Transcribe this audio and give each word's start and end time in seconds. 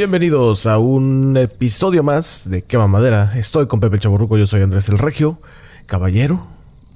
Bienvenidos 0.00 0.66
a 0.66 0.76
un 0.76 1.38
episodio 1.38 2.02
más 2.02 2.50
de 2.50 2.60
Quema 2.60 2.86
Madera. 2.86 3.32
Estoy 3.36 3.66
con 3.66 3.80
Pepe 3.80 3.98
Chaburruco, 3.98 4.36
yo 4.36 4.46
soy 4.46 4.60
Andrés 4.60 4.90
el 4.90 4.98
Regio. 4.98 5.38
Caballero, 5.86 6.46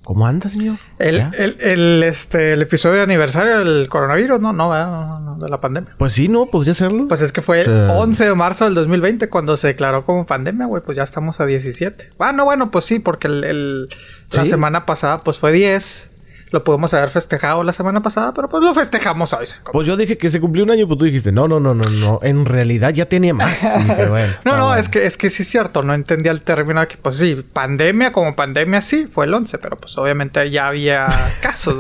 ¿cómo 0.05 0.27
anda, 0.27 0.51
señor? 0.51 0.77
El, 0.99 1.17
el, 1.39 1.57
el, 1.63 2.03
este, 2.03 2.53
el 2.53 2.61
episodio 2.61 2.97
de 2.99 3.05
aniversario 3.05 3.61
del 3.61 3.89
coronavirus, 3.89 4.39
no, 4.39 4.53
no, 4.53 4.69
¿verdad? 4.69 4.91
no, 4.91 5.19
no, 5.21 5.39
de 5.43 5.49
la 5.49 5.57
pandemia. 5.59 5.95
Pues 5.97 6.13
sí, 6.13 6.29
¿no? 6.29 6.45
¿Podría 6.45 6.75
serlo? 6.75 7.09
Pues 7.09 7.23
es 7.23 7.33
que 7.33 7.41
fue 7.41 7.63
O 7.63 7.65
sea- 7.65 7.93
11 7.93 8.23
de 8.27 8.35
marzo 8.35 8.67
del 8.67 8.75
2020 8.75 9.31
cuando 9.31 9.57
se 9.57 9.69
declaró 9.69 10.05
como 10.05 10.27
pandemia, 10.27 10.67
güey, 10.67 10.83
pues 10.85 10.95
ya 10.95 11.03
estamos 11.05 11.41
a 11.41 11.47
17. 11.47 12.11
Ah, 12.19 12.33
no, 12.33 12.45
bueno, 12.45 12.71
pues 12.71 12.85
sí, 12.85 12.99
porque 12.99 13.29
el, 13.29 13.45
el- 13.45 13.89
la 14.33 14.45
semana 14.45 14.85
pasada 14.85 15.17
pues 15.17 15.39
fue 15.39 15.53
10. 15.53 16.10
Lo 16.53 16.65
pudimos 16.65 16.93
haber 16.95 17.11
festejado 17.11 17.63
la 17.63 17.73
semana 17.73 18.01
pasada, 18.01 18.35
pero 18.35 18.49
pues 18.49 18.63
lo 18.63 18.75
festejamos 18.75 19.33
hoy. 19.33 19.47
Pues 19.73 19.87
yo 19.87 19.97
dije 19.97 20.19
que 20.19 20.31
se 20.31 20.41
cumplió 20.41 20.65
un 20.65 20.71
año, 20.71 20.89
pues 20.89 20.99
tú 20.99 21.05
dijiste, 21.05 21.31
no, 21.31 21.47
no, 21.47 21.61
no, 21.61 21.75
no, 21.75 21.89
no. 21.89 22.19
En 22.23 22.45
realidad 22.45 22.93
ya 22.93 23.07
tenía 23.07 23.35
más. 23.35 23.65
Y 23.81 23.85
dije, 23.85 24.07
bueno. 24.07 24.35
No, 24.45 24.57
no, 24.57 24.67
bueno. 24.67 24.81
es 24.81 24.89
que, 24.89 25.07
es 25.07 25.17
que 25.17 25.31
sí 25.31 25.43
es 25.43 25.49
cierto, 25.49 25.83
no 25.83 25.95
entendía 25.95 26.33
el 26.33 26.43
término 26.43 26.87
que, 26.89 26.97
pues 26.97 27.17
sí, 27.17 27.37
pandemia 27.53 28.13
como 28.13 28.35
pandemia 28.35 28.83
sí, 28.83 29.07
fue 29.07 29.27
el 29.27 29.35
11, 29.35 29.59
pero 29.59 29.77
pues 29.77 29.97
obviamente 29.97 30.51
ya 30.51 30.69
había 30.69 31.07
casos, 31.43 31.79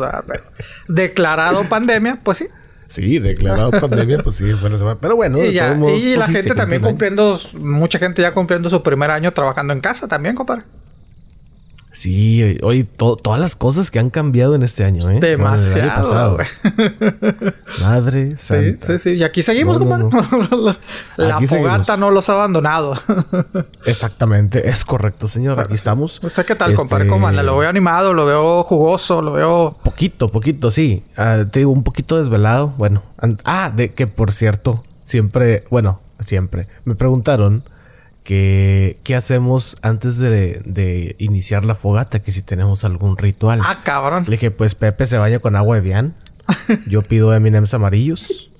declarado 0.89 1.69
pandemia, 1.69 2.21
pues 2.23 2.39
sí. 2.39 2.49
Sí, 2.87 3.21
declarado 3.21 3.71
pandemia, 3.71 4.19
pues 4.19 4.37
sí, 4.37 4.53
fue 4.53 4.69
la 4.69 4.79
semana. 4.79 4.99
Pero 5.01 5.15
bueno, 5.15 5.39
Y, 5.39 5.53
ya, 5.53 5.67
todos 5.67 5.79
modos, 5.79 6.01
y 6.01 6.05
pues 6.07 6.19
la 6.19 6.27
sí, 6.27 6.33
se 6.33 6.39
gente 6.43 6.55
también 6.57 6.83
cumpliendo, 6.83 7.39
mucha 7.55 7.99
gente 8.01 8.21
ya 8.21 8.33
cumpliendo 8.33 8.69
su 8.69 8.83
primer 8.83 9.11
año 9.13 9.33
trabajando 9.33 9.73
en 9.73 9.81
casa 9.81 10.09
también, 10.09 10.35
compadre. 10.35 10.65
Sí, 12.01 12.57
hoy 12.63 12.85
to- 12.85 13.17
todas 13.17 13.39
las 13.39 13.55
cosas 13.57 13.91
que 13.91 13.99
han 13.99 14.09
cambiado 14.09 14.55
en 14.55 14.63
este 14.63 14.85
año, 14.85 15.07
¿eh? 15.11 15.21
Demasiado. 15.21 16.39
Madre 17.83 18.31
Sí, 18.39 18.39
santa. 18.39 18.87
sí, 18.87 18.99
sí. 18.99 19.11
Y 19.17 19.23
aquí 19.23 19.43
seguimos, 19.43 19.79
No. 19.81 20.09
La 21.19 21.37
Aquí 21.37 21.47
fogata 21.47 21.85
seguimos. 21.85 21.99
no 21.99 22.11
los 22.11 22.31
ha 22.31 22.33
abandonado. 22.33 22.95
Exactamente, 23.85 24.67
es 24.71 24.85
correcto, 24.87 25.27
señor. 25.29 25.61
Aquí 25.61 25.75
estamos. 25.75 26.23
¿Usted 26.25 26.47
qué 26.47 26.55
tal, 26.55 26.71
Este, 26.71 26.79
compadre? 26.81 27.07
¿Cómo 27.07 27.29
anda? 27.29 27.43
Lo 27.43 27.59
veo 27.59 27.69
animado, 27.69 28.15
lo 28.15 28.25
veo 28.25 28.63
jugoso, 28.65 29.21
lo 29.21 29.33
veo... 29.33 29.77
Poquito, 29.85 30.27
poquito, 30.27 30.71
sí. 30.71 31.05
Ah, 31.19 31.45
te 31.51 31.59
digo, 31.61 31.71
un 31.71 31.83
poquito 31.85 32.19
desvelado. 32.19 32.73
Bueno, 32.79 33.03
ah, 33.45 33.71
de 33.77 33.91
que 33.91 34.07
por 34.07 34.33
cierto, 34.33 34.83
siempre, 35.05 35.65
bueno, 35.71 36.01
siempre, 36.21 36.67
me 36.87 36.95
preguntaron 36.95 37.63
que 38.25 38.99
qué 39.03 39.15
hacemos 39.17 39.77
antes 39.83 40.19
de, 40.19 40.63
de 40.65 41.17
iniciar 41.19 41.65
la 41.65 41.75
fogata, 41.75 42.21
que 42.21 42.33
si 42.33 42.43
tenemos 42.43 42.85
algún 42.85 43.17
ritual. 43.19 43.61
Ah, 43.65 43.81
cabrón. 43.85 44.25
Le 44.27 44.33
dije, 44.33 44.51
pues 44.51 44.75
Pepe 44.75 45.07
se 45.07 45.19
baña 45.19 45.39
con 45.41 45.57
agua 45.57 45.77
de 45.77 45.83
Vian. 45.83 46.15
Yo 46.87 47.03
pido 47.03 47.33
M&M's 47.35 47.75
amarillos. 47.75 48.51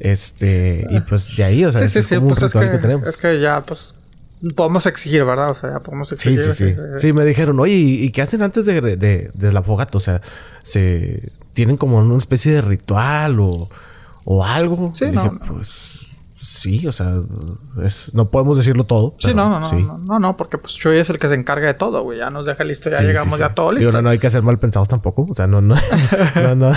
Este, 0.00 0.86
y 0.90 1.00
pues 1.00 1.36
de 1.36 1.44
ahí, 1.44 1.64
o 1.64 1.70
sea, 1.72 1.80
Sí, 1.82 1.86
ese 1.86 1.92
sí, 1.94 1.98
es 2.00 2.06
sí. 2.06 2.14
como 2.16 2.28
Pues 2.28 2.38
un 2.40 2.44
es 2.46 2.52
ritual 2.52 2.66
que, 2.70 2.76
que, 2.76 2.82
tenemos. 2.82 3.08
es 3.08 3.16
que 3.16 3.40
ya, 3.40 3.60
pues... 3.64 3.94
Podemos 4.56 4.84
exigir, 4.84 5.24
¿verdad? 5.24 5.50
O 5.52 5.54
sea, 5.54 5.70
ya 5.72 5.78
podemos 5.78 6.08
Sí, 6.08 6.14
exigir. 6.16 6.40
sí, 6.40 6.52
sí. 6.52 6.76
Sí, 6.98 7.12
me 7.14 7.24
dijeron, 7.24 7.58
oye, 7.60 7.72
¿y 7.72 8.04
y 8.04 8.10
qué 8.10 8.20
hacen 8.20 8.42
antes 8.42 8.66
de, 8.66 8.80
de- 8.82 9.30
de 9.32 9.52
la 9.52 9.62
fogata? 9.62 9.96
O 9.96 10.00
sea, 10.00 10.20
se 10.62 11.28
tienen 11.54 11.78
como 11.78 11.96
una 11.98 12.18
especie 12.18 12.52
de 12.52 12.60
ritual 12.60 13.40
o, 13.40 13.70
o 14.26 14.44
algo. 14.44 14.92
Sí, 14.94 15.06
Y 15.06 15.12
no, 15.12 15.22
dije, 15.30 15.36
no. 15.46 15.54
pues 15.54 16.03
sí, 16.64 16.86
o 16.86 16.92
sea, 16.92 17.20
es- 17.84 18.12
no 18.14 18.30
podemos 18.30 18.56
decirlo 18.56 18.84
todo. 18.84 19.14
Sí, 19.18 19.34
no, 19.34 19.48
no, 19.48 19.60
no, 19.60 19.68
sí. 19.68 19.76
no, 19.76 19.98
no, 19.98 20.18
no, 20.18 20.36
porque 20.36 20.56
pues 20.58 20.74
Chuy 20.74 20.96
es 20.98 21.10
el 21.10 21.18
que 21.18 21.28
se 21.28 21.34
encarga 21.34 21.66
de 21.66 21.74
todo, 21.74 22.02
güey. 22.02 22.18
Ya 22.18 22.30
nos 22.30 22.46
deja 22.46 22.64
listo, 22.64 22.88
ya 22.90 22.96
Sí, 22.98 23.04
llegamos 23.04 23.34
sí, 23.34 23.40
ya 23.40 23.50
todo 23.50 23.66
Digo, 23.70 23.78
listo. 23.78 23.92
no, 23.92 24.02
no 24.02 24.08
hay 24.10 24.18
que 24.18 24.30
ser 24.30 24.42
mal 24.42 24.58
pensados 24.58 24.88
tampoco. 24.88 25.26
O 25.30 25.34
sea, 25.34 25.46
no, 25.46 25.60
no, 25.60 25.74
no, 26.36 26.54
no, 26.54 26.72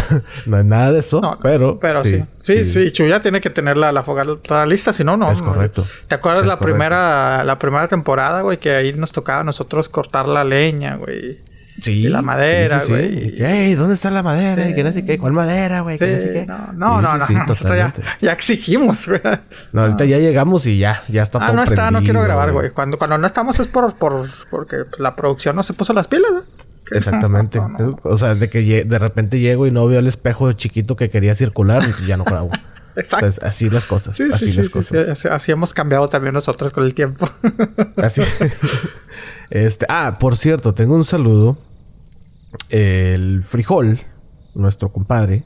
no 0.45 0.57
hay 0.57 0.63
nada 0.63 0.91
de 0.91 0.99
eso. 0.99 1.21
Pero, 1.41 1.79
pero 1.79 2.03
sí. 2.03 2.23
Sí, 2.39 2.65
sí, 2.65 2.91
Chuya 2.91 3.21
tiene 3.21 3.41
que 3.41 3.49
tener 3.49 3.77
la, 3.77 3.91
la 3.91 4.03
fogata 4.03 4.65
lista, 4.65 4.91
si 4.93 5.03
no, 5.03 5.15
no. 5.17 5.31
Es 5.31 5.41
correcto. 5.41 5.85
¿Te 6.07 6.15
acuerdas 6.15 6.43
Es 6.43 6.47
la 6.47 6.57
correcto. 6.57 6.75
primera 6.77 7.43
la 7.43 7.57
primera 7.59 7.87
temporada, 7.87 8.41
güey? 8.41 8.59
Que 8.59 8.71
ahí 8.75 8.93
nos 8.93 9.11
tocaba 9.11 9.41
a 9.41 9.43
nosotros 9.43 9.87
cortar 9.89 10.27
la 10.27 10.43
leña, 10.43 10.95
güey. 10.97 11.39
Sí, 11.81 12.09
la 12.09 12.21
madera, 12.21 12.79
sí, 12.79 12.87
sí, 12.87 12.93
sí. 13.35 13.41
güey. 13.41 13.51
"Ey, 13.51 13.75
¿dónde 13.75 13.93
está 13.93 14.09
la 14.09 14.23
madera? 14.23 14.65
Sí. 14.65 14.71
Y 14.71 14.73
que 14.75 14.83
no 14.83 14.91
sé 14.91 15.05
qué. 15.05 15.17
¿Cuál 15.17 15.33
madera, 15.33 15.81
güey? 15.81 15.97
Sí, 15.97 16.05
que 16.05 16.11
no 16.11 16.21
sé 16.21 16.33
qué. 16.33 16.45
no, 16.47 16.57
no, 16.57 17.01
Sí, 17.01 17.03
no, 17.03 17.11
sí, 17.11 17.17
no, 17.19 17.25
sí, 17.27 17.33
nosotros 17.47 17.77
ya, 17.77 17.93
ya 18.19 18.31
exigimos, 18.31 19.07
güey. 19.07 19.21
No, 19.73 19.81
ahorita 19.81 20.05
ya 20.05 20.17
llegamos 20.17 20.65
y 20.65 20.79
ya, 20.79 21.03
ya 21.07 21.23
está 21.23 21.37
Ah, 21.37 21.47
todo 21.47 21.55
no 21.55 21.63
está, 21.63 21.91
no 21.91 22.01
quiero 22.01 22.21
grabar, 22.21 22.51
güey. 22.51 22.71
Cuando, 22.71 22.97
cuando 22.97 23.17
no 23.17 23.27
estamos 23.27 23.59
es 23.59 23.67
por, 23.67 23.93
por 23.95 24.27
porque 24.49 24.77
la 24.97 25.15
producción 25.15 25.55
no 25.55 25.63
se 25.63 25.73
puso 25.73 25.93
las 25.93 26.07
pilas, 26.07 26.31
güey. 26.31 26.43
Exactamente. 26.91 27.59
no, 27.61 27.69
no, 27.69 27.77
no. 27.79 27.99
O 28.03 28.17
sea, 28.17 28.33
de 28.33 28.49
que 28.49 28.83
de 28.85 28.99
repente 28.99 29.39
llego 29.39 29.67
y 29.67 29.71
no 29.71 29.85
veo 29.87 29.99
el 29.99 30.07
espejo 30.07 30.51
chiquito 30.53 30.95
que 30.95 31.09
quería 31.09 31.35
circular 31.35 31.83
y 32.01 32.05
ya 32.07 32.17
no 32.17 32.23
grabo. 32.23 32.49
Exacto. 32.95 33.27
Entonces, 33.27 33.43
así 33.43 33.69
las 33.69 33.85
cosas. 33.85 34.15
Sí, 34.15 34.23
así 34.33 34.45
sí, 34.45 34.51
sí, 34.51 34.57
las 34.57 34.65
sí, 34.65 34.71
cosas. 34.71 35.19
sí, 35.19 35.27
así 35.27 35.51
hemos 35.51 35.71
cambiado 35.75 36.07
también 36.07 36.33
nosotros 36.33 36.71
con 36.71 36.83
el 36.83 36.95
tiempo. 36.95 37.29
Así. 37.97 38.23
este, 39.51 39.85
ah, 39.87 40.15
por 40.19 40.35
cierto, 40.35 40.73
tengo 40.73 40.95
un 40.95 41.05
saludo. 41.05 41.59
El 42.69 43.43
frijol, 43.43 43.99
nuestro 44.55 44.91
compadre, 44.91 45.43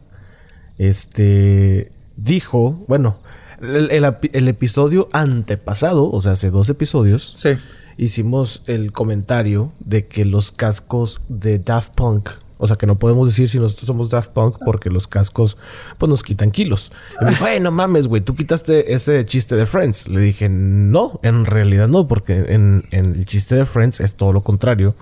este 0.77 1.91
dijo, 2.17 2.83
bueno, 2.87 3.17
el, 3.61 3.91
el 3.91 4.03
api- 4.05 4.31
el 4.33 4.47
episodio 4.47 5.07
antepasado, 5.13 6.09
o 6.09 6.21
sea, 6.21 6.31
hace 6.33 6.49
dos 6.49 6.69
episodios, 6.69 7.33
sí. 7.37 7.51
hicimos 7.97 8.63
el 8.67 8.91
comentario 8.91 9.71
de 9.79 10.07
que 10.07 10.25
los 10.25 10.51
cascos 10.51 11.21
de 11.29 11.59
Daft 11.59 11.93
Punk, 11.95 12.29
o 12.57 12.67
sea, 12.67 12.75
que 12.75 12.85
no 12.87 12.97
podemos 12.99 13.27
decir 13.27 13.49
si 13.49 13.59
nosotros 13.59 13.87
somos 13.87 14.09
Daft 14.09 14.31
Punk 14.31 14.57
porque 14.65 14.89
los 14.89 15.07
cascos, 15.07 15.57
pues 15.97 16.09
nos 16.09 16.21
quitan 16.23 16.51
kilos. 16.51 16.91
Y 17.19 17.23
me 17.25 17.29
dijo, 17.31 17.43
"Güey, 17.43 17.59
no 17.59 17.71
mames, 17.71 18.07
güey, 18.07 18.21
tú 18.21 18.35
quitaste 18.35 18.93
ese 18.93 19.25
chiste 19.25 19.55
de 19.55 19.65
Friends. 19.65 20.07
Le 20.07 20.21
dije, 20.21 20.47
no, 20.49 21.19
en 21.23 21.45
realidad 21.45 21.87
no, 21.87 22.07
porque 22.07 22.33
en, 22.33 22.83
en 22.91 23.15
el 23.15 23.25
chiste 23.25 23.55
de 23.55 23.65
Friends 23.65 23.99
es 23.99 24.15
todo 24.15 24.31
lo 24.33 24.41
contrario. 24.41 24.95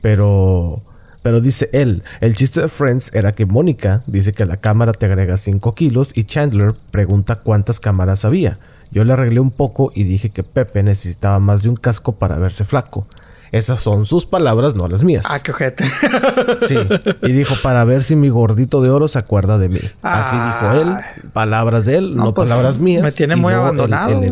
Pero, 0.00 0.82
pero 1.26 1.40
dice 1.40 1.68
él, 1.72 2.04
el 2.20 2.36
chiste 2.36 2.60
de 2.60 2.68
Friends 2.68 3.12
era 3.12 3.32
que 3.32 3.46
Mónica 3.46 4.00
dice 4.06 4.32
que 4.32 4.46
la 4.46 4.58
cámara 4.58 4.92
te 4.92 5.06
agrega 5.06 5.36
5 5.36 5.74
kilos 5.74 6.12
y 6.14 6.22
Chandler 6.22 6.68
pregunta 6.92 7.40
cuántas 7.40 7.80
cámaras 7.80 8.24
había. 8.24 8.60
Yo 8.92 9.02
le 9.02 9.12
arreglé 9.12 9.40
un 9.40 9.50
poco 9.50 9.90
y 9.92 10.04
dije 10.04 10.30
que 10.30 10.44
Pepe 10.44 10.84
necesitaba 10.84 11.40
más 11.40 11.64
de 11.64 11.68
un 11.70 11.74
casco 11.74 12.12
para 12.12 12.36
verse 12.38 12.64
flaco. 12.64 13.08
Esas 13.50 13.80
son 13.80 14.06
sus 14.06 14.24
palabras, 14.24 14.76
no 14.76 14.86
las 14.86 15.02
mías. 15.02 15.24
Ah, 15.28 15.40
qué 15.40 15.50
ojete. 15.50 15.84
Sí. 16.68 16.76
Y 17.22 17.32
dijo, 17.32 17.56
para 17.60 17.82
ver 17.84 18.04
si 18.04 18.14
mi 18.14 18.28
gordito 18.28 18.80
de 18.80 18.90
oro 18.90 19.08
se 19.08 19.18
acuerda 19.18 19.58
de 19.58 19.68
mí. 19.68 19.80
Así 20.02 20.36
dijo 20.36 20.74
él. 20.80 20.96
Palabras 21.32 21.86
de 21.86 21.96
él, 21.96 22.14
No, 22.14 22.26
no, 22.26 22.34
pues, 22.34 22.48
palabras 22.48 22.78
mías. 22.78 23.02
me 23.02 23.10
tiene 23.10 23.34
muy 23.34 23.52
abandonado. 23.52 24.22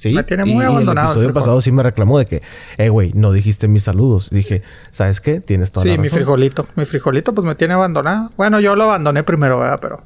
Sí. 0.00 0.14
Me 0.14 0.24
tiene 0.24 0.46
muy 0.46 0.64
y 0.64 0.66
abandonado 0.66 1.08
el 1.12 1.18
el 1.18 1.24
episodio 1.24 1.28
frijol. 1.28 1.34
pasado 1.34 1.60
sí 1.60 1.72
me 1.72 1.82
reclamó 1.82 2.18
de 2.18 2.24
que, 2.24 2.42
eh, 2.78 2.88
güey, 2.88 3.12
no 3.12 3.32
dijiste 3.32 3.68
mis 3.68 3.82
saludos. 3.84 4.28
Y 4.30 4.36
dije, 4.36 4.62
¿sabes 4.92 5.20
qué? 5.20 5.40
Tienes 5.40 5.70
toda 5.72 5.82
Sí, 5.84 5.90
la 5.90 5.98
mi 5.98 6.04
razón. 6.04 6.16
frijolito. 6.20 6.66
Mi 6.74 6.86
frijolito 6.86 7.34
pues 7.34 7.46
me 7.46 7.54
tiene 7.54 7.74
abandonado. 7.74 8.30
Bueno, 8.38 8.60
yo 8.60 8.74
lo 8.76 8.84
abandoné 8.84 9.22
primero, 9.24 9.58
¿verdad? 9.58 9.78
Pero... 9.80 10.02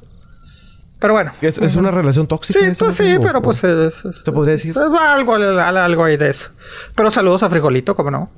Pero 0.99 1.13
bueno. 1.15 1.31
Es, 1.41 1.59
es 1.59 1.77
una 1.77 1.93
relación 1.93 2.27
tóxica. 2.27 2.59
Sí, 2.59 2.67
pues 2.79 2.97
sí, 2.97 3.17
pero 3.23 3.41
pues 3.41 3.63
es, 3.63 4.05
es- 4.05 4.23
¿Se 4.25 4.33
podría 4.33 4.55
decir? 4.55 4.75
algo, 4.77 5.35
algo 5.37 6.05
ahí 6.05 6.17
de 6.17 6.31
eso. 6.31 6.51
Pero 6.97 7.11
saludos 7.13 7.43
a 7.45 7.51
Frijolito, 7.51 7.95
¿cómo 7.95 8.11
no? 8.11 8.29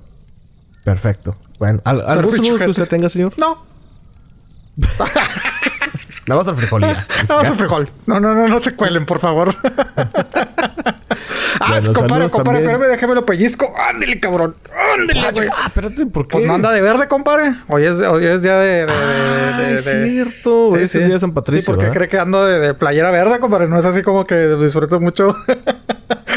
Perfecto. 0.84 1.36
Bueno, 1.58 1.80
¿al- 1.84 2.02
¿algún 2.06 2.36
saludo 2.36 2.58
que 2.58 2.66
usted 2.68 2.86
tenga, 2.88 3.08
señor? 3.08 3.32
No, 3.38 3.64
Nada 6.26 6.40
más 6.40 6.48
al 6.48 6.56
frijolía. 6.56 7.06
no, 7.28 7.40
es 7.40 7.50
frijol. 7.52 7.88
No, 8.06 8.18
no, 8.20 8.34
no, 8.34 8.48
no 8.48 8.58
se 8.60 8.74
cuelen, 8.74 9.06
por 9.06 9.20
favor. 9.20 9.54
ah, 11.60 11.66
Bueno, 11.80 11.92
compadre, 11.92 12.28
compadre, 12.30 12.58
espérame, 12.60 12.88
déjame 12.88 13.14
lo 13.14 13.26
pellizco. 13.26 13.72
Ándale, 13.78 14.18
cabrón. 14.20 14.54
Ándale, 14.94 15.30
güey. 15.32 15.48
Ah, 15.52 15.64
espérate, 15.66 16.06
¿por 16.06 16.26
qué? 16.28 16.32
Pues 16.32 16.46
no 16.46 16.54
anda 16.54 16.72
de 16.72 16.80
verde, 16.80 17.06
compadre. 17.08 17.54
Hoy 17.68 17.84
es, 17.86 17.98
hoy 18.00 18.26
es 18.26 18.42
día 18.42 18.56
de... 18.56 18.86
de, 18.86 18.92
Ah, 18.92 19.58
de- 19.58 19.74
es 19.74 19.84
de- 19.84 20.08
cierto. 20.10 20.76
es 20.76 20.94
el 20.94 21.04
día 21.04 21.14
de 21.14 21.20
San 21.20 21.32
Patricio, 21.32 21.60
Sí, 21.62 21.66
porque 21.66 21.82
¿verdad? 21.84 21.94
cree 21.96 22.08
que 22.08 22.18
ando 22.18 22.44
de, 22.46 22.74
playera 22.74 23.10
verde, 23.10 23.38
compadre. 23.38 23.68
No 23.68 23.78
es 23.78 23.84
así 23.84 24.02
como 24.02 24.26
que 24.26 24.34
disfruto 24.56 25.00
mucho. 25.00 25.34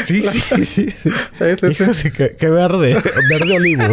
Sí, 0.04 0.20
sí, 0.30 0.40
sí, 0.40 0.64
sí. 0.64 0.90
Sí, 0.90 1.10
sí, 1.58 1.66
Hijo, 1.66 1.94
sí, 1.94 2.10
qué, 2.10 2.36
qué 2.38 2.48
verde. 2.48 2.96
verde 3.30 3.56
olivo. 3.56 3.84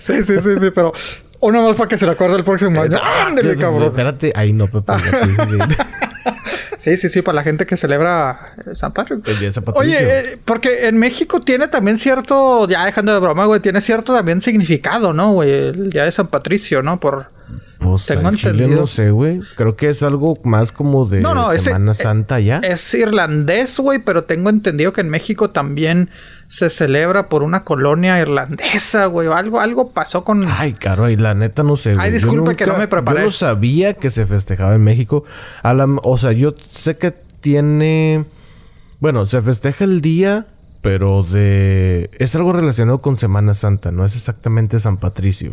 sí, 0.00 0.22
sí, 0.22 0.34
sí, 0.40 0.50
sí, 0.60 0.70
pero... 0.74 0.92
Uno 1.40 1.62
más 1.62 1.76
para 1.76 1.88
que 1.90 1.98
se 1.98 2.06
le 2.06 2.12
acuerde 2.12 2.38
el 2.38 2.44
próximo 2.44 2.80
año. 2.80 2.96
Ándale, 3.02 3.54
cabrón. 3.56 3.82
Espérate. 3.82 4.32
Ahí 4.34 4.54
no, 4.54 4.66
Pepe. 4.66 4.92
Sí, 6.84 6.98
sí, 6.98 7.08
sí, 7.08 7.22
para 7.22 7.36
la 7.36 7.42
gente 7.42 7.64
que 7.64 7.78
celebra 7.78 8.52
eh, 8.66 8.74
San 8.74 8.92
Patrick. 8.92 9.26
El 9.26 9.38
día 9.38 9.48
de 9.48 9.52
San 9.52 9.64
Patricio. 9.64 9.98
Oye, 9.98 10.18
eh, 10.34 10.38
porque 10.44 10.86
en 10.86 10.98
México 10.98 11.40
tiene 11.40 11.66
también 11.68 11.96
cierto, 11.96 12.68
ya 12.68 12.84
dejando 12.84 13.14
de 13.14 13.20
broma, 13.20 13.46
güey, 13.46 13.60
tiene 13.60 13.80
cierto 13.80 14.12
también 14.12 14.42
significado, 14.42 15.14
¿no, 15.14 15.32
güey? 15.32 15.50
El 15.50 15.88
día 15.90 16.04
de 16.04 16.12
San 16.12 16.26
Patricio, 16.26 16.82
¿no? 16.82 17.00
Por... 17.00 17.28
Pues 17.78 18.06
tengo 18.06 18.28
al 18.28 18.36
chile 18.36 18.50
entendido. 18.52 18.80
no 18.80 18.86
sé, 18.86 19.10
güey. 19.10 19.40
Creo 19.56 19.76
que 19.76 19.88
es 19.90 20.02
algo 20.02 20.34
más 20.44 20.72
como 20.72 21.06
de 21.06 21.20
No, 21.20 21.34
no, 21.34 21.52
ese- 21.52 21.64
Semana 21.64 21.92
eh, 21.92 21.94
Santa 21.94 22.40
ya. 22.40 22.58
Es 22.58 22.94
irlandés, 22.94 23.78
güey, 23.78 23.98
pero 23.98 24.24
tengo 24.24 24.48
entendido 24.50 24.92
que 24.92 25.00
en 25.02 25.10
México 25.10 25.50
también 25.50 26.08
se 26.54 26.70
celebra 26.70 27.28
por 27.28 27.42
una 27.42 27.64
colonia 27.64 28.20
irlandesa, 28.20 29.06
güey. 29.06 29.26
o 29.26 29.34
Algo, 29.34 29.58
algo 29.58 29.90
pasó 29.90 30.22
con... 30.22 30.46
Ay, 30.46 30.72
caro, 30.72 31.10
y 31.10 31.16
la 31.16 31.34
neta 31.34 31.64
no 31.64 31.74
sé. 31.74 31.94
güey. 31.94 32.06
Ay, 32.06 32.12
disculpe 32.12 32.54
que 32.54 32.64
no 32.64 32.78
me 32.78 32.86
preparé. 32.86 33.18
Yo 33.18 33.24
no 33.26 33.30
sabía 33.32 33.94
que 33.94 34.08
se 34.08 34.24
festejaba 34.24 34.72
en 34.76 34.84
México. 34.84 35.24
A 35.64 35.74
la- 35.74 35.88
o 36.04 36.16
sea, 36.16 36.30
yo 36.30 36.54
sé 36.70 36.96
que 36.96 37.10
tiene... 37.40 38.24
Bueno, 39.00 39.26
se 39.26 39.42
festeja 39.42 39.82
el 39.82 40.00
día, 40.00 40.46
pero 40.80 41.24
de... 41.28 42.08
Es 42.20 42.36
algo 42.36 42.52
relacionado 42.52 43.00
con 43.00 43.16
Semana 43.16 43.54
Santa, 43.54 43.90
no 43.90 44.04
es 44.04 44.14
exactamente 44.14 44.78
San 44.78 44.96
Patricio. 44.96 45.50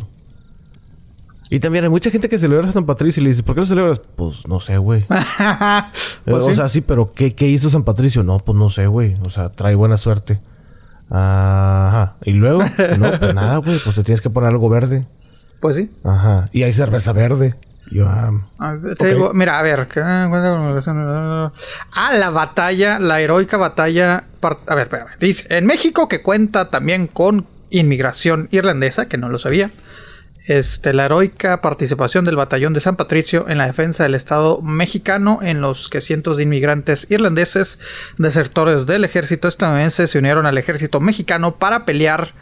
Y 1.50 1.60
también 1.62 1.84
hay 1.84 1.90
mucha 1.90 2.12
gente 2.12 2.30
que 2.30 2.38
celebra 2.38 2.70
a 2.70 2.72
San 2.74 2.86
Patricio 2.86 3.22
y 3.22 3.24
le 3.24 3.32
dice, 3.32 3.42
¿por 3.42 3.56
qué 3.56 3.62
lo 3.62 3.66
celebras? 3.66 4.00
Pues 4.16 4.48
no 4.48 4.60
sé, 4.60 4.78
güey. 4.78 5.04
Pues 6.26 6.44
o 6.44 6.48
sí. 6.50 6.54
sea, 6.56 6.70
sí, 6.70 6.82
pero 6.82 7.12
¿qué, 7.14 7.34
¿qué 7.34 7.48
hizo 7.48 7.72
San 7.72 7.84
Patricio? 7.84 8.22
No, 8.22 8.38
pues 8.38 8.56
no 8.56 8.70
sé, 8.70 8.86
güey. 8.86 9.16
O 9.26 9.32
sea, 9.32 9.50
trae 9.50 9.74
buena 9.74 9.98
suerte. 9.98 10.40
Ajá. 11.12 12.14
Y 12.24 12.32
luego, 12.32 12.64
no, 12.98 13.20
pues 13.20 13.36
nada, 13.36 13.58
güey. 13.58 13.80
Pues 13.84 13.96
te 13.96 14.04
tienes 14.04 14.22
que 14.22 14.30
poner 14.30 14.50
algo 14.50 14.70
verde. 14.70 15.06
Pues 15.60 15.76
sí. 15.76 15.92
Ajá. 16.04 16.46
Y 16.52 16.64
hay 16.64 16.74
cerveza 16.74 17.14
verde. 17.14 17.56
Yo, 17.92 18.08
ah, 18.08 18.32
Ah, 18.60 18.76
Te 18.82 18.92
Ok. 18.94 19.04
digo, 19.04 19.32
mira, 19.34 19.60
a 19.60 19.62
ver. 19.62 19.88
¿qué- 19.88 20.02
Ah, 20.02 20.30
la 22.18 22.30
batalla, 22.30 23.00
la 23.00 23.20
heroica 23.20 23.58
batalla. 23.58 24.24
A 24.68 24.76
ver, 24.76 24.88
espérame. 24.88 25.10
Dice, 25.20 25.46
en 25.56 25.66
México, 25.66 26.08
que 26.08 26.22
cuenta 26.22 26.70
también 26.70 27.08
con 27.08 27.46
inmigración 27.70 28.48
irlandesa, 28.52 29.08
que 29.08 29.18
no 29.18 29.30
lo 29.30 29.38
sabía. 29.40 29.72
Este, 30.46 30.94
la 30.94 31.06
heroica 31.06 31.62
participación 31.62 32.26
del 32.26 32.36
batallón 32.36 32.74
de 32.74 32.80
San 32.80 32.96
Patricio 32.96 33.48
en 33.48 33.60
la 33.60 33.68
defensa 33.68 34.04
del 34.04 34.16
Estado 34.16 34.60
mexicano, 34.62 35.40
en 35.44 35.62
los 35.62 35.88
que 35.88 36.02
cientos 36.02 36.38
de 36.38 36.44
inmigrantes 36.44 37.06
irlandeses, 37.10 37.78
desertores 38.18 38.88
del 38.88 39.06
ejército 39.06 39.48
estadounidense, 39.48 40.08
se 40.08 40.18
unieron 40.18 40.48
al 40.48 40.58
ejército 40.58 41.00
mexicano 41.00 41.56
para 41.56 41.86
pelear 41.86 42.34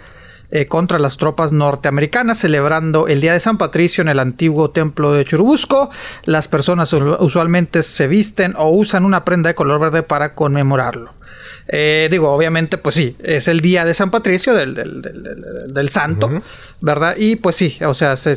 eh, 0.52 0.66
contra 0.66 0.98
las 0.98 1.18
tropas 1.18 1.52
norteamericanas, 1.52 2.40
celebrando 2.40 3.08
el 3.08 3.20
Día 3.22 3.34
de 3.34 3.40
San 3.40 3.58
Patricio 3.58 4.02
en 4.02 4.08
el 4.08 4.20
antiguo 4.20 4.72
templo 4.72 5.12
de 5.12 5.26
Churubusco. 5.26 5.92
Las 6.24 6.48
personas 6.48 6.94
usualmente 6.94 7.84
se 7.84 8.08
visten 8.08 8.56
o 8.58 8.70
usan 8.70 9.06
una 9.06 9.26
prenda 9.26 9.50
de 9.50 9.56
color 9.56 9.80
verde 9.80 10.04
para 10.04 10.34
conmemorarlo. 10.34 11.19
Eh, 11.68 12.08
digo, 12.10 12.32
obviamente, 12.32 12.78
pues 12.78 12.96
sí, 12.96 13.16
es 13.24 13.48
el 13.48 13.62
día 13.62 13.86
de 13.86 13.94
San 13.94 14.10
Patricio, 14.12 14.54
del, 14.56 14.74
del- 14.74 15.02
del- 15.02 15.90
santo, 15.90 16.42
¿verdad? 16.82 17.16
Y 17.18 17.36
pues 17.36 17.56
sí, 17.56 17.78
o 17.86 17.94
sea, 17.94 18.16
se- 18.16 18.36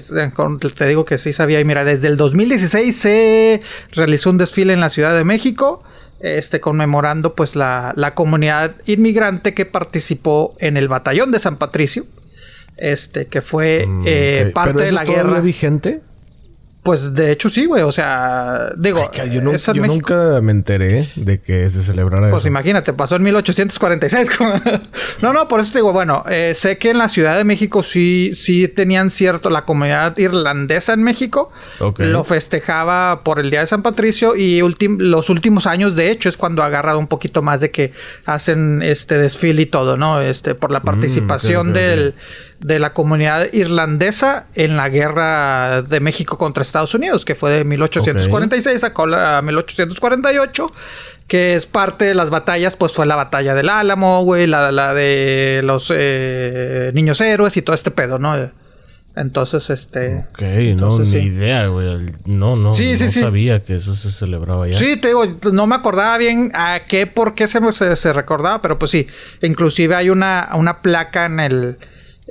te 0.75 0.87
digo 0.87 1.05
que 1.05 1.19
sí 1.19 1.32
sabía. 1.32 1.61
Y 1.61 1.64
mira, 1.64 1.85
desde 1.85 2.09
el 2.09 2.17
2016 2.17 2.97
se 2.97 3.61
realizó 3.93 4.31
un 4.31 4.38
desfile 4.38 4.73
en 4.73 4.81
la 4.81 4.88
Ciudad 4.88 5.17
de 5.17 5.25
México, 5.25 5.82
este, 6.20 6.61
conmemorando 6.61 7.35
pues 7.35 7.56
la, 7.56 7.93
la 7.97 8.12
comunidad 8.12 8.75
inmigrante 8.87 9.55
que 9.55 9.67
participó 9.67 10.55
en 10.61 10.76
el 10.76 10.88
batallón 10.88 11.32
de 11.32 11.41
San 11.41 11.56
Patricio, 11.56 12.05
este, 12.79 13.26
que 13.26 13.43
fue 13.43 13.87
mm, 13.87 14.03
eh, 14.06 14.50
parte 14.55 14.75
¿Pero 14.75 14.87
de 14.87 14.93
la 14.93 15.03
es 15.03 15.09
guerra. 15.11 15.41
vigente? 15.41 16.00
Pues 16.82 17.14
de 17.14 17.31
hecho 17.31 17.49
sí, 17.49 17.67
güey, 17.67 17.84
o 17.84 17.93
sea, 17.93 18.70
digo, 18.76 19.08
Ay, 19.12 19.31
yo, 19.31 19.40
México. 19.40 19.87
nunca 19.87 20.40
me 20.43 20.50
enteré 20.50 21.08
de 21.14 21.40
que 21.40 21.70
se 21.70 21.81
celebrara 21.81 22.29
Pues 22.31 22.43
eso. 22.43 22.49
imagínate, 22.49 22.93
pasó 22.93 23.14
en 23.14 23.23
1846. 23.23 24.29
como- 24.37 24.61
no, 25.20 25.32
no, 25.32 25.46
por 25.46 25.61
eso 25.61 25.70
te 25.73 25.79
digo, 25.79 25.93
bueno, 25.93 26.25
eh, 26.29 26.55
sé 26.56 26.79
que 26.79 26.90
en 26.90 26.99
la 26.99 27.06
Ciudad 27.06 27.37
de 27.37 27.44
México 27.44 27.84
sí, 27.84 28.32
sí 28.34 28.67
tenían 28.67 29.11
cierto, 29.11 29.49
la 29.49 29.64
comunidad 29.64 30.19
irlandesa 30.19 30.93
en 30.94 31.05
México 31.05 31.52
lo 31.99 32.25
festejaba 32.25 33.23
por 33.23 33.38
el 33.38 33.50
Día 33.50 33.61
de 33.61 33.67
San 33.69 33.82
Patricio 33.82 34.35
y 34.35 34.61
los 34.99 35.31
últimos 35.31 35.69
años, 35.69 35.94
de 35.94 36.11
hecho, 36.11 36.28
es 36.28 36.37
cuando 36.37 36.64
ha 36.64 36.67
agarrado 36.67 36.99
un 36.99 37.06
poquito 37.06 37.43
más 37.43 37.61
de 37.61 37.70
que 37.70 37.93
hacen 38.26 38.82
este 38.82 39.19
desfile 39.19 39.62
y 39.62 39.67
todo, 39.67 39.96
¿no? 39.96 40.20
Este, 40.20 40.56
por 40.56 40.73
la 40.73 40.81
participación 40.82 41.69
Mm, 41.69 41.70
ok, 41.70 41.75
del, 41.76 42.14
de 42.61 42.78
la 42.78 42.93
comunidad 42.93 43.52
irlandesa 43.52 44.46
en 44.55 44.76
la 44.76 44.88
guerra 44.88 45.82
de 45.82 46.00
México 46.00 46.38
contra 46.38 46.62
Estados 46.73 46.95
Unidos, 46.95 47.25
que 47.25 47.35
fue 47.35 47.51
de 47.51 47.65
1846 47.65 48.83
a 48.85 48.93
cola- 48.95 49.37
a 49.39 49.43
1848, 49.43 50.67
que 51.29 51.55
es 51.55 51.67
parte 51.67 52.07
de 52.07 52.15
las 52.15 52.31
batallas, 52.31 52.77
pues 52.77 52.93
fue 52.93 53.05
la 53.07 53.17
batalla 53.17 53.55
del 53.55 53.69
Álamo, 53.69 54.25
güey, 54.25 54.47
la, 54.47 54.73
la 54.73 54.95
de 54.95 55.61
los 55.63 55.93
eh, 55.95 56.89
niños 56.95 57.21
héroes 57.21 57.57
y 57.57 57.63
todo 57.63 57.75
este 57.75 57.91
pedo, 57.91 58.19
¿no? 58.19 58.35
Entonces, 59.15 59.69
este... 59.69 60.25
Ok, 60.33 60.41
no, 60.81 60.99
ni 60.99 61.19
idea, 61.19 61.67
güey. 61.67 62.15
No, 62.25 62.57
no, 62.57 62.73
Sí, 62.73 62.97
sí, 62.97 63.05
no 63.05 63.11
sabía 63.27 63.63
que 63.63 63.75
eso 63.75 63.95
se 63.95 64.11
celebraba 64.11 64.65
allá. 64.65 64.75
Sí, 64.75 64.97
te 64.97 65.09
digo, 65.09 65.25
no 65.53 65.67
me 65.67 65.75
acordaba 65.75 66.17
bien 66.17 66.51
a 66.55 66.87
qué, 66.89 67.07
por 67.07 67.35
qué 67.35 67.47
se, 67.47 67.61
se, 67.73 67.95
se 67.97 68.13
recordaba, 68.15 68.63
pero 68.63 68.79
pues 68.79 68.91
sí. 68.91 69.07
Inclusive 69.43 69.95
hay 69.95 70.09
una, 70.09 70.49
una 70.55 70.81
placa 70.81 71.27
en 71.27 71.41
el, 71.41 71.77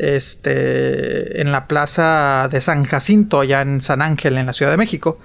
este, 0.02 1.42
en 1.42 1.52
la 1.52 1.66
plaza 1.66 2.48
de 2.52 2.60
San 2.62 2.84
Jacinto, 2.84 3.42
allá 3.42 3.62
en 3.62 3.82
San 3.82 4.02
Ángel, 4.02 4.38
en 4.38 4.46
la 4.48 4.54
Ciudad 4.54 4.72
de 4.72 4.78
México, 4.78 5.18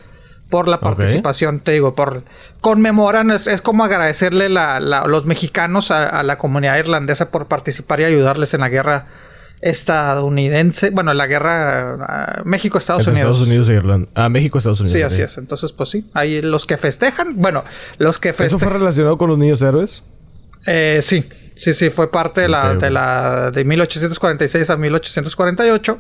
por 0.50 0.69
la 0.69 0.78
participación, 0.81 1.58
te 1.61 1.73
digo, 1.73 1.94
por 1.94 2.23
conmemoran, 2.61 3.31
es, 3.32 3.46
es 3.46 3.61
como 3.62 3.84
agradecerle 3.84 4.49
la, 4.49 4.78
la- 4.81 5.06
los 5.06 5.25
mexicanos 5.26 5.90
a, 5.90 6.08
a 6.08 6.23
la 6.23 6.37
comunidad 6.37 6.76
irlandesa 6.78 7.31
por 7.31 7.46
participar 7.46 8.00
y 8.00 8.05
ayudarles 8.05 8.55
en 8.55 8.61
la 8.61 8.69
guerra 8.69 9.06
estadounidense, 9.61 10.90
bueno, 10.90 11.12
en 11.12 11.19
la 11.19 11.26
guerra 11.26 11.96
ah, 12.00 12.43
México-Estados 12.44 13.06
Unidos. 13.06 13.31
Estados 13.31 13.49
Unidos 13.49 13.69
e 13.69 13.75
Irlanda. 13.75 14.08
Ah, 14.14 14.29
México, 14.29 14.58
Estados 14.58 14.81
Unidos. 14.81 14.93
Sí, 14.96 15.02
así 15.02 15.22
es. 15.22 15.38
Entonces, 15.38 15.72
pues 15.72 15.88
sí. 15.90 16.05
Ahí 16.14 16.43
los 16.43 16.67
que 16.67 16.76
festejan. 16.76 17.37
Bueno, 17.37 17.64
los 17.99 18.19
que 18.19 18.29
¿Eso 18.31 18.37
fue 18.37 18.49
festejan. 18.50 18.75
relacionado 18.75 19.17
con 19.19 19.31
los 19.31 19.38
niños 19.38 19.62
héroes? 19.62 20.02
Eh, 20.67 20.99
sí, 21.00 21.25
sí, 21.56 21.73
sí. 21.73 21.91
Fue 21.91 22.11
parte 22.11 22.43
de 22.43 22.49
la, 22.49 22.75
de 22.75 22.91
la 22.91 23.50
de 23.50 23.64
1846 23.64 24.70
a 24.70 24.76
1848. 24.76 25.99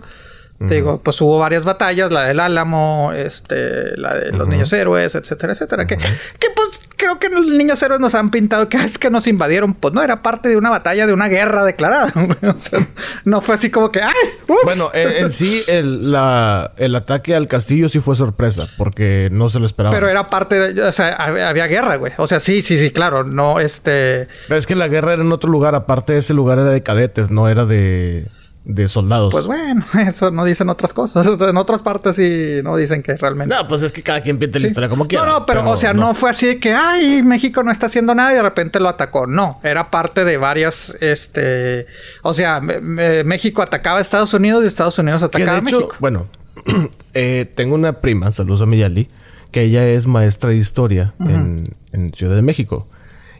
Te 0.58 0.74
digo, 0.76 0.98
pues 1.04 1.20
hubo 1.20 1.38
varias 1.38 1.64
batallas, 1.64 2.10
la 2.10 2.24
del 2.24 2.40
Álamo, 2.40 3.12
este, 3.14 3.96
la 3.98 4.14
de 4.16 4.32
los 4.32 4.48
niños 4.48 4.72
héroes, 4.72 5.14
etcétera, 5.14 5.52
etcétera. 5.52 5.86
Que, 5.86 5.96
que 5.98 6.46
pues 6.54 6.80
creo 6.96 7.18
que 7.18 7.28
los 7.28 7.44
niños 7.46 7.82
héroes 7.82 8.00
nos 8.00 8.14
han 8.14 8.30
pintado 8.30 8.66
que 8.68 8.78
es 8.78 8.96
que 8.98 9.10
nos 9.10 9.26
invadieron. 9.26 9.74
Pues 9.74 9.92
no, 9.92 10.02
era 10.02 10.22
parte 10.22 10.48
de 10.48 10.56
una 10.56 10.70
batalla, 10.70 11.06
de 11.06 11.12
una 11.12 11.28
guerra 11.28 11.62
declarada. 11.64 12.12
o 12.42 12.58
sea, 12.60 12.86
no 13.24 13.42
fue 13.42 13.54
así 13.56 13.70
como 13.70 13.92
que, 13.92 14.00
¡ay! 14.00 14.10
ups". 14.48 14.60
Bueno, 14.64 14.90
en, 14.94 15.24
en 15.24 15.30
sí, 15.30 15.62
el, 15.66 16.10
la- 16.10 16.72
el 16.78 16.94
ataque 16.94 17.34
al 17.34 17.48
castillo 17.48 17.88
sí 17.90 18.00
fue 18.00 18.14
sorpresa, 18.16 18.66
porque 18.78 19.28
no 19.30 19.50
se 19.50 19.58
lo 19.58 19.66
esperaba. 19.66 19.94
Pero 19.94 20.08
era 20.08 20.26
parte 20.26 20.72
de, 20.72 20.82
o 20.82 20.92
sea, 20.92 21.14
había, 21.16 21.48
había 21.50 21.66
guerra, 21.66 21.96
güey. 21.96 22.12
O 22.16 22.26
sea, 22.26 22.40
sí, 22.40 22.62
sí, 22.62 22.78
sí, 22.78 22.90
claro. 22.90 23.24
No, 23.24 23.60
este. 23.60 24.28
Pero 24.48 24.58
es 24.58 24.66
que 24.66 24.74
la 24.74 24.88
guerra 24.88 25.12
era 25.12 25.22
en 25.22 25.32
otro 25.32 25.50
lugar, 25.50 25.74
aparte 25.74 26.16
ese 26.16 26.32
lugar 26.32 26.58
era 26.58 26.70
de 26.70 26.82
cadetes, 26.82 27.30
no 27.30 27.48
era 27.50 27.66
de, 27.66 28.28
de 28.68 28.88
soldados. 28.88 29.32
Pues 29.32 29.46
bueno, 29.46 29.84
eso 30.08 30.32
no 30.32 30.44
dicen 30.44 30.68
otras 30.68 30.92
cosas. 30.92 31.24
En 31.40 31.56
otras 31.56 31.82
partes 31.82 32.16
sí 32.16 32.56
no 32.64 32.76
dicen 32.76 33.00
que 33.02 33.14
realmente. 33.16 33.54
No, 33.54 33.68
pues 33.68 33.82
es 33.82 33.92
que 33.92 34.02
cada 34.02 34.20
quien 34.20 34.38
pinta 34.38 34.58
la 34.58 34.62
Sí. 34.62 34.66
historia 34.66 34.88
como 34.88 35.06
quiera. 35.06 35.24
No, 35.24 35.32
no, 35.40 35.46
pero, 35.46 35.68
o 35.70 35.76
sea, 35.76 35.94
no. 35.94 36.14
fue 36.14 36.30
así 36.30 36.58
que, 36.58 36.74
ay, 36.74 37.22
México 37.22 37.62
no 37.62 37.70
está 37.70 37.86
haciendo 37.86 38.12
nada 38.14 38.32
y 38.32 38.34
de 38.34 38.42
repente 38.42 38.80
lo 38.80 38.88
atacó. 38.88 39.26
No, 39.26 39.60
era 39.62 39.88
parte 39.90 40.24
de 40.24 40.36
varias, 40.36 40.96
este, 41.00 41.86
o 42.22 42.34
sea, 42.34 42.60
México 42.60 43.62
atacaba 43.62 43.98
a 43.98 44.00
Estados 44.02 44.34
Unidos 44.34 44.64
y 44.64 44.66
Estados 44.66 44.98
Unidos 44.98 45.22
atacaba 45.22 45.52
de 45.52 45.58
a 45.58 45.60
hecho, 45.60 45.76
México. 45.78 45.96
bueno, 46.00 46.26
eh, 47.14 47.46
tengo 47.54 47.74
una 47.76 47.94
prima, 48.00 48.32
saludos 48.32 48.62
a 48.62 48.66
Miyali, 48.66 49.08
que 49.52 49.62
ella 49.62 49.86
es 49.86 50.06
maestra 50.08 50.50
de 50.50 50.56
historia 50.56 51.14
en, 51.20 51.64
en 51.92 52.12
Ciudad 52.12 52.34
de 52.34 52.42
México. 52.42 52.88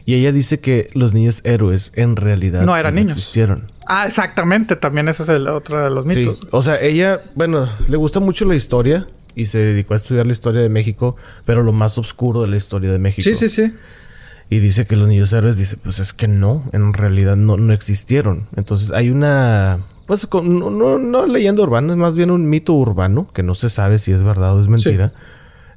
Y 0.07 0.15
ella 0.15 0.31
dice 0.31 0.61
que 0.61 0.89
los 0.93 1.13
niños 1.13 1.41
héroes 1.43 1.91
en 1.93 2.15
realidad 2.15 2.61
No 2.63 2.77
eran 2.77 2.95
niños. 2.95 3.17
existieron. 3.17 3.65
Ah, 3.85 4.05
exactamente, 4.07 4.77
también 4.77 5.09
ese 5.09 5.23
es 5.23 5.29
el 5.29 5.47
otro 5.49 5.83
de 5.83 5.89
los 5.89 6.09
Sí, 6.09 6.19
mitos. 6.19 6.47
o 6.49 6.61
sea, 6.61 6.79
ella, 6.81 7.19
bueno, 7.35 7.69
le 7.89 7.97
gusta 7.97 8.21
mucho 8.21 8.45
la 8.45 8.55
historia 8.55 9.05
y 9.35 9.47
se 9.47 9.59
dedicó 9.59 9.95
a 9.95 9.97
estudiar 9.97 10.25
la 10.25 10.31
historia 10.31 10.61
de 10.61 10.69
México, 10.69 11.17
pero 11.43 11.61
lo 11.61 11.73
más 11.73 11.97
oscuro 11.97 12.41
de 12.41 12.47
la 12.47 12.55
historia 12.55 12.89
de 12.89 12.99
México. 12.99 13.21
Sí, 13.21 13.35
sí, 13.35 13.49
sí. 13.49 13.73
Y 14.49 14.59
dice 14.59 14.85
que 14.87 14.95
los 14.95 15.09
niños 15.09 15.33
héroes, 15.33 15.57
dice, 15.57 15.75
pues 15.75 15.99
es 15.99 16.13
que 16.13 16.29
no, 16.29 16.63
en 16.71 16.93
realidad 16.93 17.35
no, 17.35 17.57
no 17.57 17.73
existieron. 17.73 18.47
Entonces 18.55 18.91
hay 18.91 19.09
una, 19.09 19.79
pues 20.05 20.25
con- 20.25 20.57
no, 20.57 20.69
no, 20.71 20.97
no 20.99 21.25
leyenda 21.27 21.63
urbana, 21.63 21.91
es 21.91 21.99
más 21.99 22.15
bien 22.15 22.31
un 22.31 22.49
mito 22.49 22.71
urbano, 22.73 23.27
que 23.33 23.43
no 23.43 23.55
se 23.55 23.69
sabe 23.69 23.99
si 23.99 24.13
es 24.13 24.23
verdad 24.23 24.55
o 24.55 24.61
es 24.61 24.69
mentira, 24.69 25.11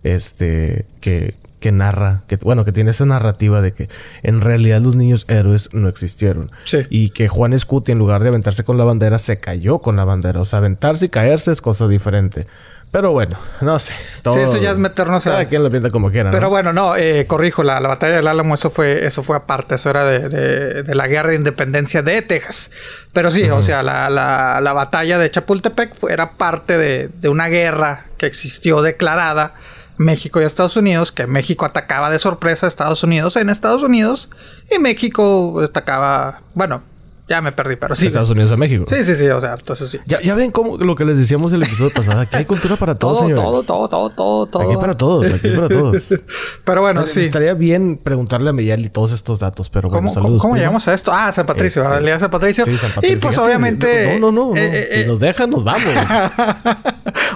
este, 0.04 0.86
que, 1.00 1.34
que 1.60 1.70
narra, 1.72 2.22
que 2.26 2.36
bueno, 2.36 2.64
que 2.64 2.72
tiene 2.72 2.90
esa 2.90 3.04
narrativa 3.04 3.60
de 3.60 3.72
que 3.72 3.88
en 4.22 4.40
realidad 4.40 4.80
los 4.80 4.96
niños 4.96 5.24
héroes 5.28 5.68
no 5.72 5.88
existieron. 5.88 6.50
Sí. 6.64 6.78
Y 6.90 7.10
que 7.10 7.28
Juan 7.28 7.52
Escuti, 7.52 7.92
en 7.92 7.98
lugar 7.98 8.22
de 8.22 8.30
aventarse 8.30 8.64
con 8.64 8.78
la 8.78 8.84
bandera, 8.84 9.18
se 9.18 9.38
cayó 9.38 9.78
con 9.78 9.94
la 9.96 10.04
bandera. 10.04 10.40
O 10.40 10.44
sea, 10.44 10.58
aventarse 10.58 11.04
y 11.04 11.08
caerse 11.10 11.52
es 11.52 11.60
cosa 11.60 11.86
diferente. 11.86 12.46
Pero 12.92 13.12
bueno, 13.12 13.38
no 13.60 13.78
sé. 13.78 13.92
todo- 14.22 14.34
Sí, 14.34 14.40
eso 14.40 14.56
ya 14.56 14.72
es 14.72 14.78
meternos 14.78 15.24
a- 15.24 15.30
Cada 15.30 15.44
quien 15.44 15.62
lo 15.62 15.70
pinta 15.70 15.90
como 15.90 16.10
quiera. 16.10 16.32
Pero 16.32 16.44
¿no? 16.46 16.50
bueno, 16.50 16.72
no, 16.72 16.96
eh, 16.96 17.24
corrijo, 17.28 17.62
la, 17.62 17.78
la 17.78 17.88
batalla 17.88 18.16
del 18.16 18.26
Álamo, 18.26 18.54
eso 18.54 18.68
fue, 18.68 19.06
eso 19.06 19.22
fue 19.22 19.36
aparte, 19.36 19.76
eso 19.76 19.90
era 19.90 20.04
de, 20.04 20.18
de- 20.28 20.82
de 20.82 20.94
la 20.96 21.06
guerra 21.06 21.30
de 21.30 21.36
independencia 21.36 22.02
de 22.02 22.20
Texas. 22.22 22.72
Pero 23.12 23.30
sí, 23.30 23.48
o 23.48 23.62
sea, 23.62 23.84
la, 23.84 24.10
la- 24.10 24.60
la 24.60 24.72
batalla 24.72 25.20
de 25.20 25.30
Chapultepec 25.30 25.94
fue- 25.94 26.12
era 26.12 26.32
parte 26.32 26.76
de, 26.78 27.10
de 27.20 27.28
una 27.28 27.46
guerra 27.46 28.06
que 28.16 28.26
existió 28.26 28.82
declarada 28.82 29.54
México 30.00 30.40
y 30.40 30.44
Estados 30.44 30.76
Unidos, 30.78 31.12
que 31.12 31.26
México 31.26 31.66
atacaba 31.66 32.08
de 32.08 32.18
sorpresa 32.18 32.64
a 32.64 32.68
Estados 32.68 33.02
Unidos 33.04 33.36
en 33.36 33.50
Estados 33.50 33.82
Unidos 33.82 34.30
y 34.74 34.78
México 34.78 35.60
atacaba, 35.62 36.40
bueno, 36.54 36.80
Ya 37.28 37.40
me 37.40 37.52
perdí, 37.52 37.76
pero 37.76 37.94
sí. 37.94 38.08
Estados 38.08 38.30
Unidos 38.30 38.50
a 38.50 38.56
México. 38.56 38.84
Sí, 38.88 39.04
sí, 39.04 39.14
sí, 39.14 39.28
o 39.28 39.38
sea, 39.40 39.54
entonces 39.56 39.88
sí. 39.88 39.98
Ya, 40.04 40.20
ya 40.20 40.34
ven 40.34 40.50
cómo 40.50 40.76
lo 40.78 40.96
que 40.96 41.04
les 41.04 41.16
decíamos 41.16 41.52
el 41.52 41.62
episodio 41.62 41.92
pasado. 41.94 42.18
Aquí 42.22 42.34
hay 42.34 42.44
cultura 42.44 42.74
para 42.74 42.96
todos, 42.96 43.18
todo, 43.18 43.26
señores. 43.28 43.44
todo, 43.44 43.62
todo, 43.62 43.88
todo, 43.88 44.10
todo, 44.10 44.46
todo. 44.46 44.62
Aquí 44.64 44.76
para 44.76 44.94
todos, 44.94 45.32
aquí 45.34 45.48
para 45.54 45.68
todos. 45.68 46.12
pero 46.64 46.80
bueno, 46.80 47.04
sí. 47.06 47.20
Estaría 47.20 47.54
bien 47.54 48.00
preguntarle 48.02 48.50
a 48.50 48.52
Miguel 48.52 48.84
y 48.84 48.88
todos 48.88 49.12
estos 49.12 49.38
datos, 49.38 49.68
pero 49.70 49.88
bueno, 49.90 50.08
¿Cómo, 50.08 50.14
saludos. 50.14 50.42
¿cómo 50.42 50.56
llegamos 50.56 50.88
a 50.88 50.92
esto? 50.94 51.12
Ah, 51.14 51.30
San 51.32 51.46
Patricio, 51.46 51.82
Este, 51.82 51.92
realidad 51.94 52.18
San 52.18 52.30
Patricio. 52.32 52.64
Sí, 52.64 52.76
San 52.76 52.90
Y 52.90 52.94
Patricio. 52.94 53.20
pues 53.20 53.34
Fíjate, 53.34 53.46
obviamente. 53.46 54.18
No, 54.18 54.32
no, 54.32 54.46
no. 54.46 54.54
no. 54.54 54.56
eh, 54.56 54.88
eh, 54.90 55.02
si 55.02 55.04
nos 55.08 55.20
dejan, 55.20 55.50
nos 55.50 55.62
vamos. 55.62 55.82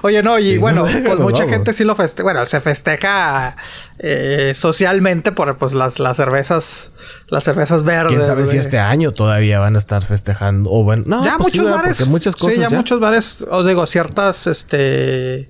Oye, 0.06 0.23
no, 0.23 0.38
y 0.38 0.50
Sí, 0.52 0.58
bueno, 0.58 0.84
no, 0.84 0.92
pues 1.02 1.18
mucha 1.18 1.44
vamos. 1.44 1.50
gente 1.50 1.73
sí 1.73 1.82
lo 1.82 1.96
festeja. 1.96 2.25
Bueno, 2.25 2.44
se 2.44 2.61
festeja 2.61 3.56
eh, 3.99 4.52
socialmente 4.54 5.32
por 5.32 5.56
pues 5.56 5.73
las, 5.73 5.99
las 5.99 6.18
cervezas, 6.18 6.92
las 7.28 7.42
cervezas 7.42 7.84
verdes. 7.84 8.12
¿Quién 8.12 8.23
sabe 8.23 8.44
si 8.44 8.58
este 8.58 8.78
año 8.78 9.12
todavía 9.12 9.61
van 9.61 9.76
a 9.76 9.78
estar 9.78 10.04
festejando? 10.04 10.70
O 10.70 10.84
bueno, 10.84 11.04
no, 11.06 11.25
ya 11.25 11.38
pues 11.38 11.54
sí, 11.54 11.61
muchos 11.61 11.75
bares. 11.75 12.06
Muchas 12.06 12.37
cosas 12.37 12.54
sí, 12.54 12.61
ya, 12.61 12.68
ya. 12.68 12.76
muchos 12.76 13.00
bares, 13.00 13.46
os 13.50 13.66
digo, 13.66 13.87
ciertas, 13.87 14.46
este. 14.46 15.49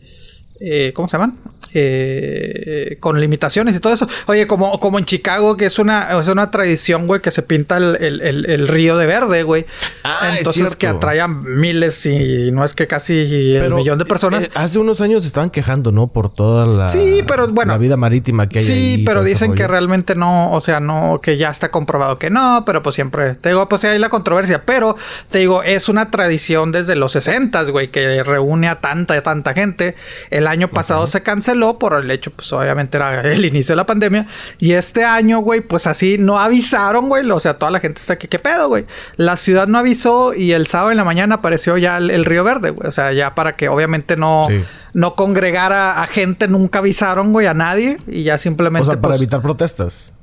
Eh, 0.61 0.92
¿Cómo 0.94 1.08
se 1.08 1.16
llaman? 1.16 1.32
Eh, 1.99 2.96
con 3.00 3.20
limitaciones 3.20 3.76
y 3.76 3.80
todo 3.80 3.92
eso. 3.92 4.06
Oye, 4.26 4.46
como, 4.46 4.78
como 4.80 4.99
en 4.99 5.04
Chicago, 5.04 5.56
que 5.56 5.66
es 5.66 5.78
una, 5.78 6.18
es 6.18 6.28
una 6.28 6.50
tradición, 6.50 7.06
güey, 7.06 7.20
que 7.20 7.30
se 7.30 7.42
pinta 7.42 7.76
el, 7.76 7.96
el- 8.00 8.20
el- 8.20 8.50
el 8.50 8.68
río 8.68 8.96
de 8.96 9.06
verde, 9.06 9.42
güey. 9.42 9.66
Ah, 10.04 10.30
es 10.32 10.38
Entonces 10.38 10.76
que 10.76 10.87
cierto. 10.87 10.99
atrae 10.99 11.20
a 11.20 11.28
miles 11.28 12.06
y 12.06 12.50
no 12.52 12.64
es 12.64 12.75
que 12.75 12.87
casi 12.87 13.14
el 13.54 13.61
Pero, 13.61 13.76
millón 13.76 13.99
de 13.99 14.04
personas. 14.04 14.44
eh, 14.44 14.50
hace 14.54 14.78
unos 14.78 15.00
años 15.00 15.25
estaban 15.26 15.50
quejando, 15.50 15.92
¿no? 15.92 16.08
Por 16.08 16.32
toda 16.32 16.66
la... 16.66 16.88
Sí, 16.88 17.23
pero 17.26 17.49
bueno. 17.49 17.73
La 17.73 17.78
vida 17.78 17.96
marítima 17.96 18.49
que 18.49 18.58
hay 18.61 18.64
Sí, 18.64 18.73
ahí 18.73 19.04
pero 19.04 19.23
dicen 19.25 19.54
que 19.54 19.66
realmente 19.66 20.14
no, 20.14 20.52
o 20.52 20.61
sea, 20.61 20.80
no, 20.80 21.20
que 21.23 21.37
ya 21.37 21.50
está 21.50 21.70
comprobado 21.70 22.16
que 22.16 22.30
no, 22.30 22.62
pero 22.64 22.82
pues 22.82 22.94
siempre, 22.94 23.34
te 23.34 23.49
digo, 23.50 23.68
pues 23.68 23.84
hay 23.84 23.99
la 23.99 24.08
controversia, 24.08 24.62
pero 24.64 24.96
te 25.30 25.38
digo, 25.38 25.62
es 25.62 25.88
una 25.88 26.11
tradición 26.11 26.73
desde 26.73 26.94
los 26.94 27.12
60, 27.12 27.62
güey, 27.64 27.88
que 27.90 28.23
reúne 28.23 28.68
a 28.68 28.80
tanta, 28.80 29.20
tanta 29.23 29.54
gente. 29.54 29.94
El 30.30 30.43
año 30.46 30.68
pasado 30.68 31.06
se 31.06 31.22
canceló 31.22 31.78
por 31.78 31.98
el 32.00 32.10
hecho, 32.10 32.30
pues 32.30 32.52
obviamente 32.52 32.96
era 32.96 33.20
el 33.22 33.44
inicio 33.44 33.72
de 33.72 33.76
la 33.76 33.86
pandemia, 33.86 34.26
y 34.58 34.72
este 34.72 35.04
año, 35.04 35.40
güey, 35.40 35.60
pues 35.60 35.86
así 35.86 36.16
no 36.18 36.38
avisaron, 36.38 37.08
güey, 37.08 37.28
o 37.30 37.40
sea, 37.40 37.58
toda 37.58 37.70
la 37.70 37.80
gente 37.80 38.00
está 38.00 38.16
que, 38.16 38.28
¿qué 38.28 38.38
pedo, 38.38 38.68
güey? 38.68 38.86
La 39.16 39.36
ciudad 39.36 39.66
no 39.66 39.78
avisó 39.78 40.34
y 40.34 40.52
el 40.52 40.66
sábado 40.66 40.90
en 40.90 40.96
la 40.96 41.04
mañana 41.04 41.36
apareció 41.36 41.76
ya 41.76 41.98
el, 41.98 42.10
el 42.10 42.24
Río 42.24 42.44
Verde, 42.44 42.70
güey, 42.70 42.88
o 42.88 42.92
sea, 42.92 43.12
ya 43.12 43.34
para 43.34 43.56
que 43.56 43.68
obviamente 43.68 44.16
no, 44.16 44.46
Sí. 44.48 44.64
no 44.92 45.14
congregara 45.14 46.00
a 46.00 46.06
gente, 46.06 46.48
nunca 46.48 46.78
avisaron, 46.80 47.32
güey, 47.32 47.46
a 47.46 47.54
nadie, 47.54 47.98
y 48.06 48.22
ya 48.24 48.38
simplemente... 48.38 48.88
O 48.88 48.92
sea, 48.92 49.00
para 49.00 49.12
pues, 49.12 49.20
evitar 49.20 49.42
protestas. 49.42 50.13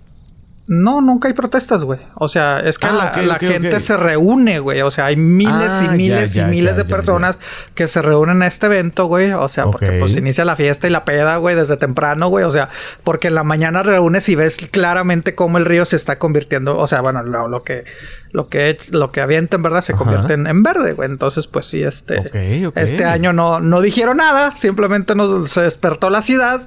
No, 0.71 1.01
nunca 1.01 1.27
hay 1.27 1.33
protestas, 1.33 1.83
güey. 1.83 1.99
O 2.15 2.29
sea, 2.29 2.61
es 2.61 2.79
que 2.79 2.87
Ah, 2.87 3.11
la, 3.25 3.37
gente 3.39 3.81
se 3.81 3.97
reúne, 3.97 4.59
güey. 4.59 4.81
O 4.83 4.89
sea, 4.89 5.07
hay 5.07 5.17
miles 5.17 5.53
Ah, 5.53 5.81
y 5.83 5.87
ya, 5.87 5.91
miles 5.91 6.33
ya, 6.33 6.47
y 6.47 6.49
miles 6.49 6.77
ya, 6.77 6.83
de 6.83 6.85
personas 6.85 7.37
que 7.75 7.89
se 7.89 8.01
reúnen 8.01 8.41
a 8.41 8.47
este 8.47 8.67
evento, 8.67 9.07
güey. 9.07 9.33
O 9.33 9.49
sea, 9.49 9.65
porque 9.65 9.91
pues 9.99 10.15
inicia 10.15 10.45
la 10.45 10.55
fiesta 10.55 10.87
y 10.87 10.89
la 10.89 11.03
peda, 11.03 11.35
güey, 11.35 11.57
desde 11.57 11.75
temprano, 11.75 12.29
güey. 12.29 12.45
O 12.45 12.49
sea, 12.49 12.69
porque 13.03 13.27
en 13.27 13.35
la 13.35 13.43
mañana 13.43 13.83
reúnes 13.83 14.29
y 14.29 14.35
ves 14.35 14.55
claramente 14.71 15.35
cómo 15.35 15.57
el 15.57 15.65
río 15.65 15.83
se 15.83 15.97
está 15.97 16.17
convirtiendo. 16.17 16.77
O 16.77 16.87
sea, 16.87 17.01
bueno, 17.01 17.21
lo, 17.21 17.49
lo 17.49 17.63
que 17.63 17.83
lo 18.31 18.47
que 18.47 18.77
lo 18.91 19.11
que 19.11 19.19
avienta 19.19 19.57
en 19.57 19.63
verdad 19.63 19.81
se 19.81 19.91
Ajá. 19.91 20.05
convierte 20.05 20.35
en, 20.35 20.47
en 20.47 20.63
verde, 20.63 20.93
güey. 20.93 21.09
Entonces, 21.09 21.47
pues 21.47 21.65
sí, 21.65 21.83
este 21.83 22.71
este 22.75 23.03
año 23.03 23.33
no 23.33 23.59
no 23.59 23.81
dijeron 23.81 24.15
nada, 24.15 24.55
simplemente 24.55 25.15
nos 25.15 25.51
se 25.51 25.63
despertó 25.63 26.09
la 26.09 26.21
ciudad. 26.21 26.61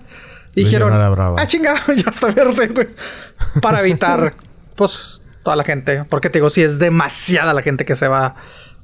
Y 0.55 0.65
Dijeron 0.65 0.93
ah, 0.93 1.47
chinga, 1.47 1.75
ya 1.97 2.11
está 2.11 2.29
verde, 2.29 2.69
güey. 2.69 2.89
Para 3.61 3.81
evitar, 3.81 4.31
pues, 4.77 5.21
toda 5.43 5.57
la 5.57 5.65
gente. 5.65 6.05
Porque 6.09 6.31
te 6.31 6.39
digo, 6.39 6.51
sí 6.51 6.63
es 6.63 6.79
demasiada 6.79 7.53
la 7.53 7.63
gente 7.63 7.85
que 7.85 7.95
se 7.95 8.09
va. 8.09 8.37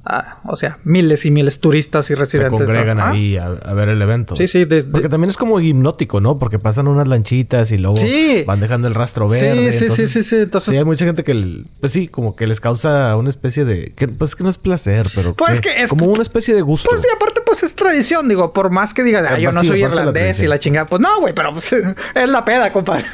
A- 0.03 0.39
o 0.45 0.55
sea, 0.55 0.79
miles 0.83 1.25
y 1.25 1.31
miles 1.31 1.59
turistas 1.59 2.05
y 2.05 2.13
Se 2.13 2.15
residentes. 2.15 2.51
congregan 2.67 2.97
¿no? 2.97 3.03
Ah, 3.03 3.09
ahí 3.11 3.37
a, 3.37 3.45
a 3.45 3.73
ver 3.73 3.89
el 3.89 4.01
evento. 4.01 4.35
Sí, 4.35 4.47
sí. 4.47 4.65
de- 4.65 4.77
de- 4.77 4.83
Porque 4.83 5.09
también 5.09 5.29
es 5.29 5.37
como 5.37 5.59
hipnótico, 5.59 6.19
¿no? 6.19 6.39
Porque 6.39 6.57
pasan 6.59 6.87
unas 6.87 7.07
lanchitas 7.07 7.71
y 7.71 7.77
luego 7.77 7.97
Sí. 7.97 8.43
van 8.47 8.59
dejando 8.59 8.87
el 8.87 8.95
rastro 8.95 9.29
Sí, 9.29 9.41
verde. 9.45 9.71
sí, 9.73 9.77
sí, 9.79 9.83
entonces, 9.85 10.11
sí, 10.11 10.23
sí. 10.23 10.35
Entonces- 10.37 10.71
sí, 10.71 10.77
hay 10.77 10.85
mucha 10.85 11.05
gente 11.05 11.23
que, 11.23 11.31
el- 11.33 11.67
pues 11.79 11.91
sí, 11.91 12.07
como 12.07 12.35
que 12.35 12.47
les 12.47 12.59
causa 12.59 13.15
una 13.15 13.29
especie 13.29 13.65
de... 13.65 13.93
Que, 13.95 14.07
pues 14.07 14.35
que 14.35 14.43
no 14.43 14.49
es 14.49 14.57
placer, 14.57 15.09
pero... 15.13 15.33
Pues 15.35 15.61
que 15.61 15.81
es- 15.83 15.89
Como 15.89 16.05
una 16.05 16.21
especie 16.23 16.55
de 16.55 16.61
gusto. 16.61 16.89
Pues 16.89 17.03
y 17.05 17.15
aparte, 17.15 17.41
pues 17.45 17.61
es 17.63 17.75
tradición, 17.75 18.27
digo, 18.27 18.53
por 18.53 18.71
más 18.71 18.93
que 18.93 19.03
digas, 19.03 19.25
ah, 19.29 19.37
yo 19.37 19.51
no 19.51 19.61
Sí, 19.61 19.67
soy 19.67 19.81
la 19.81 19.87
irlandés 19.87 20.41
y 20.41 20.47
la 20.47 20.57
chingada, 20.59 20.85
pues 20.87 21.01
no, 21.01 21.19
güey, 21.19 21.33
pero 21.33 21.51
pues, 21.51 21.71
es 22.15 22.29
la 22.29 22.43
peda, 22.45 22.71
compadre. 22.71 23.05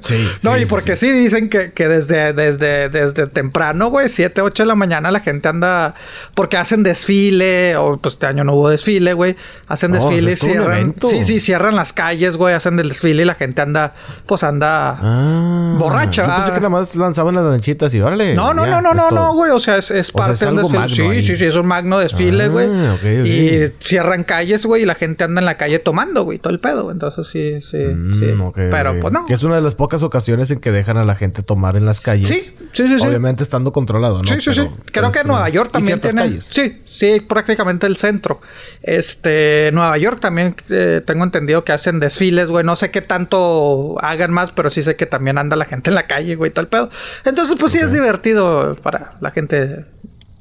Sí, 0.00 0.28
No, 0.42 0.54
sí, 0.54 0.60
y 0.60 0.64
sí, 0.64 0.66
porque 0.70 0.96
sí, 0.96 1.10
dicen 1.10 1.48
que, 1.48 1.72
que 1.72 1.88
desde, 1.88 2.32
desde, 2.32 2.88
desde 2.88 3.26
temprano, 3.26 3.90
güey, 3.90 4.08
7, 4.08 4.42
8 4.42 4.62
de 4.62 4.66
la 4.66 4.74
mañana 4.74 5.10
la 5.10 5.20
gente 5.20 5.48
anda, 5.48 5.94
porque 6.34 6.56
hacen 6.56 6.82
desfile, 6.82 7.76
o 7.76 7.96
pues 7.96 8.14
este 8.14 8.26
año 8.26 8.44
no 8.44 8.54
hubo 8.54 8.68
desfile, 8.70 9.12
güey, 9.14 9.36
hacen 9.68 9.90
No, 9.90 9.96
desfile, 9.96 10.36
cierran, 10.36 10.94
sí, 11.08 11.24
sí, 11.24 11.40
cierran 11.40 11.76
las 11.76 11.92
calles, 11.92 12.36
güey, 12.36 12.54
hacen 12.54 12.78
el 12.78 12.88
desfile 12.88 13.22
y 13.22 13.24
la 13.26 13.34
gente 13.34 13.60
anda, 13.62 13.92
pues 14.26 14.42
anda... 14.42 14.98
Ah, 15.00 15.76
Borracha, 15.78 16.26
Yo 16.26 16.34
pensé 16.36 16.50
ah. 16.50 16.54
que 16.54 16.60
nada 16.60 16.68
más 16.68 16.94
lanzaban 16.96 17.34
las 17.34 17.44
lanchitas 17.44 17.92
y 17.94 18.00
órale. 18.00 18.34
No, 18.34 18.52
no, 18.54 18.64
ya, 18.66 18.80
no, 18.80 18.92
no, 18.94 19.10
no, 19.10 19.10
no, 19.10 19.34
güey. 19.34 19.50
O 19.50 19.58
sea, 19.58 19.76
es, 19.78 19.90
es 19.90 20.10
O 20.10 20.12
sea, 20.12 20.26
parte 20.26 20.32
es 20.34 20.40
del 20.40 20.56
desfile. 20.56 20.88
Sí, 20.88 21.02
ahí. 21.02 21.22
sí, 21.22 21.36
sí, 21.36 21.44
es 21.46 21.56
un 21.56 21.66
magno 21.66 21.98
desfile, 21.98 22.44
Ah, 22.44 22.48
güey. 22.48 22.68
ok. 22.68 23.26
Y 23.26 23.72
cierran 23.80 24.24
calles, 24.24 24.66
güey, 24.66 24.82
y 24.82 24.86
la 24.86 24.94
gente 24.94 25.24
anda 25.24 25.40
en 25.40 25.46
la 25.46 25.56
calle 25.56 25.78
tomando, 25.78 26.24
güey, 26.24 26.38
todo 26.38 26.52
el 26.52 26.60
pedo. 26.60 26.90
Entonces 26.90 27.26
sí, 27.26 27.60
sí, 27.60 27.78
Mm, 27.78 28.12
sí. 28.18 28.26
Pero 28.54 29.00
pues 29.00 29.12
no. 29.12 29.26
Que 29.26 29.34
es 29.34 29.42
una 29.42 29.56
de 29.56 29.62
las 29.62 29.74
pocas 29.74 30.02
ocasiones 30.02 30.50
en 30.50 30.60
que 30.60 30.70
dejan 30.70 30.96
a 30.96 31.04
la 31.04 31.14
gente 31.16 31.42
tomar 31.42 31.76
en 31.76 31.86
las 31.86 32.00
calles. 32.00 32.28
Sí, 32.28 32.40
sí, 32.72 32.88
sí, 32.88 32.98
sí. 32.98 33.06
Obviamente 33.06 33.42
estando 33.42 33.72
controlado, 33.72 34.18
¿no? 34.18 34.24
Sí, 34.24 34.40
sí, 34.40 34.52
sí. 34.52 34.68
Creo 34.92 35.10
que 35.10 35.24
Nueva 35.24 35.48
eh, 35.48 35.52
York 35.52 35.70
también 35.72 36.00
calles. 36.16 36.44
Sí, 36.44 36.82
sí, 36.88 37.20
prácticamente 37.20 37.86
el 37.86 37.96
centro. 37.96 38.40
Este, 38.82 39.70
Nueva 39.72 39.96
York 39.98 40.20
también 40.20 40.54
eh, 40.68 41.02
tengo 41.06 41.24
entendido 41.24 41.62
que 41.64 41.72
hacen 41.72 42.00
desfiles, 42.00 42.48
güey. 42.50 42.64
No 42.64 42.76
sé 42.76 42.90
qué 42.90 43.02
tanto 43.02 43.96
hagan 44.02 44.32
más, 44.32 44.50
pero 44.50 44.70
sí 44.70 44.82
sé 44.82 44.96
que 44.96 45.06
también 45.06 45.38
anda 45.38 45.56
la 45.56 45.64
gente 45.66 45.90
en 45.90 45.94
la 45.94 46.06
calle, 46.06 46.34
güey, 46.36 46.50
tal 46.50 46.68
pedo. 46.68 46.90
Entonces, 47.24 47.56
pues 47.58 47.72
sí 47.72 47.78
es 47.78 47.92
divertido 47.92 48.74
para 48.82 49.12
la 49.20 49.30
gente 49.30 49.66
de 49.66 49.84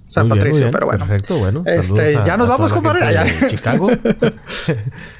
San 0.07 0.27
Muy 0.27 0.39
bien, 0.39 0.47
muy 0.49 0.59
Patricio, 0.59 0.59
bien. 0.65 0.71
pero 0.71 0.85
bueno. 0.87 1.05
Perfecto, 1.05 1.37
bueno. 1.37 1.63
Este, 1.65 2.17
a- 2.17 2.25
ya 2.25 2.37
nos 2.37 2.47
a 2.47 2.51
vamos, 2.51 2.73
compadre. 2.73 3.05
de 3.05 3.47
Chicago. 3.49 3.89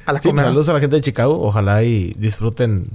A 0.06 0.14
la 0.14 0.20
Sí, 0.22 0.32
saludos 0.36 0.70
a 0.70 0.74
la 0.74 0.80
gente 0.80 0.96
de 0.96 1.02
Chicago. 1.02 1.40
Ojalá 1.42 1.84
y 1.84 2.14
disfruten 2.18 2.86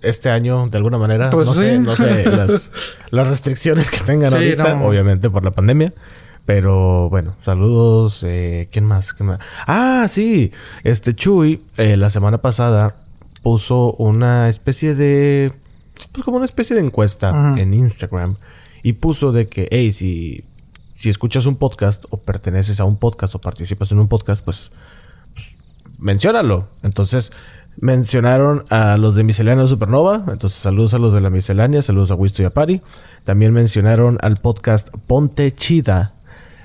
este 0.00 0.30
año 0.30 0.66
de 0.66 0.76
alguna 0.78 0.98
manera. 0.98 1.30
Pues 1.30 1.46
no 1.46 1.54
sé, 1.54 1.78
no 1.78 1.94
sé 1.94 2.24
las, 2.30 2.70
las 3.10 3.28
restricciones 3.28 3.90
que 3.90 3.98
tengan 3.98 4.30
Sí, 4.32 4.36
ahorita, 4.36 4.74
no. 4.74 4.86
obviamente 4.86 5.28
por 5.30 5.44
la 5.44 5.50
pandemia. 5.50 5.92
Pero 6.46 7.08
bueno, 7.08 7.36
saludos. 7.40 8.22
Eh, 8.24 8.68
¿Quién 8.72 8.84
más? 8.84 9.12
¿Quién 9.12 9.28
más? 9.28 9.40
Ah, 9.66 10.06
sí. 10.08 10.52
Este 10.82 11.14
Chuy, 11.14 11.62
eh, 11.76 11.96
la 11.96 12.10
semana 12.10 12.38
pasada, 12.38 12.96
puso 13.42 13.92
una 13.92 14.48
especie 14.48 14.94
de. 14.94 15.52
Pues 16.10 16.24
como 16.24 16.38
una 16.38 16.46
especie 16.46 16.74
de 16.74 16.82
encuesta 16.82 17.54
en 17.56 17.74
Instagram. 17.74 18.36
Y 18.82 18.94
puso 18.94 19.30
de 19.30 19.46
que, 19.46 19.68
hey, 19.70 19.92
si, 19.92 20.42
si 20.94 21.08
escuchas 21.08 21.46
un 21.46 21.54
podcast 21.54 22.04
o 22.10 22.16
perteneces 22.16 22.80
a 22.80 22.84
un 22.84 22.96
podcast 22.96 23.36
o 23.36 23.40
participas 23.40 23.92
en 23.92 24.00
un 24.00 24.08
podcast, 24.08 24.44
pues 24.44 24.72
menciónalo. 25.98 26.66
Entonces, 26.82 27.30
mencionaron 27.76 28.64
a 28.70 28.96
los 28.96 29.14
de 29.14 29.22
Miscelánea 29.22 29.66
Supernova. 29.68 30.24
Entonces, 30.28 30.58
saludos 30.58 30.94
a 30.94 30.98
los 30.98 31.12
de 31.12 31.20
la 31.20 31.30
Miscelánea, 31.30 31.82
saludos 31.82 32.10
a 32.10 32.14
Wisto 32.14 32.42
y 32.42 32.46
a 32.46 32.50
Pari. 32.50 32.82
También 33.24 33.54
mencionaron 33.54 34.18
al 34.20 34.36
podcast 34.36 34.88
Ponte 35.06 35.52
Chida. 35.52 36.14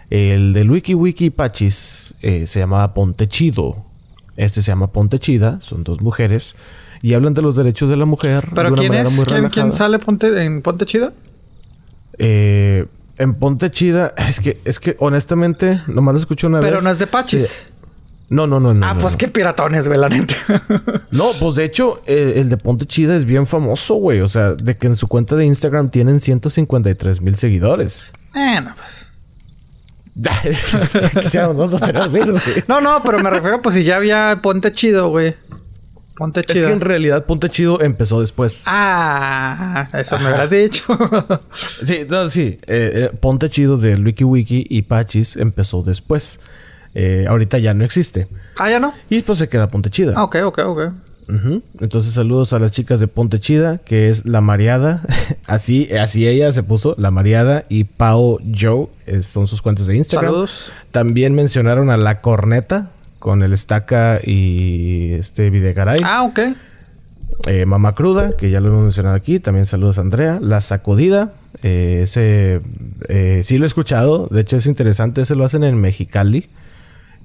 El 0.10 0.54
de 0.54 0.64
Wiki 0.64 0.94
Wiki 0.94 1.30
Pachis 1.30 2.16
eh, 2.22 2.48
se 2.48 2.60
llamaba 2.60 2.94
Ponte 2.94 3.28
Chido. 3.28 3.86
Este 4.38 4.62
se 4.62 4.72
llama 4.72 4.88
Ponte 4.88 5.20
Chida, 5.20 5.60
son 5.62 5.84
dos 5.84 6.02
mujeres. 6.02 6.56
Y 7.02 7.14
hablan 7.14 7.34
de 7.34 7.42
los 7.42 7.56
derechos 7.56 7.90
de 7.90 7.98
la 7.98 8.06
mujer 8.06 8.50
de 8.50 8.56
¿Pero 8.56 8.70
una 8.70 8.78
quién 8.78 8.92
manera 8.92 9.10
es? 9.10 9.16
muy 9.16 9.26
¿Quién, 9.26 9.50
quién 9.50 9.72
sale 9.72 10.00
Ponte, 10.00 10.44
en 10.44 10.62
Ponte 10.62 10.86
Chida? 10.86 11.12
Eh, 12.18 12.86
en 13.18 13.34
Ponte 13.36 13.70
Chida, 13.70 14.14
es 14.18 14.40
que, 14.40 14.62
es 14.64 14.80
que 14.80 14.96
honestamente, 15.00 15.82
nomás 15.88 16.14
lo 16.14 16.20
escuché 16.20 16.48
una 16.48 16.60
vez. 16.60 16.70
Pero 16.70 16.82
no 16.82 16.90
es 16.90 16.98
de 17.00 17.08
Pachis. 17.08 17.48
Sí. 17.48 17.74
No, 18.30 18.46
no, 18.46 18.60
no, 18.60 18.74
no. 18.74 18.86
ah, 18.86 18.94
no, 18.94 19.00
pues 19.00 19.14
no. 19.14 19.18
qué 19.20 19.28
piratones, 19.30 19.88
güey, 19.88 20.00
la 20.00 20.10
neta. 20.10 20.36
No, 21.12 21.32
pues 21.40 21.56
de 21.56 21.64
hecho, 21.64 22.02
eh, 22.06 22.34
el 22.38 22.50
de 22.50 22.58
Ponte 22.58 22.86
Chida 22.86 23.16
es 23.16 23.26
bien 23.26 23.48
famoso, 23.48 23.96
güey. 23.96 24.20
O 24.22 24.28
sea, 24.28 24.54
de 24.54 24.78
que 24.78 24.88
en 24.88 24.96
su 24.96 25.08
cuenta 25.08 25.36
de 25.36 25.46
Instagram 25.46 25.90
tienen 25.90 26.20
153 26.20 27.22
mil 27.22 27.36
seguidores. 27.38 28.12
bueno, 28.34 28.74
pues. 28.76 29.07
Quisiéramos 31.22 31.56
nosotros 31.58 31.82
tener 31.82 32.10
mil, 32.10 32.32
güey. 32.32 32.42
No, 32.68 32.82
no, 32.82 33.02
pero 33.04 33.20
me 33.20 33.30
refiero, 33.30 33.62
pues 33.62 33.76
si 33.76 33.84
ya 33.84 33.98
había 33.98 34.40
Ponte 34.42 34.72
Chido, 34.72 35.10
güey. 35.10 35.36
Ponte 36.16 36.40
Es 36.40 36.48
Chido. 36.48 36.68
que 36.68 36.74
en 36.74 36.82
realidad 36.82 37.26
Ponte 37.26 37.50
Chido 37.50 37.80
empezó 37.82 38.20
después. 38.22 38.64
Ah, 38.66 39.88
eso 39.94 40.18
me 40.18 40.26
hubieras 40.26 40.50
dicho. 40.50 40.84
Sí, 41.84 42.06
no, 42.10 42.28
sí. 42.30 42.58
eh, 42.68 43.10
eh, 43.12 43.18
Ponte 43.20 43.50
Chido 43.50 43.78
de 43.78 43.96
Wiki 43.96 44.24
Wiki 44.24 44.66
y 44.70 44.82
Pachis 44.82 45.36
empezó 45.38 45.84
después. 45.84 46.40
Eh, 46.96 47.26
ahorita 47.30 47.60
ya 47.60 47.76
no 47.76 47.84
existe. 47.86 48.28
ah, 48.58 48.70
ya 48.70 48.80
no. 48.80 48.92
Y 49.10 49.22
pues 49.22 49.38
se 49.38 49.48
queda 49.48 49.68
Ponte 49.68 49.92
Chida. 49.92 50.14
Ah, 50.16 50.24
ok, 50.24 50.38
ok, 50.46 50.60
ok. 50.66 50.82
Entonces 51.30 52.14
saludos 52.14 52.54
a 52.54 52.60
las 52.60 52.72
chicas 52.72 53.00
de 53.00 53.08
Ponte 53.08 53.40
Chida, 53.40 53.80
que 53.80 54.10
es 54.10 54.26
La 54.26 54.42
Mareada. 54.42 55.04
así, 55.46 55.90
así 55.94 56.28
ella 56.28 56.52
se 56.52 56.64
puso, 56.64 56.96
La 56.98 57.12
Mareada 57.12 57.66
y 57.68 57.84
Pau 57.84 58.40
Joe, 58.58 58.88
eh, 59.06 59.24
son 59.24 59.48
sus 59.48 59.62
cuentas 59.62 59.88
de 59.88 59.98
Instagram. 59.98 60.32
Saludos. 60.32 60.72
También 60.92 61.36
mencionaron 61.36 61.90
a 61.90 61.98
La 61.98 62.20
Corneta, 62.20 62.92
con 63.20 63.44
el 63.44 63.54
Estaca 63.54 64.20
y 64.24 65.14
este 65.14 65.50
Videgaray. 65.50 66.02
Ah, 66.04 66.24
ok. 66.24 66.40
Eh, 67.46 67.66
Mamá 67.66 67.94
Cruda, 67.94 68.36
que 68.36 68.50
ya 68.50 68.60
lo 68.60 68.70
hemos 68.70 68.84
mencionado 68.84 69.16
aquí. 69.16 69.40
También 69.40 69.66
saludos 69.66 69.98
a 69.98 70.02
Andrea. 70.02 70.40
La 70.42 70.62
Sacudida. 70.62 71.34
eh, 71.62 72.02
ese 72.04 72.60
eh, 73.10 73.42
sí 73.44 73.58
lo 73.58 73.66
he 73.66 73.68
escuchado. 73.68 74.28
De 74.32 74.42
hecho, 74.42 74.58
es 74.58 74.66
interesante. 74.66 75.22
Ese 75.22 75.36
lo 75.36 75.46
hacen 75.46 75.64
en 75.64 75.80
Mexicali. 75.80 76.50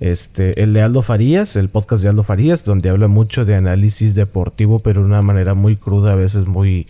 Este, 0.03 0.61
el 0.61 0.73
de 0.73 0.83
Aldo 0.83 1.03
Farías, 1.03 1.55
el 1.55 1.69
podcast 1.69 2.03
de 2.03 2.09
Aldo 2.09 2.25
Farías, 2.25 2.65
donde 2.65 2.91
habla 2.91 3.07
mucho 3.07 3.45
de 3.45 3.55
análisis 3.55 4.17
deportivo, 4.17 4.81
pero 4.81 5.03
de 5.03 5.07
una 5.07 5.23
manera 5.23 5.55
muy 5.55 5.77
cruda, 5.77 6.11
a 6.11 6.17
veces 6.17 6.49
muy, 6.49 6.89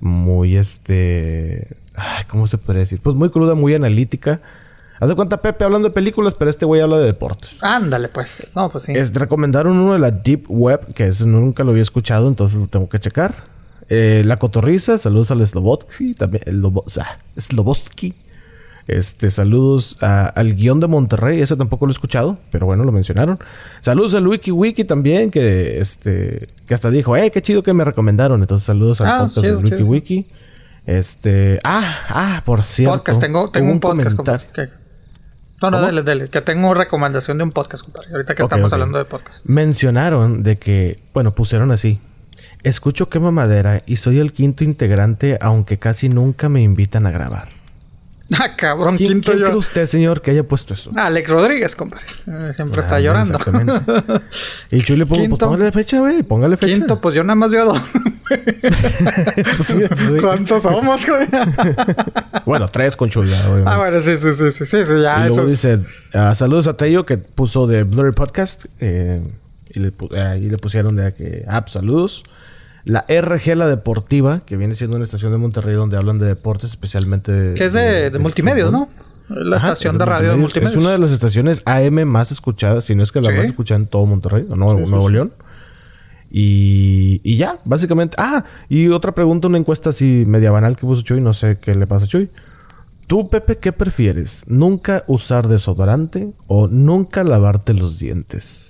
muy 0.00 0.56
este, 0.56 1.76
ay, 1.94 2.24
¿cómo 2.26 2.46
se 2.46 2.56
puede 2.56 2.78
decir? 2.78 3.00
Pues 3.02 3.16
muy 3.16 3.28
cruda, 3.28 3.54
muy 3.54 3.74
analítica. 3.74 4.40
Haz 4.98 5.10
de 5.10 5.14
cuenta 5.14 5.42
Pepe 5.42 5.62
hablando 5.62 5.88
de 5.88 5.94
películas, 5.94 6.32
pero 6.38 6.50
este 6.50 6.64
güey 6.64 6.80
habla 6.80 6.96
de 6.96 7.04
deportes. 7.04 7.62
Ándale, 7.62 8.08
pues. 8.08 8.50
No, 8.56 8.70
pues 8.70 8.84
sí. 8.84 8.92
Es, 8.92 9.12
recomendaron 9.12 9.76
uno 9.76 9.92
de 9.92 9.98
la 9.98 10.10
Deep 10.10 10.46
Web, 10.48 10.94
que 10.94 11.08
ese 11.08 11.26
nunca 11.26 11.64
lo 11.64 11.72
había 11.72 11.82
escuchado, 11.82 12.28
entonces 12.28 12.58
lo 12.58 12.66
tengo 12.66 12.88
que 12.88 12.98
checar. 12.98 13.34
Eh, 13.90 14.22
la 14.24 14.38
Cotorriza, 14.38 14.96
saludos 14.96 15.30
al 15.30 15.46
Slobotsky, 15.46 16.14
también 16.14 16.44
el 16.46 16.62
Lobo, 16.62 16.82
o 16.86 16.88
sea, 16.88 17.20
Slobotsky. 17.36 18.14
Este, 18.88 19.30
saludos 19.30 19.98
a- 20.02 20.26
al 20.28 20.54
guion 20.56 20.80
de 20.80 20.86
Monterrey, 20.86 21.40
ese 21.42 21.56
tampoco 21.56 21.84
lo 21.86 21.90
he 21.90 21.92
escuchado, 21.92 22.38
pero 22.50 22.64
bueno, 22.66 22.84
lo 22.84 22.90
mencionaron. 22.92 23.38
Saludos 23.82 24.14
al 24.14 24.26
Wiki 24.26 24.50
Wiki 24.50 24.84
también, 24.84 25.30
que 25.30 25.78
este, 25.78 26.46
que 26.66 26.74
hasta 26.74 26.90
dijo, 26.90 27.14
eh, 27.16 27.30
qué 27.30 27.42
chido 27.42 27.62
que 27.62 27.74
me 27.74 27.84
recomendaron. 27.84 28.40
Entonces, 28.40 28.64
saludos 28.66 29.00
al 29.02 29.08
Ah, 29.08 29.18
podcast 29.20 29.40
chido, 29.46 29.56
del 29.60 29.64
Wiki. 29.74 29.82
Wiki. 29.82 30.26
Este, 30.86 31.58
ah, 31.64 31.96
ah, 32.08 32.42
por 32.46 32.62
cierto. 32.62 32.96
podcast. 32.96 33.20
Tengo, 33.20 33.50
tengo 33.50 33.70
un 33.72 33.78
podcast, 33.80 34.16
comentario. 34.16 34.46
compadre. 34.48 34.70
que- 34.72 34.88
No, 35.60 35.70
no, 35.70 35.82
dele, 35.82 36.02
dele. 36.02 36.28
Que 36.28 36.40
tengo 36.40 36.72
recomendación 36.72 37.36
de 37.36 37.44
un 37.44 37.52
podcast, 37.52 37.84
compadre. 37.84 38.08
Ahorita 38.12 38.34
que 38.34 38.42
estamos 38.42 38.72
hablando 38.72 38.96
de 38.96 39.04
podcast. 39.04 39.44
Mencionaron 39.44 40.42
de 40.42 40.56
que, 40.56 40.96
bueno, 41.12 41.32
pusieron 41.32 41.72
así. 41.72 42.00
Escucho 42.62 43.10
quema 43.10 43.32
madera 43.32 43.82
y 43.84 43.96
soy 43.96 44.18
el 44.18 44.32
quinto 44.32 44.64
integrante, 44.64 45.36
aunque 45.42 45.78
casi 45.78 46.08
nunca 46.08 46.48
me 46.48 46.62
invitan 46.62 47.04
a 47.06 47.10
grabar. 47.10 47.48
Ah, 48.38 48.50
cabrón, 48.54 48.96
¿Quién, 48.98 49.12
quinto 49.12 49.30
quién 49.32 49.38
yo. 49.40 49.46
cree 49.46 49.56
usted, 49.56 49.86
señor, 49.86 50.20
que 50.20 50.32
haya 50.32 50.42
puesto 50.46 50.74
eso? 50.74 50.90
Alex 50.94 51.30
Rodríguez, 51.30 51.74
compadre. 51.74 52.04
Eh, 52.26 52.52
siempre 52.54 52.80
está 52.82 52.96
Ah, 52.96 53.00
llorando. 53.00 53.38
exactamente. 53.38 53.82
Y 54.70 54.80
Chuy 54.82 54.96
le 54.98 55.06
pongo, 55.06 55.26
pues 55.30 55.38
póngale 55.40 55.72
fecha, 55.72 56.00
güey, 56.00 56.22
póngale 56.22 56.58
fecha. 56.58 56.74
Quinto, 56.74 57.00
pues 57.00 57.14
yo 57.14 57.24
nada 57.24 57.36
más 57.36 57.50
veo 57.50 57.64
dos. 57.64 57.82
Pues 58.28 59.66
sí, 59.66 59.78
sí. 59.96 60.20
¿Cuántos 60.20 60.62
somos, 60.62 61.00
güey? 61.06 61.26
Bueno, 62.44 62.68
tres 62.68 62.96
con 62.96 63.08
Chuy, 63.08 63.28
ya, 63.28 63.46
obviamente. 63.46 63.70
ah, 63.70 63.78
bueno, 63.78 64.00
sí, 64.00 64.16
sí, 64.18 64.32
sí, 64.32 64.50
sí, 64.50 64.66
sí, 64.66 64.86
sí, 64.86 64.92
ya, 65.02 65.24
y 65.24 65.26
eso 65.28 65.36
luego 65.36 65.50
dice, 65.50 65.78
ah, 66.14 66.34
saludos 66.34 66.66
a 66.66 66.76
Tello 66.76 67.04
que 67.06 67.18
puso 67.18 67.66
de 67.66 67.82
Blurry 67.84 68.12
Podcast. 68.12 68.66
eh, 68.80 69.22
y, 69.70 69.80
le, 69.80 69.92
pu- 69.92 70.10
y 70.40 70.48
le 70.48 70.56
pusieron 70.58 70.96
de 70.96 71.12
que, 71.12 71.44
ah, 71.48 71.60
pues, 71.62 71.72
saludos. 71.74 72.22
La 72.88 73.04
RG 73.08 73.54
La 73.54 73.66
Deportiva, 73.66 74.40
que 74.46 74.56
viene 74.56 74.74
siendo 74.74 74.96
una 74.96 75.04
estación 75.04 75.30
de 75.30 75.38
Monterrey 75.38 75.74
donde 75.74 75.96
hablan 75.98 76.18
de 76.18 76.26
deportes, 76.26 76.70
especialmente... 76.70 77.52
Que 77.54 77.66
es 77.66 77.72
de, 77.74 78.08
de 78.10 78.18
multimedios. 78.18 78.72
¿no? 78.72 78.88
La 79.28 79.56
Ajá, 79.56 79.68
estación 79.68 79.94
es 79.94 79.98
de 79.98 80.04
radio 80.06 80.30
de 80.30 80.36
multimedios. 80.36 80.72
Es 80.72 80.80
una 80.80 80.92
de 80.92 80.98
las 80.98 81.12
estaciones 81.12 81.60
AM 81.66 82.06
más 82.06 82.32
escuchadas, 82.32 82.86
si 82.86 82.94
no 82.94 83.02
es 83.02 83.12
que 83.12 83.20
la 83.20 83.30
Sí. 83.30 83.36
más 83.36 83.46
escuchada 83.46 83.78
en 83.80 83.86
todo 83.88 84.06
Monterrey, 84.06 84.46
o 84.48 84.56
Nuevo, 84.56 84.80
Nuevo 84.86 85.10
León. 85.10 85.32
Y, 86.30 87.20
y 87.22 87.36
ya, 87.36 87.58
básicamente. 87.64 88.16
Ah, 88.18 88.44
y 88.68 88.88
otra 88.88 89.12
pregunta, 89.12 89.48
una 89.48 89.58
encuesta 89.58 89.90
así 89.90 90.24
media 90.26 90.50
banal 90.50 90.76
que 90.76 90.82
puso 90.86 91.02
Chuy, 91.02 91.20
no 91.20 91.32
sé 91.34 91.56
qué 91.60 91.74
le 91.74 91.86
pasa 91.86 92.04
a 92.06 92.08
Chuy. 92.08 92.30
Tú, 93.06 93.30
Pepe, 93.30 93.56
¿qué 93.56 93.72
prefieres? 93.72 94.44
¿Nunca 94.46 95.04
usar 95.06 95.48
desodorante 95.48 96.32
o 96.46 96.68
nunca 96.68 97.24
lavarte 97.24 97.72
los 97.72 97.98
dientes? 97.98 98.67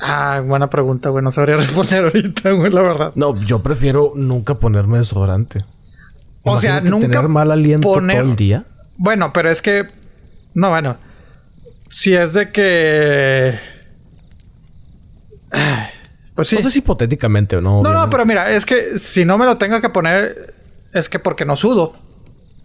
Ah, 0.00 0.40
buena 0.44 0.70
pregunta, 0.70 1.08
güey. 1.10 1.24
No 1.24 1.30
sabría 1.30 1.56
responder 1.58 2.04
ahorita, 2.04 2.52
güey, 2.52 2.70
la 2.72 2.82
verdad. 2.82 3.12
No, 3.16 3.38
yo 3.40 3.62
prefiero 3.62 4.12
nunca 4.14 4.54
ponerme 4.58 4.98
desodorante. 4.98 5.64
O 6.44 6.56
sea, 6.58 6.80
nunca 6.80 7.08
tener 7.08 7.28
mal 7.28 7.50
aliento 7.50 7.92
poner- 7.92 8.16
todo 8.18 8.30
el 8.30 8.36
día. 8.36 8.64
Bueno, 8.96 9.32
pero 9.32 9.50
es 9.50 9.60
que. 9.60 9.86
No, 10.54 10.70
bueno. 10.70 10.96
Si 11.90 12.14
es 12.14 12.32
de 12.32 12.50
que. 12.50 13.58
Pues 16.34 16.48
sí. 16.48 16.56
No 16.56 16.62
sé 16.62 16.70
si 16.70 16.78
hipotéticamente 16.78 17.56
o 17.56 17.60
no. 17.60 17.82
no, 17.82 17.92
no, 17.92 18.08
pero 18.10 18.24
mira, 18.24 18.50
es 18.52 18.64
que 18.64 18.98
si 18.98 19.24
no 19.24 19.38
me 19.38 19.44
lo 19.46 19.58
tengo 19.58 19.80
que 19.80 19.88
poner, 19.88 20.54
es 20.92 21.08
que 21.08 21.18
porque 21.18 21.44
no 21.44 21.56
sudo. 21.56 21.94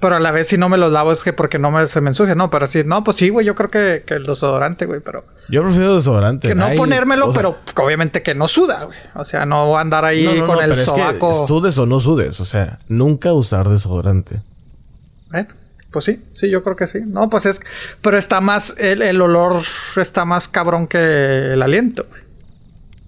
Pero 0.04 0.18
a 0.18 0.20
la 0.20 0.32
vez 0.32 0.50
si 0.50 0.58
no 0.58 0.68
me 0.68 0.78
lo 0.78 0.90
lavo 0.90 1.14
es 1.14 1.24
que 1.24 1.32
porque 1.32 1.60
no 1.60 1.72
me, 1.72 1.88
se 1.88 2.02
me 2.02 2.10
ensucia. 2.10 2.36
No, 2.36 2.50
pero 2.50 2.68
sí, 2.68 2.84
no, 2.86 3.06
pues 3.06 3.16
sí, 3.16 3.30
güey, 3.30 3.46
yo 3.46 3.56
creo 3.56 3.70
que, 3.70 4.02
que 4.06 4.16
el 4.16 4.26
desodorante, 4.26 4.86
güey, 4.86 5.00
pero... 5.00 5.24
Yo 5.48 5.64
prefiero 5.64 5.96
desodorante. 5.96 6.50
Que 6.50 6.56
no 6.56 6.66
Ay, 6.66 6.78
ponérmelo, 6.78 7.30
o 7.30 7.32
sea, 7.32 7.42
pero 7.42 7.56
obviamente 7.86 8.22
que 8.22 8.36
no 8.36 8.50
suda, 8.50 8.84
güey. 8.84 8.98
O 9.16 9.24
sea, 9.24 9.46
no 9.46 9.78
andar 9.78 10.04
ahí 10.04 10.26
No, 10.26 10.34
no, 10.34 10.46
con 10.46 10.56
no, 10.58 10.62
el 10.62 10.72
pero 10.72 10.82
es 10.82 10.92
que 10.92 11.02
sobaco. 11.02 11.48
sudes 11.48 11.78
o 11.78 11.86
no 11.86 12.02
sudes. 12.02 12.38
O 12.42 12.44
sea, 12.44 12.80
nunca 12.90 13.32
usar 13.32 13.70
desodorante. 13.70 14.42
Bueno, 15.32 15.48
pues 15.90 16.04
sí, 16.04 16.22
sí, 16.34 16.52
yo 16.52 16.66
creo 16.66 16.76
que 16.76 16.86
sí. 16.86 17.00
No, 17.08 17.30
pues 17.30 17.46
es... 17.46 17.62
Pero 18.02 18.18
está 18.18 18.42
más... 18.42 18.76
El, 18.78 19.02
el 19.04 19.22
olor 19.22 19.64
está 19.96 20.26
más 20.26 20.50
cabrón 20.50 20.88
que 20.88 21.54
el 21.54 21.62
aliento, 21.62 22.06
güey. 22.10 22.23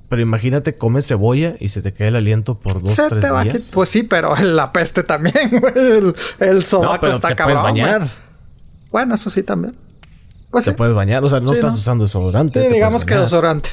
Pero 0.10 0.22
imagínate, 0.22 0.76
comes 0.76 1.08
cebolla 1.08 1.56
y 1.60 1.70
se 1.70 1.82
te 1.82 1.91
cae 1.94 2.10
el 2.10 2.15
aliento 2.15 2.60
por 2.60 2.82
dos, 2.82 2.91
Se 2.94 3.08
tres 3.10 3.22
te 3.22 3.28
a 3.28 3.41
días. 3.41 3.72
Pues 3.74 3.89
sí, 3.89 4.04
pero 4.04 4.36
la 4.36 4.72
peste 4.72 5.04
también, 5.04 5.50
güey. 5.60 5.74
El, 5.76 6.15
el 6.39 6.63
sobaco 6.63 6.94
no, 6.94 7.00
pero 7.02 7.13
está 7.13 7.30
te 7.30 7.36
cabrón, 7.36 7.62
puedes 7.62 7.74
bañar. 7.74 8.00
güey. 8.02 8.12
Bueno, 8.91 9.15
eso 9.15 9.30
sí 9.30 9.41
también. 9.44 9.76
Pues 10.52 10.65
Te 10.65 10.72
sí. 10.72 10.78
puedes 10.78 10.94
bañar. 10.96 11.24
O 11.24 11.30
sea, 11.30 11.39
no 11.39 11.50
Sí, 11.50 11.56
estás 11.56 11.74
¿no? 11.74 11.80
usando 11.80 12.04
desodorante. 12.06 12.62
Sí, 12.62 12.74
digamos 12.74 13.04
que 13.04 13.15
desodorante. 13.15 13.70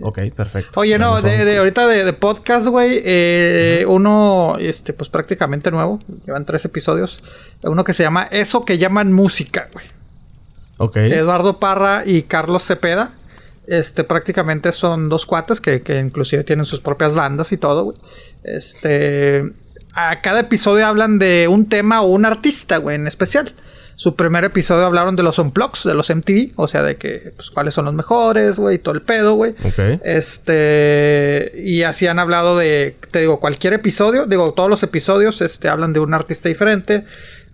Ok, 0.00 0.18
perfecto. 0.34 0.80
Oye, 0.80 0.98
no, 0.98 1.20
de, 1.20 1.58
ahorita 1.58 1.86
de, 1.86 2.04
de 2.04 2.12
podcast, 2.14 2.66
güey, 2.68 3.02
eh, 3.04 3.84
uno, 3.86 4.54
este, 4.58 4.94
pues 4.94 5.10
prácticamente 5.10 5.70
nuevo, 5.70 5.98
llevan 6.24 6.46
tres 6.46 6.64
episodios, 6.64 7.22
uno 7.64 7.84
que 7.84 7.92
se 7.92 8.02
llama 8.02 8.26
Eso 8.30 8.62
que 8.62 8.78
llaman 8.78 9.12
música, 9.12 9.68
güey. 9.74 9.84
Ok. 10.78 10.96
Eduardo 10.96 11.58
Parra 11.60 12.02
y 12.06 12.22
Carlos 12.22 12.64
Cepeda, 12.64 13.12
este, 13.66 14.04
prácticamente 14.04 14.72
son 14.72 15.08
dos 15.08 15.26
cuates 15.26 15.60
que, 15.60 15.80
que 15.80 15.96
inclusive 15.96 16.44
tienen 16.44 16.66
sus 16.66 16.80
propias 16.80 17.14
bandas 17.14 17.52
y 17.52 17.56
todo, 17.56 17.84
güey. 17.84 17.96
Este, 18.42 19.52
a 19.94 20.20
cada 20.20 20.40
episodio 20.40 20.86
hablan 20.86 21.18
de 21.18 21.48
un 21.48 21.68
tema 21.68 22.02
o 22.02 22.06
un 22.06 22.24
artista, 22.24 22.78
güey, 22.78 22.96
en 22.96 23.06
especial. 23.06 23.54
Su 23.96 24.16
primer 24.16 24.42
episodio 24.44 24.86
hablaron 24.86 25.14
de 25.14 25.22
los 25.22 25.38
unplugs, 25.38 25.84
de 25.84 25.94
los 25.94 26.10
MTV, 26.10 26.52
o 26.56 26.66
sea, 26.66 26.82
de 26.82 26.96
que, 26.96 27.32
pues, 27.36 27.50
cuáles 27.50 27.74
son 27.74 27.84
los 27.84 27.94
mejores, 27.94 28.58
güey, 28.58 28.76
y 28.76 28.78
todo 28.78 28.94
el 28.94 29.02
pedo, 29.02 29.34
güey. 29.34 29.52
Ok. 29.64 30.00
Este, 30.04 31.52
y 31.54 31.84
así 31.84 32.08
han 32.08 32.18
hablado 32.18 32.58
de, 32.58 32.96
te 33.12 33.20
digo, 33.20 33.38
cualquier 33.38 33.72
episodio, 33.74 34.26
digo, 34.26 34.52
todos 34.52 34.68
los 34.68 34.82
episodios, 34.82 35.40
este, 35.40 35.68
hablan 35.68 35.92
de 35.92 36.00
un 36.00 36.12
artista 36.12 36.48
diferente. 36.48 37.04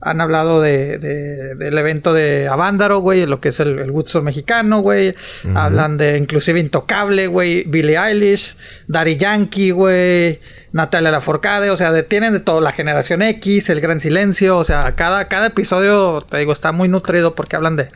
Han 0.03 0.21
hablado 0.23 0.63
de, 0.63 0.97
de- 0.99 1.55
del 1.57 1.77
evento 1.77 2.15
de 2.15 2.49
Avándaro, 2.49 3.01
güey, 3.01 3.27
lo 3.27 3.41
que 3.41 3.51
es 3.51 3.61
el, 3.61 3.79
el 3.79 3.91
Woodstock 3.91 4.23
mexicano, 4.25 4.81
güey. 4.81 5.15
Hablan 5.55 5.99
de 5.99 6.17
inclusive 6.17 6.59
Intocable, 6.59 7.27
güey, 7.27 7.65
Billie 7.65 7.99
Eilish, 7.99 8.57
Daddy 8.87 9.17
Yankee, 9.19 9.73
güey, 9.73 10.39
Natalia 10.73 11.11
Laforcade, 11.11 11.71
o 11.71 11.77
sea, 11.77 11.93
de- 11.93 12.03
tienen 12.03 12.33
de 12.33 12.41
todo, 12.41 12.61
la 12.63 12.73
generación 12.73 13.21
X, 13.23 13.69
el 13.69 13.81
Gran 13.83 14.01
Silencio, 14.01 14.57
o 14.57 14.65
sea, 14.65 14.95
cada, 14.97 15.29
cada 15.29 15.49
episodio, 15.49 16.23
te 16.29 16.39
digo, 16.39 16.53
está 16.53 16.73
muy 16.73 16.89
nutrido 16.89 17.35
porque 17.35 17.57
hablan 17.57 17.77
de, 17.77 17.89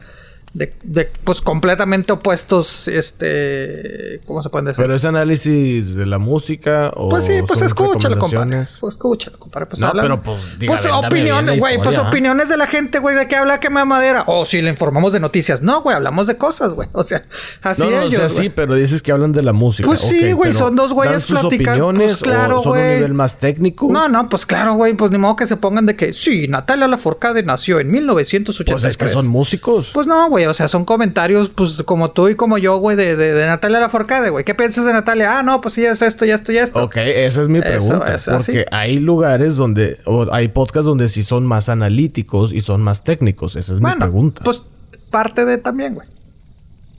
de, 0.54 0.72
de, 0.84 1.10
pues 1.24 1.40
completamente 1.40 2.12
opuestos, 2.12 2.86
este, 2.86 4.20
¿cómo 4.24 4.40
se 4.40 4.48
pueden 4.50 4.66
decir? 4.66 4.82
Pero 4.84 4.94
es 4.94 5.04
análisis 5.04 5.96
de 5.96 6.06
la 6.06 6.18
música 6.18 6.92
o. 6.94 7.08
Pues 7.08 7.24
sí, 7.24 7.42
pues 7.44 7.60
escúchalo, 7.60 8.18
compadre. 8.18 8.64
Pues 8.80 8.94
escúchalo, 8.94 9.36
compadre. 9.38 9.66
Pues 9.66 9.80
No, 9.80 9.88
hablan- 9.88 10.02
pero, 10.02 10.22
pues, 10.22 10.58
diga, 10.58 10.74
Pues 10.76 10.86
opiniones, 10.86 11.58
güey. 11.58 11.78
Pues 11.82 11.98
opiniones 11.98 12.48
de 12.48 12.56
la 12.56 12.68
gente, 12.68 13.00
güey, 13.00 13.16
de 13.16 13.26
qué 13.26 13.34
habla 13.34 13.58
quema 13.58 13.84
madera. 13.84 14.22
O 14.28 14.44
si 14.44 14.62
le 14.62 14.70
informamos 14.70 15.12
de 15.12 15.18
noticias. 15.18 15.60
No, 15.60 15.82
güey, 15.82 15.96
hablamos 15.96 16.28
de 16.28 16.36
cosas, 16.36 16.72
güey. 16.72 16.88
O 16.92 17.02
sea, 17.02 17.24
así 17.60 17.82
no, 17.82 17.90
no, 17.90 18.02
ellos, 18.02 18.14
o 18.14 18.28
sea, 18.28 18.28
güey. 18.28 18.44
sí, 18.44 18.52
pero 18.54 18.76
dices 18.76 19.02
que 19.02 19.10
hablan 19.10 19.32
de 19.32 19.42
la 19.42 19.52
música. 19.52 19.88
Pues 19.88 20.00
sí, 20.02 20.30
güey, 20.32 20.52
son 20.52 20.76
dos 20.76 20.92
güeyes 20.92 21.14
¿dan 21.14 21.20
sus 21.20 21.40
platicando. 21.40 21.92
Pues 21.94 22.16
claro, 22.18 22.60
o 22.60 22.62
son 22.62 22.72
güey. 22.74 22.84
un 22.84 22.94
nivel 22.94 23.14
más 23.14 23.38
técnico? 23.38 23.88
No, 23.90 24.08
no, 24.08 24.28
pues 24.28 24.46
claro, 24.46 24.74
güey. 24.74 24.94
Pues 24.94 25.10
ni 25.10 25.18
modo 25.18 25.34
que 25.34 25.48
se 25.48 25.56
pongan 25.56 25.86
de 25.86 25.96
que 25.96 26.12
sí, 26.12 26.46
Natalia 26.46 26.86
Laforcade 26.86 27.42
nació 27.42 27.80
en 27.80 27.90
1983. 27.90 28.82
Pues 28.82 28.84
es 28.84 28.96
que 28.96 29.08
son 29.08 29.26
músicos. 29.26 29.90
Pues 29.92 30.06
no, 30.06 30.28
güey, 30.28 30.43
o 30.46 30.54
sea, 30.54 30.68
son 30.68 30.84
comentarios, 30.84 31.48
pues 31.50 31.82
como 31.84 32.10
tú 32.10 32.28
y 32.28 32.36
como 32.36 32.58
yo, 32.58 32.76
güey, 32.78 32.96
de, 32.96 33.16
de, 33.16 33.32
de 33.32 33.46
Natalia 33.46 33.80
Laforcade, 33.80 34.30
güey. 34.30 34.44
¿Qué 34.44 34.54
piensas 34.54 34.84
de 34.84 34.92
Natalia? 34.92 35.38
Ah, 35.38 35.42
no, 35.42 35.60
pues 35.60 35.74
sí, 35.74 35.84
es 35.84 36.02
esto 36.02 36.24
y 36.24 36.30
esto 36.30 36.52
y 36.52 36.58
esto. 36.58 36.82
Ok, 36.82 36.96
esa 36.96 37.42
es 37.42 37.48
mi 37.48 37.58
Eso 37.58 37.68
pregunta. 37.68 38.14
así. 38.14 38.30
porque 38.30 38.66
hay 38.70 38.98
lugares 38.98 39.56
donde, 39.56 39.98
o 40.04 40.26
hay 40.32 40.48
podcasts 40.48 40.86
donde 40.86 41.08
sí 41.08 41.22
son 41.24 41.46
más 41.46 41.68
analíticos 41.68 42.52
y 42.52 42.60
son 42.60 42.82
más 42.82 43.04
técnicos. 43.04 43.56
Esa 43.56 43.74
es 43.74 43.80
mi 43.80 43.90
pregunta. 43.92 44.42
pues 44.44 44.62
parte 45.10 45.44
de 45.44 45.58
también, 45.58 45.94
güey. 45.94 46.08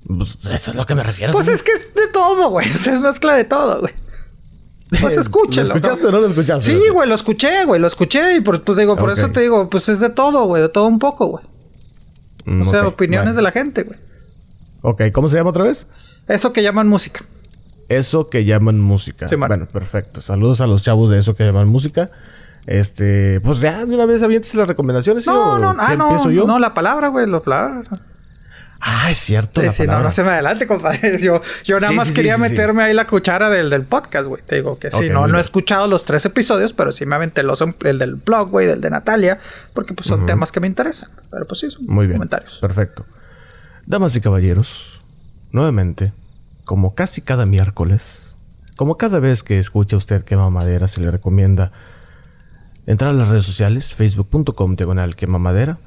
Pues 0.08 0.38
eso 0.52 0.72
es 0.72 0.78
lo 0.78 0.86
que 0.86 0.96
me 0.96 1.04
refiero. 1.04 1.34
Pues 1.34 1.48
es 1.48 1.64
que 1.64 1.72
es 1.72 1.94
de 1.94 2.08
todo, 2.14 2.50
güey. 2.50 2.72
O 2.74 2.78
sea, 2.78 2.94
es 2.94 3.02
mezcla 3.02 3.36
de 3.36 3.44
todo, 3.44 3.82
güey. 3.82 3.94
Pues 5.02 5.18
escúchalo. 5.18 5.68
¿Lo 5.68 5.76
escuchaste 5.76 6.08
o 6.08 6.12
no 6.12 6.20
lo 6.22 6.28
escuchaste? 6.28 6.72
Sí, 6.72 6.90
güey, 6.94 7.10
lo 7.10 7.16
escuché, 7.16 7.66
güey, 7.66 7.82
lo 7.82 7.88
escuché. 7.88 8.38
Y 8.38 8.42
por, 8.42 8.64
pues, 8.64 8.78
digo, 8.78 8.96
por 8.96 9.12
eso 9.12 9.32
te 9.32 9.42
digo, 9.42 9.70
pues 9.70 9.90
es 9.90 10.00
de 10.00 10.10
todo, 10.10 10.46
güey, 10.46 10.62
de 10.62 10.70
todo 10.70 10.86
un 10.88 11.00
poco, 11.00 11.26
güey. 11.28 11.44
Mm, 12.46 12.62
O 12.62 12.66
sea, 12.66 12.88
opiniones 12.88 13.36
bueno. 13.36 13.38
de 13.38 13.42
la 13.42 13.52
gente, 13.52 13.84
güey. 13.84 14.00
Ok, 14.82 15.02
¿cómo 15.12 15.30
se 15.30 15.38
llama 15.38 15.50
otra 15.50 15.64
vez? 15.64 15.88
Eso 16.28 16.54
que 16.54 16.64
llaman 16.64 16.88
música. 16.88 17.26
Eso 17.90 18.30
que 18.30 18.46
llaman 18.46 18.80
música. 18.80 19.28
Sí, 19.28 19.36
bueno, 19.36 19.68
perfecto. 19.68 20.22
Saludos 20.22 20.62
a 20.62 20.68
los 20.68 20.82
chavos 20.84 21.10
de 21.12 21.20
eso 21.20 21.36
que 21.36 21.44
llaman 21.44 21.68
música. 21.68 22.10
Este, 22.66 23.40
pues 23.42 23.60
ya 23.60 23.86
de 23.86 23.94
una 23.94 24.06
vez 24.08 24.24
avientes 24.24 24.56
las 24.56 24.68
recomendaciones. 24.68 25.28
No, 25.28 25.54
¿O 25.54 25.60
no, 25.60 25.74
qué 25.74 25.80
ah, 25.82 25.96
no, 25.96 26.32
yo? 26.32 26.48
no, 26.48 26.58
la 26.58 26.74
palabra, 26.74 27.10
güey, 27.10 27.28
la 27.28 27.40
palabra. 27.40 27.84
Ah, 28.80 29.10
es 29.10 29.18
cierto. 29.18 29.62
Sí, 29.62 29.68
la 29.68 29.72
sí, 29.74 29.88
no, 29.88 30.00
no 30.02 30.12
se 30.12 30.24
me 30.24 30.30
adelante, 30.32 30.68
compadre. 30.68 31.18
Yo, 31.22 31.42
yo 31.64 31.80
nada 31.80 31.90
Sí, 31.92 31.96
más 31.98 32.08
sí, 32.08 32.12
sí, 32.14 32.16
quería 32.18 32.36
sí, 32.36 32.44
sí. 32.44 32.50
meterme 32.50 32.84
ahí 32.84 32.94
la 32.94 33.08
cuchara 33.08 33.50
del, 33.50 33.70
del 33.70 33.84
podcast, 33.84 34.28
güey. 34.28 34.44
Te 34.46 34.56
digo 34.58 34.78
que 34.78 34.92
sí, 34.92 35.06
Ok, 35.08 35.12
no, 35.12 35.28
no 35.28 35.38
he 35.38 35.42
escuchado 35.42 35.88
los 35.88 36.06
tres 36.06 36.26
episodios, 36.26 36.74
pero 36.74 36.92
sí 36.92 37.06
me 37.06 37.16
aventé 37.16 37.42
los, 37.42 37.64
el 37.84 37.98
del 37.98 38.16
blog, 38.16 38.50
güey, 38.52 38.68
del 38.68 38.82
de 38.82 38.90
Natalia, 38.90 39.40
porque 39.74 39.94
pues 39.94 40.08
son 40.08 40.26
temas 40.26 40.52
que 40.52 40.60
me 40.60 40.68
interesan. 40.68 41.10
Pero 41.32 41.46
pues 41.46 41.60
sí, 41.62 41.72
son 41.72 41.86
Muy 41.88 42.06
bien. 42.06 42.18
comentarios. 42.18 42.60
Perfecto. 42.60 43.06
Damas 43.88 44.16
y 44.16 44.22
caballeros, 44.22 45.00
nuevamente, 45.52 46.14
como 46.66 46.94
casi 46.96 47.22
cada 47.22 47.46
miércoles, 47.46 48.36
como 48.78 48.98
cada 48.98 49.20
vez 49.20 49.42
que 49.42 49.58
escucha 49.58 49.96
usted 49.98 50.24
que 50.24 50.36
mamadera 50.36 50.88
se 50.88 51.00
le 51.02 51.10
recomienda 51.12 51.72
entrar 52.86 53.12
a 53.12 53.14
las 53.14 53.30
redes 53.30 53.46
sociales, 53.46 53.96
facebook.com 53.96 54.74
diagonal 54.76 55.16
que 55.16 55.28
mamadera. 55.28 55.78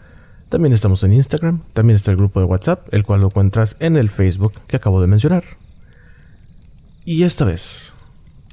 También 0.49 0.73
estamos 0.73 1.03
en 1.05 1.13
Instagram, 1.13 1.63
también 1.75 1.97
está 1.97 2.11
el 2.11 2.17
grupo 2.17 2.41
de 2.41 2.47
WhatsApp, 2.47 2.89
el 2.93 3.05
cual 3.05 3.21
lo 3.21 3.27
encuentras 3.27 3.77
en 3.81 3.97
el 3.97 4.11
Facebook 4.11 4.53
que 4.67 4.77
acabo 4.77 5.01
de 5.01 5.07
mencionar. 5.07 5.45
Y 7.05 7.25
esta 7.25 7.45
vez, 7.45 7.93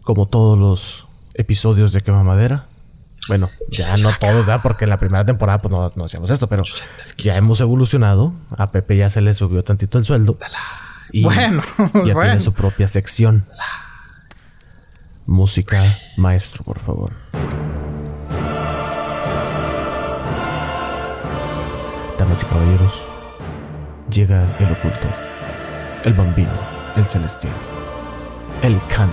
como 0.03 0.25
todos 0.25 0.57
los 0.57 1.07
episodios 1.35 1.93
de 1.93 2.01
Quema 2.01 2.23
Madera, 2.23 2.67
bueno, 3.27 3.49
ya 3.69 3.95
no 3.97 4.11
todos. 4.19 4.45
Porque 4.61 4.83
en 4.83 4.89
la 4.91 4.99
primera 4.99 5.25
temporada 5.25 5.57
pues 5.59 5.71
no, 5.71 5.89
no 5.95 6.05
hacíamos 6.05 6.29
esto, 6.29 6.47
pero 6.47 6.63
ya 7.17 7.35
hemos 7.37 7.59
evolucionado. 7.61 8.33
A 8.57 8.71
Pepe 8.71 8.97
ya 8.97 9.09
se 9.09 9.21
le 9.21 9.33
subió 9.33 9.63
tantito 9.63 9.97
el 9.97 10.05
sueldo. 10.05 10.37
Y 11.11 11.23
Bueno, 11.23 11.63
ya 11.77 12.13
bueno. 12.13 12.19
tiene 12.21 12.39
su 12.39 12.53
propia 12.53 12.87
sección. 12.87 13.45
Música, 15.25 15.97
maestro, 16.17 16.63
por 16.63 16.79
favor. 16.79 17.11
Damas 22.35 22.43
y 22.43 22.45
caballeros, 22.45 23.01
llega 24.09 24.43
el 24.59 24.71
oculto, 24.71 25.07
el 26.03 26.13
bambino, 26.13 26.49
el 26.97 27.05
celestial, 27.05 27.53
el 28.61 28.77
Khan. 28.87 29.09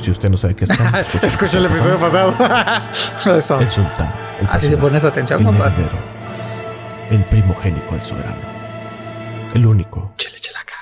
Si 0.00 0.10
usted 0.10 0.28
no 0.30 0.36
sabe 0.36 0.56
qué 0.56 0.64
es 0.64 0.76
Khan, 0.76 0.94
escuche, 0.96 1.26
Escucha 1.28 1.58
el 1.58 1.66
episodio 1.66 1.98
pasado. 1.98 2.34
El 3.24 3.42
sultán. 3.70 4.10
el 4.40 4.46
Así 4.48 4.66
se 4.66 4.76
personaje, 4.76 4.76
pones 4.78 5.04
atención, 5.04 5.40
el 5.40 5.46
compadre. 5.46 5.84
el 7.10 7.24
primogénico 7.24 7.94
al 7.94 8.02
soberano, 8.02 8.36
el 9.54 9.64
único. 9.66 10.12
Chile, 10.16 10.36
chelaca. 10.40 10.74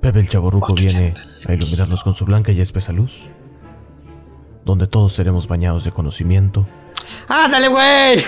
Pepe 0.00 0.18
el 0.20 0.28
chaborruco 0.28 0.74
viene 0.74 1.14
a 1.48 1.52
iluminarnos 1.52 2.02
con 2.02 2.14
su 2.14 2.24
blanca 2.24 2.50
y 2.52 2.60
espesa 2.60 2.92
luz, 2.92 3.28
donde 4.64 4.86
todos 4.88 5.12
seremos 5.12 5.46
bañados 5.46 5.84
de 5.84 5.92
conocimiento. 5.92 6.66
¡Ándale, 7.28 7.68
güey! 7.68 8.24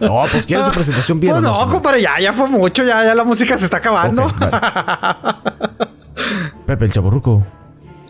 No, 0.00 0.22
pues 0.30 0.44
quiere 0.46 0.64
su 0.64 0.70
presentación 0.72 1.20
bien. 1.20 1.32
Pues 1.34 1.44
¿o 1.44 1.66
no, 1.66 1.70
compadre, 1.70 2.02
ya, 2.02 2.18
ya 2.20 2.32
fue 2.32 2.48
mucho, 2.48 2.82
ya, 2.84 3.04
ya 3.04 3.14
la 3.14 3.24
música 3.24 3.56
se 3.56 3.64
está 3.66 3.76
acabando. 3.78 4.26
Vale. 4.38 4.52
Pepe 6.66 6.84
el 6.86 6.92
chaborruco, 6.92 7.44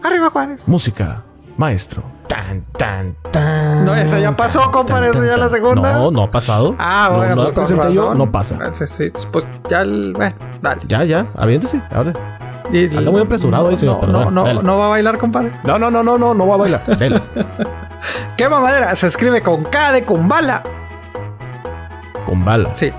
Arriba, 0.03 0.31
Juárez. 0.31 0.67
música, 0.67 1.23
maestro. 1.57 2.03
Tan, 2.29 2.65
tan, 2.79 3.15
tan. 3.31 3.85
No, 3.85 3.95
esa 3.95 4.19
ya 4.19 4.35
pasó, 4.35 4.71
compadre, 4.71 5.11
esa 5.11 5.25
ya 5.27 5.35
es 5.35 5.39
la 5.39 5.49
segunda. 5.51 5.93
No, 5.93 6.11
no 6.11 6.23
ha 6.23 6.31
pasado. 6.31 6.75
Ah, 6.79 7.09
No, 7.11 7.17
bueno, 7.19 7.35
no, 7.37 7.51
pues 7.53 7.71
la 7.71 7.91
yo, 7.91 8.15
no 8.15 8.33
pasa. 8.33 8.59
Sí, 8.75 8.87
sí, 8.87 9.13
pues 9.31 9.45
ya, 9.69 9.83
el- 9.83 10.15
bueno, 10.15 10.35
dale. 10.63 10.81
Ya, 10.89 11.05
ya, 11.05 11.27
aviéntese, 11.37 11.83
ahora. 11.95 12.13
Anda 12.97 13.11
muy 13.11 13.21
apresurado 13.21 13.69
ahí, 13.69 13.77
señor, 13.77 13.97
No, 13.97 14.01
pero 14.19 14.31
no, 14.31 14.45
no, 14.55 14.63
no 14.63 14.79
va 14.79 14.87
a 14.87 14.89
bailar, 14.89 15.19
compadre. 15.19 15.53
No, 15.65 15.79
no, 15.79 15.91
no, 15.91 16.03
no, 16.03 16.17
no, 16.17 16.33
no 16.33 16.47
va 16.47 16.55
a 16.55 16.59
bailar. 16.59 16.99
Dele. 16.99 17.21
¿Qué 18.37 18.49
mamadera? 18.49 18.95
Se 18.97 19.07
escribe 19.07 19.43
con 19.43 19.65
K 19.65 19.93
de 19.93 20.03
Kumbala. 20.05 20.63
Con 22.25 22.45
bala. 22.45 22.75
Sí. 22.75 22.93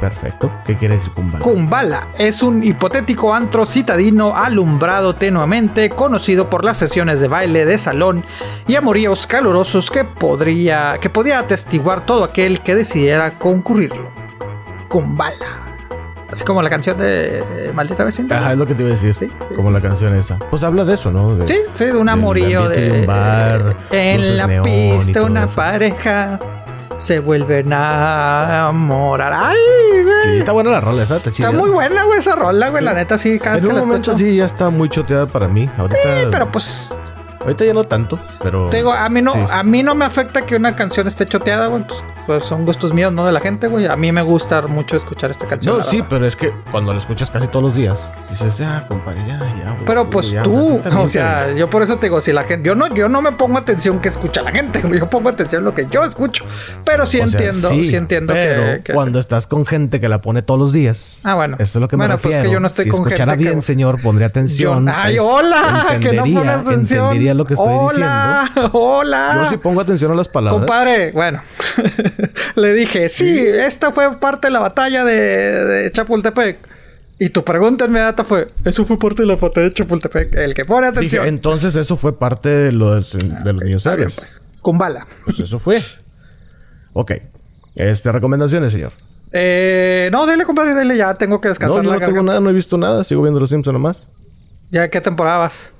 Perfecto. 0.00 0.50
¿Qué 0.64 0.76
quiere 0.76 0.94
decir 0.94 1.12
con 1.12 1.30
bala? 1.30 1.44
Kumbala 1.44 2.06
es 2.18 2.42
un 2.42 2.62
hipotético 2.62 3.34
antro 3.34 3.66
citadino 3.66 4.36
alumbrado 4.36 5.14
tenuamente, 5.14 5.90
conocido 5.90 6.48
por 6.48 6.64
las 6.64 6.78
sesiones 6.78 7.20
de 7.20 7.28
baile 7.28 7.64
de 7.64 7.78
salón 7.78 8.24
y 8.66 8.76
amoríos 8.76 9.26
calurosos 9.26 9.90
que 9.90 10.04
podría, 10.04 10.98
que 11.00 11.10
podía 11.10 11.40
atestiguar 11.40 12.06
todo 12.06 12.24
aquel 12.24 12.60
que 12.60 12.76
decidiera 12.76 13.32
concurrirlo. 13.32 14.08
Kumbala. 14.88 15.67
Así 16.38 16.44
como 16.44 16.62
la 16.62 16.70
canción 16.70 16.96
de 16.96 17.38
eh, 17.40 17.72
Maldita 17.74 18.04
Vecindad. 18.04 18.38
Ajá, 18.38 18.52
es 18.52 18.58
lo 18.58 18.64
que 18.64 18.74
te 18.76 18.82
iba 18.82 18.90
a 18.90 18.94
decir. 18.94 19.12
Sí, 19.18 19.26
sí. 19.26 19.54
Como 19.56 19.72
la 19.72 19.80
canción 19.80 20.14
esa. 20.16 20.36
Pues 20.50 20.62
habla 20.62 20.84
de 20.84 20.94
eso, 20.94 21.10
¿no? 21.10 21.34
De- 21.34 21.48
Sí, 21.48 21.58
sí, 21.74 21.86
de 21.86 21.96
un 21.96 22.08
amorío 22.08 22.68
de, 22.68 22.80
de 22.90 23.00
un 23.00 23.06
bar, 23.06 23.74
En 23.90 24.36
la 24.36 24.46
neón 24.46 24.64
pista 24.64 25.22
una 25.24 25.46
eso. 25.46 25.56
pareja 25.56 26.38
se 26.96 27.18
vuelven 27.18 27.72
a 27.72 28.44
enamorar. 28.46 29.32
¡Ay, 29.34 29.56
Sí, 29.92 30.02
güey! 30.04 30.38
está 30.38 30.52
buena 30.52 30.70
la 30.70 30.80
rola 30.80 31.02
esa, 31.02 31.16
está 31.16 31.32
chida. 31.32 31.48
Está 31.48 31.58
muy 31.58 31.70
buena, 31.70 32.04
güey, 32.04 32.20
esa 32.20 32.36
rola, 32.36 32.68
güey. 32.68 32.84
La 32.84 32.94
neta, 32.94 33.18
sí, 33.18 33.40
cada 33.40 33.58
En 33.58 33.66
un 33.66 33.76
momento 33.78 34.12
escucho. 34.12 34.26
sí 34.28 34.36
ya 34.36 34.46
está 34.46 34.70
muy 34.70 34.88
choteada 34.88 35.26
para 35.26 35.48
mí. 35.48 35.68
Ahorita, 35.76 35.98
Sí, 36.00 36.26
pero 36.30 36.46
pues, 36.52 36.90
ahorita 37.40 37.64
ya 37.64 37.74
no 37.74 37.82
tanto, 37.82 38.16
pero... 38.40 38.68
te 38.68 38.76
digo, 38.78 38.92
a 38.92 39.08
mí 39.08 39.22
no, 39.22 39.32
Sí. 39.32 39.40
a 39.50 39.62
mí 39.64 39.82
no 39.82 39.96
me 39.96 40.04
afecta 40.04 40.42
que 40.42 40.54
una 40.54 40.76
canción 40.76 41.08
esté 41.08 41.26
choteada, 41.26 41.66
güey. 41.66 41.82
Pues, 41.82 41.98
pues 42.28 42.44
son 42.44 42.66
gustos 42.66 42.92
míos, 42.92 43.10
no 43.12 43.24
de 43.24 43.32
la 43.32 43.40
gente, 43.40 43.66
güey. 43.68 43.86
A 43.86 43.96
mí 43.96 44.12
me 44.12 44.20
gusta 44.22 44.60
mucho 44.62 44.96
escuchar 44.96 45.30
esta 45.30 45.46
canción. 45.46 45.78
No, 45.78 45.82
sí, 45.82 45.96
verdad. 45.96 46.06
pero 46.10 46.26
es 46.26 46.36
que 46.36 46.52
cuando 46.70 46.92
la 46.92 46.98
escuchas 47.00 47.30
casi 47.30 47.48
todos 47.48 47.64
los 47.64 47.74
días, 47.74 47.98
dices, 48.30 48.58
ya, 48.58 48.84
compadre, 48.86 49.20
ya, 49.26 49.38
ya, 49.38 49.72
güey. 49.72 49.84
Pero 49.86 50.08
pues 50.10 50.30
ya, 50.30 50.42
tú, 50.42 50.78
o 50.96 51.08
sea, 51.08 51.50
yo 51.54 51.68
por 51.70 51.82
eso 51.82 51.96
te 51.96 52.06
digo, 52.06 52.20
si 52.20 52.32
la 52.32 52.44
gente, 52.44 52.66
yo 52.68 52.74
no, 52.74 52.86
yo 52.94 53.08
no 53.08 53.22
me 53.22 53.32
pongo 53.32 53.56
atención 53.58 53.98
que 53.98 54.08
escucha 54.08 54.42
la 54.42 54.52
gente, 54.52 54.80
güey, 54.84 55.00
yo 55.00 55.08
pongo 55.08 55.30
atención 55.30 55.60
en 55.60 55.64
lo 55.64 55.74
que 55.74 55.86
yo 55.86 56.04
escucho. 56.04 56.44
Pero 56.84 57.06
sí 57.06 57.18
o 57.18 57.26
sea, 57.26 57.40
entiendo, 57.40 57.70
sí, 57.70 57.96
entiendo 57.96 58.32
pero 58.34 58.62
que, 58.76 58.82
que 58.84 58.92
cuando 58.92 59.18
estás 59.18 59.46
con 59.46 59.64
gente 59.64 59.98
que 59.98 60.08
la 60.10 60.20
pone 60.20 60.42
todos 60.42 60.60
los 60.60 60.72
días. 60.74 61.20
Ah, 61.24 61.34
bueno. 61.34 61.56
Eso 61.58 61.78
es 61.78 61.80
lo 61.80 61.88
que 61.88 61.96
Bueno, 61.96 62.14
me 62.14 62.18
pues 62.18 62.34
refiero. 62.34 62.50
que 62.50 62.52
yo 62.52 62.60
no 62.60 62.66
estoy 62.66 62.84
si 62.84 62.90
con 62.90 63.00
escuchara 63.00 63.32
gente 63.32 63.44
que- 63.44 63.48
bien, 63.50 63.62
señor, 63.62 64.02
pondría 64.02 64.26
atención. 64.26 64.84
Yo- 64.86 64.92
ay, 64.94 65.18
hola, 65.18 65.86
que 65.88 65.98
no 65.98 66.10
entendería, 66.10 66.38
pones 66.38 66.54
atención. 66.56 67.04
entendería 67.06 67.32
lo 67.34 67.46
que 67.46 67.54
estoy 67.54 67.72
hola, 67.74 68.44
diciendo. 68.48 68.70
Hola, 68.78 69.32
Yo 69.44 69.48
sí 69.48 69.56
pongo 69.56 69.80
atención 69.80 70.12
a 70.12 70.14
las 70.14 70.28
palabras. 70.28 70.60
Compadre, 70.60 71.10
bueno, 71.12 71.40
le 72.56 72.74
dije, 72.74 73.08
sí, 73.08 73.38
esta 73.38 73.92
fue 73.92 74.18
parte 74.18 74.48
de 74.48 74.52
la 74.52 74.60
batalla 74.60 75.04
de, 75.04 75.64
de 75.64 75.92
Chapultepec. 75.92 76.58
Y 77.20 77.30
tu 77.30 77.42
pregunta 77.44 77.86
inmediata 77.86 78.22
fue, 78.24 78.46
eso 78.64 78.84
fue 78.84 78.96
parte 78.96 79.22
de 79.22 79.28
la 79.28 79.36
batalla 79.36 79.68
de 79.68 79.74
Chapultepec. 79.74 80.32
El 80.34 80.54
que 80.54 80.64
pone 80.64 80.86
Dije, 80.88 80.98
atención. 80.98 81.26
entonces 81.26 81.74
eso 81.76 81.96
fue 81.96 82.16
parte 82.18 82.48
de 82.48 82.72
los, 82.72 83.12
de 83.12 83.52
los 83.52 83.62
niños 83.64 83.78
Está 83.84 83.96
bien, 83.96 84.10
serios. 84.10 84.38
pues. 84.40 84.60
Kumbala. 84.62 85.06
Pues 85.24 85.40
eso 85.40 85.58
fue. 85.58 85.82
Ok. 86.92 87.12
Este, 87.74 88.10
recomendaciones, 88.12 88.72
señor. 88.72 88.92
Eh, 89.32 90.08
no, 90.12 90.26
dile, 90.26 90.44
compadre, 90.44 90.74
dile, 90.78 90.96
ya 90.96 91.14
tengo 91.14 91.40
que 91.40 91.48
No, 91.48 91.50
descansar 91.50 91.82
yo 91.82 91.90
la 91.92 91.98
no 91.98 92.06
tengo 92.06 92.22
nada, 92.22 92.40
no 92.40 92.50
he 92.50 92.52
visto 92.52 92.76
nada. 92.76 93.02
Sigo 93.04 93.22
viendo 93.22 93.40
los 93.40 93.50
Simpsons 93.50 93.72
nomás. 93.72 94.06
¿Ya 94.70 94.88
qué 94.88 95.00
temporada 95.00 95.38
vas? 95.38 95.70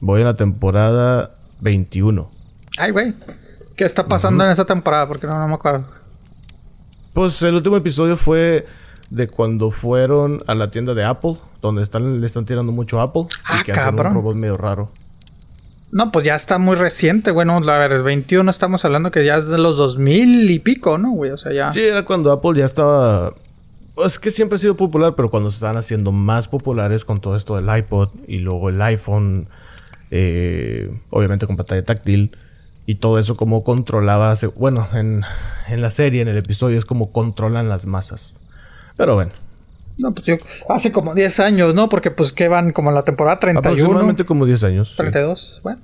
Voy 0.00 0.20
en 0.20 0.26
la 0.26 0.34
temporada 0.34 1.34
21. 1.60 2.30
Ay, 2.76 2.90
güey. 2.90 3.14
¿Qué 3.76 3.84
está 3.84 4.06
pasando 4.06 4.44
en 4.44 4.50
esa 4.50 4.64
temporada? 4.64 5.08
Porque 5.08 5.26
no, 5.26 5.38
no 5.38 5.48
me 5.48 5.54
acuerdo. 5.54 5.84
Pues 7.12 7.40
el 7.42 7.54
último 7.54 7.76
episodio 7.76 8.16
fue 8.16 8.66
de 9.10 9.28
cuando 9.28 9.70
fueron 9.70 10.38
a 10.46 10.54
la 10.54 10.70
tienda 10.70 10.94
de 10.94 11.04
Apple, 11.04 11.36
donde 11.60 11.82
están, 11.82 12.20
le 12.20 12.26
están 12.26 12.44
tirando 12.44 12.72
mucho 12.72 13.00
a 13.00 13.04
Apple. 13.04 13.26
Ah, 13.44 13.58
y 13.60 13.64
que 13.64 13.72
hacen 13.72 13.84
cabrón. 13.84 14.08
un 14.08 14.14
robot 14.14 14.36
medio 14.36 14.56
raro. 14.56 14.90
No, 15.92 16.10
pues 16.10 16.24
ya 16.24 16.34
está 16.34 16.58
muy 16.58 16.74
reciente, 16.74 17.30
bueno, 17.30 17.56
a 17.56 17.78
ver, 17.78 17.92
el 17.92 18.02
21 18.02 18.50
estamos 18.50 18.84
hablando 18.84 19.12
que 19.12 19.24
ya 19.24 19.36
es 19.36 19.46
de 19.46 19.58
los 19.58 19.76
2000 19.76 20.50
y 20.50 20.58
pico, 20.58 20.98
¿no, 20.98 21.12
güey? 21.12 21.30
O 21.30 21.36
sea, 21.36 21.52
ya... 21.52 21.72
Sí, 21.72 21.82
era 21.82 22.04
cuando 22.04 22.32
Apple 22.32 22.58
ya 22.58 22.64
estaba. 22.64 23.34
Es 24.04 24.18
que 24.18 24.32
siempre 24.32 24.56
ha 24.56 24.58
sido 24.58 24.74
popular, 24.74 25.14
pero 25.14 25.30
cuando 25.30 25.52
se 25.52 25.56
estaban 25.56 25.76
haciendo 25.76 26.10
más 26.10 26.48
populares 26.48 27.04
con 27.04 27.18
todo 27.18 27.36
esto 27.36 27.54
del 27.54 27.78
iPod 27.78 28.08
y 28.26 28.38
luego 28.38 28.70
el 28.70 28.82
iPhone, 28.82 29.46
eh, 30.10 30.92
obviamente 31.10 31.46
con 31.46 31.56
pantalla 31.56 31.84
táctil 31.84 32.36
y 32.86 32.96
todo 32.96 33.18
eso, 33.18 33.36
como 33.36 33.64
controlaba. 33.64 34.34
Bueno, 34.56 34.88
en, 34.92 35.22
en 35.68 35.80
la 35.82 35.90
serie, 35.90 36.22
en 36.22 36.28
el 36.28 36.38
episodio, 36.38 36.76
es 36.78 36.84
como 36.84 37.12
controlan 37.12 37.68
las 37.68 37.86
masas. 37.86 38.40
Pero 38.96 39.14
bueno, 39.14 39.32
No, 39.96 40.12
pues 40.12 40.26
yo... 40.26 40.36
Hace 40.68 40.92
como 40.92 41.14
10 41.14 41.40
años, 41.40 41.74
¿no? 41.74 41.88
Porque 41.88 42.10
pues 42.10 42.32
que 42.32 42.48
van 42.48 42.72
como 42.72 42.90
en 42.90 42.96
la 42.96 43.02
temporada 43.02 43.38
31, 43.40 43.68
aproximadamente 43.68 44.24
como 44.24 44.46
10 44.46 44.64
años. 44.64 44.90
sí. 44.90 44.96
32, 44.96 45.60
bueno. 45.62 45.80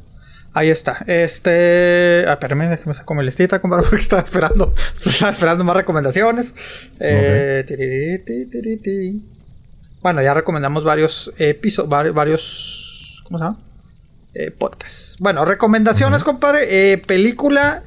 Ahí 0.52 0.68
está. 0.68 1.04
Este... 1.06 2.24
Ah, 2.26 2.32
espérame, 2.32 2.68
déjame 2.70 2.92
sacar 2.92 3.16
mi 3.16 3.24
listita, 3.24 3.60
compadre, 3.60 3.84
porque 3.88 4.02
estaba 4.02 4.22
esperando... 4.22 4.74
Estaba 5.06 5.30
esperando 5.30 5.64
más 5.64 5.76
recomendaciones. 5.76 6.54
Eh... 6.98 7.64
tiri, 7.66 8.76
ti. 8.78 9.22
Bueno, 10.02 10.22
ya 10.22 10.34
recomendamos 10.34 10.82
varios 10.82 11.32
episodios, 11.38 12.14
varios, 12.14 13.22
¿cómo 13.24 13.38
se 13.38 13.44
llama? 13.44 13.58
Eh, 14.34 14.50
podcasts. 14.50 15.16
Bueno, 15.18 15.44
recomendaciones, 15.44 16.22
compadre. 16.22 16.92
Eh, 16.92 16.98
película. 16.98 17.82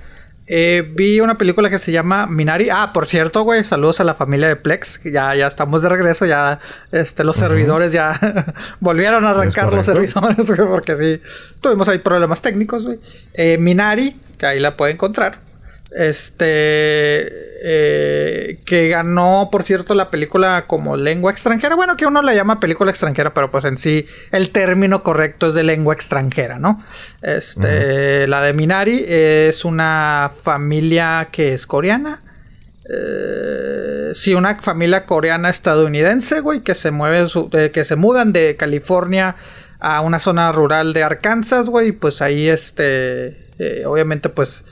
Eh, 0.45 0.85
vi 0.93 1.21
una 1.21 1.37
película 1.37 1.69
que 1.69 1.79
se 1.79 1.93
llama 1.93 2.27
Minari. 2.27 2.67
Ah, 2.69 2.91
por 2.93 3.07
cierto, 3.07 3.43
güey, 3.43 3.63
saludos 3.63 4.01
a 4.01 4.03
la 4.03 4.13
familia 4.13 4.49
de 4.49 4.57
Plex. 4.57 5.01
Ya, 5.05 5.33
ya 5.35 5.47
estamos 5.47 5.81
de 5.81 5.89
regreso. 5.89 6.25
Ya 6.25 6.59
este, 6.91 7.23
los 7.23 7.37
servidores 7.37 7.93
ya 7.93 8.19
volvieron 8.81 9.25
a 9.25 9.29
arrancar 9.29 9.71
los 9.71 9.85
servidores, 9.85 10.47
güey, 10.55 10.67
porque 10.67 10.97
sí, 10.97 11.21
tuvimos 11.61 11.87
ahí 11.87 11.99
problemas 11.99 12.41
técnicos, 12.41 12.83
güey. 12.83 13.57
Minari, 13.57 14.17
que 14.37 14.45
ahí 14.45 14.59
la 14.59 14.75
puede 14.75 14.93
encontrar. 14.93 15.37
Este. 15.95 17.52
Eh, 17.65 18.59
que 18.65 18.89
ganó, 18.89 19.47
por 19.49 19.63
cierto, 19.63 19.95
la 19.95 20.09
película 20.09 20.65
como 20.67 20.97
lengua 20.97 21.31
extranjera. 21.31 21.75
Bueno, 21.75 21.95
que 21.95 22.05
uno 22.05 22.21
la 22.21 22.33
llama 22.33 22.59
película 22.59 22.91
extranjera, 22.91 23.33
pero 23.33 23.51
pues 23.51 23.63
en 23.63 23.77
sí 23.77 24.05
el 24.31 24.49
término 24.49 25.01
correcto 25.01 25.47
es 25.47 25.53
de 25.53 25.63
lengua 25.63 25.93
extranjera, 25.93 26.59
¿no? 26.59 26.83
Este. 27.21 28.27
La 28.27 28.41
de 28.41 28.53
Minari 28.53 29.05
es 29.07 29.63
una 29.63 30.31
familia 30.43 31.29
que 31.31 31.53
es 31.53 31.65
coreana. 31.65 32.21
Eh, 32.89 34.11
sí, 34.13 34.33
una 34.33 34.57
familia 34.57 35.05
coreana 35.05 35.49
estadounidense, 35.49 36.41
güey, 36.41 36.61
que 36.61 36.75
se 36.75 36.91
mueve, 36.91 37.25
eh, 37.53 37.71
que 37.71 37.85
se 37.85 37.95
mudan 37.95 38.33
de 38.33 38.57
California 38.57 39.37
a 39.79 40.01
una 40.01 40.19
zona 40.19 40.51
rural 40.51 40.91
de 40.91 41.03
Arkansas, 41.03 41.69
güey. 41.69 41.93
Pues 41.93 42.21
ahí, 42.21 42.49
este, 42.49 43.47
eh, 43.57 43.85
obviamente, 43.85 44.27
pues 44.27 44.65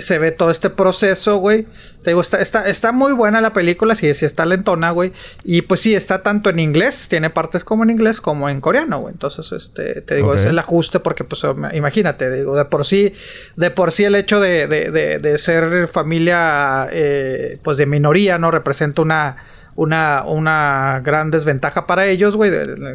se 0.00 0.18
ve 0.18 0.32
todo 0.32 0.50
este 0.50 0.70
proceso, 0.70 1.36
güey. 1.36 1.66
Te 2.02 2.10
digo, 2.10 2.20
está, 2.20 2.40
está, 2.40 2.92
muy 2.92 3.12
buena 3.12 3.40
la 3.40 3.52
película, 3.52 3.94
sí, 3.94 4.12
sí 4.14 4.26
está 4.26 4.44
lentona, 4.44 4.90
güey. 4.90 5.12
Y 5.44 5.62
pues 5.62 5.80
sí, 5.80 5.94
está 5.94 6.22
tanto 6.22 6.50
en 6.50 6.58
inglés, 6.58 7.08
tiene 7.08 7.30
partes 7.30 7.64
como 7.64 7.82
en 7.84 7.90
inglés 7.90 8.20
como 8.20 8.48
en 8.48 8.60
coreano, 8.60 9.00
güey. 9.00 9.14
Entonces, 9.14 9.52
este, 9.52 10.02
te 10.02 10.16
digo, 10.16 10.34
es 10.34 10.44
el 10.44 10.58
ajuste 10.58 11.00
porque, 11.00 11.24
pues, 11.24 11.42
imagínate, 11.72 12.30
digo, 12.30 12.56
de 12.56 12.64
por 12.64 12.84
sí, 12.84 13.14
de 13.56 13.70
por 13.70 13.92
sí 13.92 14.04
el 14.04 14.16
hecho 14.16 14.40
de, 14.40 14.66
de, 14.66 15.18
de, 15.18 15.38
ser 15.38 15.88
familia, 15.88 16.88
eh, 16.90 17.54
pues, 17.62 17.78
de 17.78 17.86
minoría, 17.86 18.38
¿no? 18.38 18.50
Representa 18.50 19.02
una... 19.02 19.36
Una, 19.76 20.22
una 20.24 21.00
gran 21.02 21.32
desventaja 21.32 21.84
para 21.84 22.06
ellos, 22.06 22.36
güey, 22.36 22.52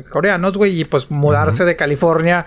coreanos, 0.10 0.56
güey, 0.56 0.80
y 0.80 0.86
pues 0.86 1.12
mudarse 1.12 1.66
de 1.66 1.76
California 1.76 2.46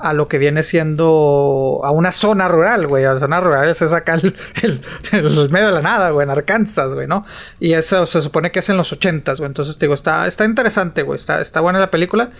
a 0.00 0.12
lo 0.12 0.26
que 0.26 0.38
viene 0.38 0.62
siendo 0.62 1.80
a 1.82 1.90
una 1.90 2.12
zona 2.12 2.48
rural, 2.48 2.86
güey. 2.86 3.04
A 3.04 3.14
la 3.14 3.20
zona 3.20 3.40
rural 3.40 3.68
es 3.68 3.82
acá 3.82 4.14
el, 4.14 4.34
el, 4.62 5.50
medio 5.50 5.66
de 5.66 5.72
la 5.72 5.82
nada, 5.82 6.10
güey, 6.10 6.24
en 6.24 6.30
Arkansas, 6.30 6.94
güey, 6.94 7.06
¿no? 7.06 7.24
Y 7.58 7.74
eso 7.74 8.06
se 8.06 8.22
supone 8.22 8.50
que 8.50 8.60
es 8.60 8.68
en 8.68 8.76
los 8.76 8.92
ochentas, 8.92 9.38
güey. 9.38 9.48
Entonces, 9.48 9.78
digo, 9.78 9.94
está, 9.94 10.26
está 10.26 10.44
interesante, 10.44 11.02
güey. 11.02 11.18
Está, 11.18 11.40
está 11.40 11.60
buena 11.60 11.78
la 11.78 11.90
película. 11.90 12.30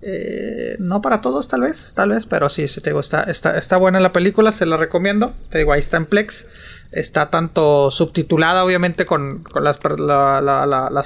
Eh, 0.00 0.76
no 0.78 1.02
para 1.02 1.20
todos, 1.20 1.48
tal 1.48 1.62
vez, 1.62 1.92
tal 1.96 2.10
vez, 2.10 2.24
pero 2.24 2.48
sí, 2.48 2.68
sí, 2.68 2.80
te 2.80 2.90
digo, 2.90 3.00
está, 3.00 3.24
está, 3.24 3.58
está 3.58 3.76
buena 3.76 3.98
la 3.98 4.12
película, 4.12 4.52
se 4.52 4.64
la 4.64 4.76
recomiendo. 4.76 5.34
Te 5.50 5.58
digo, 5.58 5.72
ahí 5.72 5.80
está 5.80 5.96
en 5.96 6.06
Plex. 6.06 6.46
Está 6.90 7.28
tanto 7.28 7.90
subtitulada, 7.90 8.64
obviamente, 8.64 9.04
con, 9.04 9.44
las, 9.62 9.78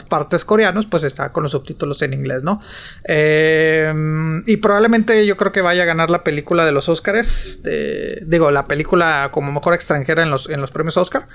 partes 0.03 0.45
coreanos, 0.45 0.87
pues 0.87 1.03
está 1.03 1.33
con 1.33 1.43
los 1.43 1.53
subtítulos 1.53 2.01
en 2.03 2.13
inglés, 2.13 2.43
¿no? 2.45 2.61
Eh, 3.05 3.93
y 4.47 4.57
probablemente 4.59 5.27
yo 5.27 5.37
creo 5.37 5.51
que 5.51 5.61
vaya 5.61 5.83
a 5.83 5.87
ganar 5.87 6.09
la 6.11 6.23
película 6.23 6.65
de 6.65 6.73
los 6.73 6.89
Oscars. 6.89 7.61
digo, 8.25 8.51
la 8.53 8.65
película 8.65 9.31
como 9.33 9.51
mejor 9.51 9.75
extranjera 9.75 10.23
en 10.23 10.31
los, 10.31 10.49
en 10.49 10.61
los 10.61 10.71
premios 10.71 10.97
Oscar. 10.97 11.27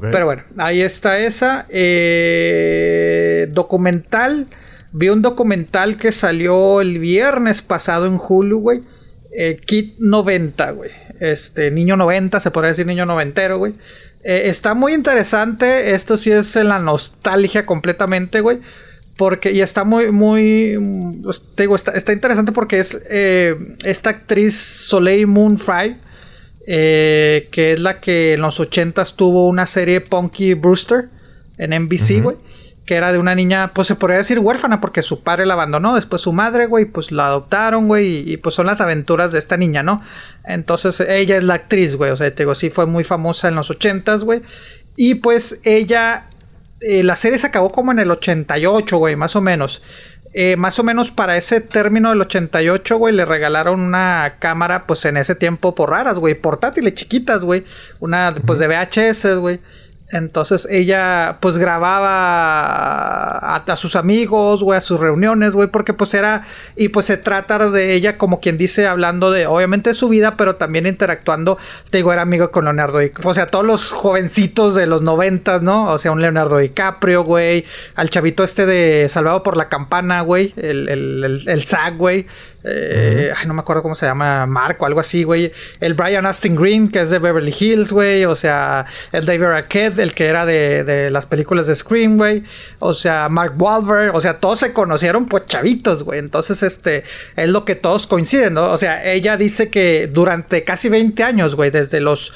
Pero 0.00 0.26
bueno, 0.26 0.42
ahí 0.58 0.82
está 0.82 1.18
esa. 1.18 1.66
Eh, 1.70 3.48
documental. 3.50 4.46
Vi 4.92 5.08
un 5.08 5.22
documental 5.22 5.96
que 5.98 6.12
salió 6.12 6.80
el 6.80 6.98
viernes 6.98 7.62
pasado 7.62 8.06
en 8.06 8.20
Hulu, 8.22 8.60
güey. 8.60 8.80
Eh, 9.32 9.58
Kit 9.64 9.96
90, 9.98 10.70
güey. 10.72 10.90
Este, 11.20 11.70
niño 11.70 11.96
90, 11.96 12.40
se 12.40 12.50
podría 12.50 12.68
decir 12.68 12.86
niño 12.86 13.06
noventero, 13.06 13.58
güey. 13.58 13.74
Eh, 14.24 14.42
está 14.44 14.74
muy 14.74 14.94
interesante. 14.94 15.94
Esto 15.94 16.16
sí 16.16 16.30
es 16.30 16.54
en 16.56 16.68
la 16.68 16.78
nostalgia 16.78 17.66
completamente, 17.66 18.40
güey. 18.40 18.58
Porque, 19.16 19.50
y 19.50 19.60
está 19.60 19.84
muy, 19.84 20.12
muy. 20.12 20.78
Pues, 21.22 21.42
te 21.54 21.64
digo, 21.64 21.74
está, 21.74 22.12
interesante 22.12 22.52
porque 22.52 22.78
es 22.78 23.04
eh, 23.10 23.56
esta 23.84 24.10
actriz 24.10 24.54
Soleil 24.56 25.26
Moon 25.26 25.58
Fry. 25.58 25.96
que 26.66 27.72
es 27.72 27.80
la 27.80 28.00
que 28.00 28.34
en 28.34 28.42
los 28.42 28.60
80 28.60 29.04
tuvo 29.16 29.48
una 29.48 29.66
serie 29.66 30.00
Punky 30.00 30.54
Brewster 30.54 31.08
en 31.56 31.70
NBC, 31.84 32.22
güey 32.22 32.36
que 32.88 32.94
era 32.94 33.12
de 33.12 33.18
una 33.18 33.34
niña, 33.34 33.72
pues 33.74 33.86
se 33.86 33.96
podría 33.96 34.16
decir 34.16 34.38
huérfana 34.38 34.80
porque 34.80 35.02
su 35.02 35.22
padre 35.22 35.44
la 35.44 35.52
abandonó, 35.52 35.94
después 35.94 36.22
su 36.22 36.32
madre, 36.32 36.64
güey, 36.64 36.86
pues 36.86 37.12
la 37.12 37.26
adoptaron, 37.26 37.86
güey, 37.86 38.32
y, 38.32 38.38
pues 38.38 38.54
son 38.54 38.64
las 38.64 38.80
aventuras 38.80 39.30
de 39.30 39.38
esta 39.38 39.58
niña, 39.58 39.82
¿no? 39.82 40.00
Entonces 40.42 40.98
ella 41.00 41.36
es 41.36 41.44
la 41.44 41.52
actriz, 41.52 41.96
güey, 41.96 42.12
o 42.12 42.16
sea, 42.16 42.34
te 42.34 42.44
digo, 42.44 42.54
sí 42.54 42.70
fue 42.70 42.86
muy 42.86 43.04
famosa 43.04 43.48
en 43.48 43.56
los 43.56 43.68
ochentas, 43.68 44.24
güey, 44.24 44.40
y 44.96 45.16
pues 45.16 45.60
ella, 45.64 46.28
eh, 46.80 47.02
la 47.02 47.14
serie 47.14 47.38
se 47.38 47.48
acabó 47.48 47.70
como 47.70 47.92
en 47.92 47.98
el 47.98 48.10
88, 48.10 48.96
güey, 48.96 49.16
más 49.16 49.36
o 49.36 49.42
menos. 49.42 49.82
Eh, 50.32 50.56
más 50.56 50.78
o 50.78 50.82
menos 50.82 51.10
para 51.10 51.36
ese 51.36 51.60
término 51.60 52.08
del 52.08 52.22
88, 52.22 52.96
güey, 52.96 53.14
le 53.14 53.26
regalaron 53.26 53.80
una 53.80 54.36
cámara, 54.38 54.86
pues 54.86 55.04
en 55.04 55.18
ese 55.18 55.34
tiempo 55.34 55.74
por 55.74 55.90
raras, 55.90 56.18
güey, 56.18 56.34
portátiles 56.34 56.94
chiquitas, 56.94 57.44
güey, 57.44 57.64
una, 58.00 58.32
pues 58.46 58.58
de 58.58 58.66
VHS, 58.66 59.36
güey. 59.38 59.60
Entonces 60.10 60.66
ella 60.70 61.36
pues 61.40 61.58
grababa 61.58 62.06
a, 63.56 63.76
sus 63.76 63.94
amigos, 63.94 64.62
güey, 64.62 64.78
a 64.78 64.80
sus 64.80 64.98
reuniones, 64.98 65.52
güey, 65.52 65.68
porque 65.68 65.92
pues 65.92 66.14
era, 66.14 66.46
y 66.76 66.88
pues 66.88 67.04
se 67.06 67.18
trata 67.18 67.70
de 67.70 67.92
ella 67.92 68.16
como 68.16 68.40
quien 68.40 68.56
dice, 68.56 68.86
hablando 68.86 69.30
de, 69.30 69.46
obviamente 69.46 69.90
de 69.90 69.94
su 69.94 70.08
vida, 70.08 70.36
pero 70.38 70.54
también 70.54 70.86
interactuando, 70.86 71.58
te 71.90 71.98
digo, 71.98 72.10
era 72.12 72.22
amigo 72.22 72.50
con 72.50 72.64
Leonardo 72.64 72.98
DiCaprio, 72.98 73.30
o 73.30 73.34
sea, 73.34 73.48
todos 73.48 73.66
los 73.66 73.92
jovencitos 73.92 74.74
de 74.74 74.86
los 74.86 75.02
noventas, 75.02 75.60
¿no? 75.60 75.90
O 75.90 75.98
sea, 75.98 76.10
un 76.10 76.22
Leonardo 76.22 76.56
DiCaprio, 76.56 77.22
güey, 77.22 77.66
al 77.94 78.08
chavito 78.08 78.44
este 78.44 78.64
de 78.64 79.10
Salvado 79.10 79.42
por 79.42 79.58
la 79.58 79.68
Campana, 79.68 80.22
güey, 80.22 80.54
el, 80.56 80.88
el, 80.88 81.24
el, 81.24 81.48
el 81.48 81.64
güey, 81.98 82.26
eh, 82.64 83.32
ay, 83.36 83.46
no 83.46 83.54
me 83.54 83.60
acuerdo 83.60 83.82
cómo 83.82 83.94
se 83.94 84.06
llama, 84.06 84.44
Marco, 84.46 84.84
algo 84.84 85.00
así, 85.00 85.22
güey. 85.22 85.52
El 85.80 85.94
Brian 85.94 86.26
Austin 86.26 86.56
Green, 86.56 86.90
que 86.90 87.00
es 87.00 87.10
de 87.10 87.18
Beverly 87.18 87.54
Hills, 87.58 87.92
güey. 87.92 88.24
O 88.24 88.34
sea, 88.34 88.86
el 89.12 89.26
David 89.26 89.44
Arquette, 89.44 89.98
el 90.00 90.14
que 90.14 90.26
era 90.26 90.44
de, 90.44 91.08
las 91.10 91.26
películas 91.26 91.66
de 91.66 91.74
Scream, 91.74 92.16
güey. 92.16 92.42
O 92.80 92.94
sea, 92.94 93.28
Mark 93.28 93.54
Wahlberg. 93.56 94.14
O 94.14 94.20
sea, 94.20 94.38
todos 94.38 94.58
se 94.58 94.72
conocieron, 94.72 95.26
pues 95.26 95.46
chavitos, 95.46 96.02
güey. 96.02 96.18
Entonces, 96.18 96.62
este, 96.62 97.04
es 97.36 97.48
lo 97.48 97.64
que 97.64 97.76
todos 97.76 98.06
coinciden, 98.06 98.54
¿no? 98.54 98.72
O 98.72 98.76
sea, 98.76 99.04
ella 99.04 99.36
dice 99.36 99.70
que 99.70 100.08
durante 100.12 100.64
casi 100.64 100.88
20 100.88 101.22
años, 101.22 101.54
güey, 101.54 101.70
desde 101.70 102.00
los 102.00 102.32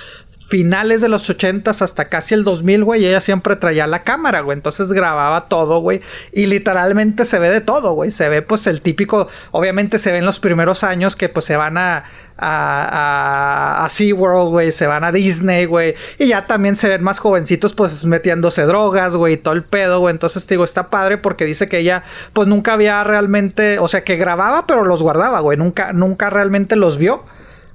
finales 0.53 1.01
de 1.01 1.09
los 1.09 1.31
80 1.31 1.71
hasta 1.71 2.05
casi 2.05 2.35
el 2.35 2.45
2000, 2.45 2.85
güey, 2.85 3.07
ella 3.07 3.23
siempre 3.23 3.57
traía 3.57 3.87
la 3.87 4.03
cámara, 4.03 4.43
güey. 4.43 4.55
Entonces 4.59 4.93
grababa 4.93 5.49
todo, 5.49 5.81
güey. 5.81 6.03
Y 6.31 6.45
literalmente 6.45 7.25
se 7.25 7.39
ve 7.39 7.49
de 7.49 7.63
todo, 7.63 7.95
güey. 7.95 8.11
Se 8.11 8.29
ve 8.29 8.43
pues 8.43 8.67
el 8.67 8.83
típico, 8.83 9.29
obviamente 9.51 9.97
se 9.97 10.13
ve 10.13 10.19
en 10.19 10.27
los 10.27 10.41
primeros 10.41 10.85
años 10.85 11.17
que 11.17 11.31
pues 11.31 11.47
se 11.47 11.57
van 11.57 11.79
a, 11.79 12.05
a, 12.37 13.79
a, 13.79 13.83
a 13.83 13.89
SeaWorld, 13.89 14.51
güey, 14.51 14.73
se 14.73 14.87
van 14.87 15.05
a 15.05 15.11
Disney, 15.11 15.65
güey. 15.65 15.95
Y 16.19 16.27
ya 16.27 16.47
también 16.47 16.77
se 16.77 16.87
ven 16.87 17.03
más 17.03 17.19
jovencitos, 17.19 17.73
pues 17.73 18.05
metiéndose 18.05 18.65
drogas, 18.65 19.17
güey, 19.17 19.39
todo 19.39 19.55
el 19.55 19.65
pedo, 19.65 20.01
güey. 20.01 20.13
Entonces, 20.13 20.47
digo, 20.47 20.65
está 20.65 20.91
padre 20.91 21.17
porque 21.17 21.47
dice 21.47 21.67
que 21.67 21.79
ella, 21.79 22.05
pues 22.35 22.47
nunca 22.47 22.75
había 22.75 23.03
realmente, 23.05 23.79
o 23.79 23.89
sea, 23.89 24.05
que 24.05 24.17
grababa, 24.17 24.67
pero 24.67 24.85
los 24.85 25.03
guardaba, 25.03 25.41
güey. 25.41 25.57
Nunca, 25.57 25.95
nunca 25.95 26.29
realmente 26.29 26.77
los 26.77 26.99
vio. 26.99 27.25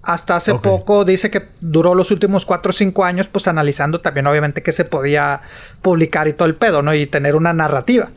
Hasta 0.07 0.37
hace 0.37 0.55
poco 0.55 1.03
dice 1.03 1.29
que 1.29 1.49
duró 1.59 1.93
los 1.93 2.11
últimos 2.11 2.45
4 2.45 2.69
o 2.69 2.73
5 2.73 3.03
años, 3.03 3.27
pues 3.27 3.45
analizando 3.49 3.99
también 3.99 4.25
obviamente 4.25 4.63
que 4.63 4.71
se 4.71 4.85
podía 4.85 5.41
publicar 5.81 6.29
y 6.29 6.33
todo 6.33 6.47
el 6.47 6.55
pedo, 6.55 6.81
¿no? 6.81 6.93
Y 6.93 7.07
tener 7.07 7.35
una 7.35 7.51
narrativa. 7.51 8.07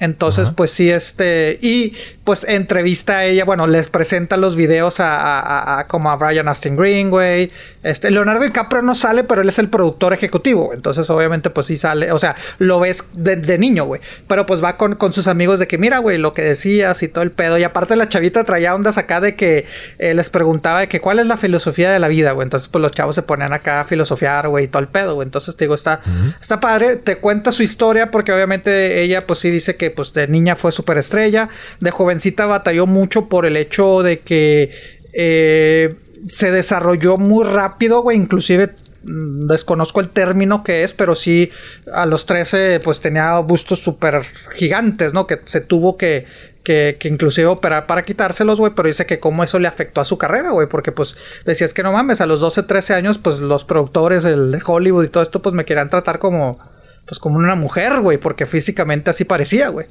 Entonces, 0.00 0.50
pues 0.50 0.72
sí, 0.72 0.90
este. 0.90 1.56
Y 1.62 1.94
pues 2.24 2.44
entrevista 2.48 3.18
a 3.18 3.24
ella, 3.26 3.44
bueno, 3.44 3.68
les 3.68 3.88
presenta 3.88 4.36
los 4.36 4.56
videos 4.56 4.96
a, 4.98 5.86
como 5.88 6.10
a 6.10 6.16
Brian 6.16 6.48
Austin 6.48 6.74
Green, 6.74 7.10
güey. 7.10 7.48
Este, 7.84 8.10
Leonardo 8.10 8.42
DiCaprio 8.42 8.82
no 8.82 8.96
sale, 8.96 9.22
pero 9.22 9.42
él 9.42 9.48
es 9.48 9.58
el 9.60 9.68
productor 9.68 10.12
ejecutivo. 10.12 10.72
Entonces, 10.74 11.08
obviamente, 11.10 11.50
pues 11.50 11.66
sí 11.66 11.76
sale. 11.76 12.10
O 12.10 12.18
sea, 12.18 12.34
lo 12.58 12.80
ves 12.80 13.04
de, 13.12 13.56
niño, 13.56 13.84
güey. 13.84 14.00
Pero 14.26 14.46
pues 14.46 14.64
va 14.64 14.76
con, 14.76 14.96
sus 15.12 15.28
amigos 15.28 15.60
de 15.60 15.68
que, 15.68 15.78
mira, 15.78 15.98
güey, 15.98 16.18
lo 16.18 16.32
que 16.32 16.42
decías 16.42 17.02
y 17.04 17.08
todo 17.08 17.22
el 17.22 17.30
pedo. 17.30 17.56
Y 17.56 17.62
aparte, 17.62 17.94
la 17.94 18.08
chavita 18.08 18.42
traía 18.42 18.74
ondas 18.74 18.98
acá 18.98 19.20
de 19.20 19.36
que 19.36 19.66
eh, 19.98 20.12
les 20.14 20.28
preguntaba 20.28 20.80
de 20.80 20.88
que 20.88 21.00
cuál 21.00 21.20
es 21.20 21.26
la 21.26 21.36
filosofía 21.36 21.92
de 21.92 22.00
la 22.00 22.08
vida, 22.08 22.32
güey. 22.32 22.46
Entonces, 22.46 22.68
pues 22.68 22.82
los 22.82 22.90
chavos 22.90 23.14
se 23.14 23.22
ponían 23.22 23.52
acá 23.52 23.82
a 23.82 23.84
filosofiar, 23.84 24.48
güey, 24.48 24.64
y 24.64 24.68
todo 24.68 24.80
el 24.80 24.88
pedo, 24.88 25.14
güey. 25.14 25.26
Entonces, 25.26 25.54
te 25.56 25.66
digo, 25.66 25.76
está, 25.76 26.00
está 26.40 26.58
padre. 26.58 26.96
Te 26.96 27.16
cuenta 27.16 27.52
su 27.52 27.62
historia 27.62 28.10
porque 28.10 28.32
obviamente 28.32 29.02
ella, 29.02 29.24
pues 29.24 29.38
sí 29.38 29.50
dice 29.50 29.76
que 29.76 29.83
pues 29.90 30.12
de 30.12 30.28
niña 30.28 30.54
fue 30.56 30.70
estrella 30.98 31.48
de 31.80 31.90
jovencita 31.90 32.46
batalló 32.46 32.86
mucho 32.86 33.28
por 33.28 33.46
el 33.46 33.56
hecho 33.56 34.02
de 34.02 34.20
que 34.20 34.70
eh, 35.12 35.94
se 36.28 36.50
desarrolló 36.50 37.16
muy 37.16 37.44
rápido, 37.44 38.02
güey, 38.02 38.16
inclusive 38.16 38.72
mm, 39.04 39.46
desconozco 39.46 40.00
el 40.00 40.08
término 40.08 40.64
que 40.64 40.82
es, 40.82 40.92
pero 40.92 41.14
sí 41.14 41.50
a 41.92 42.06
los 42.06 42.26
13 42.26 42.80
pues 42.80 43.00
tenía 43.00 43.38
bustos 43.38 43.80
súper 43.80 44.22
gigantes, 44.54 45.12
¿no? 45.12 45.26
Que 45.26 45.40
se 45.44 45.60
tuvo 45.60 45.96
que, 45.96 46.26
que, 46.62 46.96
que, 46.98 47.08
inclusive 47.08 47.46
operar 47.46 47.86
para 47.86 48.04
quitárselos, 48.04 48.58
güey, 48.58 48.72
pero 48.74 48.88
dice 48.88 49.06
que 49.06 49.18
cómo 49.18 49.44
eso 49.44 49.58
le 49.58 49.68
afectó 49.68 50.00
a 50.00 50.04
su 50.04 50.16
carrera, 50.18 50.50
güey, 50.50 50.68
porque 50.68 50.92
pues 50.92 51.16
decías 51.44 51.74
que 51.74 51.82
no 51.82 51.92
mames, 51.92 52.20
a 52.20 52.26
los 52.26 52.40
12, 52.40 52.62
13 52.62 52.94
años, 52.94 53.18
pues 53.18 53.38
los 53.38 53.64
productores 53.64 54.24
el 54.24 54.50
de 54.50 54.62
Hollywood 54.64 55.04
y 55.04 55.08
todo 55.08 55.22
esto, 55.22 55.42
pues 55.42 55.54
me 55.54 55.64
querían 55.64 55.88
tratar 55.88 56.18
como, 56.18 56.58
pues 57.06 57.18
como 57.18 57.36
una 57.36 57.54
mujer, 57.54 58.00
güey, 58.00 58.18
porque 58.18 58.46
físicamente 58.46 59.10
así 59.10 59.24
parecía, 59.24 59.68
güey. 59.68 59.86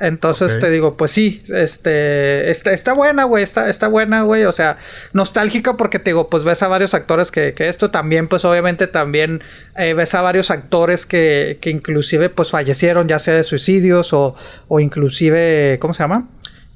Entonces 0.00 0.58
te 0.58 0.70
digo, 0.70 0.96
pues 0.96 1.10
sí, 1.10 1.42
este, 1.54 2.50
está, 2.50 2.72
está 2.72 2.94
buena, 2.94 3.24
güey, 3.24 3.44
está, 3.44 3.68
está 3.68 3.88
buena, 3.88 4.22
güey, 4.22 4.44
o 4.44 4.52
sea, 4.52 4.78
nostálgica 5.12 5.76
porque 5.76 5.98
te 5.98 6.10
digo, 6.10 6.28
pues 6.28 6.44
ves 6.44 6.62
a 6.62 6.68
varios 6.68 6.94
actores 6.94 7.30
que, 7.30 7.52
que 7.52 7.68
esto 7.68 7.90
también, 7.90 8.26
pues 8.26 8.44
obviamente 8.46 8.86
también 8.86 9.42
eh, 9.76 9.92
ves 9.92 10.14
a 10.14 10.22
varios 10.22 10.50
actores 10.50 11.04
que, 11.04 11.58
que 11.60 11.68
inclusive 11.68 12.30
pues 12.30 12.50
fallecieron, 12.50 13.06
ya 13.06 13.18
sea 13.18 13.34
de 13.34 13.44
suicidios 13.44 14.14
o, 14.14 14.34
o 14.66 14.80
inclusive, 14.80 15.78
¿cómo 15.78 15.92
se 15.92 16.02
llama? 16.02 16.26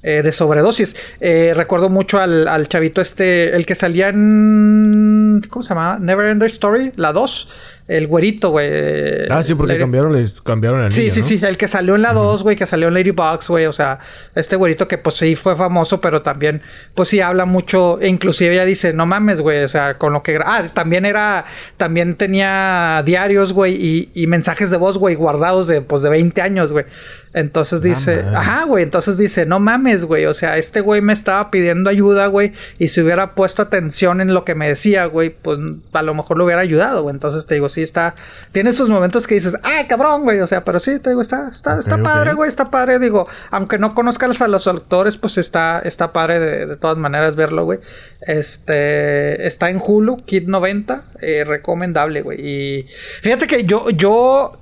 Eh, 0.03 0.23
de 0.23 0.31
sobredosis. 0.31 0.95
Eh, 1.19 1.53
recuerdo 1.57 1.89
mucho 1.89 2.21
al, 2.21 2.47
al, 2.47 2.69
chavito 2.69 3.01
este, 3.01 3.57
el 3.57 3.67
que 3.67 3.75
salía 3.75 4.11
en... 4.11 5.41
¿Cómo 5.49 5.65
se 5.65 5.71
llama? 5.71 5.99
Never 5.99 6.27
Ender 6.27 6.47
Story, 6.47 6.93
la 6.95 7.13
2 7.13 7.49
el 7.89 8.07
güerito, 8.09 8.51
güey. 8.51 9.29
Ah, 9.31 9.43
sí, 9.43 9.55
porque 9.55 9.79
cambiaron, 9.79 10.13
le 10.13 10.29
cambiaron 10.43 10.83
el 10.85 10.93
Sí, 10.93 11.03
niño, 11.03 11.13
sí, 11.13 11.21
¿no? 11.21 11.27
sí, 11.27 11.41
el 11.43 11.57
que 11.57 11.69
salió 11.69 11.95
en 11.95 12.03
la 12.03 12.13
2, 12.13 12.43
güey, 12.43 12.57
que 12.57 12.67
salió 12.67 12.89
en 12.89 12.95
Ladybugs, 12.95 13.49
güey, 13.49 13.67
o 13.67 13.73
sea, 13.73 14.01
este 14.35 14.57
güerito 14.57 14.89
que 14.89 14.99
pues 14.99 15.17
sí 15.17 15.37
fue 15.37 15.55
famoso, 15.55 16.01
pero 16.01 16.23
también, 16.23 16.63
pues 16.95 17.09
sí 17.09 17.21
habla 17.21 17.45
mucho, 17.45 18.01
e 18.01 18.09
inclusive 18.09 18.55
ella 18.55 18.65
dice, 18.65 18.93
no 18.93 19.07
mames, 19.07 19.41
güey, 19.41 19.63
o 19.63 19.69
sea, 19.69 19.99
con 19.99 20.13
lo 20.13 20.23
que... 20.23 20.41
Ah, 20.45 20.65
también 20.75 21.07
era, 21.07 21.45
también 21.77 22.17
tenía 22.17 23.03
diarios, 23.07 23.53
güey, 23.53 23.75
y, 23.75 24.11
y 24.15 24.27
mensajes 24.27 24.71
de 24.71 24.77
voz, 24.77 24.99
güey, 24.99 25.15
guardados 25.15 25.69
de, 25.69 25.81
pues, 25.81 26.03
de 26.03 26.11
20 26.11 26.43
años, 26.43 26.73
güey. 26.73 26.87
Entonces 27.35 27.83
dice, 27.83 28.25
ajá, 28.35 28.65
güey, 28.65 28.83
entonces 28.83 29.19
dice, 29.19 29.45
no 29.45 29.61
mames, 29.61 30.07
güey, 30.07 30.25
o 30.25 30.33
sea, 30.33 30.57
este 30.57 30.81
güey 30.81 31.03
me 31.03 31.13
estaba 31.13 31.51
pidiendo 31.51 31.91
ayuda, 31.91 32.29
güey, 32.29 32.53
y 32.79 32.89
si 32.89 33.03
hubiera 33.03 33.35
puesto 33.35 33.61
atención 33.61 34.23
en 34.23 34.33
lo 34.33 34.47
que 34.47 34.55
me 34.55 34.69
decía, 34.69 35.05
güey, 35.05 35.35
pues 35.43 35.59
a 35.93 36.01
lo 36.01 36.15
mejor 36.15 36.39
lo 36.39 36.47
hubiera 36.47 36.63
ayudado, 36.63 37.03
güey. 37.03 37.13
Entonces 37.15 37.45
te 37.45 37.55
digo, 37.57 37.69
sí 37.77 37.83
está, 37.83 38.15
tiene 38.53 38.71
esos 38.71 38.89
momentos 38.89 39.27
que 39.27 39.35
dices, 39.35 39.55
ah, 39.63 39.85
cabrón, 39.87 40.23
güey, 40.23 40.41
o 40.41 40.47
sea, 40.47 40.65
pero 40.65 40.81
sí, 40.81 40.99
te 40.99 41.11
digo, 41.11 41.21
está, 41.21 41.49
está, 41.49 41.79
está 41.79 41.99
padre, 41.99 42.33
güey, 42.33 42.49
está 42.49 42.71
padre, 42.71 42.99
digo, 42.99 43.29
aunque 43.51 43.79
no 43.79 43.95
conozcas 43.95 44.41
a 44.41 44.49
los 44.49 44.67
actores, 44.67 45.19
pues 45.19 45.37
está, 45.37 45.81
está 45.85 46.11
padre 46.11 46.41
de, 46.41 46.67
de 46.67 46.77
todas 46.77 46.97
maneras 46.97 47.37
verlo, 47.37 47.67
güey. 47.67 47.81
Este, 48.23 49.47
está 49.47 49.69
en 49.69 49.81
Hulu, 49.85 50.17
Kid 50.17 50.49
90, 50.49 51.05
eh, 51.21 51.45
recomendable, 51.45 52.23
güey. 52.23 52.41
Y 52.41 52.89
fíjate 53.21 53.47
que 53.47 53.65
yo, 53.65 53.91
yo 53.91 54.59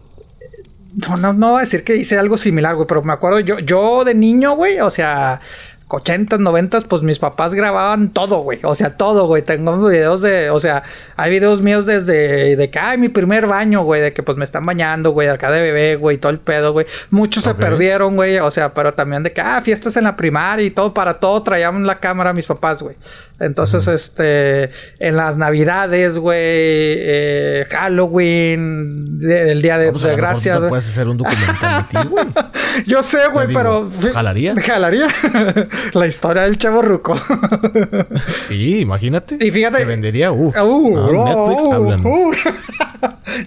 no, 1.09 1.17
no, 1.17 1.33
no 1.33 1.51
voy 1.51 1.59
a 1.59 1.61
decir 1.61 1.85
que 1.85 1.97
hice 1.97 2.19
algo 2.19 2.37
similar, 2.37 2.75
güey, 2.75 2.89
pero 2.89 3.03
me 3.03 3.13
acuerdo 3.13 3.39
yo, 3.39 3.61
yo 3.61 4.03
de 4.03 4.15
niño, 4.15 4.57
güey, 4.57 4.81
o 4.81 4.91
sea, 4.91 5.41
80s, 5.89 6.39
90 6.39 6.81
pues 6.89 7.03
mis 7.03 7.19
papás 7.19 7.55
grababan 7.55 8.09
todo, 8.11 8.39
güey, 8.39 8.59
o 8.63 8.75
sea, 8.75 8.97
todo, 8.97 9.27
güey. 9.27 9.43
Tengo 9.43 9.77
videos 9.89 10.23
de, 10.23 10.51
o 10.51 10.59
sea, 10.59 10.83
hay 11.17 11.31
videos 11.31 11.61
míos 11.63 11.87
desde 11.87 12.57
de 12.57 12.71
que, 12.71 12.79
ay, 12.79 12.99
mi 12.99 13.09
primer 13.09 13.47
baño, 13.47 13.83
güey, 13.83 14.01
de 14.01 14.13
que 14.13 14.23
pues 14.23 14.37
me 14.39 14.45
están 14.45 14.65
bañando, 14.65 15.11
güey, 15.13 15.29
acá 15.29 15.51
de 15.51 15.61
bebé, 15.61 15.97
güey, 15.97 16.19
todo 16.19 16.33
el 16.33 16.39
pedo, 16.39 16.73
güey. 16.73 16.87
Muchos 17.11 17.45
se 17.45 17.55
perdieron, 17.55 18.17
güey, 18.17 18.39
o 18.39 18.51
sea, 18.51 18.73
pero 18.75 18.95
también 18.95 19.23
de 19.23 19.31
que, 19.31 19.41
ah, 19.41 19.61
fiestas 19.63 19.97
en 19.97 20.05
la 20.05 20.17
primaria 20.17 20.67
y 20.67 20.71
todo, 20.71 20.93
para 20.95 21.15
todo 21.15 21.43
traían 21.43 21.87
la 21.87 22.01
cámara 22.01 22.33
mis 22.33 22.47
papás, 22.47 22.83
güey. 22.83 22.97
Entonces, 23.41 23.87
este, 23.89 24.71
en 25.01 25.17
las 25.17 25.37
navidades, 25.37 26.19
güey, 26.19 26.39
eh, 26.41 27.67
Halloween, 27.71 29.19
de- 29.19 29.53
el 29.53 29.61
día 29.63 29.77
de, 29.77 29.89
a 29.89 29.93
tú 29.93 29.99
gracias, 30.17 30.61
puedes 30.69 30.89
hacer 30.89 31.09
un 31.09 31.17
documental 31.19 31.87
de 31.91 31.99
ti, 32.01 32.09
güey. 32.09 32.27
Yo 32.87 33.03
sé, 33.03 33.19
güey, 33.33 33.49
pero. 33.53 33.91
¿jalaría? 34.13 34.55
Jalaría. 34.57 35.09
la 35.93 36.07
historia 36.07 36.43
del 36.43 36.59
chavo 36.59 36.83
ruco. 36.83 37.15
Sí, 38.49 38.81
imagínate. 38.81 39.37
Y 39.41 39.51
fíjate- 39.51 39.79
Se 39.79 39.85
vendería. 39.85 40.33
Uh, 40.33 40.53
Netflix, 41.25 41.63
uh, 41.63 41.73
háblanos. 41.73 42.05
uh. 42.07 42.33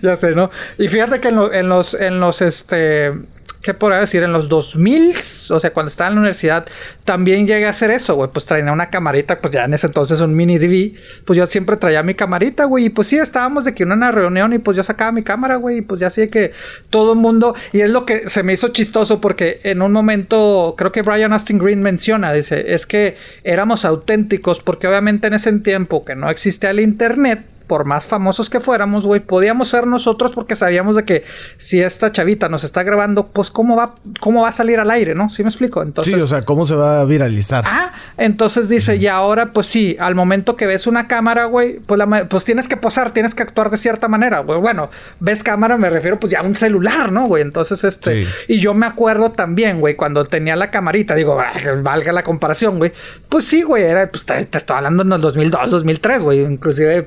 ya 0.02 0.16
sé, 0.16 0.32
¿no? 0.32 0.50
Y 0.78 0.88
fíjate 0.88 1.20
que 1.20 1.28
en, 1.30 1.36
lo- 1.36 1.54
en 1.54 1.70
los, 1.70 1.94
en 1.94 2.20
los, 2.20 2.42
este, 2.42 3.14
¿qué 3.62 3.74
podría 3.74 4.00
decir? 4.00 4.24
En 4.24 4.34
los 4.34 4.50
2000, 4.50 5.16
o 5.50 5.60
sea, 5.60 5.74
cuando 5.74 5.90
estaba 5.90 6.10
en 6.10 6.16
la 6.16 6.22
universidad, 6.22 6.66
también 7.06 7.48
llegué 7.48 7.66
a 7.68 7.72
hacer 7.72 7.92
eso, 7.92 8.16
güey. 8.16 8.30
Pues 8.32 8.46
traía 8.46 8.72
una 8.72 8.90
camarita, 8.90 9.40
pues 9.40 9.54
ya 9.54 9.66
en 9.66 9.74
ese 9.74 9.88
entonces 9.88 10.22
un 10.22 10.36
mini 10.36 10.58
DV. 10.58 10.98
Pues 11.26 11.38
yo 11.38 11.46
siempre 11.48 11.78
traía 11.78 12.04
mi 12.04 12.16
camarita, 12.16 12.66
güey. 12.66 12.86
Y 12.86 12.90
pues 12.90 13.08
sí, 13.08 13.18
estábamos 13.18 13.66
de 13.66 13.74
que 13.74 13.84
en 13.84 13.92
una 13.92 14.12
reunión 14.12 14.54
y 14.54 14.60
pues 14.60 14.78
yo 14.78 14.84
sacaba 14.84 15.12
mi 15.12 15.24
cámara, 15.24 15.56
güey. 15.56 15.80
Y 15.80 15.82
pues 15.82 16.00
ya 16.00 16.10
sé 16.10 16.30
que 16.30 16.52
todo 16.90 17.14
el 17.14 17.20
mundo... 17.20 17.56
Y 17.74 17.82
es 17.82 17.90
lo 17.90 18.06
que 18.06 18.30
se 18.30 18.44
me 18.44 18.54
hizo 18.54 18.70
chistoso 18.70 19.20
porque 19.22 19.60
en 19.64 19.82
un 19.82 19.92
momento, 19.92 20.76
creo 20.78 20.92
que 20.92 21.02
Brian 21.02 21.34
Austin 21.34 21.58
Green 21.58 21.80
menciona, 21.80 22.34
dice, 22.34 22.74
es 22.74 22.86
que 22.86 23.16
éramos 23.44 23.86
auténticos 23.86 24.60
porque 24.60 24.88
obviamente 24.88 25.28
en 25.28 25.34
ese 25.34 25.52
tiempo 25.60 26.06
que 26.06 26.16
no 26.16 26.30
existía 26.30 26.70
el 26.70 26.80
internet, 26.80 27.46
por 27.68 27.86
más 27.86 28.06
famosos 28.06 28.50
que 28.50 28.60
fuéramos, 28.60 29.06
güey, 29.06 29.20
podíamos 29.22 29.68
ser 29.70 29.86
nosotros 29.88 30.32
porque 30.34 30.56
sabíamos 30.56 30.96
de 30.96 31.04
que 31.04 31.24
si 31.58 31.82
esta 31.82 32.12
chavita 32.12 32.50
nos 32.50 32.64
está 32.64 32.84
grabando, 32.84 33.28
pues 33.28 33.52
cómo 33.52 33.76
va, 33.76 33.94
cómo 34.20 34.42
va 34.44 34.50
a 34.50 34.52
salir 34.54 34.80
al 34.80 34.90
aire, 34.90 35.14
¿no? 35.16 35.30
¿Sí 35.30 35.44
me 35.44 35.50
explico? 35.50 35.82
Entonces, 35.84 36.14
Sí, 36.14 36.20
o 36.20 36.28
sea, 36.28 36.42
¿cómo 36.44 36.66
se 36.66 36.76
va 36.76 37.02
a 37.02 37.06
viralizar? 37.06 37.64
Ah, 37.68 37.92
entonces 38.18 38.70
dice, 38.70 38.96
y 38.96 39.08
ahora, 39.08 39.52
pues 39.52 39.68
sí, 39.68 39.96
al 40.00 40.16
momento 40.16 40.56
que 40.56 40.66
ves 40.66 40.88
una 40.88 41.08
cámara, 41.08 41.46
güey, 41.46 41.80
pues, 41.80 41.98
la 41.98 42.08
pues 42.30 42.46
tienes 42.46 42.68
que 42.68 42.78
posar, 42.78 43.12
tienes 43.12 43.36
que 43.36 43.44
actuar 43.44 43.70
de 43.70 43.78
cierta 43.78 44.08
manera, 44.08 44.40
güey. 44.40 44.60
Bueno, 44.60 44.90
ves 45.20 45.44
cámara, 45.44 45.78
me 45.78 45.90
refiero 45.90 46.20
pues 46.20 46.32
ya 46.32 46.40
a 46.40 46.44
un 46.44 46.56
celular, 46.56 47.12
¿no, 47.12 47.28
güey? 47.28 47.42
Entonces, 47.44 47.84
este, 47.84 48.24
Sí. 48.24 48.28
y 48.48 48.60
yo 48.60 48.74
me 48.74 48.86
acuerdo 48.86 49.32
también, 49.32 49.80
güey, 49.82 49.96
cuando 49.96 50.24
tenía 50.26 50.56
la 50.56 50.72
camarita, 50.72 51.16
digo, 51.16 51.40
ah, 51.40 51.52
valga 51.82 52.12
la 52.12 52.24
comparación, 52.24 52.78
güey. 52.78 52.92
Pues 53.30 53.46
sí, 53.46 53.62
güey, 53.64 53.84
era, 53.84 54.08
pues 54.10 54.26
te, 54.26 54.46
te 54.46 54.58
estoy 54.58 54.78
hablando 54.78 55.04
en 55.04 55.12
el 55.12 55.22
2002, 55.22 55.72
2003, 55.72 56.24
güey, 56.24 56.40
inclusive 56.44 57.04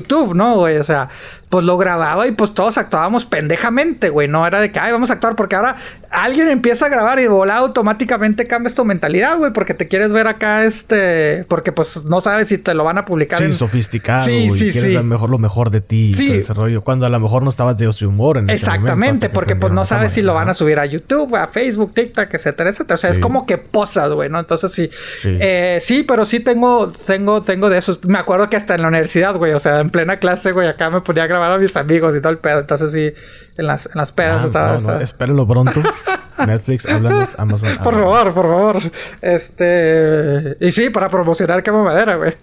pre-YouTube, 0.00 0.34
¿no? 0.34 0.58
O 0.60 0.84
sea, 0.84 1.08
pues 1.54 1.64
lo 1.64 1.78
grababa 1.78 2.26
y 2.26 2.32
pues 2.32 2.52
todos 2.52 2.78
actuábamos 2.78 3.26
pendejamente, 3.26 4.08
güey. 4.08 4.26
No 4.26 4.44
era 4.44 4.60
de 4.60 4.72
que, 4.72 4.80
ay, 4.80 4.90
vamos 4.90 5.10
a 5.10 5.12
actuar 5.12 5.36
porque 5.36 5.54
ahora 5.54 5.76
alguien 6.10 6.48
empieza 6.48 6.86
a 6.86 6.88
grabar 6.88 7.20
y 7.20 7.28
volá 7.28 7.58
automáticamente 7.58 8.42
cambias 8.42 8.74
tu 8.74 8.84
mentalidad, 8.84 9.38
güey, 9.38 9.52
porque 9.52 9.72
te 9.72 9.86
quieres 9.86 10.12
ver 10.12 10.26
acá, 10.26 10.64
este, 10.64 11.44
porque 11.48 11.70
pues 11.70 12.06
no 12.06 12.20
sabes 12.20 12.48
si 12.48 12.58
te 12.58 12.74
lo 12.74 12.82
van 12.82 12.98
a 12.98 13.04
publicar 13.04 13.38
Sí, 13.38 13.44
en... 13.44 13.52
sofisticado. 13.52 14.24
Sí, 14.24 14.50
sí, 14.50 14.72
quieres 14.72 14.82
sí. 14.82 14.92
lo 14.94 15.04
mejor, 15.04 15.30
lo 15.30 15.38
mejor 15.38 15.70
de 15.70 15.80
ti. 15.80 16.12
Sí. 16.12 16.26
Todo 16.26 16.38
ese 16.38 16.54
rollo. 16.54 16.82
Cuando 16.82 17.06
a 17.06 17.08
lo 17.08 17.20
mejor 17.20 17.44
no 17.44 17.50
estabas 17.50 17.76
de 17.76 17.88
ese 17.88 18.04
humor 18.04 18.38
en 18.38 18.50
Exactamente, 18.50 19.28
porque 19.28 19.54
pues 19.54 19.72
no 19.72 19.84
sabes 19.84 20.10
si 20.10 20.22
lo 20.22 20.34
van 20.34 20.48
a 20.48 20.54
subir 20.54 20.80
a 20.80 20.86
YouTube, 20.86 21.36
a 21.36 21.46
Facebook, 21.46 21.94
TikTok, 21.94 22.34
etcétera, 22.34 22.70
etcétera. 22.70 22.96
O 22.96 22.98
sea, 22.98 23.10
es 23.10 23.20
como 23.20 23.46
que 23.46 23.58
posas, 23.58 24.10
güey, 24.10 24.28
¿no? 24.28 24.40
Entonces 24.40 24.72
sí. 24.72 24.90
Sí. 25.20 25.38
Eh, 25.40 25.78
sí, 25.80 26.02
pero 26.02 26.24
sí 26.24 26.40
tengo, 26.40 26.90
tengo, 26.90 27.42
tengo 27.42 27.70
de 27.70 27.78
esos. 27.78 28.04
Me 28.06 28.18
acuerdo 28.18 28.50
que 28.50 28.56
hasta 28.56 28.74
en 28.74 28.82
la 28.82 28.88
universidad, 28.88 29.36
güey, 29.36 29.52
o 29.52 29.60
sea, 29.60 29.78
en 29.78 29.90
plena 29.90 30.16
clase, 30.16 30.50
güey, 30.50 30.66
acá 30.66 30.90
me 30.90 31.00
ponía 31.00 31.22
a 31.22 31.26
grabar 31.28 31.43
a 31.52 31.58
mis 31.58 31.76
amigos 31.76 32.14
y 32.16 32.20
todo 32.20 32.32
el 32.32 32.38
pedo. 32.38 32.60
Entonces 32.60 32.92
sí, 32.92 33.12
en 33.56 33.66
las, 33.66 33.86
en 33.86 33.92
las 33.96 34.12
pedas 34.12 34.42
Ah, 34.42 34.46
estaba. 34.46 34.78
no, 34.78 35.00
espérenlo 35.00 35.46
pronto. 35.46 35.80
Netflix, 36.46 36.86
háblanos, 36.86 37.30
Amazon. 37.38 37.76
Por 37.82 37.94
favor, 37.94 38.34
por 38.34 38.46
favor. 38.46 38.82
Este. 39.22 40.56
Y 40.60 40.72
sí, 40.72 40.90
para 40.90 41.08
promocionar 41.08 41.62
Cama 41.62 41.84
Madera, 41.84 42.16
güey. 42.16 42.34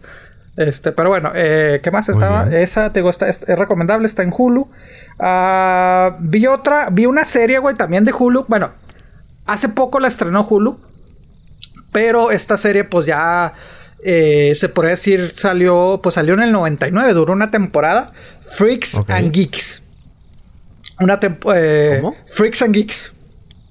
Este, 0.58 0.92
pero 0.92 1.10
bueno, 1.10 1.32
eh, 1.34 1.80
¿qué 1.82 1.92
más 1.92 2.10
estaba? 2.10 2.50
Esa, 2.54 2.92
te 2.94 3.02
gusta, 3.02 3.28
es, 3.30 3.42
es 3.48 3.58
recomendable, 3.58 4.06
está 4.06 4.22
en 4.24 4.34
Hulu. 4.38 4.70
Ah, 5.20 6.18
vi 6.20 6.46
otra, 6.48 6.90
vi 6.92 7.06
una 7.06 7.26
serie, 7.26 7.58
güey, 7.60 7.76
también 7.76 8.04
de 8.04 8.14
Hulu. 8.14 8.46
Bueno, 8.48 8.72
hace 9.46 9.70
poco 9.70 10.00
la 10.00 10.08
estrenó 10.10 10.46
Hulu. 10.48 10.80
Pero 11.92 12.32
esta 12.32 12.58
serie, 12.58 12.84
pues 12.84 13.06
ya. 13.06 13.54
eh, 14.04 14.54
se 14.56 14.70
podría 14.70 14.92
decir, 14.92 15.32
salió. 15.36 16.00
Pues 16.04 16.16
salió 16.16 16.34
en 16.34 16.42
el 16.44 16.52
99, 16.52 17.14
duró 17.14 17.34
una 17.34 17.52
temporada. 17.52 18.08
Freaks 18.56 18.96
and 19.08 19.32
Geeks. 19.32 19.82
Una 21.00 21.20
temporada. 21.20 22.02
¿Cómo? 22.02 22.16
Freaks 22.28 22.62
and 22.62 22.74
Geeks. 22.74 23.12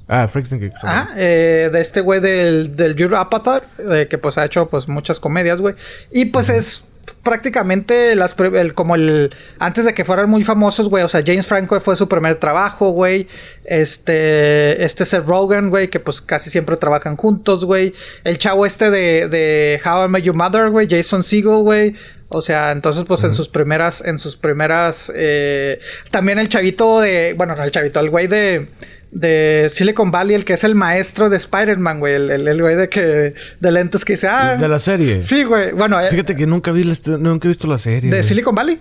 Ah, 0.08 0.26
Freaks 0.26 0.52
and 0.52 0.60
Geeks. 0.62 0.80
Ah, 0.82 1.10
eh, 1.16 1.70
de 1.72 1.80
este 1.80 2.00
güey 2.00 2.20
del, 2.20 2.74
del 2.74 3.14
Apatow, 3.14 3.60
eh, 3.90 4.08
que 4.10 4.18
pues 4.18 4.36
ha 4.38 4.44
hecho 4.44 4.68
pues 4.68 4.88
muchas 4.88 5.20
comedias, 5.20 5.60
güey. 5.60 5.76
Y 6.10 6.26
pues 6.26 6.48
es 6.48 6.82
prácticamente 7.22 8.14
las 8.14 8.34
el- 8.38 8.74
como 8.74 8.94
el 8.94 9.34
antes 9.58 9.84
de 9.84 9.94
que 9.94 10.04
fueran 10.04 10.30
muy 10.30 10.42
famosos, 10.44 10.88
güey, 10.88 11.04
o 11.04 11.08
sea, 11.08 11.22
James 11.24 11.46
Franco 11.46 11.78
fue 11.80 11.96
su 11.96 12.08
primer 12.08 12.36
trabajo, 12.36 12.90
güey. 12.90 13.28
Este 13.64 14.82
este 14.84 15.04
Seth 15.04 15.26
Rogen, 15.26 15.68
güey, 15.68 15.88
que 15.88 16.00
pues 16.00 16.20
casi 16.20 16.50
siempre 16.50 16.76
trabajan 16.76 17.16
juntos, 17.16 17.64
güey. 17.64 17.94
El 18.24 18.38
chavo 18.38 18.66
este 18.66 18.90
de, 18.90 19.28
de 19.28 19.80
How 19.84 20.04
I 20.06 20.08
Met 20.08 20.22
Your 20.24 20.36
Mother, 20.36 20.70
güey, 20.70 20.86
Jason 20.90 21.22
Segel, 21.22 21.62
güey. 21.62 21.94
O 22.32 22.42
sea, 22.42 22.70
entonces, 22.70 23.04
pues 23.08 23.24
en 23.24 23.34
sus 23.34 23.48
primeras, 23.48 24.04
en 24.04 24.18
sus 24.20 24.36
primeras, 24.36 25.10
eh, 25.16 25.80
también 26.12 26.38
el 26.38 26.48
chavito 26.48 27.00
de, 27.00 27.34
bueno, 27.36 27.56
no 27.56 27.62
el 27.64 27.72
chavito, 27.72 27.98
el 27.98 28.08
güey 28.08 28.28
de, 28.28 28.68
de 29.12 29.66
Silicon 29.68 30.10
Valley, 30.10 30.36
el 30.36 30.44
que 30.44 30.52
es 30.52 30.64
el 30.64 30.74
maestro 30.74 31.28
de 31.28 31.36
Spider-Man, 31.36 31.98
güey, 32.00 32.14
el, 32.14 32.30
el, 32.30 32.46
el 32.48 32.60
güey 32.62 32.76
de 32.76 32.88
que, 32.88 33.34
de 33.60 33.70
lentes 33.72 34.04
que 34.04 34.12
dice, 34.14 34.28
ah, 34.28 34.56
De 34.56 34.68
la 34.68 34.78
serie. 34.78 35.22
sí, 35.22 35.44
güey, 35.44 35.72
bueno, 35.72 35.98
eh, 36.00 36.08
Fíjate 36.10 36.36
que 36.36 36.46
nunca 36.46 36.70
vi 36.72 36.84
nunca 37.18 37.46
he 37.46 37.50
visto 37.50 37.66
la 37.66 37.78
serie. 37.78 38.10
de 38.10 38.16
güey. 38.18 38.22
Silicon 38.22 38.54
Valley. 38.54 38.78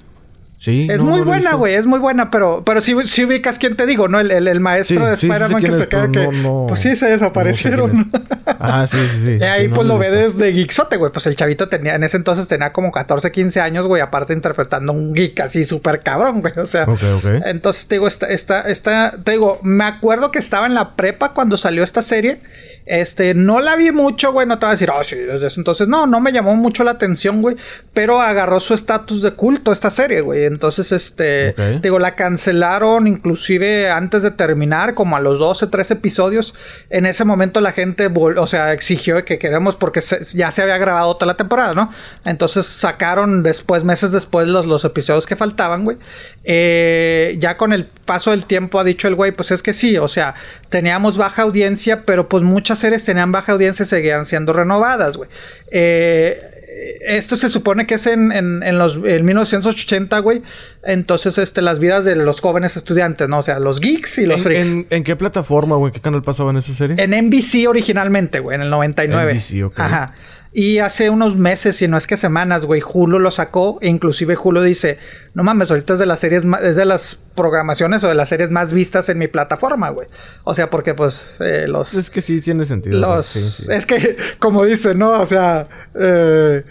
Sí. 0.61 0.87
Es 0.91 0.97
no, 0.99 1.05
muy 1.05 1.19
no 1.21 1.25
buena, 1.27 1.53
güey, 1.53 1.73
es 1.75 1.85
muy 1.85 1.99
buena, 1.99 2.29
pero, 2.29 2.63
pero 2.65 2.81
si, 2.81 2.93
si 3.05 3.23
ubicas 3.23 3.57
quién 3.57 3.77
te 3.77 3.85
digo, 3.85 4.09
¿no? 4.09 4.19
El, 4.19 4.29
el, 4.29 4.45
el 4.45 4.59
maestro 4.59 5.05
Sí, 5.05 5.09
de 5.09 5.15
sí 5.15 5.27
Spider-Man 5.27 5.61
que 5.63 5.69
es, 5.69 5.77
se 5.77 5.87
queda 5.87 6.01
pero 6.01 6.11
que. 6.31 6.37
no- 6.37 6.61
no- 6.63 6.65
pues 6.67 6.81
sí, 6.81 6.97
se 6.97 7.07
desaparecieron. 7.07 8.09
es. 8.13 8.21
Ah, 8.59 8.85
sí, 8.85 8.97
sí, 9.09 9.19
sí. 9.23 9.37
Y 9.39 9.43
ahí 9.43 9.69
pues 9.69 9.87
lo 9.87 9.97
ve 9.97 10.11
desde 10.11 10.51
geeksote, 10.51 10.97
güey. 10.97 11.13
Pues 11.13 11.25
el 11.27 11.37
chavito 11.37 11.69
tenía, 11.69 11.95
en 11.95 12.03
ese 12.03 12.17
entonces 12.17 12.45
tenía 12.49 12.73
como 12.73 12.91
14, 12.91 13.31
15 13.31 13.61
años, 13.61 13.87
güey. 13.87 14.01
Aparte 14.01 14.33
interpretando 14.33 14.91
un 14.91 15.13
geek 15.13 15.39
así 15.39 15.63
súper 15.63 16.01
cabrón, 16.01 16.41
güey. 16.41 16.51
O 16.57 16.65
sea. 16.65 16.83
Ok, 16.83 17.03
ok. 17.19 17.25
Entonces, 17.45 17.87
te 17.87 17.95
digo, 17.95 18.09
esta, 18.09 18.27
esta, 18.27 18.61
esta, 18.61 19.15
te 19.23 19.31
digo, 19.31 19.59
me 19.63 19.85
acuerdo 19.85 20.29
que 20.29 20.39
estaba 20.39 20.65
en 20.65 20.73
la 20.73 20.97
prepa 20.97 21.33
cuando 21.33 21.55
salió 21.55 21.83
esta 21.85 22.01
serie. 22.01 22.41
Este, 22.85 23.33
no 23.33 23.61
la 23.61 23.77
vi 23.77 23.93
mucho, 23.93 24.33
güey. 24.33 24.45
No 24.45 24.59
te 24.59 24.65
voy 24.65 24.71
a 24.71 24.71
decir, 24.71 24.89
oh, 24.91 25.03
sí, 25.05 25.15
desde 25.15 25.47
ese 25.47 25.59
entonces. 25.61 25.87
No, 25.87 26.05
no 26.05 26.19
me 26.19 26.33
llamó 26.33 26.55
mucho 26.55 26.83
la 26.83 26.91
atención, 26.91 27.41
güey. 27.41 27.55
Pero 27.93 28.19
agarró 28.19 28.59
su 28.59 28.73
estatus 28.73 29.21
de 29.21 29.31
culto 29.31 29.71
esta 29.71 29.89
serie, 29.89 30.19
güey. 30.19 30.48
Entonces, 30.49 30.91
este, 30.91 31.53
digo, 31.81 31.97
la 31.99 32.15
cancelaron 32.15 33.07
inclusive 33.07 33.89
antes 33.89 34.21
de 34.23 34.31
terminar, 34.31 34.93
como 34.93 35.15
a 35.15 35.21
los 35.21 35.39
12, 35.39 35.67
13 35.67 35.93
episodios. 35.93 36.53
En 36.89 37.05
ese 37.05 37.23
momento 37.23 37.61
la 37.61 37.71
gente, 37.71 38.07
o 38.13 38.47
sea, 38.47 38.73
exigió 38.73 39.23
que 39.23 39.39
queremos 39.39 39.75
porque 39.77 40.01
se- 40.01 40.23
ya 40.37 40.51
se 40.51 40.61
había 40.61 40.77
grabado 40.77 41.15
toda 41.15 41.27
la 41.27 41.37
temporada, 41.37 41.73
¿no? 41.73 41.89
Entonces 42.25 42.65
sacaron 42.65 43.41
después, 43.43 43.83
meses 43.83 44.11
después, 44.11 44.47
los, 44.47 44.65
los 44.65 44.83
episodios 44.83 45.25
que 45.25 45.35
faltaban, 45.37 45.85
güey. 45.85 45.97
Eh, 46.43 47.35
ya 47.39 47.57
con 47.57 47.73
el 47.73 47.85
paso 48.05 48.31
del 48.31 48.45
tiempo 48.45 48.79
ha 48.79 48.83
dicho 48.83 49.07
el 49.07 49.15
güey, 49.15 49.31
pues 49.31 49.51
es 49.51 49.61
que 49.63 49.71
sí, 49.73 49.97
o 49.97 50.07
sea, 50.07 50.33
teníamos 50.69 51.17
baja 51.17 51.43
audiencia, 51.43 52.03
pero 52.05 52.27
pues 52.27 52.43
muchas 52.43 52.79
series 52.79 53.05
tenían 53.05 53.31
baja 53.31 53.51
audiencia 53.51 53.83
y 53.83 53.87
seguían 53.87 54.25
siendo 54.25 54.51
renovadas, 54.51 55.15
güey. 55.17 55.29
Eh, 55.71 56.58
esto 57.01 57.35
se 57.35 57.49
supone 57.49 57.85
que 57.87 57.95
es 57.95 58.07
en, 58.07 58.31
en, 58.31 58.63
en 58.63 58.77
los 58.77 58.95
en 59.03 59.25
1980, 59.25 60.19
güey. 60.19 60.41
Entonces, 60.83 61.37
este, 61.37 61.61
las 61.61 61.79
vidas 61.79 62.05
de 62.05 62.15
los 62.15 62.41
jóvenes 62.41 62.77
estudiantes, 62.77 63.27
¿no? 63.27 63.39
O 63.39 63.41
sea, 63.41 63.59
los 63.59 63.79
geeks 63.79 64.19
y 64.19 64.25
los 64.25 64.37
¿En, 64.37 64.43
freaks. 64.43 64.77
en, 64.89 65.03
qué 65.03 65.15
plataforma 65.15 65.75
en 65.77 65.91
qué 65.91 65.99
canal 65.99 66.21
pasaba 66.21 66.51
en 66.51 66.57
esa 66.57 66.73
serie? 66.73 66.95
En 66.99 67.11
NBC 67.11 67.67
originalmente, 67.67 68.39
güey, 68.39 68.55
en 68.55 68.61
el 68.61 68.69
99. 68.69 69.33
NBC, 69.33 69.65
ok. 69.65 69.79
Ajá. 69.79 70.13
Y 70.51 70.79
hace 70.79 71.11
unos 71.11 71.35
meses, 71.35 71.75
si 71.75 71.87
no 71.87 71.95
es 71.95 72.07
que 72.07 72.17
semanas, 72.17 72.65
güey, 72.65 72.81
Hulu 72.81 73.19
lo 73.19 73.29
sacó. 73.29 73.77
E 73.81 73.87
inclusive 73.87 74.35
Hulu 74.35 74.61
dice, 74.61 74.97
no 75.35 75.43
mames, 75.43 75.69
ahorita 75.69 75.93
es 75.93 75.99
de 75.99 76.07
las 76.07 76.19
series, 76.19 76.43
es 76.63 76.75
de 76.75 76.85
las 76.85 77.19
programaciones 77.35 78.03
o 78.03 78.07
de 78.07 78.15
las 78.15 78.29
series 78.29 78.49
más 78.49 78.73
vistas 78.73 79.09
en 79.09 79.19
mi 79.19 79.27
plataforma, 79.27 79.89
güey. 79.89 80.07
O 80.43 80.55
sea, 80.55 80.71
porque 80.71 80.95
pues 80.95 81.37
eh, 81.39 81.67
los... 81.67 81.93
Es 81.93 82.09
que 82.09 82.21
sí 82.21 82.41
tiene 82.41 82.65
sentido. 82.65 82.99
los 82.99 83.27
Sí, 83.27 83.39
sí. 83.39 83.71
Es 83.71 83.85
que, 83.85 84.17
como 84.39 84.65
dice, 84.65 84.95
¿no? 84.95 85.21
O 85.21 85.25
sea, 85.27 85.67
eh, 85.93 86.63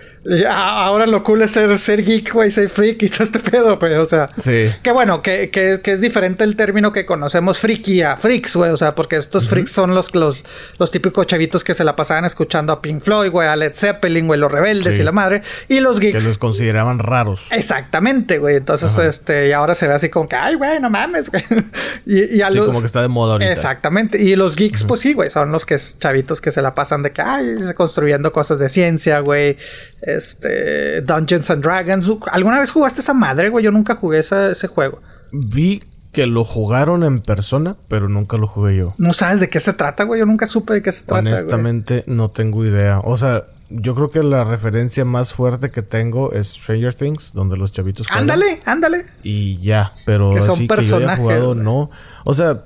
ahora 0.48 1.06
lo 1.06 1.22
cool 1.22 1.42
es 1.42 1.50
ser, 1.52 1.78
ser 1.78 2.04
geek, 2.04 2.32
güey, 2.32 2.50
ser 2.50 2.68
freak 2.68 3.02
y 3.02 3.08
todo 3.08 3.24
este 3.24 3.38
pedo, 3.38 3.74
güey. 3.76 3.94
O 3.94 4.06
sea... 4.06 4.26
Sí. 4.38 4.66
Que 4.82 4.92
bueno, 4.92 5.22
que, 5.22 5.50
que, 5.50 5.80
que 5.82 5.92
es 5.92 6.00
diferente 6.00 6.44
el 6.44 6.56
término 6.56 6.92
que 6.92 7.04
conocemos 7.06 7.58
friki 7.60 8.02
a 8.02 8.16
freaks, 8.16 8.56
güey. 8.56 8.70
O 8.70 8.76
sea, 8.76 8.94
porque 8.94 9.16
estos 9.16 9.48
freaks 9.48 9.72
son 9.72 9.94
los, 9.94 10.14
los, 10.14 10.42
los 10.78 10.90
típicos 10.90 11.26
chavitos 11.26 11.64
que 11.64 11.74
se 11.74 11.84
la 11.84 11.96
pasaban 11.96 12.24
escuchando 12.24 12.72
a 12.72 12.82
Pink 12.82 13.02
Floyd, 13.02 13.30
güey, 13.30 13.48
a 13.48 13.56
Led 13.56 13.72
Zeppelin, 13.74 14.26
güey, 14.26 14.38
los 14.38 14.50
rebeldes 14.52 14.96
Sí. 14.96 15.02
y 15.02 15.04
la 15.04 15.12
madre. 15.12 15.42
Y 15.68 15.80
los 15.80 15.98
Que 16.00 16.12
geeks. 16.12 16.24
los 16.24 16.38
consideraban 16.38 16.98
raros. 16.98 17.46
Exactamente, 17.50 18.38
güey. 18.38 18.56
Entonces, 18.56 18.90
Ajá. 18.98 19.06
este, 19.08 19.48
y 19.48 19.52
ahora 19.52 19.74
se 19.74 19.86
ve 19.88 19.94
así 19.94 20.08
como 20.08 20.28
que, 20.28 20.36
ay, 20.36 20.54
güey, 20.56 20.80
no 20.80 20.90
mames, 20.90 21.30
güey. 21.30 21.44
y, 22.06 22.36
y 22.36 22.42
a 22.42 22.48
Sí, 22.50 22.54
los. 22.58 22.66
como 22.66 22.80
que 22.80 22.86
está 22.86 23.02
de 23.02 23.08
moda 23.08 23.32
ahorita. 23.34 23.50
Exactamente. 23.52 24.20
Y 24.20 24.36
los 24.36 24.56
geeks, 24.56 24.84
pues 24.84 25.00
sí, 25.00 25.12
güey, 25.12 25.30
son 25.30 25.50
los 25.50 25.64
que 25.66 25.76
chavitos 25.98 26.40
que 26.40 26.50
se 26.50 26.60
la 26.62 26.74
pasan 26.74 27.02
de 27.02 27.12
que, 27.12 27.22
ay, 27.22 27.54
construyendo 27.74 28.32
cosas 28.32 28.58
de 28.58 28.68
ciencia, 28.68 29.20
güey. 29.20 29.56
Este, 30.02 31.00
Dungeons 31.02 31.50
and 31.50 31.62
Dragons. 31.62 32.06
¿Alguna 32.30 32.60
vez 32.60 32.70
jugaste 32.70 33.00
esa 33.00 33.14
madre, 33.14 33.48
güey? 33.48 33.64
Yo 33.64 33.70
nunca 33.70 33.96
jugué 33.96 34.18
esa- 34.20 34.50
ese 34.50 34.68
juego. 34.68 35.00
Vi 35.32 35.82
que 36.12 36.26
lo 36.26 36.44
jugaron 36.44 37.04
en 37.04 37.18
persona, 37.20 37.76
pero 37.88 38.08
nunca 38.08 38.36
lo 38.38 38.46
jugué 38.46 38.76
yo. 38.76 38.94
No 38.98 39.12
sabes 39.12 39.40
de 39.40 39.48
qué 39.48 39.60
se 39.60 39.72
trata, 39.72 40.04
güey. 40.04 40.20
Yo 40.20 40.26
nunca 40.26 40.46
supe 40.46 40.74
de 40.74 40.82
qué 40.82 40.90
se 40.92 41.04
trata. 41.04 41.20
güey. 41.22 41.32
Honestamente, 41.34 42.04
no 42.06 42.30
tengo 42.30 42.64
idea. 42.64 43.00
O 43.04 43.16
sea, 43.16 43.44
yo 43.70 43.94
creo 43.94 44.10
que 44.10 44.22
la 44.22 44.44
referencia 44.44 45.04
más 45.04 45.34
fuerte 45.34 45.70
que 45.70 45.82
tengo 45.82 46.32
es 46.32 46.48
Stranger 46.54 46.94
Things, 46.94 47.32
donde 47.34 47.56
los 47.58 47.72
chavitos. 47.72 48.06
Ándale, 48.10 48.60
ándale. 48.64 49.04
Y 49.22 49.58
ya, 49.58 49.92
pero 50.06 50.32
Que 50.34 50.40
son 50.40 50.54
así 50.56 50.68
que 50.68 50.82
yo 50.82 50.96
haya 50.96 51.16
jugado, 51.16 51.52
güey. 51.52 51.60
no. 51.64 51.90
O 52.24 52.32
sea, 52.34 52.62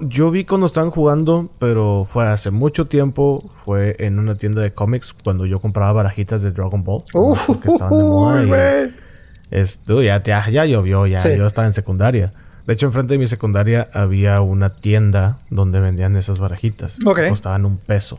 yo 0.00 0.30
vi 0.30 0.44
cuando 0.44 0.66
estaban 0.66 0.90
jugando, 0.90 1.50
pero 1.58 2.06
fue 2.10 2.26
hace 2.26 2.50
mucho 2.50 2.86
tiempo. 2.86 3.50
Fue 3.64 3.96
en 3.98 4.18
una 4.18 4.36
tienda 4.36 4.62
de 4.62 4.72
cómics 4.72 5.14
cuando 5.24 5.46
yo 5.46 5.58
compraba 5.58 5.92
barajitas 5.92 6.42
de 6.42 6.50
Dragon 6.52 6.82
Ball. 6.84 7.02
Uf, 7.14 7.46
porque 7.46 7.68
estaban 7.68 7.96
de 7.98 8.04
moda 8.04 8.42
y- 8.42 8.48
ya, 10.02 10.22
ya, 10.22 10.48
ya 10.50 10.64
llovió, 10.64 11.06
ya. 11.06 11.20
Sí. 11.20 11.30
Yo 11.36 11.46
estaba 11.46 11.66
en 11.66 11.72
secundaria. 11.72 12.30
De 12.66 12.72
hecho, 12.74 12.86
enfrente 12.86 13.14
de 13.14 13.18
mi 13.18 13.28
secundaria 13.28 13.86
había 13.92 14.40
una 14.40 14.70
tienda 14.70 15.38
donde 15.50 15.78
vendían 15.80 16.16
esas 16.16 16.40
barajitas. 16.40 16.98
Ok. 17.06 17.16
Que 17.16 17.28
costaban 17.28 17.64
un 17.64 17.76
peso. 17.78 18.18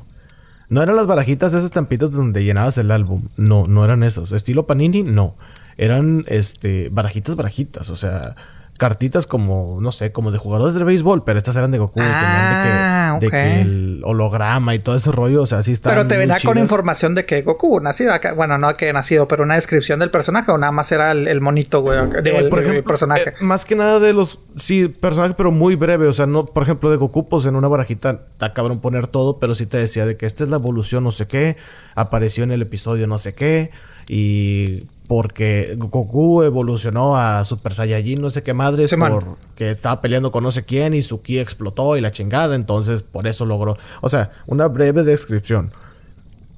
No 0.69 0.81
eran 0.81 0.95
las 0.95 1.07
barajitas 1.07 1.53
esas 1.53 1.65
estampitas 1.65 2.11
donde 2.11 2.43
llenabas 2.43 2.77
el 2.77 2.91
álbum. 2.91 3.21
No, 3.35 3.63
no 3.67 3.83
eran 3.83 4.03
esos. 4.03 4.31
Estilo 4.31 4.65
Panini, 4.65 5.03
no. 5.03 5.35
Eran, 5.77 6.23
este, 6.27 6.89
barajitas, 6.91 7.35
barajitas. 7.35 7.89
O 7.89 7.95
sea, 7.95 8.35
cartitas 8.77 9.27
como, 9.27 9.79
no 9.81 9.91
sé, 9.91 10.11
como 10.11 10.31
de 10.31 10.37
jugadores 10.37 10.75
de 10.75 10.83
béisbol. 10.83 11.23
Pero 11.23 11.39
estas 11.39 11.55
eran 11.55 11.71
de 11.71 11.79
Goku. 11.79 11.99
Ah, 12.01 13.17
de 13.19 13.29
que, 13.29 13.37
de 13.37 13.61
el 13.61 14.01
holograma 14.03 14.75
y 14.75 14.79
todo 14.79 14.95
ese 14.95 15.11
rollo. 15.11 15.41
O 15.41 15.45
sea, 15.45 15.63
sí 15.63 15.71
estaban 15.71 15.97
Pero 15.97 16.07
te 16.07 16.17
venía 16.17 16.37
con 16.43 16.57
información 16.57 17.15
de 17.15 17.25
que 17.25 17.41
Goku 17.41 17.79
nacido 17.79 18.13
acá. 18.13 18.33
Bueno, 18.33 18.57
no 18.57 18.75
que 18.77 18.91
nacido, 18.93 19.27
pero 19.27 19.43
una 19.43 19.55
descripción 19.55 19.99
del 19.99 20.11
personaje 20.11 20.51
o 20.51 20.57
nada 20.57 20.71
más 20.71 20.91
era 20.91 21.11
el, 21.11 21.27
el 21.27 21.41
monito, 21.41 21.81
güey. 21.81 21.97
Eh, 21.99 22.21
el, 22.23 22.47
por 22.47 22.59
el 22.59 22.65
ejemplo, 22.65 22.83
personaje. 22.83 23.29
eh, 23.29 23.33
más 23.41 23.65
que 23.65 23.75
nada 23.75 23.99
de 23.99 24.13
los... 24.13 24.39
Sí, 24.57 24.87
personajes, 24.87 25.35
pero 25.35 25.51
muy 25.51 25.75
breve. 25.75 26.07
O 26.07 26.13
sea, 26.13 26.25
no... 26.25 26.45
Por 26.45 26.63
ejemplo, 26.63 26.89
de 26.91 26.97
Goku, 26.97 27.27
pues 27.27 27.45
en 27.45 27.55
una 27.55 27.67
barajita 27.67 28.21
está 28.31 28.53
cabrón 28.53 28.79
poner 28.79 29.07
todo. 29.07 29.39
Pero 29.39 29.55
sí 29.55 29.65
te 29.65 29.77
decía 29.77 30.05
de 30.05 30.17
que 30.17 30.25
esta 30.25 30.43
es 30.43 30.49
la 30.49 30.57
evolución 30.57 31.03
no 31.03 31.11
sé 31.11 31.27
qué. 31.27 31.57
Apareció 31.95 32.43
en 32.43 32.51
el 32.51 32.61
episodio 32.61 33.07
no 33.07 33.17
sé 33.17 33.33
qué. 33.33 33.71
Y... 34.07 34.87
Porque 35.07 35.75
Goku 35.77 36.43
evolucionó 36.43 37.15
a 37.15 37.45
Super 37.45 37.73
Saiyajin 37.73 38.21
no 38.21 38.29
sé 38.29 38.43
qué 38.43 38.53
madres. 38.53 38.89
Simón. 38.89 39.37
porque 39.47 39.71
estaba 39.71 40.01
peleando 40.01 40.31
con 40.31 40.43
no 40.43 40.51
sé 40.51 40.65
quién. 40.65 40.93
Y 40.93 41.03
su 41.03 41.21
ki 41.21 41.39
explotó 41.39 41.95
y 41.95 42.01
la 42.01 42.11
chingada. 42.11 42.55
Entonces, 42.55 43.03
por 43.03 43.25
eso 43.27 43.45
logró... 43.45 43.77
O 44.01 44.09
sea, 44.09 44.31
una 44.47 44.67
breve 44.67 45.03
descripción. 45.03 45.71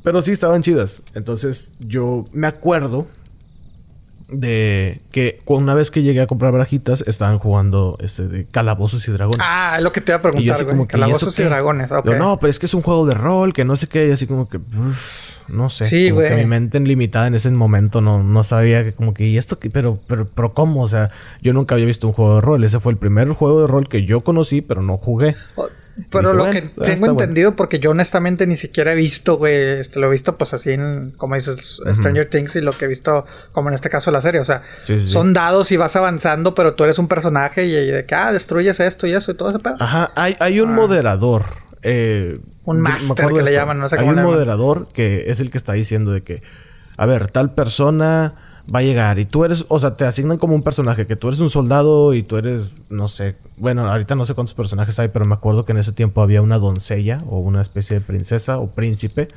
Pero 0.04 0.22
sí 0.22 0.32
estaban 0.32 0.64
chidas. 0.64 1.04
Entonces, 1.14 1.74
yo 1.80 2.26
me 2.32 2.48
acuerdo 2.48 3.06
de 4.32 5.02
que 5.12 5.42
una 5.46 5.74
vez 5.74 5.92
que 5.92 6.04
llegué 6.04 6.22
a 6.22 6.28
comprar 6.28 6.52
barajitas 6.52 7.02
estaban 7.08 7.40
jugando 7.40 7.98
este 8.00 8.28
de 8.28 8.46
calabozos 8.46 9.08
y 9.08 9.12
dragones. 9.12 9.42
Ah, 9.44 9.76
es 9.78 9.84
lo 9.84 9.92
que 9.92 10.02
te 10.02 10.12
iba 10.12 10.18
a 10.18 10.20
y 10.20 10.24
yo 10.24 10.32
preguntar, 10.32 10.56
así 10.56 10.64
güey. 10.64 10.76
como 10.76 10.88
que 10.88 10.98
¿y 10.98 11.00
Calabozos 11.00 11.40
y 11.40 11.44
dragones, 11.44 11.92
ok. 11.92 12.06
Yo, 12.06 12.16
no, 12.16 12.38
pero 12.40 12.52
es 12.52 12.60
que 12.60 12.68
es 12.68 12.74
un 12.74 12.82
juego 12.82 13.06
de 13.06 13.16
rol, 13.16 13.54
que 13.54 13.66
no 13.66 13.76
sé 13.76 13.88
qué, 13.88 14.08
y 14.08 14.12
así 14.12 14.28
como 14.28 14.48
que 14.48 14.60
no 15.50 15.70
sé, 15.70 15.86
Sí, 15.86 16.10
como 16.10 16.22
que 16.22 16.36
mi 16.36 16.46
mente 16.46 16.80
limitada 16.80 17.28
en 17.28 17.36
ese 17.36 17.50
momento 17.52 18.02
no, 18.02 18.24
no 18.24 18.44
sabía 18.44 18.84
que 18.84 18.94
como 18.94 19.14
que 19.14 19.26
y 19.28 19.38
esto 19.38 19.60
qué? 19.60 19.70
pero 19.70 20.00
pero 20.08 20.28
pero 20.28 20.54
cómo, 20.54 20.84
o 20.84 20.88
sea, 20.88 21.12
yo 21.42 21.54
nunca 21.54 21.76
había 21.76 21.86
visto 21.86 22.08
un 22.08 22.14
juego 22.14 22.36
de 22.36 22.42
rol, 22.42 22.64
ese 22.64 22.80
fue 22.80 22.92
el 22.92 22.98
primer 22.98 23.30
juego 23.30 23.62
de 23.62 23.68
rol 23.68 23.88
que 23.90 24.06
yo 24.06 24.22
conocí, 24.22 24.62
pero 24.62 24.82
no 24.82 24.98
jugué. 24.98 25.36
Pero 26.12 26.30
dije, 26.30 26.34
lo 26.34 26.44
bueno, 26.46 26.54
que 26.54 26.82
ah, 26.82 26.86
tengo 26.86 27.00
bueno. 27.00 27.20
entendido, 27.20 27.56
porque 27.58 27.80
yo 27.80 27.90
honestamente 27.90 28.48
ni 28.48 28.56
siquiera 28.56 28.94
he 28.94 28.96
visto, 28.96 29.36
güey, 29.38 29.80
este, 29.82 30.00
lo 30.00 30.08
he 30.08 30.12
visto 30.12 30.38
pues 30.38 30.54
así 30.54 30.72
en, 30.72 31.12
como 31.18 31.36
dices, 31.36 31.82
Stranger 31.94 32.30
Things 32.30 32.56
y 32.56 32.62
lo 32.62 32.72
que 32.72 32.86
he 32.86 32.88
visto, 32.88 33.26
como 33.52 33.68
en 33.68 33.76
este 33.76 33.90
caso 33.90 34.10
la 34.10 34.22
serie, 34.22 34.40
o 34.40 34.46
sea, 34.46 34.62
Sí, 34.82 34.94
sí, 34.98 35.02
sí. 35.04 35.10
son 35.10 35.34
dados 35.34 35.74
y 35.74 35.78
vas 35.78 35.98
avanzando, 35.98 36.56
pero 36.56 36.76
tú 36.76 36.86
eres 36.86 37.00
un 37.00 37.10
personaje 37.10 37.66
y, 37.66 37.76
y 37.76 37.88
de 37.92 38.06
que, 38.06 38.16
ah, 38.16 38.32
destruyes 38.32 38.80
esto 38.80 39.08
y 39.08 39.14
eso 39.14 39.32
y 39.32 39.36
todo 39.36 39.50
ese 39.50 39.60
pedo. 39.60 39.76
Ajá, 39.78 40.12
hay, 40.16 40.38
hay 40.40 40.62
un 40.62 40.74
moderador. 40.74 41.44
Eh, 41.84 42.38
Un 42.66 42.82
máster 42.82 43.28
que 43.30 43.42
le 43.42 43.52
llaman, 43.54 43.80
no 43.80 43.88
sé 43.90 43.96
Hay 43.96 44.00
cómo 44.02 44.12
un 44.12 44.16
llaman. 44.18 44.32
moderador 44.34 44.88
que 44.94 45.30
es 45.32 45.40
el 45.40 45.50
que 45.52 45.58
está 45.58 45.74
diciendo 45.74 46.12
de 46.12 46.22
que, 46.22 46.42
a 46.98 47.06
ver, 47.06 47.30
tal 47.32 47.54
persona 47.54 48.34
va 48.74 48.80
a 48.80 48.84
llegar 48.84 49.18
y 49.18 49.26
tú 49.26 49.46
eres, 49.46 49.66
o 49.68 49.80
sea, 49.80 49.96
te 49.98 50.06
asignan 50.06 50.38
como 50.38 50.54
un 50.54 50.62
personaje, 50.62 51.08
que 51.08 51.16
tú 51.16 51.28
eres 51.30 51.40
un 51.40 51.50
soldado 51.50 52.14
y 52.14 52.22
tú 52.22 52.38
eres, 52.38 52.76
no 52.90 53.08
sé, 53.08 53.36
bueno, 53.58 53.90
ahorita 53.90 54.14
no 54.16 54.26
sé 54.26 54.36
cuántos 54.36 54.54
personajes 54.54 55.00
hay, 55.00 55.08
pero 55.08 55.26
me 55.26 55.34
acuerdo 55.34 55.66
que 55.66 55.72
en 55.72 55.80
ese 55.80 55.92
tiempo 55.92 56.22
había 56.22 56.42
una 56.44 56.60
doncella 56.60 57.18
o 57.28 57.40
una 57.40 57.62
especie 57.64 57.98
de 57.98 58.02
princesa 58.06 58.60
o 58.60 58.70
príncipe. 58.70 59.28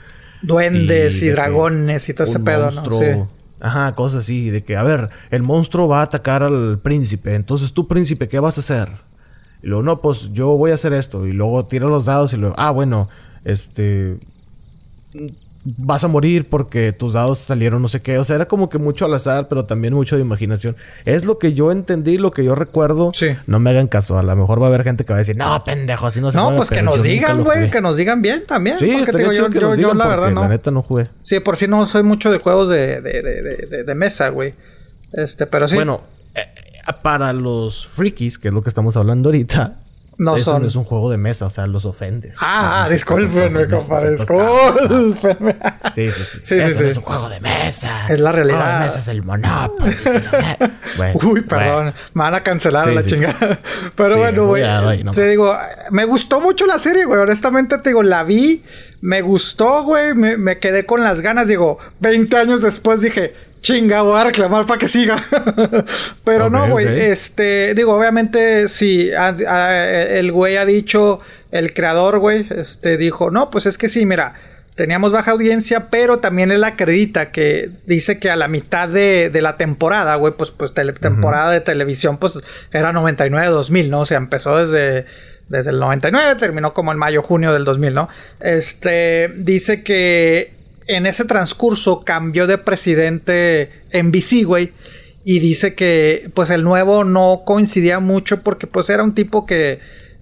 Duendes 0.42 1.22
y, 1.22 1.28
dragones 1.30 2.08
y 2.08 2.14
todo 2.14 2.24
ese 2.24 2.40
pedo, 2.40 2.70
monstruo- 2.70 3.16
¿no? 3.16 3.28
Sí. 3.28 3.34
Ajá, 3.64 3.94
cosas 3.94 4.24
así, 4.24 4.50
de 4.50 4.64
que, 4.64 4.76
a 4.76 4.82
ver, 4.82 5.08
el 5.30 5.42
monstruo 5.44 5.88
va 5.88 6.00
a 6.00 6.02
atacar 6.02 6.42
al 6.42 6.80
príncipe, 6.80 7.34
entonces 7.36 7.72
tú, 7.72 7.86
príncipe, 7.86 8.26
¿qué 8.28 8.40
vas 8.40 8.58
a 8.58 8.60
hacer? 8.60 8.90
Y 9.62 9.68
luego, 9.68 9.82
no, 9.82 10.00
pues 10.00 10.30
yo 10.32 10.48
voy 10.56 10.70
a 10.72 10.74
hacer 10.74 10.92
esto. 10.92 11.26
Y 11.26 11.32
luego 11.32 11.64
tira 11.66 11.86
los 11.86 12.06
dados 12.06 12.32
y 12.32 12.36
luego, 12.36 12.54
ah, 12.58 12.70
bueno, 12.70 13.08
este. 13.44 14.16
Vas 15.64 16.02
a 16.02 16.08
morir 16.08 16.48
porque 16.48 16.90
tus 16.90 17.12
dados 17.12 17.38
salieron 17.38 17.80
no 17.80 17.86
sé 17.86 18.02
qué. 18.02 18.18
O 18.18 18.24
sea, 18.24 18.34
era 18.34 18.48
como 18.48 18.68
que 18.68 18.78
mucho 18.78 19.04
al 19.04 19.14
azar, 19.14 19.46
pero 19.48 19.64
también 19.64 19.94
mucho 19.94 20.16
de 20.16 20.22
imaginación. 20.22 20.74
Es 21.04 21.24
lo 21.24 21.38
que 21.38 21.52
yo 21.52 21.70
entendí, 21.70 22.18
lo 22.18 22.32
que 22.32 22.42
yo 22.44 22.56
recuerdo. 22.56 23.12
Sí. 23.14 23.28
No 23.46 23.60
me 23.60 23.70
hagan 23.70 23.86
caso. 23.86 24.18
A 24.18 24.24
lo 24.24 24.34
mejor 24.34 24.60
va 24.60 24.64
a 24.64 24.68
haber 24.70 24.82
gente 24.82 25.04
que 25.04 25.12
va 25.12 25.18
a 25.18 25.20
decir, 25.20 25.36
no, 25.36 25.62
pendejo, 25.62 26.08
así 26.08 26.20
no 26.20 26.32
se 26.32 26.36
No, 26.38 26.46
juega", 26.46 26.56
pues 26.56 26.70
que 26.70 26.82
nos 26.82 27.00
digan, 27.04 27.44
güey, 27.44 27.70
que 27.70 27.80
nos 27.80 27.96
digan 27.96 28.20
bien 28.22 28.42
también. 28.44 28.76
Sí, 28.80 28.92
porque 29.04 29.18
digo, 29.18 29.32
yo, 29.32 29.50
que 29.50 29.60
yo- 29.60 29.68
nos 29.68 29.70
yo 29.70 29.76
digan 29.76 29.98
la 29.98 30.08
verdad 30.08 30.30
no. 30.32 30.40
la 30.42 30.48
neta 30.48 30.72
no 30.72 30.82
jugué. 30.82 31.04
Sí, 31.22 31.38
por 31.38 31.56
si 31.56 31.68
no 31.68 31.86
soy 31.86 32.02
mucho 32.02 32.32
de 32.32 32.38
juegos 32.38 32.68
de, 32.68 33.00
de, 33.00 33.22
de, 33.22 33.84
de, 33.84 33.94
mesa, 33.94 34.30
güey. 34.30 34.52
Este, 35.12 35.46
pero 35.46 35.68
sí. 35.68 35.76
Bueno, 35.76 36.00
para 37.02 37.32
los 37.32 37.86
frikis, 37.86 38.38
que 38.38 38.48
es 38.48 38.54
lo 38.54 38.62
que 38.62 38.68
estamos 38.68 38.96
hablando 38.96 39.28
ahorita, 39.28 39.82
no 40.18 40.36
Eso 40.36 40.58
no 40.58 40.66
es 40.66 40.76
un 40.76 40.84
juego 40.84 41.10
de 41.10 41.16
mesa, 41.16 41.46
o 41.46 41.50
sea, 41.50 41.66
los 41.66 41.84
ofendes. 41.84 42.38
Ah, 42.40 42.86
discúlpenme, 42.90 43.66
compadre. 43.68 44.12
Discúlpenme. 44.12 45.56
Sí, 45.94 46.10
sí, 46.12 46.24
sí. 46.24 46.38
sí 46.44 46.54
Eso 46.54 46.82
no 46.82 46.88
es 46.88 46.96
un 46.96 47.02
juego 47.02 47.28
de 47.28 47.40
mesa. 47.40 48.06
Es 48.08 48.20
la 48.20 48.30
realidad. 48.30 48.58
El 48.58 48.62
juego 48.62 48.78
de 48.78 48.86
mesa 48.86 48.98
es 48.98 49.08
el 49.08 49.22
Monopoly. 49.24 49.96
bueno, 50.96 51.20
Uy, 51.24 51.40
perdón. 51.40 51.94
Me 52.12 52.22
van 52.22 52.34
a 52.34 52.42
cancelar 52.42 52.88
a 52.88 52.92
la 52.92 53.02
chingada. 53.02 53.58
Pero 53.96 54.18
bueno, 54.18 54.46
güey. 54.46 54.62
te 55.12 55.28
digo, 55.28 55.56
me 55.90 56.04
gustó 56.04 56.40
mucho 56.40 56.66
la 56.66 56.78
serie, 56.78 57.04
güey. 57.04 57.18
Honestamente, 57.18 57.78
te 57.78 57.90
digo, 57.90 58.02
la 58.02 58.22
vi. 58.22 58.62
Me 59.00 59.22
gustó, 59.22 59.82
güey. 59.82 60.14
Me, 60.14 60.36
me 60.36 60.58
quedé 60.58 60.84
con 60.84 61.02
las 61.02 61.20
ganas. 61.20 61.48
Digo, 61.48 61.78
20 62.00 62.36
años 62.36 62.60
después 62.60 63.00
dije 63.00 63.34
chinga, 63.62 64.02
voy 64.02 64.20
a 64.20 64.24
reclamar 64.24 64.66
para 64.66 64.78
que 64.78 64.88
siga. 64.88 65.24
Pero 66.24 66.50
no, 66.50 66.68
güey. 66.68 66.86
Este, 67.00 67.74
digo, 67.74 67.94
obviamente, 67.94 68.68
si 68.68 69.10
el 69.10 70.32
güey 70.32 70.56
ha 70.56 70.66
dicho, 70.66 71.18
el 71.50 71.72
creador, 71.72 72.18
güey, 72.18 72.46
este, 72.50 72.96
dijo, 72.96 73.30
no, 73.30 73.48
pues 73.48 73.66
es 73.66 73.78
que 73.78 73.88
sí, 73.88 74.04
mira, 74.04 74.34
teníamos 74.74 75.12
baja 75.12 75.30
audiencia, 75.30 75.90
pero 75.90 76.18
también 76.18 76.50
él 76.50 76.64
acredita 76.64 77.30
que 77.30 77.70
dice 77.86 78.18
que 78.18 78.30
a 78.30 78.36
la 78.36 78.48
mitad 78.48 78.88
de, 78.88 79.30
la 79.40 79.56
temporada, 79.56 80.16
güey, 80.16 80.34
pues, 80.34 80.50
pues 80.50 80.72
temporada 80.74 81.50
de 81.50 81.60
televisión, 81.60 82.18
pues 82.18 82.38
era 82.72 82.92
99-2000, 82.92 83.88
¿no? 83.88 84.00
O 84.00 84.04
sea, 84.04 84.18
empezó 84.18 84.58
desde 84.58 85.06
desde 85.48 85.70
el 85.70 85.80
99, 85.80 86.36
terminó 86.36 86.72
como 86.72 86.92
en 86.92 86.98
mayo, 86.98 87.22
junio 87.22 87.52
del 87.52 87.64
2000, 87.64 87.94
¿no? 87.94 88.08
Este, 88.40 89.30
dice 89.36 89.82
que 89.82 90.61
en 90.86 91.06
ese 91.06 91.24
transcurso 91.24 92.02
cambió 92.04 92.46
de 92.46 92.58
presidente 92.58 93.70
NBC, 93.92 94.44
güey. 94.44 94.72
Y 95.24 95.38
dice 95.38 95.74
que 95.74 96.30
pues 96.34 96.50
el 96.50 96.64
nuevo 96.64 97.04
no 97.04 97.42
coincidía 97.44 98.00
mucho 98.00 98.42
porque 98.42 98.66
pues 98.66 98.90
era 98.90 99.04
un 99.04 99.14
tipo 99.14 99.46
que 99.46 99.78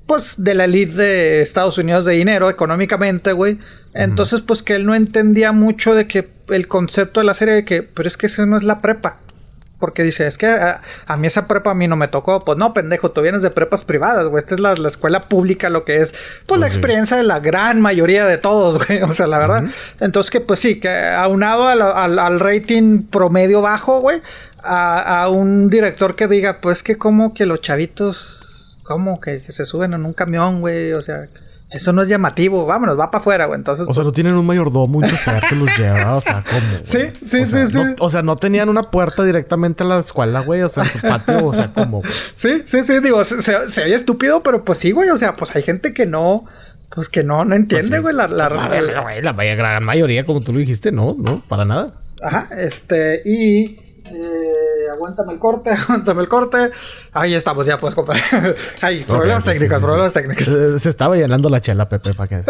pues 0.06 0.42
de 0.42 0.54
la 0.54 0.64
elite 0.64 0.94
de 0.94 1.40
Estados 1.40 1.78
Unidos 1.78 2.04
de 2.04 2.14
dinero 2.14 2.50
económicamente, 2.50 3.32
güey. 3.32 3.58
Entonces 3.94 4.40
pues 4.40 4.62
que 4.62 4.74
él 4.74 4.84
no 4.84 4.94
entendía 4.94 5.52
mucho 5.52 5.94
de 5.94 6.06
que 6.06 6.28
el 6.48 6.68
concepto 6.68 7.20
de 7.20 7.26
la 7.26 7.34
serie 7.34 7.54
de 7.54 7.64
que 7.64 7.82
pero 7.82 8.08
es 8.08 8.16
que 8.16 8.26
eso 8.26 8.44
no 8.44 8.56
es 8.56 8.62
la 8.62 8.80
prepa. 8.80 9.18
Porque 9.81 10.03
dice, 10.03 10.26
es 10.26 10.37
que 10.39 10.47
a, 10.47 11.16
mí 11.16 11.26
esa 11.26 11.49
prepa 11.49 11.70
a 11.70 11.74
mí 11.74 11.89
no 11.89 11.97
me 11.97 12.07
tocó. 12.07 12.39
Pues 12.39 12.59
no, 12.59 12.72
pendejo, 12.72 13.11
tú 13.11 13.22
vienes 13.22 13.43
de 13.43 13.51
prepas 13.51 13.83
privadas, 13.83 14.28
güey. 14.28 14.39
Esta 14.39 14.55
es 14.55 14.61
la, 14.61 14.74
escuela 14.74 15.22
pública, 15.22 15.70
lo 15.70 15.85
que 15.85 16.01
es, 16.01 16.14
pues, 16.47 16.61
la 16.61 16.66
experiencia 16.66 17.16
de 17.16 17.22
la 17.22 17.41
gran 17.41 17.81
mayoría 17.81 18.26
de 18.26 18.39
todos, 18.39 18.78
güey. 18.87 19.03
O 19.03 19.12
sea, 19.14 19.26
la 19.26 19.39
verdad. 19.39 19.64
Entonces, 19.99 20.31
que 20.31 20.41
pues 20.41 20.61
sí, 20.61 20.78
que 20.78 20.91
aunado 20.91 21.66
al, 21.66 21.81
al, 21.81 22.41
rating 22.41 23.05
promedio 23.05 23.62
bajo, 23.62 24.01
güey, 24.01 24.20
a, 24.62 25.28
un 25.31 25.70
director 25.70 26.14
que 26.14 26.28
diga, 26.28 26.61
pues 26.61 26.83
que 26.83 26.99
como 26.99 27.33
que 27.33 27.47
los 27.47 27.61
chavitos, 27.62 28.78
como 28.83 29.18
que, 29.18 29.41
que 29.41 29.53
se 29.53 29.64
suben 29.64 29.95
en 29.95 30.05
un 30.05 30.12
camión, 30.12 30.61
güey. 30.61 30.93
O 30.93 31.01
sea, 31.01 31.26
eso 31.71 31.93
no 31.93 32.03
es 32.03 32.09
llamativo, 32.09 32.66
vámonos, 32.66 32.99
va 32.99 33.11
para 33.11 33.21
afuera, 33.21 33.47
güey. 33.47 33.59
Entonces. 33.59 33.87
O 33.89 33.95
sea, 33.95 34.03
no 34.03 34.11
tienen 34.11 34.35
un 34.35 34.45
mayordomo, 34.45 34.87
mucho 34.87 35.14
que 35.49 35.55
los 35.55 35.77
lleva, 35.79 36.16
o 36.16 36.21
sea, 36.21 36.43
¿cómo? 36.49 36.61
Sí, 36.83 36.99
sí, 37.25 37.47
sí, 37.47 37.66
sí. 37.68 37.79
o 37.99 38.11
sea, 38.11 38.23
no 38.23 38.37
tenían 38.37 38.68
una 38.68 38.91
puerta 38.91 39.23
directamente 39.23 39.85
a 39.85 39.87
la 39.87 39.99
escuela, 40.01 40.41
güey, 40.41 40.62
o 40.62 40.68
sea, 40.68 40.83
en 40.83 40.91
su 40.91 41.01
patio, 41.01 41.47
o 41.47 41.55
sea, 41.55 41.73
¿cómo? 41.73 42.03
Sí, 42.35 42.62
sí, 42.64 42.83
sí, 42.83 42.99
digo, 43.01 43.25
se, 43.25 43.41
se, 43.43 43.83
oye 43.85 43.95
estúpido, 43.95 44.43
pero 44.43 44.64
pues 44.64 44.79
sí, 44.79 44.91
güey, 44.91 45.11
o 45.11 45.16
sea, 45.16 45.33
pues 45.33 45.55
hay 45.55 45.62
gente 45.62 45.95
que 45.95 46.07
no. 46.07 46.45
Pues 46.93 47.09
que 47.09 47.23
no, 47.23 47.45
no 47.45 47.55
entiende, 47.55 48.01
pues 48.01 48.03
güey, 48.03 48.14
la, 48.16 48.27
la, 48.27 48.49
la, 48.49 49.33
la, 49.33 49.55
gran 49.55 49.85
mayoría, 49.85 50.27
como 50.27 50.41
tú 50.41 50.53
lo 50.53 50.59
dijiste, 50.59 50.91
no, 50.91 51.14
no, 51.16 51.41
para 51.49 51.64
nada. 51.64 51.87
Ajá, 52.21 52.49
este, 52.59 53.23
y 53.25 53.79
eh, 54.12 54.88
aguántame 54.92 55.32
el 55.32 55.38
corte, 55.38 55.70
aguántame 55.88 56.22
el 56.22 56.28
corte. 56.28 56.70
Ahí 57.12 57.34
estamos, 57.34 57.66
ya 57.66 57.78
puedes 57.78 57.94
comprar. 57.94 58.20
Ay, 58.80 59.04
problemas 59.04 59.44
técnicos, 59.44 59.78
problemas 59.80 60.12
técnicos. 60.12 60.46
Se, 60.82 60.88
estaba 60.88 61.16
llenando 61.16 61.48
la 61.48 61.61
chela, 61.61 61.88
Pepe, 61.88 62.14
para 62.16 62.28
que. 62.28 62.42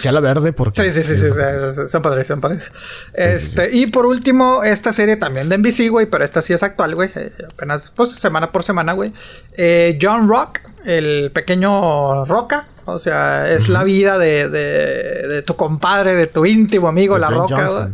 chela 0.00 0.20
verde, 0.20 0.52
porque. 0.52 0.92
Sí, 0.92 1.02
sí, 1.02 1.16
sí, 1.16 1.16
sí, 1.16 1.88
son 1.88 2.02
padres, 2.02 2.26
son 2.26 2.40
padres. 2.40 2.70
Este, 3.12 3.70
y 3.74 3.86
por 3.86 4.06
último, 4.06 4.62
esta 4.64 4.92
serie 4.92 5.16
también 5.16 5.48
de 5.48 5.58
NBC, 5.58 5.88
güey, 5.90 6.06
pero 6.06 6.24
esta 6.24 6.42
sí 6.42 6.52
es 6.52 6.62
actual, 6.62 6.94
güey. 6.94 7.10
Eh, 7.14 7.32
apenas, 7.52 7.90
pues, 7.90 8.12
semana 8.12 8.52
por 8.52 8.62
semana, 8.62 8.92
güey. 8.92 9.12
Eh, 9.56 9.98
John 10.00 10.28
Rock, 10.28 10.60
el 10.84 11.30
pequeño 11.32 12.24
Roca. 12.26 12.66
O 12.84 12.98
sea, 12.98 13.48
es 13.48 13.68
la 13.68 13.84
vida 13.84 14.18
de, 14.18 14.48
de, 14.48 15.28
de, 15.28 15.42
tu 15.42 15.54
compadre, 15.54 16.16
de 16.16 16.26
tu 16.26 16.44
íntimo 16.44 16.88
amigo, 16.88 17.16
La 17.16 17.30
Roca. 17.30 17.92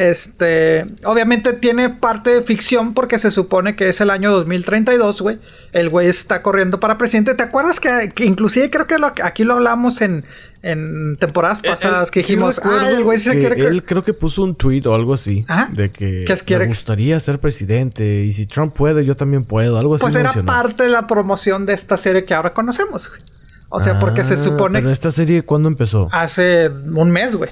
Este, 0.00 0.86
obviamente 1.04 1.52
tiene 1.52 1.90
parte 1.90 2.30
de 2.30 2.40
ficción 2.40 2.94
porque 2.94 3.18
se 3.18 3.30
supone 3.30 3.76
que 3.76 3.90
es 3.90 4.00
el 4.00 4.08
año 4.08 4.32
2032, 4.32 5.20
güey. 5.20 5.38
El 5.72 5.90
güey 5.90 6.08
está 6.08 6.40
corriendo 6.40 6.80
para 6.80 6.96
presidente. 6.96 7.34
¿Te 7.34 7.42
acuerdas 7.42 7.80
que, 7.80 8.10
inclusive 8.24 8.70
creo 8.70 8.86
que 8.86 8.96
aquí 9.22 9.44
lo 9.44 9.52
hablamos 9.52 10.00
en, 10.00 10.24
en 10.62 11.18
temporadas 11.18 11.58
eh, 11.62 11.68
pasadas 11.68 12.10
que 12.10 12.20
dijimos, 12.20 12.62
ah, 12.64 12.88
el 12.88 13.04
güey 13.04 13.18
se 13.18 13.38
quiere... 13.38 13.60
Él 13.60 13.84
creo 13.84 14.02
que 14.02 14.14
puso 14.14 14.42
un 14.42 14.54
tweet 14.54 14.86
o 14.86 14.94
algo 14.94 15.12
así 15.12 15.44
de 15.72 15.90
que 15.90 16.24
me 16.48 16.66
gustaría 16.66 17.20
ser 17.20 17.38
presidente 17.38 18.24
y 18.24 18.32
si 18.32 18.46
Trump 18.46 18.72
puede, 18.72 19.04
yo 19.04 19.16
también 19.18 19.44
puedo, 19.44 19.76
algo 19.76 19.96
así. 19.96 20.00
Pues 20.00 20.14
era 20.14 20.32
parte 20.32 20.84
de 20.84 20.88
la 20.88 21.06
promoción 21.06 21.66
de 21.66 21.74
esta 21.74 21.98
serie 21.98 22.24
que 22.24 22.32
ahora 22.32 22.54
conocemos, 22.54 23.10
güey. 23.10 23.20
O 23.68 23.78
sea, 23.80 24.00
porque 24.00 24.24
se 24.24 24.32
ah, 24.32 24.38
supone... 24.38 24.78
Pero 24.78 24.90
esta 24.90 25.10
serie, 25.10 25.42
¿cuándo 25.42 25.68
empezó? 25.68 26.08
Hace 26.10 26.70
un 26.70 27.10
mes, 27.10 27.36
güey. 27.36 27.50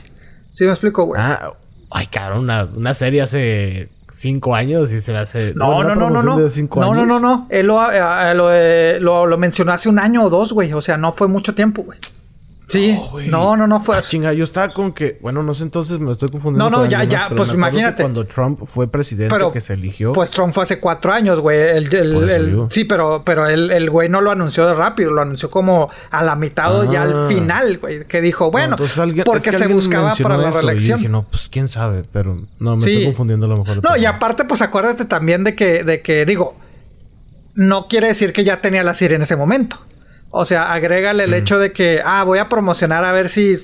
¿Sí 0.48 0.64
me 0.64 0.70
explico, 0.70 1.04
güey? 1.04 1.20
Ah, 1.22 1.52
Ay, 1.90 2.06
cabrón, 2.06 2.40
una, 2.40 2.64
una 2.64 2.94
serie 2.94 3.22
hace 3.22 3.88
cinco 4.12 4.54
años 4.54 4.92
y 4.92 5.00
se 5.00 5.16
hace. 5.16 5.54
No, 5.54 5.82
no, 5.82 5.94
no, 5.94 6.10
no, 6.10 6.22
no. 6.22 6.36
No, 6.80 6.94
no, 6.94 7.06
no, 7.06 7.20
no. 7.20 7.46
Él 7.50 7.66
lo, 7.66 7.90
eh, 7.90 7.98
eh, 7.98 8.98
lo, 9.00 9.26
lo 9.26 9.38
mencionó 9.38 9.72
hace 9.72 9.88
un 9.88 9.98
año 9.98 10.24
o 10.24 10.30
dos, 10.30 10.52
güey. 10.52 10.72
O 10.72 10.82
sea, 10.82 10.96
no 10.96 11.12
fue 11.12 11.28
mucho 11.28 11.54
tiempo, 11.54 11.82
güey. 11.82 11.98
Sí, 12.68 12.98
no, 13.28 13.56
no, 13.56 13.66
no, 13.66 13.80
fue 13.80 13.96
ah, 13.96 14.02
chinga, 14.02 14.34
yo 14.34 14.44
estaba 14.44 14.68
con 14.68 14.92
que, 14.92 15.18
bueno, 15.22 15.42
no 15.42 15.54
sé 15.54 15.62
entonces, 15.62 15.98
me 16.00 16.12
estoy 16.12 16.28
confundiendo. 16.28 16.68
No, 16.68 16.84
no, 16.84 16.86
ya, 16.86 17.02
ya, 17.04 17.30
pues 17.34 17.50
imagínate. 17.54 18.02
Cuando 18.02 18.26
Trump 18.26 18.60
fue 18.66 18.86
presidente 18.86 19.34
que 19.50 19.60
se 19.62 19.72
eligió. 19.72 20.12
Pues 20.12 20.30
Trump 20.30 20.52
fue 20.52 20.64
hace 20.64 20.78
cuatro 20.78 21.10
años, 21.14 21.40
güey. 21.40 21.58
El, 21.58 21.94
el, 21.94 22.66
sí, 22.68 22.84
pero, 22.84 23.22
pero 23.24 23.46
el, 23.46 23.70
el 23.70 23.88
güey 23.88 24.10
no 24.10 24.20
lo 24.20 24.30
anunció 24.30 24.66
de 24.66 24.74
rápido, 24.74 25.12
lo 25.12 25.22
anunció 25.22 25.48
como 25.48 25.88
a 26.10 26.22
la 26.22 26.36
mitad 26.36 26.78
o 26.78 26.92
ya 26.92 27.04
al 27.04 27.24
ah. 27.24 27.26
final, 27.26 27.78
güey. 27.78 28.04
Que 28.04 28.20
dijo, 28.20 28.50
bueno, 28.50 28.76
porque 29.24 29.50
se 29.50 29.66
buscaba 29.66 30.14
para 30.14 30.36
la 30.36 30.50
reelección. 30.50 30.98
Y 30.98 31.02
dije, 31.02 31.10
no, 31.10 31.22
pues 31.22 31.48
quién 31.50 31.68
sabe, 31.68 32.02
pero 32.12 32.36
no, 32.58 32.72
me 32.72 32.76
estoy 32.76 33.04
confundiendo 33.06 33.46
a 33.46 33.48
lo 33.48 33.56
mejor. 33.56 33.82
No, 33.82 33.96
y 33.96 34.04
aparte, 34.04 34.44
pues 34.44 34.60
acuérdate 34.60 35.06
también 35.06 35.42
de 35.42 35.54
que, 35.54 35.84
de 35.84 36.02
que, 36.02 36.26
digo, 36.26 36.54
no 37.54 37.88
quiere 37.88 38.08
decir 38.08 38.34
que 38.34 38.44
ya 38.44 38.60
tenía 38.60 38.82
la 38.82 38.92
serie 38.92 39.16
en 39.16 39.22
ese 39.22 39.36
momento. 39.36 39.78
O 40.30 40.44
sea, 40.44 40.72
agrégale 40.74 41.24
el 41.24 41.32
hecho 41.32 41.58
de 41.58 41.72
que, 41.72 42.02
ah, 42.04 42.22
voy 42.22 42.38
a 42.38 42.50
promocionar 42.50 43.02
a 43.02 43.12
ver 43.12 43.30
si 43.30 43.56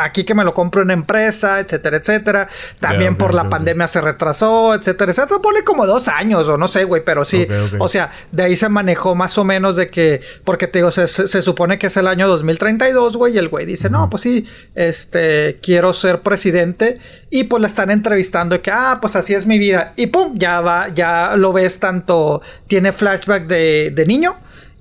aquí 0.00 0.22
que 0.24 0.32
me 0.32 0.44
lo 0.44 0.54
compro 0.54 0.82
en 0.82 0.92
empresa, 0.92 1.58
etcétera, 1.58 1.96
etcétera. 1.96 2.48
También 2.78 3.16
por 3.16 3.34
la 3.34 3.48
pandemia 3.48 3.88
se 3.88 4.00
retrasó, 4.00 4.74
etcétera, 4.74 5.10
etcétera. 5.10 5.40
Pone 5.42 5.64
como 5.64 5.86
dos 5.86 6.06
años 6.06 6.46
o 6.46 6.56
no 6.56 6.68
sé, 6.68 6.84
güey, 6.84 7.02
pero 7.04 7.24
sí. 7.24 7.48
O 7.80 7.88
sea, 7.88 8.12
de 8.30 8.44
ahí 8.44 8.54
se 8.54 8.68
manejó 8.68 9.16
más 9.16 9.36
o 9.38 9.44
menos 9.44 9.74
de 9.74 9.90
que, 9.90 10.20
porque 10.44 10.68
te 10.68 10.78
digo, 10.78 10.92
se, 10.92 11.06
supone 11.42 11.80
que 11.80 11.88
es 11.88 11.96
el 11.96 12.06
año 12.06 12.28
2032, 12.28 13.16
güey, 13.16 13.34
y 13.34 13.38
el 13.38 13.48
güey 13.48 13.66
dice, 13.66 13.90
no, 13.90 14.08
pues 14.08 14.22
sí, 14.22 14.46
este, 14.76 15.58
quiero 15.62 15.92
ser 15.92 16.20
presidente. 16.20 17.00
Y 17.28 17.44
pues 17.44 17.60
le 17.60 17.66
están 17.66 17.90
entrevistando 17.90 18.54
y 18.54 18.60
que, 18.60 18.70
ah, 18.70 18.98
pues 19.00 19.16
así 19.16 19.34
es 19.34 19.46
mi 19.46 19.58
vida. 19.58 19.92
Y 19.96 20.06
pum, 20.06 20.34
ya 20.38 20.60
va, 20.60 20.94
ya 20.94 21.34
lo 21.34 21.52
ves 21.52 21.80
tanto, 21.80 22.40
tiene 22.68 22.92
flashback 22.92 23.46
de, 23.46 23.90
de 23.92 24.06
niño 24.06 24.36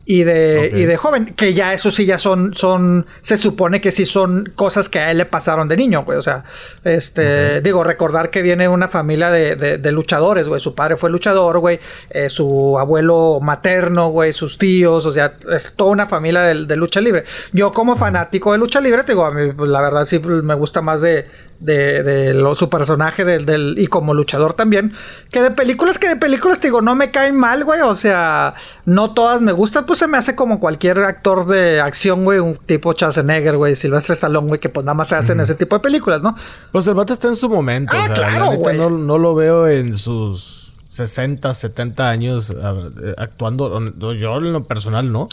y 0.06 0.24
de, 0.24 0.70
y 0.74 0.84
de 0.84 0.98
joven, 0.98 1.28
que 1.28 1.54
ya 1.54 1.74
eso 1.74 1.90
sí 1.90 2.06
ya 2.06 2.20
son, 2.20 2.54
son, 2.54 3.06
se 3.22 3.38
supone 3.38 3.80
que 3.80 3.90
sí 3.92 4.06
son 4.06 4.52
cosas 4.54 4.90
que 4.90 5.00
a 5.00 5.12
él 5.12 5.18
le 5.18 5.26
pasaron 5.26 5.70
de 5.70 5.78
niño, 5.78 6.04
güey, 6.04 6.18
o 6.18 6.22
sea, 6.22 6.44
este, 6.84 7.62
digo, 7.62 7.86
recordar 7.86 8.30
que 8.30 8.42
viene 8.42 8.68
una 8.68 8.90
familia 8.90 9.32
de, 9.32 9.56
de, 9.56 9.92
luchadores, 9.94 10.50
güey, 10.50 10.60
su 10.60 10.76
padre 10.76 10.98
fue 10.98 11.10
luchador, 11.10 11.60
güey, 11.60 11.80
eh, 12.10 12.30
su 12.30 12.78
abuelo 12.78 13.40
materno, 13.42 14.10
güey, 14.10 14.34
sus 14.34 14.58
tíos, 14.58 15.06
o 15.06 15.12
sea, 15.14 15.36
es 15.50 15.74
toda 15.74 15.92
una 15.92 16.08
familia 16.08 16.42
de, 16.42 16.76
lucha 16.76 17.00
libre. 17.00 17.24
Yo 17.54 17.72
como 17.72 17.96
fanático 17.96 18.52
de 18.52 18.58
lucha 18.58 18.82
libre, 18.82 19.04
digo, 19.08 19.24
a 19.26 19.32
mí 19.32 19.54
pues, 19.54 19.70
la 19.70 19.80
verdad 19.80 20.04
sí 20.04 20.20
me 20.20 20.56
gusta 20.56 20.82
más 20.82 21.02
de, 21.02 21.28
de, 21.64 22.04
de 22.04 22.56
su 22.56 22.70
personaje 22.70 23.24
del, 23.24 23.46
del, 23.46 23.76
y 23.78 23.88
como 23.88 24.14
luchador 24.14 24.54
también. 24.54 24.94
Que 25.32 25.42
de 25.42 25.52
películas, 25.52 25.98
que 25.98 26.10
de 26.10 26.16
películas, 26.18 26.60
te 26.60 26.68
digo, 26.68 26.82
no 26.82 26.96
me 26.96 27.10
caen 27.10 27.36
mal, 27.36 27.64
güey. 27.64 27.82
O 27.82 27.96
sea, 27.96 28.54
no 28.86 29.14
todas 29.14 29.42
me 29.42 29.52
gustan. 29.52 29.86
Pues 29.86 30.00
se 30.00 30.08
me 30.08 30.18
hace 30.18 30.36
como 30.36 30.60
cualquier 30.60 31.00
actor 31.00 31.48
de 31.48 31.80
acción, 31.80 32.24
güey. 32.24 32.40
Un 32.40 32.58
tipo 32.58 32.94
Schwarzenegger, 32.94 33.58
güey. 33.58 33.76
Silvestre 33.76 34.14
Stallone, 34.14 34.48
güey. 34.48 34.60
Que 34.60 34.70
pues 34.70 34.86
nada 34.86 34.96
más 34.96 35.08
se 35.08 35.16
hacen 35.16 35.40
ese 35.40 35.56
tipo 35.56 35.76
de 35.76 35.80
películas, 35.80 36.22
¿no? 36.22 36.36
Pues 36.72 36.86
el 36.88 36.94
vato 36.94 37.14
está 37.14 37.30
en 37.30 37.36
su 37.36 37.50
momento. 37.50 37.94
Ah, 37.98 38.10
claro, 38.14 38.52
güey. 38.52 38.78
No, 38.78 38.90
no 38.90 39.18
lo 39.18 39.34
veo 39.34 39.68
en 39.68 39.98
sus 39.98 40.74
60, 40.90 41.54
70 41.54 42.10
años 42.10 42.50
eh, 42.52 43.14
actuando. 43.18 43.80
Yo 44.14 44.38
en 44.38 44.54
lo 44.54 44.64
personal, 44.64 45.12
¿no? 45.12 45.30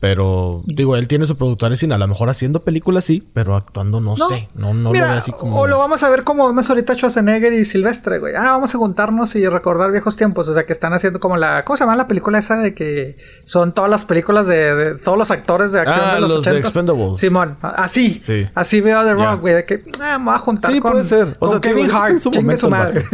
Pero, 0.00 0.62
digo, 0.66 0.94
él 0.96 1.08
tiene 1.08 1.26
su 1.26 1.36
productor 1.36 1.76
cine. 1.76 1.94
A 1.94 1.98
lo 1.98 2.06
mejor 2.06 2.28
haciendo 2.28 2.62
películas 2.62 3.04
sí, 3.04 3.26
pero 3.34 3.56
actuando 3.56 4.00
no, 4.00 4.16
sé. 4.16 4.48
No, 4.54 4.72
no 4.72 4.92
Mira, 4.92 5.06
lo 5.06 5.10
veo 5.12 5.18
así 5.20 5.32
como. 5.32 5.58
O 5.58 5.66
lo 5.66 5.78
vamos 5.78 6.02
a 6.04 6.10
ver 6.10 6.22
como 6.22 6.46
vemos 6.46 6.68
ahorita 6.70 6.94
Schwarzenegger 6.94 7.52
y 7.52 7.64
Silvestre, 7.64 8.18
güey. 8.20 8.34
Ah, 8.36 8.52
vamos 8.52 8.72
a 8.74 8.78
juntarnos 8.78 9.34
y 9.34 9.46
recordar 9.48 9.90
viejos 9.90 10.16
tiempos. 10.16 10.48
O 10.48 10.54
sea, 10.54 10.66
que 10.66 10.72
están 10.72 10.92
haciendo 10.92 11.18
como 11.18 11.36
la. 11.36 11.64
¿Cómo 11.64 11.76
se 11.76 11.82
llama 11.82 11.96
la 11.96 12.06
película 12.06 12.38
esa 12.38 12.56
de 12.58 12.74
que 12.74 13.16
son 13.44 13.72
todas 13.74 13.90
las 13.90 14.04
películas 14.04 14.46
de, 14.46 14.74
de 14.74 14.94
todos 14.98 15.18
los 15.18 15.32
actores 15.32 15.72
de 15.72 15.80
acción 15.80 16.00
Ah, 16.00 16.14
de 16.14 16.20
los, 16.20 16.30
los 16.32 16.44
de 16.44 16.50
80? 16.52 16.68
Expendables. 16.68 17.18
Simón, 17.20 17.56
así. 17.62 18.20
Sí. 18.22 18.46
Así 18.54 18.80
veo 18.80 19.02
The. 19.04 19.14
Rock, 19.14 19.40
güey. 19.40 19.54
De 19.54 19.64
que 19.64 19.82
ah, 20.00 20.18
me 20.18 20.26
voy 20.26 20.34
a 20.34 20.38
juntar 20.38 20.72
Sí, 20.72 20.78
con, 20.78 20.92
puede 20.92 21.04
ser. 21.04 21.36
O 21.40 21.48
sea, 21.48 21.60
Kevin 21.60 21.90
Hart. 21.90 22.10
en 22.12 22.20
su 22.20 22.30
momento 22.30 22.70
madre. 22.70 23.04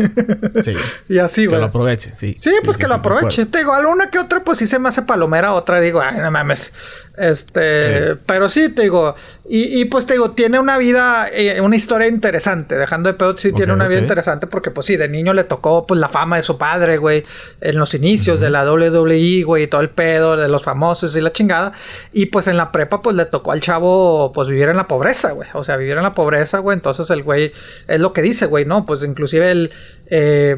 Sí. 0.62 0.74
y 1.14 1.18
así, 1.18 1.42
Que 1.42 1.48
güey. 1.48 1.60
lo 1.60 1.66
aproveche, 1.66 2.12
sí. 2.16 2.36
Sí, 2.38 2.50
pues 2.62 2.76
que 2.76 2.82
lo 2.82 2.90
de 2.90 2.94
acuerdo. 2.96 3.16
aproveche. 3.20 3.46
Te 3.46 3.58
digo, 3.58 3.72
alguna 3.72 4.10
que 4.10 4.18
otra, 4.18 4.44
pues 4.44 4.58
sí 4.58 4.66
se 4.66 4.78
me 4.78 4.90
hace 4.90 5.00
palomera, 5.00 5.54
otra 5.54 5.80
digo, 5.80 6.02
ay, 6.02 6.18
no 6.20 6.30
mames. 6.30 6.73
Este, 7.16 8.14
Sí. 8.14 8.20
pero 8.26 8.48
sí, 8.48 8.70
te 8.70 8.82
digo, 8.82 9.14
y, 9.48 9.80
y, 9.80 9.84
pues 9.84 10.04
te 10.04 10.14
digo, 10.14 10.32
tiene 10.32 10.58
una 10.58 10.78
vida, 10.78 11.28
eh, 11.32 11.60
una 11.60 11.76
historia 11.76 12.08
interesante. 12.08 12.76
Dejando 12.76 13.08
de 13.08 13.14
pedo, 13.14 13.36
sí 13.36 13.52
tiene 13.52 13.72
una 13.72 13.86
vida 13.86 14.00
interesante 14.00 14.46
porque, 14.48 14.70
pues 14.72 14.86
sí, 14.86 14.96
de 14.96 15.08
niño 15.08 15.32
le 15.32 15.44
tocó, 15.44 15.86
pues 15.86 16.00
la 16.00 16.08
fama 16.08 16.36
de 16.36 16.42
su 16.42 16.58
padre, 16.58 16.96
güey, 16.96 17.24
en 17.60 17.78
los 17.78 17.94
inicios 17.94 18.40
de 18.40 18.50
la 18.50 18.64
WWE, 18.64 19.42
güey, 19.44 19.64
y 19.64 19.66
todo 19.68 19.80
el 19.80 19.90
pedo 19.90 20.36
de 20.36 20.48
los 20.48 20.64
famosos 20.64 21.14
y 21.16 21.20
la 21.20 21.30
chingada. 21.30 21.72
Y 22.12 22.26
pues 22.26 22.48
en 22.48 22.56
la 22.56 22.72
prepa, 22.72 23.00
pues 23.00 23.14
le 23.14 23.26
tocó 23.26 23.52
al 23.52 23.60
chavo, 23.60 24.32
pues 24.32 24.48
vivir 24.48 24.68
en 24.68 24.76
la 24.76 24.88
pobreza, 24.88 25.32
güey. 25.32 25.48
O 25.52 25.62
sea, 25.62 25.76
vivir 25.76 25.96
en 25.96 26.02
la 26.02 26.12
pobreza, 26.14 26.58
güey. 26.58 26.74
Entonces 26.76 27.08
el 27.10 27.22
güey, 27.22 27.52
es 27.86 28.00
lo 28.00 28.12
que 28.12 28.22
dice, 28.22 28.46
güey, 28.46 28.64
¿no? 28.64 28.84
Pues 28.84 29.04
inclusive 29.04 29.50
el. 29.50 29.72
eh, 30.06 30.56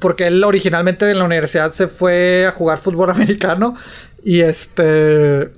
porque 0.00 0.26
él 0.26 0.42
originalmente 0.42 1.08
en 1.08 1.18
la 1.20 1.24
universidad 1.24 1.70
se 1.70 1.86
fue 1.86 2.44
a 2.44 2.50
jugar 2.50 2.78
fútbol 2.80 3.08
americano 3.12 3.76
y 4.24 4.40
este... 4.40 5.50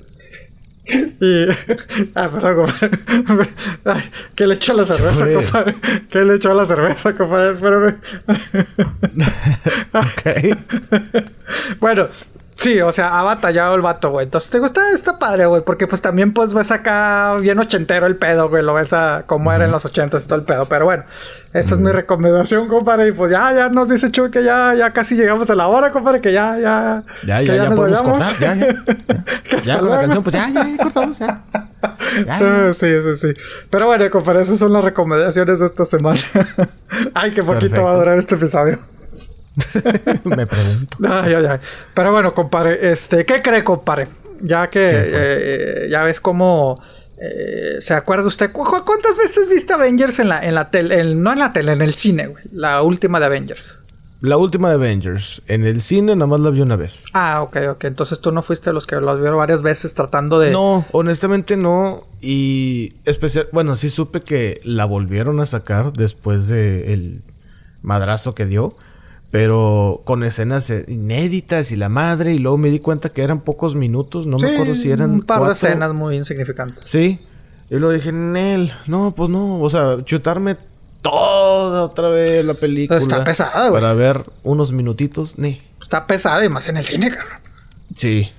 Y... 0.86 1.46
Ah, 2.14 2.28
perdón, 2.28 2.56
compadre. 2.56 2.90
Ay, 3.84 4.10
¿Qué 4.34 4.46
le 4.46 4.54
echó 4.54 4.72
a 4.72 4.76
la 4.76 4.84
cerveza, 4.84 5.24
fue? 5.24 5.34
compadre? 5.34 5.74
¿Qué 6.10 6.24
le 6.24 6.34
echó 6.36 6.50
a 6.52 6.54
la 6.54 6.66
cerveza, 6.66 7.14
compadre? 7.14 7.54
Espérame. 7.54 7.96
Ok. 9.94 11.78
bueno, 11.80 12.08
sí, 12.58 12.80
o 12.82 12.92
sea, 12.92 13.18
ha 13.18 13.22
batallado 13.22 13.74
el 13.74 13.80
vato, 13.80 14.10
güey. 14.10 14.24
Entonces, 14.24 14.50
te 14.50 14.58
gusta, 14.58 14.90
está 14.92 15.16
padre, 15.18 15.46
güey, 15.46 15.62
porque 15.62 15.86
pues 15.86 16.02
también 16.02 16.34
pues 16.34 16.52
ves 16.52 16.70
acá 16.70 17.36
bien 17.40 17.58
ochentero 17.58 18.06
el 18.06 18.16
pedo, 18.16 18.48
güey. 18.50 18.62
Lo 18.62 18.74
ves 18.74 18.92
a 18.92 19.22
como 19.26 19.52
era 19.52 19.64
en 19.64 19.70
los 19.70 19.84
ochentas 19.84 20.24
y 20.24 20.28
todo 20.28 20.38
el 20.38 20.44
pedo. 20.44 20.66
Pero 20.66 20.84
bueno, 20.84 21.04
esa 21.54 21.74
es 21.74 21.80
mi 21.80 21.90
recomendación, 21.90 22.68
compadre. 22.68 23.08
Y 23.08 23.12
pues 23.12 23.30
ya, 23.32 23.52
ya 23.54 23.68
nos 23.70 23.88
dice 23.88 24.10
Chuy 24.10 24.30
que 24.30 24.42
ya, 24.44 24.74
ya 24.74 24.92
casi 24.92 25.14
llegamos 25.16 25.48
a 25.48 25.54
la 25.54 25.68
hora, 25.68 25.92
compadre, 25.92 26.20
que 26.20 26.32
ya, 26.32 26.58
ya. 26.58 27.02
Ya, 27.26 27.38
que 27.38 27.46
ya, 27.46 27.54
ya 27.54 27.68
nos 27.70 27.78
podemos 27.78 28.02
vayamos. 28.02 28.24
cortar. 28.24 28.40
Ya, 28.40 28.54
ya. 28.54 29.62
Ya 29.62 29.78
con 29.78 29.90
la 29.90 30.00
canción, 30.00 30.22
pues 30.22 30.34
ya, 30.34 30.48
ya, 30.50 30.68
ya 30.68 30.82
cortamos, 30.82 31.18
ya. 31.18 31.42
Ya, 32.26 32.38
ya. 32.40 32.72
Sí, 32.74 32.86
sí, 33.02 33.16
sí. 33.16 33.28
Pero 33.70 33.86
bueno, 33.86 34.10
compadre, 34.10 34.42
esas 34.42 34.58
son 34.58 34.72
las 34.72 34.84
recomendaciones 34.84 35.58
de 35.60 35.66
esta 35.66 35.84
semana. 35.84 36.18
Ay, 37.14 37.32
qué 37.32 37.42
poquito 37.42 37.60
Perfecto. 37.60 37.84
va 37.84 37.92
a 37.92 37.96
durar 37.96 38.18
este 38.18 38.34
episodio. 38.34 38.78
Me 40.24 40.46
pregunto. 40.46 40.96
Ay, 41.08 41.34
ay, 41.34 41.46
ay. 41.46 41.58
Pero 41.94 42.12
bueno, 42.12 42.34
compadre, 42.34 42.90
este, 42.92 43.24
¿qué 43.24 43.42
cree, 43.42 43.64
compadre? 43.64 44.08
Ya 44.40 44.68
que 44.68 44.80
eh, 44.84 45.88
ya 45.90 46.02
ves 46.04 46.20
cómo 46.20 46.80
eh, 47.20 47.76
se 47.80 47.94
acuerda 47.94 48.26
usted. 48.26 48.52
¿Cu- 48.52 48.64
cu- 48.64 48.84
¿Cuántas 48.84 49.16
veces 49.16 49.48
viste 49.48 49.72
Avengers 49.72 50.18
en 50.20 50.28
la, 50.28 50.40
en 50.46 50.54
la 50.54 50.70
tele? 50.70 51.00
en- 51.00 51.22
no 51.22 51.32
en 51.32 51.38
la 51.40 51.52
tele, 51.52 51.72
en 51.72 51.82
el 51.82 51.94
cine, 51.94 52.28
güey. 52.28 52.44
La 52.52 52.82
última 52.82 53.18
de 53.18 53.26
Avengers. 53.26 53.80
La 54.20 54.36
última 54.36 54.68
de 54.68 54.74
Avengers. 54.74 55.42
En 55.46 55.64
el 55.64 55.80
cine 55.80 56.14
nada 56.16 56.26
más 56.26 56.40
la 56.40 56.50
vi 56.50 56.60
una 56.60 56.74
vez. 56.76 57.04
Ah, 57.14 57.40
ok, 57.42 57.56
ok. 57.70 57.84
Entonces 57.84 58.20
tú 58.20 58.32
no 58.32 58.42
fuiste 58.42 58.70
de 58.70 58.74
los 58.74 58.84
que 58.86 58.96
los 58.96 59.20
vieron 59.20 59.38
varias 59.38 59.62
veces 59.62 59.94
tratando 59.94 60.38
de. 60.40 60.50
No, 60.50 60.84
honestamente 60.92 61.56
no. 61.56 62.00
Y 62.20 62.94
especial, 63.04 63.48
bueno, 63.52 63.76
sí 63.76 63.90
supe 63.90 64.20
que 64.20 64.60
la 64.64 64.84
volvieron 64.86 65.38
a 65.40 65.44
sacar 65.44 65.92
después 65.92 66.48
de 66.48 66.92
el 66.94 67.22
madrazo 67.82 68.34
que 68.34 68.44
dio. 68.46 68.76
Pero 69.30 70.00
con 70.04 70.24
escenas 70.24 70.72
inéditas 70.88 71.70
y 71.72 71.76
la 71.76 71.88
madre. 71.88 72.32
Y 72.32 72.38
luego 72.38 72.56
me 72.56 72.70
di 72.70 72.80
cuenta 72.80 73.10
que 73.10 73.22
eran 73.22 73.40
pocos 73.40 73.74
minutos. 73.74 74.26
No 74.26 74.38
me 74.38 74.52
acuerdo 74.52 74.74
si 74.74 74.90
eran 74.90 75.10
un 75.10 75.22
par 75.22 75.38
cuatro. 75.38 75.46
de 75.48 75.52
escenas 75.52 75.92
muy 75.92 76.16
insignificantes. 76.16 76.84
Sí. 76.86 77.20
Y 77.70 77.74
luego 77.74 77.92
dije, 77.92 78.12
Nel, 78.12 78.72
no, 78.86 79.12
pues 79.14 79.28
no. 79.28 79.60
O 79.60 79.68
sea, 79.68 80.02
chutarme 80.04 80.56
toda 81.02 81.82
otra 81.82 82.08
vez 82.08 82.44
la 82.44 82.54
película. 82.54 82.98
Está 82.98 83.24
pesada, 83.24 83.68
güey. 83.68 83.80
Para 83.80 83.94
ver 83.94 84.22
unos 84.42 84.72
minutitos, 84.72 85.38
ni. 85.38 85.58
Está 85.82 86.06
pesado 86.06 86.42
y 86.42 86.48
más 86.48 86.68
en 86.68 86.78
el 86.78 86.84
cine, 86.84 87.10
cabrón. 87.10 87.38
Sí. 87.94 88.30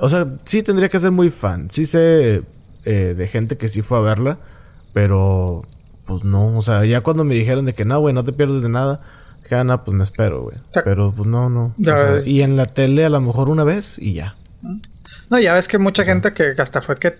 O 0.00 0.08
sea, 0.08 0.26
sí 0.44 0.62
tendría 0.62 0.88
que 0.88 0.98
ser 0.98 1.10
muy 1.10 1.30
fan. 1.30 1.68
Sí 1.70 1.86
sé 1.86 2.42
eh, 2.84 3.14
de 3.16 3.28
gente 3.28 3.56
que 3.56 3.68
sí 3.68 3.82
fue 3.82 3.98
a 3.98 4.00
verla, 4.00 4.38
pero 4.92 5.64
pues 6.06 6.24
no. 6.24 6.56
O 6.56 6.62
sea, 6.62 6.84
ya 6.84 7.00
cuando 7.00 7.24
me 7.24 7.34
dijeron 7.34 7.64
de 7.64 7.74
que 7.74 7.84
no, 7.84 8.00
güey, 8.00 8.14
no 8.14 8.24
te 8.24 8.32
pierdes 8.32 8.62
de 8.62 8.68
nada, 8.68 9.00
ah, 9.50 9.64
no, 9.64 9.82
pues 9.84 9.96
me 9.96 10.04
espero, 10.04 10.42
güey. 10.42 10.56
Pero 10.84 11.12
pues 11.16 11.28
no, 11.28 11.48
no. 11.50 11.74
O 11.78 11.84
sea, 11.84 12.20
y 12.24 12.42
en 12.42 12.56
la 12.56 12.66
tele 12.66 13.04
a 13.04 13.10
lo 13.10 13.20
mejor 13.20 13.50
una 13.50 13.64
vez 13.64 13.98
y 13.98 14.14
ya. 14.14 14.36
No, 15.30 15.38
ya 15.38 15.54
ves 15.54 15.68
que 15.68 15.78
mucha 15.78 16.04
gente 16.04 16.32
que 16.32 16.54
hasta 16.58 16.80
fue 16.82 16.96
que 16.96 17.16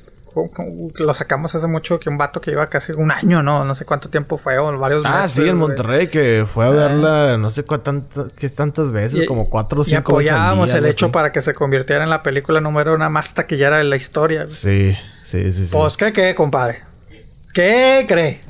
lo 0.99 1.13
sacamos 1.13 1.55
hace 1.55 1.67
mucho 1.67 2.01
que 2.01 2.09
un 2.09 2.17
vato 2.17 2.41
que 2.41 2.53
iba 2.53 2.67
casi 2.67 2.93
un 2.93 3.11
año, 3.11 3.43
¿no? 3.43 3.65
No 3.65 3.75
sé 3.75 3.85
cuánto 3.85 4.09
tiempo 4.09 4.39
fue 4.39 4.57
o 4.59 4.79
varios 4.79 5.05
Ah, 5.05 5.23
meses, 5.23 5.33
sí, 5.33 5.49
en. 5.49 5.57
Monterrey, 5.59 6.09
que 6.09 6.47
fue 6.51 6.65
a 6.65 6.71
verla 6.71 7.37
no 7.37 7.51
sé 7.51 7.65
cuántas 7.65 8.03
tantas 8.55 8.93
veces, 8.93 9.23
Y- 9.23 9.27
como 9.27 9.51
cuatro 9.51 9.81
o 9.81 9.83
Y 9.83 9.91
cinco 9.91 10.17
veces. 10.17 10.33
al 10.33 10.39
apoyábamos 10.39 10.71
día, 10.71 10.79
el 10.79 10.87
hecho 10.87 11.13
para 11.13 11.33
que 11.33 11.43
se 11.43 11.53
convirtiera 11.53 12.03
en 12.05 12.09
la 12.11 12.23
película 12.23 12.61
número 12.63 12.95
una 12.95 13.11
más 13.11 13.35
taquillera 13.35 13.77
de 13.79 13.85
la 13.85 13.97
historia. 13.97 14.45
Sí, 14.49 14.97
sí, 15.23 15.53
sí, 15.53 15.67
sí. 15.67 15.71
Pues, 15.77 15.99
¿qué 15.99 16.13
cree, 16.13 16.35
compadre? 16.35 16.81
¿Qué 17.53 18.07
cree? 18.09 18.41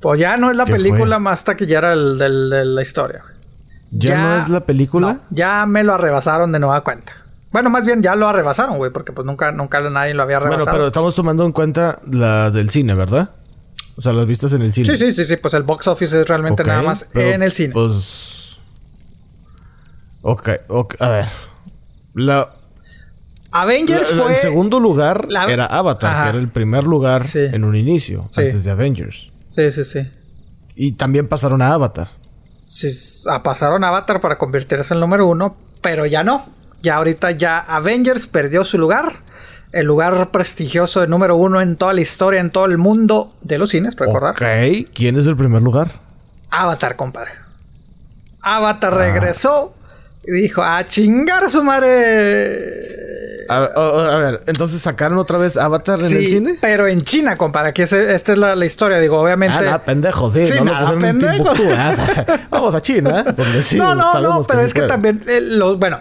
Pues 0.00 0.18
ya 0.20 0.36
no 0.36 0.50
es 0.50 0.56
la 0.56 0.64
¿Qué 0.64 0.72
película 0.72 1.16
fue? 1.16 1.22
más 1.24 1.44
taquillera 1.44 1.90
del- 1.90 2.18
del- 2.18 2.50
de 2.50 2.64
la 2.64 2.82
historia. 2.82 3.22
¿Ya, 3.90 4.08
ya- 4.10 4.16
no 4.22 4.36
es 4.36 4.48
la 4.48 4.60
película? 4.60 5.12
No, 5.14 5.20
ya 5.30 5.66
me 5.66 5.82
lo 5.84 5.94
arrebasaron 5.94 6.52
de 6.52 6.58
nueva 6.58 6.82
cuenta. 6.82 7.12
Bueno, 7.52 7.68
más 7.68 7.84
bien 7.84 8.00
ya 8.02 8.14
lo 8.14 8.28
arrebasaron, 8.28 8.76
güey, 8.78 8.92
porque 8.92 9.12
pues 9.12 9.26
nunca, 9.26 9.50
nunca 9.52 9.80
nadie 9.80 10.14
lo 10.14 10.22
había 10.22 10.38
Bueno, 10.38 10.52
rebasado. 10.52 10.76
pero 10.76 10.86
estamos 10.86 11.14
tomando 11.16 11.44
en 11.44 11.52
cuenta 11.52 11.98
la 12.10 12.50
del 12.50 12.70
cine, 12.70 12.94
¿verdad? 12.94 13.30
O 13.96 14.02
sea, 14.02 14.12
las 14.12 14.24
vistas 14.24 14.52
en 14.52 14.62
el 14.62 14.72
cine. 14.72 14.86
Sí, 14.86 14.96
sí, 14.96 15.12
sí, 15.12 15.24
sí, 15.24 15.36
pues 15.36 15.52
el 15.54 15.64
box 15.64 15.88
office 15.88 16.20
es 16.20 16.28
realmente 16.28 16.62
nada 16.64 16.80
más 16.82 17.08
pero, 17.12 17.30
en 17.34 17.42
el 17.42 17.52
cine. 17.52 17.72
Pues. 17.74 18.56
Ok, 20.22 20.48
ok, 20.68 20.94
a 21.00 21.08
ver. 21.08 21.26
La, 22.14 22.50
Avengers 23.52 24.10
la- 24.12 24.16
la- 24.16 24.22
fue... 24.22 24.32
el 24.32 24.38
segundo 24.38 24.78
lugar 24.80 25.26
la- 25.28 25.50
era 25.50 25.66
Avatar, 25.66 26.10
Ajá. 26.10 26.22
que 26.24 26.28
era 26.30 26.38
el 26.38 26.48
primer 26.48 26.84
lugar 26.84 27.24
Sí. 27.24 27.40
en 27.40 27.64
un 27.64 27.74
inicio, 27.76 28.28
Sí. 28.30 28.42
antes 28.42 28.64
de 28.64 28.70
Avengers. 28.70 29.29
Sí, 29.50 29.70
sí, 29.70 29.84
sí. 29.84 30.08
Y 30.74 30.92
también 30.92 31.28
pasaron 31.28 31.60
a 31.62 31.72
Avatar. 31.74 32.08
Sí, 32.64 32.88
a- 33.28 33.42
pasaron 33.42 33.82
a 33.84 33.88
Avatar 33.88 34.20
para 34.20 34.38
convertirse 34.38 34.92
en 34.94 34.96
el 34.98 35.00
número 35.00 35.26
uno, 35.26 35.56
pero 35.82 36.06
ya 36.06 36.22
no. 36.24 36.46
Ya 36.82 36.96
ahorita 36.96 37.32
ya 37.32 37.58
Avengers 37.58 38.26
perdió 38.26 38.64
su 38.64 38.78
lugar. 38.78 39.16
El 39.72 39.86
lugar 39.86 40.30
prestigioso 40.30 41.00
de 41.00 41.06
número 41.06 41.36
uno 41.36 41.60
en 41.60 41.76
toda 41.76 41.92
la 41.92 42.00
historia, 42.00 42.40
en 42.40 42.50
todo 42.50 42.64
el 42.64 42.78
mundo 42.78 43.34
de 43.42 43.58
los 43.58 43.70
cines, 43.70 43.94
recordar. 43.96 44.30
Ok, 44.32 44.88
¿quién 44.94 45.18
es 45.18 45.26
el 45.26 45.36
primer 45.36 45.62
lugar? 45.62 45.90
Avatar, 46.50 46.96
compadre. 46.96 47.32
Avatar 48.40 48.94
Ah. 48.94 48.96
regresó 48.98 49.74
y 50.24 50.32
dijo, 50.32 50.62
a 50.62 50.84
chingar 50.86 51.44
a 51.44 51.48
su 51.50 51.62
madre. 51.62 52.99
A, 53.50 53.64
a- 53.64 54.16
a 54.16 54.18
ver, 54.18 54.40
entonces 54.46 54.80
sacaron 54.80 55.18
otra 55.18 55.36
vez 55.38 55.56
Avatar 55.56 55.98
en 55.98 56.08
Sí, 56.08 56.16
el 56.16 56.28
cine. 56.28 56.58
pero 56.60 56.86
en 56.86 57.02
China, 57.02 57.36
compadre. 57.36 57.70
Aquí 57.70 57.82
es- 57.82 57.92
esta 57.92 58.32
es 58.32 58.38
la, 58.38 58.54
la 58.54 58.64
historia. 58.64 58.98
Digo, 58.98 59.20
obviamente... 59.20 59.66
Ah, 59.66 59.72
no, 59.72 59.82
pendejo, 59.84 60.30
sí, 60.30 60.44
Sí, 60.46 60.54
no 60.54 60.64
lo 60.66 60.72
nada, 60.72 60.92
en 60.92 60.98
pendejo. 61.00 61.52
Timbuktu, 61.52 61.62
¿eh? 61.64 62.38
Vamos 62.50 62.74
a 62.74 62.80
China, 62.80 63.24
¿eh? 63.26 63.32
donde 63.36 63.62
sí 63.62 63.76
no, 63.76 63.94
no, 63.94 64.20
no, 64.20 64.42
pero 64.46 64.60
es 64.60 64.72
que 64.72 64.80
puede. 64.80 64.88
también, 64.88 65.22
eh, 65.26 65.40
bueno, 65.78 65.98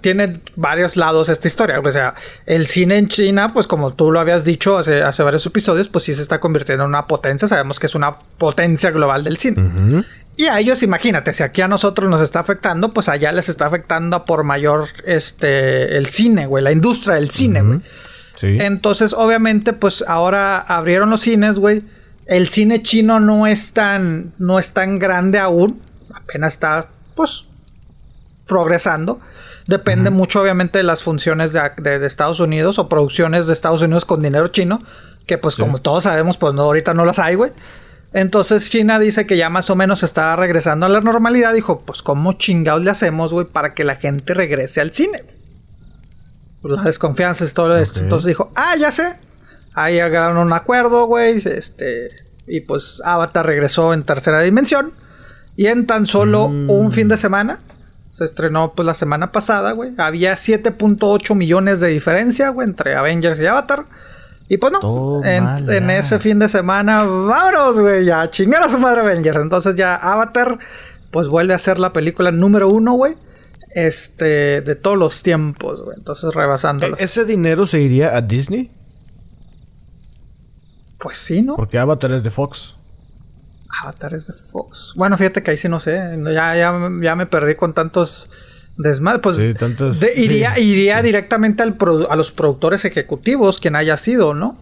tiene 0.00 0.40
varios 0.56 0.96
lados 0.96 1.28
esta 1.28 1.48
historia. 1.48 1.80
O 1.80 1.92
sea, 1.92 2.14
el 2.46 2.66
cine 2.66 2.98
en 2.98 3.08
China, 3.08 3.52
pues 3.52 3.66
como 3.66 3.94
tú 3.94 4.10
lo 4.10 4.20
habías 4.20 4.44
dicho 4.44 4.78
hace, 4.78 5.02
hace 5.02 5.22
varios 5.22 5.44
episodios, 5.46 5.88
pues 5.88 6.04
sí 6.04 6.14
se 6.14 6.22
está 6.22 6.40
convirtiendo 6.40 6.84
en 6.84 6.88
una 6.90 7.06
potencia. 7.06 7.48
Sabemos 7.48 7.78
que 7.78 7.86
es 7.86 7.94
una 7.94 8.16
potencia 8.38 8.90
global 8.90 9.24
del 9.24 9.36
cine. 9.36 10.04
Y 10.36 10.46
a 10.46 10.58
ellos, 10.58 10.82
imagínate, 10.82 11.32
si 11.32 11.42
aquí 11.42 11.60
a 11.60 11.68
nosotros 11.68 12.08
nos 12.08 12.20
está 12.20 12.40
afectando, 12.40 12.90
pues 12.90 13.08
allá 13.08 13.32
les 13.32 13.48
está 13.48 13.66
afectando 13.66 14.24
por 14.24 14.44
mayor 14.44 14.88
este 15.04 15.98
el 15.98 16.08
cine, 16.08 16.46
güey, 16.46 16.64
la 16.64 16.72
industria 16.72 17.16
del 17.16 17.30
cine, 17.30 17.62
güey. 17.62 17.80
Sí. 18.36 18.56
Entonces, 18.58 19.12
obviamente, 19.12 19.72
pues 19.74 20.02
ahora 20.06 20.58
abrieron 20.58 21.10
los 21.10 21.20
cines, 21.20 21.58
güey. 21.58 21.82
El 22.26 22.48
cine 22.48 22.82
chino 22.82 23.20
no 23.20 23.46
es 23.46 23.72
tan, 23.72 24.32
no 24.38 24.58
es 24.58 24.72
tan 24.72 24.98
grande 24.98 25.38
aún. 25.38 25.80
Apenas 26.14 26.54
está, 26.54 26.88
pues, 27.14 27.44
progresando. 28.46 29.20
Depende 29.68 30.10
mucho, 30.10 30.40
obviamente, 30.42 30.78
de 30.78 30.84
las 30.84 31.02
funciones 31.02 31.52
de, 31.52 31.60
ac- 31.60 31.80
de- 31.80 31.98
de 31.98 32.06
Estados 32.06 32.40
Unidos 32.40 32.78
o 32.78 32.88
producciones 32.88 33.46
de 33.46 33.52
Estados 33.52 33.82
Unidos 33.82 34.04
con 34.04 34.22
dinero 34.22 34.48
chino. 34.48 34.78
Que, 35.26 35.38
pues, 35.38 35.54
Sí. 35.54 35.62
como 35.62 35.78
todos 35.80 36.02
sabemos, 36.04 36.36
pues 36.36 36.52
no, 36.54 36.62
ahorita 36.62 36.94
no 36.94 37.04
las 37.04 37.18
hay, 37.18 37.36
güey. 37.36 37.52
Entonces 38.12 38.68
China 38.68 38.98
dice 38.98 39.26
que 39.26 39.36
ya 39.36 39.48
más 39.48 39.70
o 39.70 39.76
menos 39.76 40.02
está 40.02 40.34
regresando 40.36 40.84
a 40.86 40.88
la 40.88 41.00
normalidad. 41.00 41.54
Dijo, 41.54 41.80
pues, 41.80 42.02
¿cómo 42.02 42.32
chingados 42.34 42.82
le 42.84 42.90
hacemos, 42.90 43.32
güey, 43.32 43.46
para 43.46 43.72
que 43.74 43.84
la 43.84 43.94
gente 43.96 44.34
regrese 44.34 44.80
al 44.80 44.92
cine? 44.92 45.22
pues, 46.60 46.74
la 46.74 46.82
desconfianza 46.84 47.44
y 47.44 47.48
todo 47.48 47.76
esto. 47.76 47.98
Entonces 48.00 48.26
dijo, 48.26 48.50
ah, 48.54 48.76
ya 48.78 48.92
sé. 48.92 49.14
Ahí 49.74 49.94
llegaron 49.94 50.36
a 50.36 50.40
un 50.42 50.52
acuerdo, 50.52 51.06
güey. 51.06 51.36
Este, 51.44 52.08
y 52.46 52.60
pues 52.60 53.00
Avatar 53.04 53.46
regresó 53.46 53.92
en 53.94 54.02
tercera 54.04 54.40
dimensión. 54.42 54.92
Y 55.56 55.66
en 55.66 55.86
tan 55.86 56.06
solo 56.06 56.48
Mm. 56.48 56.70
un 56.70 56.92
fin 56.92 57.08
de 57.08 57.16
semana, 57.16 57.58
se 58.12 58.24
estrenó 58.24 58.74
pues 58.74 58.84
la 58.84 58.92
semana 58.94 59.32
pasada, 59.32 59.72
güey. 59.72 59.92
Había 59.96 60.34
7.8 60.34 61.34
millones 61.34 61.80
de 61.80 61.88
diferencia, 61.88 62.50
güey, 62.50 62.68
entre 62.68 62.94
Avengers 62.94 63.40
y 63.40 63.46
Avatar. 63.46 63.84
Y 64.48 64.58
pues 64.58 64.70
no, 64.70 65.24
en, 65.24 65.88
ese 65.88 66.18
fin 66.18 66.38
de 66.38 66.46
semana, 66.46 67.04
vámonos, 67.04 67.80
güey, 67.80 68.04
ya 68.04 68.30
chingar 68.30 68.62
a 68.62 68.68
su 68.68 68.78
madre 68.78 69.00
Avengers. 69.00 69.38
Entonces 69.38 69.76
ya 69.76 69.96
Avatar, 69.96 70.58
pues 71.10 71.28
vuelve 71.28 71.54
a 71.54 71.58
ser 71.58 71.78
la 71.78 71.94
película 71.94 72.30
número 72.30 72.68
uno, 72.68 72.92
güey. 72.92 73.14
Este, 73.74 74.60
de 74.60 74.74
todos 74.74 74.98
los 74.98 75.22
tiempos, 75.22 75.82
güey. 75.82 75.96
Entonces 75.96 76.34
rebasándolo. 76.34 76.98
¿E- 76.98 77.04
¿Ese 77.04 77.24
dinero 77.24 77.64
se 77.64 77.80
iría 77.80 78.14
a 78.14 78.20
Disney? 78.20 78.70
Pues 80.98 81.16
sí, 81.16 81.40
¿no? 81.40 81.56
Porque 81.56 81.78
Avatar 81.78 82.12
es 82.12 82.22
de 82.22 82.30
Fox. 82.30 82.76
Avatar 83.80 84.14
es 84.14 84.26
de 84.26 84.34
Fox. 84.34 84.92
Bueno, 84.96 85.16
fíjate 85.16 85.42
que 85.42 85.50
ahí 85.52 85.56
sí 85.56 85.68
no 85.68 85.80
sé. 85.80 86.16
Ya, 86.32 86.54
ya, 86.56 86.90
ya 87.02 87.16
me 87.16 87.26
perdí 87.26 87.54
con 87.54 87.72
tantos 87.74 88.30
desmadres. 88.76 89.22
Pues 89.22 89.36
Sí, 89.36 89.54
tantos- 89.54 90.00
de- 90.00 90.14
iría, 90.20 90.54
sí. 90.56 90.62
iría 90.62 91.02
directamente 91.02 91.62
al 91.62 91.76
a 92.10 92.16
los 92.16 92.30
productores 92.32 92.84
ejecutivos, 92.84 93.58
quien 93.58 93.76
haya 93.76 93.96
sido, 93.96 94.34
¿no? 94.34 94.56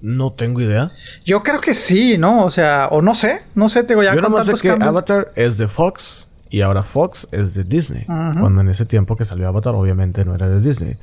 No 0.00 0.32
tengo 0.32 0.60
idea. 0.60 0.90
Yo 1.24 1.42
creo 1.42 1.60
que 1.60 1.72
sí, 1.74 2.18
¿no? 2.18 2.44
O 2.44 2.50
sea, 2.50 2.88
o 2.90 3.00
no 3.00 3.14
sé. 3.14 3.38
No 3.54 3.68
sé, 3.68 3.82
te 3.84 3.94
digo, 3.94 4.02
ya 4.02 4.14
Yo 4.14 4.20
nomás 4.20 4.46
sé 4.46 4.54
que 4.54 4.68
cambios. 4.68 4.88
Avatar 4.88 5.32
es 5.34 5.56
de 5.56 5.66
Fox 5.66 6.28
y 6.50 6.60
ahora 6.60 6.82
Fox 6.82 7.26
es 7.32 7.54
de 7.54 7.64
Disney. 7.64 8.04
Cuando 8.04 8.60
en 8.60 8.68
ese 8.68 8.84
tiempo 8.84 9.16
que 9.16 9.24
salió 9.24 9.48
Avatar, 9.48 9.74
obviamente 9.74 10.24
no 10.24 10.34
era 10.34 10.48
de 10.48 10.60
Disney. 10.60 10.96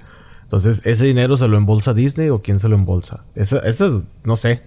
Entonces, 0.44 0.82
¿ese 0.86 1.06
dinero 1.06 1.36
se 1.38 1.48
lo 1.48 1.58
embolsa 1.58 1.94
Disney 1.94 2.30
o 2.30 2.42
quién 2.42 2.60
se 2.60 2.68
lo 2.70 2.76
embolsa? 2.76 3.22
Ese, 3.36 3.60
ese 3.64 3.88
es- 3.88 3.94
no 4.24 4.36
sé. 4.36 4.62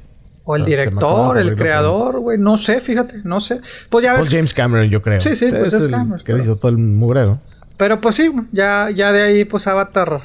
O 0.47 0.57
el 0.57 0.63
O 0.63 0.65
sea, 0.67 0.77
director, 0.77 1.39
el 1.39 1.57
creador, 1.57 2.21
güey. 2.21 2.37
No 2.39 2.57
sé, 2.59 2.81
fíjate, 2.81 3.23
no 3.25 3.41
sé. 3.41 3.61
Pues 3.89 4.05
ya 4.05 4.13
ves. 4.13 4.21
Pues 4.23 4.31
James 4.31 4.53
Cameron, 4.55 4.89
yo 4.91 5.01
creo. 5.01 5.21
Sí, 5.21 5.35
sí, 5.37 5.47
pues 5.51 5.73
es 5.73 5.85
el 5.85 5.91
Cameron, 5.91 6.19
Que 6.19 6.33
pero- 6.33 6.39
hizo 6.43 6.57
todo 6.57 6.71
el 6.71 6.79
mugrero. 6.79 7.39
Pero 7.77 8.01
pues 8.01 8.15
sí, 8.17 8.31
ya, 8.53 8.89
ya 8.95 9.13
de 9.13 9.23
ahí, 9.23 9.45
pues 9.45 9.67
Avatar. 9.67 10.21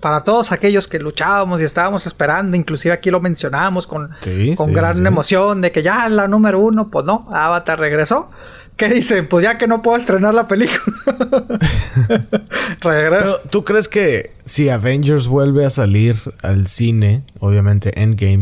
Para 0.00 0.22
todos 0.22 0.52
aquellos 0.52 0.86
que 0.86 0.98
luchábamos 0.98 1.60
y 1.60 1.64
estábamos 1.64 2.06
esperando, 2.06 2.56
inclusive 2.56 2.92
aquí 2.94 3.10
lo 3.10 3.20
mencionamos 3.20 3.86
con, 3.86 4.10
Sí, 4.22 4.54
con 4.56 4.68
sí, 4.68 4.74
gran 4.74 4.96
sí. 4.98 5.06
emoción 5.06 5.60
de 5.60 5.72
que 5.72 5.82
ya 5.82 6.06
es 6.06 6.12
la 6.12 6.28
número 6.28 6.60
uno, 6.60 6.88
pues 6.88 7.04
no, 7.04 7.26
Avatar 7.32 7.78
regresó. 7.80 8.30
¿Qué 8.76 8.88
dicen? 8.90 9.26
Pues 9.26 9.42
ya 9.42 9.58
que 9.58 9.66
no 9.66 9.82
puedo 9.82 9.96
estrenar 9.96 10.34
la 10.34 10.46
película. 10.46 10.96
Pero, 12.82 13.38
¿tú 13.50 13.64
crees 13.64 13.88
que 13.88 14.30
si 14.44 14.68
Avengers 14.68 15.26
vuelve 15.26 15.64
a 15.64 15.70
salir 15.70 16.16
al 16.42 16.66
cine, 16.68 17.22
obviamente 17.40 18.00
Endgame, 18.00 18.40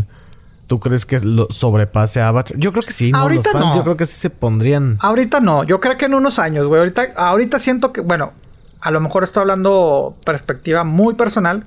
¿tú 0.67 0.81
crees 0.81 1.07
que 1.07 1.21
lo 1.21 1.47
sobrepase 1.51 2.21
a 2.21 2.29
Avatar? 2.29 2.57
Yo 2.57 2.73
creo 2.73 2.83
que 2.83 2.93
sí, 2.93 3.13
¿no? 3.13 3.19
Ahorita 3.19 3.51
Los 3.53 3.53
fans 3.53 3.65
no. 3.67 3.77
yo 3.77 3.83
creo 3.83 3.97
que 3.97 4.07
sí 4.07 4.19
se 4.19 4.31
pondrían... 4.31 4.99
Ahorita 5.01 5.41
no, 5.41 5.65
yo 5.65 5.81
creo 5.81 5.97
que 5.97 6.07
en 6.07 6.15
unos 6.15 6.39
años, 6.39 6.67
güey. 6.67 6.81
Ahorita, 6.81 7.09
ahorita 7.17 7.59
siento 7.59 7.93
que, 7.93 8.01
bueno, 8.01 8.33
a 8.81 8.91
lo 8.91 9.01
mejor 9.01 9.25
estoy 9.25 9.43
hablando 9.43 10.17
perspectiva 10.25 10.85
muy 10.85 11.15
personal. 11.15 11.65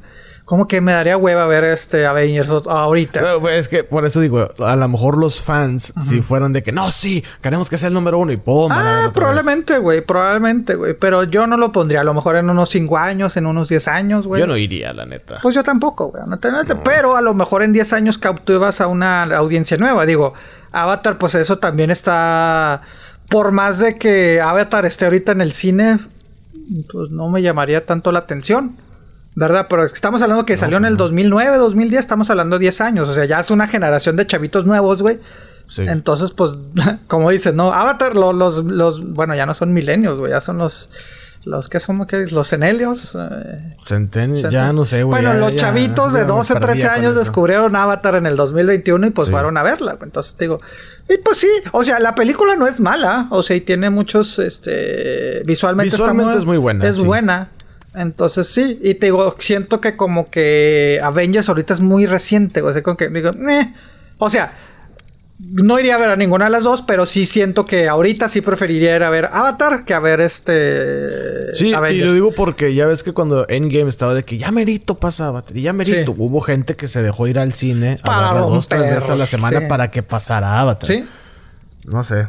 Como 0.49 0.67
que 0.67 0.81
me 0.81 0.93
daría 0.93 1.15
hueva 1.15 1.45
ver 1.45 1.63
este 1.63 2.07
Avengers 2.07 2.49
ahorita. 2.65 3.21
No, 3.21 3.47
es 3.49 3.67
que 3.67 3.83
por 3.83 4.03
eso 4.03 4.19
digo, 4.19 4.49
a 4.57 4.75
lo 4.75 4.87
mejor 4.87 5.15
los 5.15 5.43
fans, 5.43 5.93
si 6.01 6.23
fueran 6.23 6.53
de 6.53 6.63
que 6.63 6.71
no, 6.71 6.89
sí, 6.89 7.23
queremos 7.43 7.69
que 7.69 7.77
sea 7.77 7.89
el 7.89 7.93
número 7.93 8.17
uno 8.17 8.31
y 8.31 8.37
¡pum! 8.37 8.71
Ah, 8.71 8.77
otra 8.79 9.01
vez". 9.01 9.11
probablemente, 9.11 9.77
güey, 9.77 10.01
probablemente, 10.01 10.73
güey. 10.73 10.95
Pero 10.95 11.25
yo 11.25 11.45
no 11.45 11.55
lo 11.55 11.71
pondría, 11.71 12.01
a 12.01 12.03
lo 12.03 12.15
mejor 12.15 12.35
en 12.35 12.49
unos 12.49 12.69
5 12.69 12.97
años, 12.97 13.37
en 13.37 13.45
unos 13.45 13.69
10 13.69 13.87
años, 13.89 14.25
güey. 14.25 14.41
Yo 14.41 14.47
no 14.47 14.57
iría, 14.57 14.91
la 14.91 15.05
neta. 15.05 15.37
Pues 15.43 15.53
yo 15.53 15.61
tampoco, 15.61 16.07
güey. 16.07 16.23
honestamente, 16.23 16.73
Pero 16.83 17.15
a 17.15 17.21
lo 17.21 17.35
mejor 17.35 17.61
en 17.61 17.71
10 17.71 17.93
años 17.93 18.17
cautivas 18.17 18.81
a 18.81 18.87
una 18.87 19.25
audiencia 19.25 19.77
nueva. 19.77 20.07
Digo, 20.07 20.33
Avatar, 20.71 21.19
pues 21.19 21.35
eso 21.35 21.59
también 21.59 21.91
está. 21.91 22.81
Por 23.29 23.51
más 23.51 23.77
de 23.77 23.99
que 23.99 24.41
Avatar 24.41 24.87
esté 24.87 25.05
ahorita 25.05 25.31
en 25.31 25.41
el 25.41 25.51
cine, 25.51 25.99
pues 26.91 27.11
no 27.11 27.29
me 27.29 27.43
llamaría 27.43 27.85
tanto 27.85 28.11
la 28.11 28.17
atención. 28.17 28.88
¿Verdad? 29.39 29.67
Pero 29.69 29.85
estamos 29.85 30.21
hablando 30.21 30.45
que 30.45 30.57
salió 30.57 30.77
en 30.77 30.83
el 30.85 30.97
2009, 30.97 31.55
2010, 31.57 31.97
estamos 32.01 32.29
hablando 32.29 32.57
de 32.57 32.63
10 32.63 32.81
años. 32.81 33.07
O 33.07 33.13
sea, 33.13 33.23
ya 33.23 33.39
es 33.39 33.49
una 33.51 33.67
generación 33.69 34.17
de 34.17 34.27
chavitos 34.27 34.65
nuevos, 34.65 35.01
güey. 35.01 35.17
Sí. 35.67 35.83
Entonces, 35.87 36.31
pues, 36.31 36.51
como 37.07 37.29
dices, 37.29 37.53
¿no? 37.53 37.71
Avatar, 37.71 38.17
lo- 38.17 38.33
los, 38.33 38.65
los, 38.65 39.01
bueno, 39.13 39.35
ya 39.35 39.45
no 39.45 39.53
son 39.53 39.71
milenios, 39.71 40.19
güey, 40.19 40.31
ya 40.31 40.41
son 40.41 40.57
los, 40.57 40.89
los 41.45 41.69
que 41.69 41.79
son, 41.79 42.05
¿qué? 42.05 42.25
Los 42.27 42.49
cenelios. 42.49 43.15
eh, 43.17 43.75
ya 44.51 44.73
no 44.73 44.83
sé, 44.83 45.03
güey. 45.03 45.21
Bueno, 45.21 45.33
ya- 45.33 45.39
los 45.39 45.53
ya- 45.53 45.57
chavitos 45.59 46.11
de 46.11 46.19
ya 46.19 46.25
me 46.25 46.31
12, 46.33 46.53
perdía 46.55 46.67
13 46.67 46.87
con 46.87 46.95
años 46.97 47.15
descubrieron 47.15 47.75
Avatar 47.77 48.15
en 48.15 48.25
el 48.25 48.35
2021 48.35 49.07
y 49.07 49.09
pues 49.11 49.27
Sí. 49.27 49.31
fueron 49.31 49.55
a 49.57 49.63
verla. 49.63 49.97
Entonces 50.01 50.35
te 50.35 50.43
digo, 50.45 50.57
y 51.07 51.17
pues 51.23 51.37
sí, 51.37 51.47
o 51.71 51.83
sea, 51.85 51.99
la 51.99 52.13
película 52.13 52.57
no 52.57 52.67
es 52.67 52.81
mala, 52.81 53.27
o 53.29 53.41
sea, 53.41 53.55
y 53.55 53.61
tiene 53.61 53.89
muchos, 53.89 54.37
este, 54.39 55.43
visualmente, 55.45 55.95
está 55.95 56.03
Visualmente 56.11 56.37
es 56.39 56.45
muy 56.45 56.57
buena, 56.57 56.85
Es 56.85 56.97
sí. 56.97 57.03
buena. 57.05 57.49
Entonces 57.95 58.47
sí, 58.47 58.79
y 58.83 58.93
te 58.95 59.07
digo, 59.07 59.35
siento 59.39 59.81
que 59.81 59.95
como 59.95 60.29
que 60.29 60.99
Avengers 61.01 61.49
ahorita 61.49 61.73
es 61.73 61.79
muy 61.79 62.05
reciente, 62.05 62.61
o 62.61 62.71
sea, 62.71 62.83
como 62.83 62.97
que 62.97 63.07
digo, 63.09 63.31
"Meh". 63.37 63.73
o 64.19 64.29
sea, 64.29 64.53
no 65.39 65.79
iría 65.79 65.95
a 65.95 65.97
ver 65.97 66.09
a 66.09 66.15
ninguna 66.17 66.45
de 66.45 66.51
las 66.51 66.63
dos, 66.63 66.81
pero 66.81 67.05
sí 67.05 67.25
siento 67.25 67.63
que 67.65 67.87
ahorita 67.87 68.27
sí 68.27 68.41
preferiría 68.41 68.95
ir 68.97 69.03
a 69.03 69.09
ver 69.09 69.29
Avatar 69.31 69.85
que 69.85 69.93
a 69.93 69.99
ver 69.99 70.19
este 70.19 71.51
Sí, 71.55 71.69
y 71.69 71.73
Avengers. 71.73 72.05
lo 72.07 72.13
digo 72.13 72.31
porque 72.33 72.73
ya 72.75 72.85
ves 72.85 73.03
que 73.03 73.13
cuando 73.13 73.45
Endgame 73.47 73.89
estaba 73.89 74.13
de 74.13 74.23
que 74.23 74.37
ya 74.37 74.51
merito 74.51 74.95
pasaba, 74.97 75.43
y 75.53 75.61
ya 75.61 75.71
merito, 75.73 76.11
Sí. 76.13 76.17
hubo 76.19 76.41
gente 76.41 76.75
que 76.75 76.87
se 76.89 77.01
dejó 77.01 77.27
ir 77.27 77.39
al 77.39 77.53
cine 77.53 77.99
a 78.03 78.05
Para 78.05 78.33
verla 78.33 78.47
dos, 78.49 78.67
tres 78.67 78.81
veces 78.81 79.09
a 79.09 79.15
la 79.15 79.25
semana 79.25 79.61
sí. 79.61 79.65
para 79.69 79.89
que 79.89 80.03
pasara 80.03 80.59
Avatar. 80.59 80.87
Sí. 80.87 81.07
No 81.87 82.03
sé. 82.03 82.27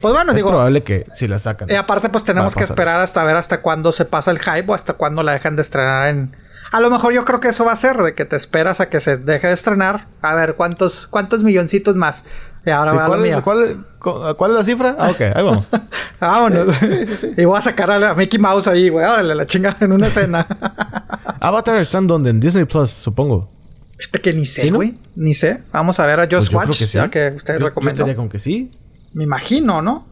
Pues 0.00 0.14
bueno, 0.14 0.32
es 0.32 0.36
digo, 0.36 0.48
probable 0.48 0.82
que 0.82 1.06
si 1.14 1.28
la 1.28 1.38
sacan. 1.38 1.70
Y 1.70 1.74
aparte, 1.74 2.08
pues 2.08 2.24
tenemos 2.24 2.54
que 2.54 2.64
esperar 2.64 3.00
hasta 3.00 3.22
ver 3.24 3.36
hasta 3.36 3.60
cuándo 3.60 3.92
se 3.92 4.04
pasa 4.06 4.30
el 4.30 4.38
hype 4.38 4.64
o 4.68 4.74
hasta 4.74 4.94
cuándo 4.94 5.22
la 5.22 5.32
dejan 5.32 5.56
de 5.56 5.62
estrenar 5.62 6.08
en. 6.08 6.34
A 6.72 6.78
lo 6.80 6.88
mejor 6.88 7.12
yo 7.12 7.24
creo 7.24 7.40
que 7.40 7.48
eso 7.48 7.64
va 7.64 7.72
a 7.72 7.76
ser, 7.76 7.96
de 7.96 8.14
que 8.14 8.24
te 8.24 8.36
esperas 8.36 8.80
a 8.80 8.88
que 8.88 9.00
se 9.00 9.16
deje 9.16 9.48
de 9.48 9.52
estrenar. 9.54 10.06
A 10.22 10.34
ver, 10.36 10.54
¿cuántos, 10.54 11.08
cuántos 11.08 11.42
milloncitos 11.42 11.96
más? 11.96 12.24
Y 12.64 12.70
ahora 12.70 12.92
Sí, 12.92 12.96
va 12.98 13.06
¿cuál, 13.06 13.24
es, 13.24 13.40
cuál 13.42 13.64
es- 13.64 14.34
cuál 14.36 14.50
es 14.52 14.56
la 14.56 14.64
cifra? 14.64 14.96
Ah, 14.98 15.10
ok, 15.10 15.20
ahí 15.34 15.42
vamos. 15.42 15.66
Vámonos. 16.20 16.76
Sí, 16.76 17.06
sí, 17.06 17.16
sí. 17.16 17.32
y 17.36 17.44
voy 17.44 17.58
a 17.58 17.60
sacar 17.60 17.90
a, 17.90 18.14
Mickey 18.14 18.38
Mouse 18.38 18.68
ahí, 18.68 18.88
güey. 18.88 19.04
Órale, 19.04 19.34
la 19.34 19.46
chingada 19.46 19.78
en 19.80 19.92
una 19.92 20.06
escena. 20.06 20.46
Avatar 21.40 21.76
está 21.76 21.98
en 21.98 22.06
donde? 22.06 22.30
En 22.30 22.38
Disney 22.40 22.64
Plus, 22.66 22.90
supongo. 22.90 23.50
Fíjate 23.98 24.20
que 24.20 24.32
ni 24.32 24.46
sé, 24.46 24.70
güey. 24.70 24.94
Ni 25.16 25.34
sé. 25.34 25.62
Vamos 25.72 25.98
a 26.00 26.06
ver 26.06 26.20
a 26.20 26.24
Just 26.24 26.32
Pues 26.34 26.50
yo 26.50 26.56
Watch, 26.58 26.66
creo 26.68 26.78
que 26.78 26.86
sí. 26.86 26.98
ya 26.98 27.08
que 27.10 27.32
usted 27.36 27.54
Yo- 27.54 27.60
yo 27.60 27.66
recomendó. 27.66 27.94
estaría 28.02 28.16
con 28.16 28.28
que 28.28 28.38
sí. 28.38 28.70
Me 29.12 29.24
imagino, 29.24 29.82
¿no? 29.82 30.06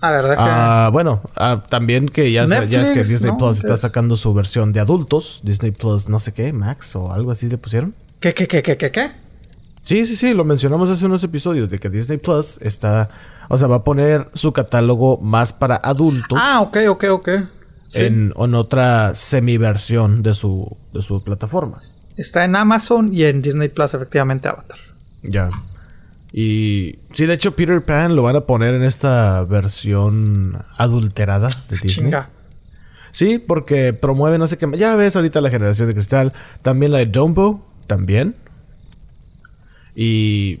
A 0.00 0.10
ver. 0.10 0.34
Ah, 0.38 0.90
bueno, 0.92 1.22
ah, 1.36 1.62
también 1.68 2.08
que 2.08 2.30
ya, 2.30 2.46
ya 2.66 2.82
es 2.82 2.90
que 2.90 3.02
Disney 3.02 3.32
¿no? 3.32 3.38
Plus 3.38 3.58
está 3.58 3.74
Es- 3.74 3.80
sacando 3.80 4.16
su 4.16 4.34
versión 4.34 4.72
de 4.72 4.80
adultos. 4.80 5.40
Disney 5.42 5.70
Plus 5.70 6.08
no 6.08 6.18
sé 6.18 6.32
qué, 6.32 6.52
Max 6.52 6.94
o 6.96 7.12
algo 7.12 7.30
así 7.30 7.48
le 7.48 7.58
pusieron. 7.58 7.94
¿Qué, 8.20 8.34
qué, 8.34 8.46
qué, 8.46 8.62
qué, 8.62 8.76
qué, 8.76 8.90
qué? 8.90 9.10
Sí, 9.80 10.06
sí, 10.06 10.16
sí, 10.16 10.34
lo 10.34 10.44
mencionamos 10.44 10.90
hace 10.90 11.06
unos 11.06 11.22
episodios 11.24 11.70
de 11.70 11.78
que 11.78 11.88
Disney 11.88 12.18
Plus 12.18 12.58
está, 12.60 13.08
o 13.48 13.56
sea, 13.56 13.68
va 13.68 13.76
a 13.76 13.84
poner 13.84 14.28
su 14.34 14.52
catálogo 14.52 15.16
más 15.18 15.52
para 15.52 15.76
adultos 15.76 16.38
Ah, 16.42 16.60
ok, 16.60 16.76
ok, 16.88 17.04
ok. 17.10 17.28
Sí. 17.88 18.04
en, 18.04 18.34
en 18.36 18.54
otra 18.56 19.14
semiversión 19.14 20.22
de 20.24 20.34
su, 20.34 20.76
de 20.92 21.02
su 21.02 21.22
plataforma. 21.22 21.80
Está 22.16 22.44
en 22.44 22.56
Amazon 22.56 23.12
y 23.14 23.22
en 23.24 23.40
Disney 23.40 23.68
Plus, 23.68 23.94
efectivamente, 23.94 24.48
Avatar. 24.48 24.78
Ya. 25.22 25.50
Y 26.32 26.98
sí, 27.12 27.24
de 27.26 27.34
hecho 27.34 27.54
Peter 27.56 27.80
Pan 27.82 28.14
lo 28.16 28.22
van 28.22 28.36
a 28.36 28.40
poner 28.42 28.74
en 28.74 28.82
esta 28.82 29.42
versión 29.44 30.62
adulterada 30.76 31.48
de 31.70 31.76
Disney. 31.82 32.06
Chinga. 32.10 32.28
Sí, 33.12 33.38
porque 33.38 33.92
promueve 33.94 34.36
no 34.36 34.46
sé 34.46 34.58
qué. 34.58 34.66
más. 34.66 34.78
Ya 34.78 34.94
ves 34.96 35.16
ahorita 35.16 35.40
la 35.40 35.48
generación 35.50 35.88
de 35.88 35.94
cristal. 35.94 36.32
También 36.62 36.92
la 36.92 36.98
de 36.98 37.06
Dumbo. 37.06 37.64
También. 37.86 38.34
Y. 39.94 40.58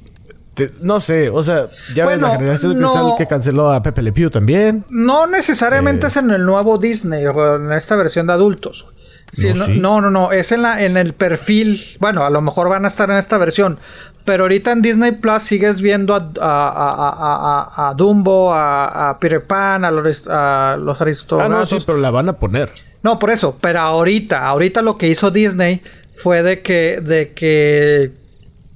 te- 0.54 0.72
no 0.80 1.00
sé, 1.00 1.28
o 1.28 1.42
sea, 1.42 1.68
ya 1.94 2.06
ves 2.06 2.18
la 2.20 2.30
generación 2.36 2.74
de 2.74 2.80
no. 2.80 2.90
cristal 2.92 3.12
que 3.18 3.26
canceló 3.26 3.70
a 3.70 3.82
Pepe 3.82 4.00
Le 4.02 4.12
Pew 4.12 4.30
también. 4.30 4.84
No 4.88 5.26
necesariamente 5.26 6.06
Eh. 6.06 6.08
es 6.08 6.16
en 6.16 6.30
el 6.30 6.46
nuevo 6.46 6.78
Disney 6.78 7.26
o 7.26 7.56
en 7.56 7.72
esta 7.72 7.96
versión 7.96 8.26
de 8.26 8.32
adultos. 8.32 8.86
Sí, 9.32 9.48
No, 9.48 9.54
no, 9.56 9.66
sí. 9.66 9.78
no, 9.80 10.00
no, 10.00 10.10
no, 10.10 10.32
es 10.32 10.52
en 10.52 10.62
la 10.62 10.82
en 10.82 10.96
el 10.96 11.12
perfil. 11.12 11.82
Bueno, 12.00 12.24
a 12.24 12.30
lo 12.30 12.40
mejor 12.40 12.70
van 12.70 12.84
a 12.86 12.88
estar 12.88 13.10
en 13.10 13.16
esta 13.18 13.36
versión, 13.36 13.78
pero 14.26 14.44
ahorita 14.44 14.72
en 14.72 14.82
Disney 14.82 15.12
Plus 15.12 15.42
sigues 15.44 15.80
viendo 15.80 16.14
a, 16.14 16.18
a, 16.40 17.68
a- 17.78 17.88
a- 17.90 17.94
Dumbo, 17.94 18.52
a, 18.52 19.16
Peter 19.18 19.42
Pan, 19.42 19.84
a 19.86 19.90
los, 19.90 20.28
a 20.28 20.76
los 20.78 21.00
Ah, 21.40 21.48
no, 21.48 21.64
sí, 21.64 21.78
pero 21.86 21.96
la 21.98 22.10
van 22.10 22.28
a 22.28 22.34
poner. 22.34 22.70
No, 23.02 23.18
por 23.18 23.30
eso, 23.30 23.56
pero 23.60 23.80
ahorita, 23.80 24.44
ahorita 24.46 24.82
lo 24.82 24.96
que 24.96 25.08
hizo 25.08 25.30
Disney 25.30 25.80
fue 26.16 26.42
de 26.42 26.60
que, 26.60 27.00
de 27.00 27.32
que 27.32 28.10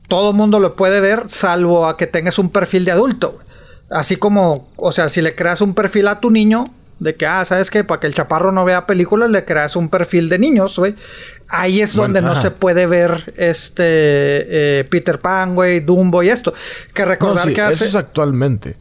todo 0.08 0.32
mundo 0.32 0.60
lo 0.60 0.74
puede 0.74 1.00
ver, 1.00 1.24
salvo 1.28 1.86
a 1.86 1.96
que 1.96 2.06
tengas 2.06 2.38
un 2.38 2.48
perfil 2.50 2.84
de 2.84 2.92
adulto. 2.92 3.38
Así 3.90 4.16
como, 4.16 4.68
o 4.76 4.92
sea, 4.92 5.08
si 5.08 5.20
le 5.20 5.34
creas 5.34 5.60
un 5.60 5.74
perfil 5.74 6.06
a 6.08 6.20
tu 6.20 6.30
niño, 6.30 6.64
De 7.00 7.14
que, 7.14 7.26
ah, 7.26 7.44
¿sabes 7.44 7.70
qué? 7.70 7.82
Para 7.82 7.98
que 7.98 8.06
el 8.06 8.14
chaparro 8.14 8.52
no 8.52 8.64
vea 8.64 8.86
películas, 8.86 9.30
le 9.30 9.44
creas 9.44 9.74
un 9.74 9.88
perfil 9.88 10.28
de 10.28 10.38
niños, 10.38 10.78
güey. 10.78 10.94
Ahí 11.48 11.80
es 11.80 11.96
donde 11.96 12.22
no 12.22 12.34
se 12.36 12.52
puede 12.52 12.86
ver 12.86 13.32
este 13.36 13.82
eh, 13.84 14.84
Peter 14.88 15.18
Pan, 15.18 15.54
güey, 15.54 15.80
Dumbo 15.80 16.22
y 16.22 16.28
esto. 16.28 16.54
Que 16.94 17.04
recordar 17.04 17.52
que 17.52 17.60
hace. 17.60 17.74
Eso 17.74 17.84
es 17.86 17.94
actualmente. 17.96 18.76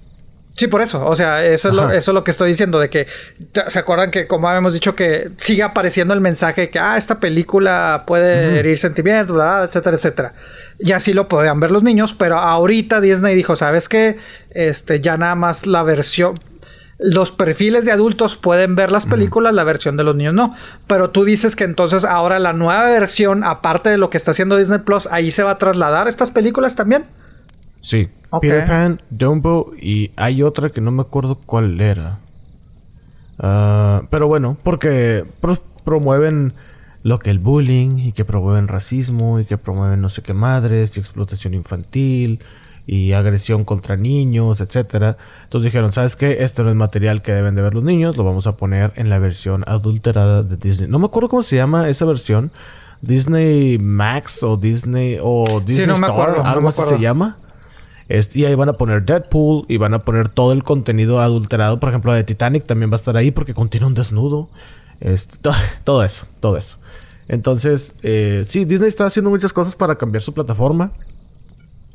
Sí, 0.59 0.67
por 0.67 0.81
eso. 0.81 1.05
O 1.05 1.15
sea, 1.15 1.45
eso 1.45 1.69
es, 1.69 1.73
lo, 1.73 1.89
eso 1.89 2.11
es 2.11 2.13
lo 2.13 2.25
que 2.25 2.31
estoy 2.31 2.49
diciendo. 2.49 2.81
De 2.81 2.89
que 2.89 3.07
se 3.69 3.79
acuerdan 3.79 4.11
que, 4.11 4.27
como 4.27 4.49
habíamos 4.49 4.73
dicho, 4.73 4.93
que 4.93 5.29
sigue 5.37 5.63
apareciendo 5.63 6.13
el 6.13 6.19
mensaje 6.19 6.61
de 6.61 6.69
que, 6.69 6.79
ah, 6.79 6.97
esta 6.97 7.21
película 7.21 8.03
puede 8.05 8.59
herir 8.59 8.77
sentimientos, 8.77 9.41
etcétera, 9.63 9.95
etcétera. 9.95 10.33
Y 10.77 10.91
así 10.91 11.13
lo 11.13 11.29
podían 11.29 11.61
ver 11.61 11.71
los 11.71 11.81
niños, 11.81 12.13
pero 12.13 12.37
ahorita 12.37 12.99
Disney 12.99 13.35
dijo, 13.35 13.55
¿sabes 13.55 13.87
qué? 13.87 14.17
Este, 14.51 14.99
ya 14.99 15.15
nada 15.15 15.35
más 15.35 15.65
la 15.65 15.81
versión. 15.83 16.33
Los 16.99 17.31
perfiles 17.31 17.85
de 17.85 17.93
adultos 17.93 18.35
pueden 18.35 18.75
ver 18.75 18.91
las 18.91 19.05
películas, 19.05 19.53
la 19.53 19.63
versión 19.63 19.95
de 19.95 20.03
los 20.03 20.15
niños 20.15 20.33
no. 20.33 20.53
Pero 20.85 21.11
tú 21.11 21.23
dices 21.23 21.55
que 21.55 21.63
entonces 21.63 22.03
ahora 22.03 22.39
la 22.39 22.51
nueva 22.51 22.83
versión, 22.85 23.45
aparte 23.45 23.89
de 23.89 23.97
lo 23.97 24.09
que 24.09 24.17
está 24.17 24.31
haciendo 24.31 24.57
Disney 24.57 24.79
Plus, 24.79 25.07
ahí 25.07 25.31
se 25.31 25.43
va 25.43 25.51
a 25.51 25.57
trasladar 25.57 26.09
estas 26.09 26.29
películas 26.29 26.75
también. 26.75 27.05
Sí. 27.81 28.09
Peter 28.41 28.67
Pan, 28.67 29.01
Dumbo 29.09 29.71
y 29.79 30.11
hay 30.17 30.43
otra 30.43 30.69
que 30.69 30.81
no 30.81 30.91
me 30.91 31.01
acuerdo 31.01 31.39
cuál 31.45 31.79
era. 31.79 32.19
Ah, 33.39 34.03
pero 34.09 34.27
bueno, 34.27 34.57
porque 34.63 35.23
promueven 35.85 36.53
lo 37.03 37.19
que 37.19 37.29
el 37.29 37.39
bullying 37.39 37.97
y 37.97 38.11
que 38.11 38.25
promueven 38.25 38.67
racismo 38.67 39.39
y 39.39 39.45
que 39.45 39.57
promueven 39.57 40.01
no 40.01 40.09
sé 40.09 40.21
qué 40.21 40.33
madres 40.33 40.97
y 40.97 40.99
explotación 40.99 41.53
infantil 41.53 42.39
y 42.91 43.13
agresión 43.13 43.65
contra 43.65 43.95
niños, 43.95 44.61
etcétera. 44.61 45.17
Entonces 45.43 45.65
dijeron, 45.65 45.91
¿sabes 45.91 46.15
qué? 46.15 46.43
Esto 46.43 46.63
no 46.63 46.69
es 46.69 46.75
material 46.75 47.21
que 47.21 47.31
deben 47.31 47.55
de 47.55 47.61
ver 47.61 47.73
los 47.73 47.83
niños, 47.83 48.17
lo 48.17 48.23
vamos 48.23 48.47
a 48.47 48.53
poner 48.53 48.93
en 48.95 49.09
la 49.09 49.19
versión 49.19 49.63
adulterada 49.67 50.43
de 50.43 50.57
Disney. 50.57 50.89
No 50.89 50.99
me 50.99 51.05
acuerdo 51.05 51.29
cómo 51.29 51.41
se 51.41 51.55
llama 51.55 51.89
esa 51.89 52.05
versión. 52.05 52.51
Disney 53.01 53.77
Max 53.77 54.43
o 54.43 54.57
Disney 54.57 55.19
o 55.21 55.61
Disney 55.65 55.95
Star, 55.95 56.41
algo 56.43 56.67
así 56.67 56.81
se 56.81 56.99
llama 56.99 57.37
y 58.33 58.45
ahí 58.45 58.55
van 58.55 58.69
a 58.69 58.73
poner 58.73 59.05
Deadpool 59.05 59.65
y 59.67 59.77
van 59.77 59.93
a 59.93 59.99
poner 59.99 60.29
todo 60.29 60.51
el 60.51 60.63
contenido 60.63 61.21
adulterado. 61.21 61.79
Por 61.79 61.89
ejemplo, 61.89 62.11
de 62.11 62.23
Titanic 62.23 62.65
también 62.65 62.89
va 62.89 62.95
a 62.95 62.95
estar 62.95 63.15
ahí 63.15 63.29
porque 63.29 63.53
contiene 63.53 63.85
un 63.85 63.93
desnudo. 63.93 64.49
Este, 64.99 65.37
todo 65.83 66.03
eso, 66.03 66.25
todo 66.39 66.57
eso. 66.57 66.77
Entonces, 67.27 67.93
eh, 68.01 68.45
sí, 68.47 68.65
Disney 68.65 68.89
está 68.89 69.05
haciendo 69.05 69.29
muchas 69.29 69.53
cosas 69.53 69.75
para 69.75 69.95
cambiar 69.95 70.23
su 70.23 70.33
plataforma. 70.33 70.91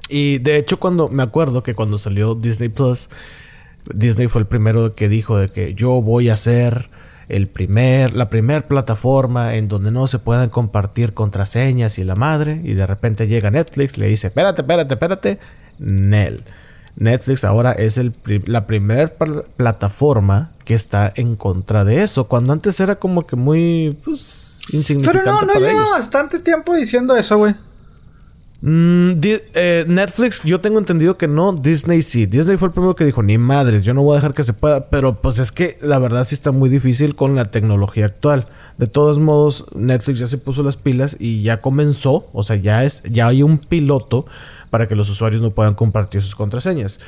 Y 0.08 0.38
de 0.38 0.58
hecho, 0.58 0.78
cuando 0.78 1.08
me 1.08 1.22
acuerdo 1.22 1.62
que 1.62 1.74
cuando 1.74 1.98
salió 1.98 2.34
Disney 2.34 2.68
Plus, 2.68 3.08
Disney 3.92 4.28
fue 4.28 4.42
el 4.42 4.46
primero 4.46 4.94
que 4.94 5.08
dijo 5.08 5.38
de 5.38 5.48
que 5.48 5.74
yo 5.74 6.02
voy 6.02 6.28
a 6.28 6.36
ser 6.36 6.88
el 7.28 7.46
primer, 7.46 8.14
la 8.14 8.28
primer 8.28 8.66
plataforma 8.66 9.54
en 9.54 9.68
donde 9.68 9.90
no 9.90 10.06
se 10.06 10.18
puedan 10.18 10.50
compartir 10.50 11.14
contraseñas 11.14 11.98
y 11.98 12.04
la 12.04 12.14
madre. 12.14 12.60
Y 12.64 12.74
de 12.74 12.86
repente 12.86 13.26
llega 13.26 13.50
Netflix, 13.50 13.98
le 13.98 14.08
dice, 14.08 14.28
espérate, 14.28 14.62
espérate, 14.62 14.94
espérate 14.94 15.38
Nel. 15.78 16.42
Netflix 16.96 17.42
ahora 17.42 17.72
es 17.72 17.98
el 17.98 18.12
la 18.46 18.66
primera 18.66 19.12
plataforma 19.56 20.52
que 20.64 20.74
está 20.74 21.12
en 21.16 21.34
contra 21.34 21.84
de 21.84 22.02
eso, 22.02 22.28
cuando 22.28 22.52
antes 22.52 22.78
era 22.78 22.96
como 22.96 23.26
que 23.26 23.34
muy 23.34 23.96
pues, 24.04 24.58
insignificante. 24.70 25.24
Pero 25.24 25.40
no, 25.40 25.42
no 25.42 25.58
lleva 25.58 25.90
bastante 25.90 26.38
tiempo 26.38 26.74
diciendo 26.74 27.16
eso, 27.16 27.36
güey. 27.36 27.54
Mm, 28.66 29.20
eh, 29.22 29.84
Netflix, 29.86 30.42
yo 30.42 30.58
tengo 30.58 30.78
entendido 30.78 31.18
que 31.18 31.28
no, 31.28 31.52
Disney 31.52 32.00
sí. 32.00 32.24
Disney 32.24 32.56
fue 32.56 32.68
el 32.68 32.72
primero 32.72 32.94
que 32.94 33.04
dijo, 33.04 33.22
ni 33.22 33.36
madre, 33.36 33.82
yo 33.82 33.92
no 33.92 34.02
voy 34.02 34.14
a 34.14 34.16
dejar 34.16 34.32
que 34.32 34.42
se 34.42 34.54
pueda. 34.54 34.88
Pero 34.88 35.20
pues 35.20 35.38
es 35.38 35.52
que 35.52 35.76
la 35.82 35.98
verdad 35.98 36.26
sí 36.26 36.34
está 36.34 36.50
muy 36.50 36.70
difícil 36.70 37.14
con 37.14 37.34
la 37.34 37.44
tecnología 37.50 38.06
actual. 38.06 38.46
De 38.78 38.86
todos 38.86 39.18
modos, 39.18 39.66
Netflix 39.74 40.18
ya 40.18 40.26
se 40.28 40.38
puso 40.38 40.62
las 40.62 40.78
pilas 40.78 41.14
y 41.20 41.42
ya 41.42 41.60
comenzó, 41.60 42.26
o 42.32 42.42
sea, 42.42 42.56
ya 42.56 42.84
es, 42.84 43.02
ya 43.02 43.26
hay 43.26 43.42
un 43.42 43.58
piloto 43.58 44.24
para 44.70 44.88
que 44.88 44.94
los 44.96 45.10
usuarios 45.10 45.42
no 45.42 45.50
puedan 45.50 45.74
compartir 45.74 46.22
sus 46.22 46.34
contraseñas. 46.34 47.00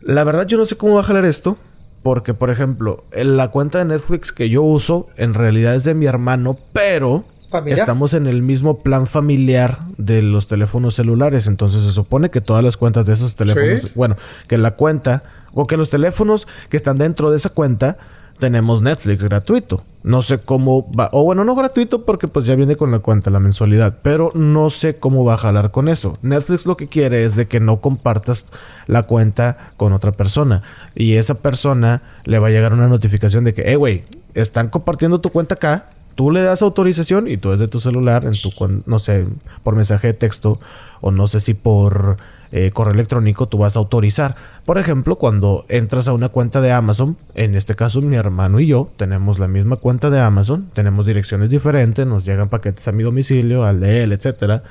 La 0.00 0.24
verdad 0.24 0.46
yo 0.46 0.56
no 0.56 0.64
sé 0.64 0.76
cómo 0.76 0.94
va 0.94 1.02
a 1.02 1.04
jalar 1.04 1.26
esto, 1.26 1.58
porque 2.02 2.32
por 2.32 2.48
ejemplo, 2.48 3.04
la 3.12 3.48
cuenta 3.48 3.78
de 3.78 3.84
Netflix 3.84 4.32
que 4.32 4.48
yo 4.48 4.62
uso 4.62 5.08
en 5.18 5.34
realidad 5.34 5.74
es 5.74 5.84
de 5.84 5.92
mi 5.92 6.06
hermano, 6.06 6.56
pero 6.72 7.24
estamos 7.66 8.14
en 8.14 8.26
el 8.26 8.42
mismo 8.42 8.78
plan 8.78 9.06
familiar 9.06 9.78
de 9.98 10.22
los 10.22 10.46
teléfonos 10.46 10.94
celulares, 10.94 11.46
entonces 11.46 11.82
se 11.82 11.90
supone 11.90 12.30
que 12.30 12.40
todas 12.40 12.64
las 12.64 12.76
cuentas 12.76 13.06
de 13.06 13.12
esos 13.12 13.34
teléfonos, 13.34 13.94
bueno, 13.94 14.16
que 14.48 14.58
la 14.58 14.72
cuenta 14.72 15.22
o 15.54 15.64
que 15.64 15.76
los 15.76 15.90
teléfonos 15.90 16.46
que 16.68 16.76
están 16.76 16.96
dentro 16.96 17.30
de 17.30 17.36
esa 17.36 17.50
cuenta 17.50 17.98
tenemos 18.42 18.82
Netflix 18.82 19.22
gratuito. 19.22 19.84
No 20.02 20.20
sé 20.20 20.38
cómo 20.38 20.90
va, 20.90 21.10
o 21.12 21.22
bueno, 21.22 21.44
no 21.44 21.54
gratuito 21.54 22.04
porque 22.04 22.26
pues 22.26 22.44
ya 22.44 22.56
viene 22.56 22.74
con 22.74 22.90
la 22.90 22.98
cuenta, 22.98 23.30
la 23.30 23.38
mensualidad, 23.38 23.98
pero 24.02 24.30
no 24.34 24.68
sé 24.68 24.96
cómo 24.96 25.24
va 25.24 25.34
a 25.34 25.38
jalar 25.38 25.70
con 25.70 25.88
eso. 25.88 26.14
Netflix 26.22 26.66
lo 26.66 26.76
que 26.76 26.88
quiere 26.88 27.24
es 27.24 27.36
de 27.36 27.46
que 27.46 27.60
no 27.60 27.80
compartas 27.80 28.46
la 28.88 29.04
cuenta 29.04 29.70
con 29.76 29.92
otra 29.92 30.10
persona 30.10 30.62
y 30.96 31.14
esa 31.14 31.36
persona 31.36 32.02
le 32.24 32.40
va 32.40 32.48
a 32.48 32.50
llegar 32.50 32.72
una 32.72 32.88
notificación 32.88 33.44
de 33.44 33.54
que, 33.54 33.70
eh, 33.70 33.76
güey, 33.76 34.02
están 34.34 34.70
compartiendo 34.70 35.20
tu 35.20 35.30
cuenta 35.30 35.54
acá, 35.54 35.86
tú 36.14 36.30
le 36.30 36.42
das 36.42 36.62
autorización 36.62 37.28
y 37.28 37.36
tú 37.36 37.50
desde 37.50 37.68
tu 37.68 37.80
celular, 37.80 38.24
en 38.24 38.32
tu, 38.32 38.52
no 38.86 38.98
sé, 38.98 39.26
por 39.62 39.76
mensaje 39.76 40.08
de 40.08 40.14
texto 40.14 40.58
o 41.00 41.10
no 41.10 41.26
sé 41.28 41.40
si 41.40 41.54
por 41.54 42.16
eh, 42.52 42.70
correo 42.70 42.92
electrónico 42.92 43.48
tú 43.48 43.58
vas 43.58 43.76
a 43.76 43.78
autorizar. 43.78 44.36
Por 44.66 44.78
ejemplo, 44.78 45.16
cuando 45.16 45.64
entras 45.68 46.06
a 46.08 46.12
una 46.12 46.28
cuenta 46.28 46.60
de 46.60 46.70
Amazon, 46.70 47.16
en 47.34 47.54
este 47.54 47.74
caso 47.74 48.02
mi 48.02 48.16
hermano 48.16 48.60
y 48.60 48.66
yo 48.66 48.90
tenemos 48.96 49.38
la 49.38 49.48
misma 49.48 49.76
cuenta 49.76 50.10
de 50.10 50.20
Amazon, 50.20 50.68
tenemos 50.74 51.06
direcciones 51.06 51.48
diferentes, 51.48 52.06
nos 52.06 52.24
llegan 52.24 52.48
paquetes 52.50 52.86
a 52.88 52.92
mi 52.92 53.02
domicilio, 53.02 53.64
al 53.64 53.80
de 53.80 54.02
él, 54.02 54.12
etcétera. 54.12 54.62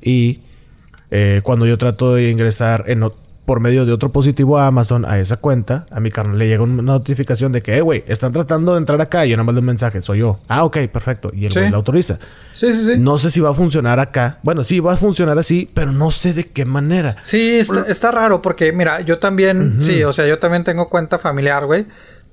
Y 0.00 0.40
eh, 1.10 1.40
cuando 1.42 1.66
yo 1.66 1.78
trato 1.78 2.14
de 2.14 2.30
ingresar 2.30 2.84
en, 2.86 3.04
por 3.46 3.60
medio 3.60 3.86
de 3.86 3.92
otro 3.92 4.10
positivo 4.10 4.58
a 4.58 4.66
Amazon 4.66 5.06
a 5.06 5.18
esa 5.18 5.38
cuenta, 5.38 5.86
a 5.90 6.00
mi 6.00 6.10
carnal 6.10 6.38
le 6.38 6.48
llega 6.48 6.64
una 6.64 6.82
notificación 6.82 7.52
de 7.52 7.62
que, 7.62 7.76
eh, 7.76 7.80
güey, 7.80 8.04
están 8.06 8.32
tratando 8.32 8.72
de 8.72 8.78
entrar 8.78 9.00
acá 9.00 9.24
y 9.24 9.30
yo 9.30 9.36
nada 9.36 9.44
más 9.44 9.54
le 9.54 9.60
un 9.60 9.66
mensaje, 9.66 10.02
soy 10.02 10.18
yo. 10.18 10.40
Ah, 10.48 10.64
ok, 10.64 10.78
perfecto. 10.92 11.30
Y 11.32 11.46
el 11.46 11.52
güey 11.52 11.70
la 11.70 11.76
autoriza. 11.76 12.18
Sí, 12.52 12.72
sí, 12.72 12.84
sí. 12.84 12.92
No 12.98 13.18
sé 13.18 13.30
si 13.30 13.40
va 13.40 13.50
a 13.50 13.54
funcionar 13.54 14.00
acá. 14.00 14.38
Bueno, 14.42 14.64
sí, 14.64 14.80
va 14.80 14.94
a 14.94 14.96
funcionar 14.96 15.38
así, 15.38 15.70
pero 15.72 15.92
no 15.92 16.10
sé 16.10 16.34
de 16.34 16.44
qué 16.44 16.64
manera. 16.64 17.16
Sí, 17.22 17.58
está, 17.58 18.10
raro 18.10 18.42
porque, 18.42 18.72
mira, 18.72 19.00
yo 19.00 19.18
también, 19.18 19.80
sí, 19.80 20.02
o 20.02 20.12
sea, 20.12 20.26
yo 20.26 20.38
también 20.38 20.64
tengo 20.64 20.88
cuenta 20.88 21.18
familiar, 21.18 21.66
güey. 21.66 21.86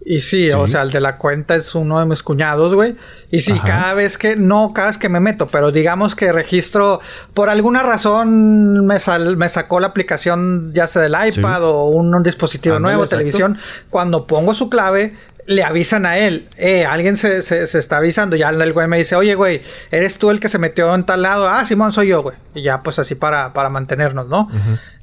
Y 0.05 0.19
sí, 0.19 0.51
o 0.51 0.67
sea, 0.67 0.81
el 0.81 0.91
de 0.91 0.99
la 0.99 1.17
cuenta 1.17 1.55
es 1.55 1.75
uno 1.75 1.99
de 1.99 2.05
mis 2.05 2.23
cuñados, 2.23 2.73
güey. 2.73 2.95
Y 3.31 3.39
sí, 3.39 3.57
cada 3.65 3.93
vez 3.93 4.17
que, 4.17 4.35
no 4.35 4.73
cada 4.73 4.87
vez 4.87 4.97
que 4.97 5.07
me 5.07 5.19
meto, 5.19 5.47
pero 5.47 5.71
digamos 5.71 6.13
que 6.13 6.31
registro, 6.31 6.99
por 7.33 7.49
alguna 7.49 7.83
razón 7.83 8.85
me, 8.85 8.97
me 9.37 9.49
sacó 9.49 9.79
la 9.79 9.87
aplicación 9.87 10.71
ya 10.73 10.87
sea 10.87 11.01
del 11.01 11.15
iPad 11.27 11.63
o 11.63 11.85
un, 11.85 12.21
dispositivo 12.21 12.79
nuevo, 12.79 13.07
televisión. 13.07 13.57
Cuando 13.89 14.27
pongo 14.27 14.53
su 14.53 14.69
clave, 14.69 15.13
le 15.45 15.63
avisan 15.63 16.05
a 16.05 16.17
él, 16.17 16.47
eh, 16.57 16.85
alguien 16.85 17.17
se, 17.17 17.41
se, 17.41 17.63
está 17.63 17.97
avisando. 17.97 18.35
Ya 18.35 18.49
el 18.49 18.73
güey 18.73 18.87
me 18.87 18.97
dice, 18.97 19.15
oye, 19.15 19.35
güey, 19.35 19.61
¿eres 19.91 20.17
tú 20.17 20.29
el 20.29 20.39
que 20.39 20.49
se 20.49 20.59
metió 20.59 20.93
en 20.95 21.05
tal 21.05 21.21
lado? 21.21 21.49
Ah, 21.49 21.65
Simón, 21.65 21.91
soy 21.91 22.09
yo, 22.09 22.21
güey. 22.21 22.37
Y 22.55 22.63
ya, 22.63 22.81
pues 22.81 22.99
así 22.99 23.15
para, 23.15 23.53
para 23.53 23.69
mantenernos, 23.69 24.27
¿no? 24.27 24.49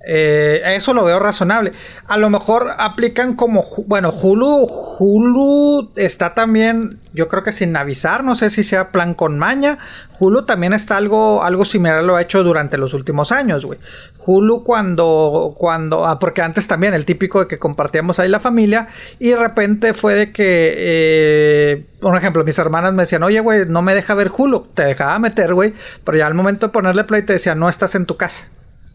Eh, 0.07 0.62
eso 0.74 0.95
lo 0.95 1.05
veo 1.05 1.18
razonable. 1.18 1.72
A 2.07 2.16
lo 2.16 2.30
mejor 2.30 2.74
aplican 2.78 3.34
como, 3.34 3.64
bueno, 3.86 4.11
Hulu, 4.11 4.66
Hulu 4.99 5.93
está 5.97 6.34
también, 6.34 6.99
yo 7.12 7.28
creo 7.28 7.43
que 7.43 7.53
sin 7.53 7.76
avisar, 7.76 8.24
no 8.24 8.34
sé 8.34 8.51
si 8.51 8.62
sea 8.62 8.91
plan 8.91 9.14
con 9.14 9.38
maña. 9.38 9.78
Hulu 10.20 10.42
también 10.42 10.74
está 10.74 10.98
algo, 10.98 11.42
algo 11.42 11.64
similar, 11.64 12.04
lo 12.04 12.14
ha 12.14 12.22
hecho 12.22 12.44
durante 12.44 12.76
los 12.76 12.94
últimos 12.94 13.32
años, 13.32 13.64
güey. 13.64 13.80
Hulu 14.24 14.62
cuando, 14.62 15.54
cuando, 15.56 16.06
ah, 16.06 16.18
porque 16.18 16.42
antes 16.42 16.68
también 16.68 16.94
el 16.94 17.06
típico 17.06 17.40
de 17.40 17.48
que 17.48 17.58
compartíamos 17.58 18.18
ahí 18.18 18.28
la 18.28 18.38
familia 18.38 18.88
y 19.18 19.30
de 19.30 19.36
repente 19.36 19.94
fue 19.94 20.14
de 20.14 20.32
que, 20.32 20.74
eh, 20.76 21.86
por 22.00 22.14
ejemplo, 22.16 22.44
mis 22.44 22.58
hermanas 22.58 22.92
me 22.92 23.04
decían, 23.04 23.22
oye, 23.22 23.40
güey, 23.40 23.66
no 23.66 23.80
me 23.80 23.94
deja 23.94 24.14
ver 24.14 24.30
Hulu, 24.36 24.68
te 24.74 24.84
dejaba 24.84 25.18
meter, 25.18 25.54
güey, 25.54 25.74
pero 26.04 26.18
ya 26.18 26.26
al 26.26 26.34
momento 26.34 26.66
de 26.66 26.72
ponerle 26.72 27.04
play 27.04 27.22
te 27.22 27.32
decía, 27.32 27.54
no 27.54 27.68
estás 27.68 27.94
en 27.94 28.04
tu 28.04 28.16
casa 28.16 28.48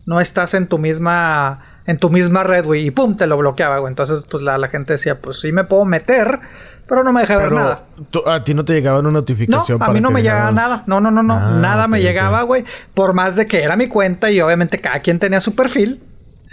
no 0.05 0.21
estás 0.21 0.53
en 0.53 0.67
tu 0.67 0.78
misma 0.78 1.63
en 1.88 1.99
tu 1.99 2.09
misma 2.09 2.43
red, 2.43 2.65
güey, 2.65 2.88
y 2.88 2.91
pum, 2.91 3.15
te 3.15 3.28
lo 3.28 3.38
bloqueaba, 3.38 3.78
güey. 3.78 3.91
Entonces, 3.91 4.26
pues 4.30 4.41
la, 4.41 4.57
gente 4.69 4.93
decía, 4.93 5.21
pues 5.21 5.39
sí 5.39 5.51
me 5.51 5.65
puedo 5.65 5.86
meter, 5.86 6.39
pero 6.88 7.04
no 7.04 7.12
me 7.12 7.22
deja 7.22 7.38
ver 7.38 7.52
nada. 7.52 7.84
¿A 8.26 8.44
ti 8.44 8.54
no 8.54 8.64
te 8.64 8.74
llegaba 8.74 9.00
una 9.00 9.10
notificación? 9.10 9.80
No, 9.80 9.86
a 9.86 9.90
mí 9.90 10.02
no 10.02 10.12
me 10.12 10.22
llegaba 10.22 10.52
nada. 10.52 10.84
No, 10.86 11.02
no, 11.02 11.10
no, 11.12 11.24
no. 11.24 11.36
Ah, 11.36 11.58
nada 11.60 11.88
me 11.88 12.02
llegaba, 12.02 12.44
güey. 12.44 12.64
Por 12.94 13.14
más 13.14 13.36
de 13.36 13.48
que 13.48 13.64
era 13.64 13.76
mi 13.76 13.88
cuenta 13.88 14.30
y 14.30 14.40
obviamente 14.42 14.80
cada 14.80 15.00
quien 15.00 15.18
tenía 15.20 15.40
su 15.40 15.56
perfil. 15.56 16.02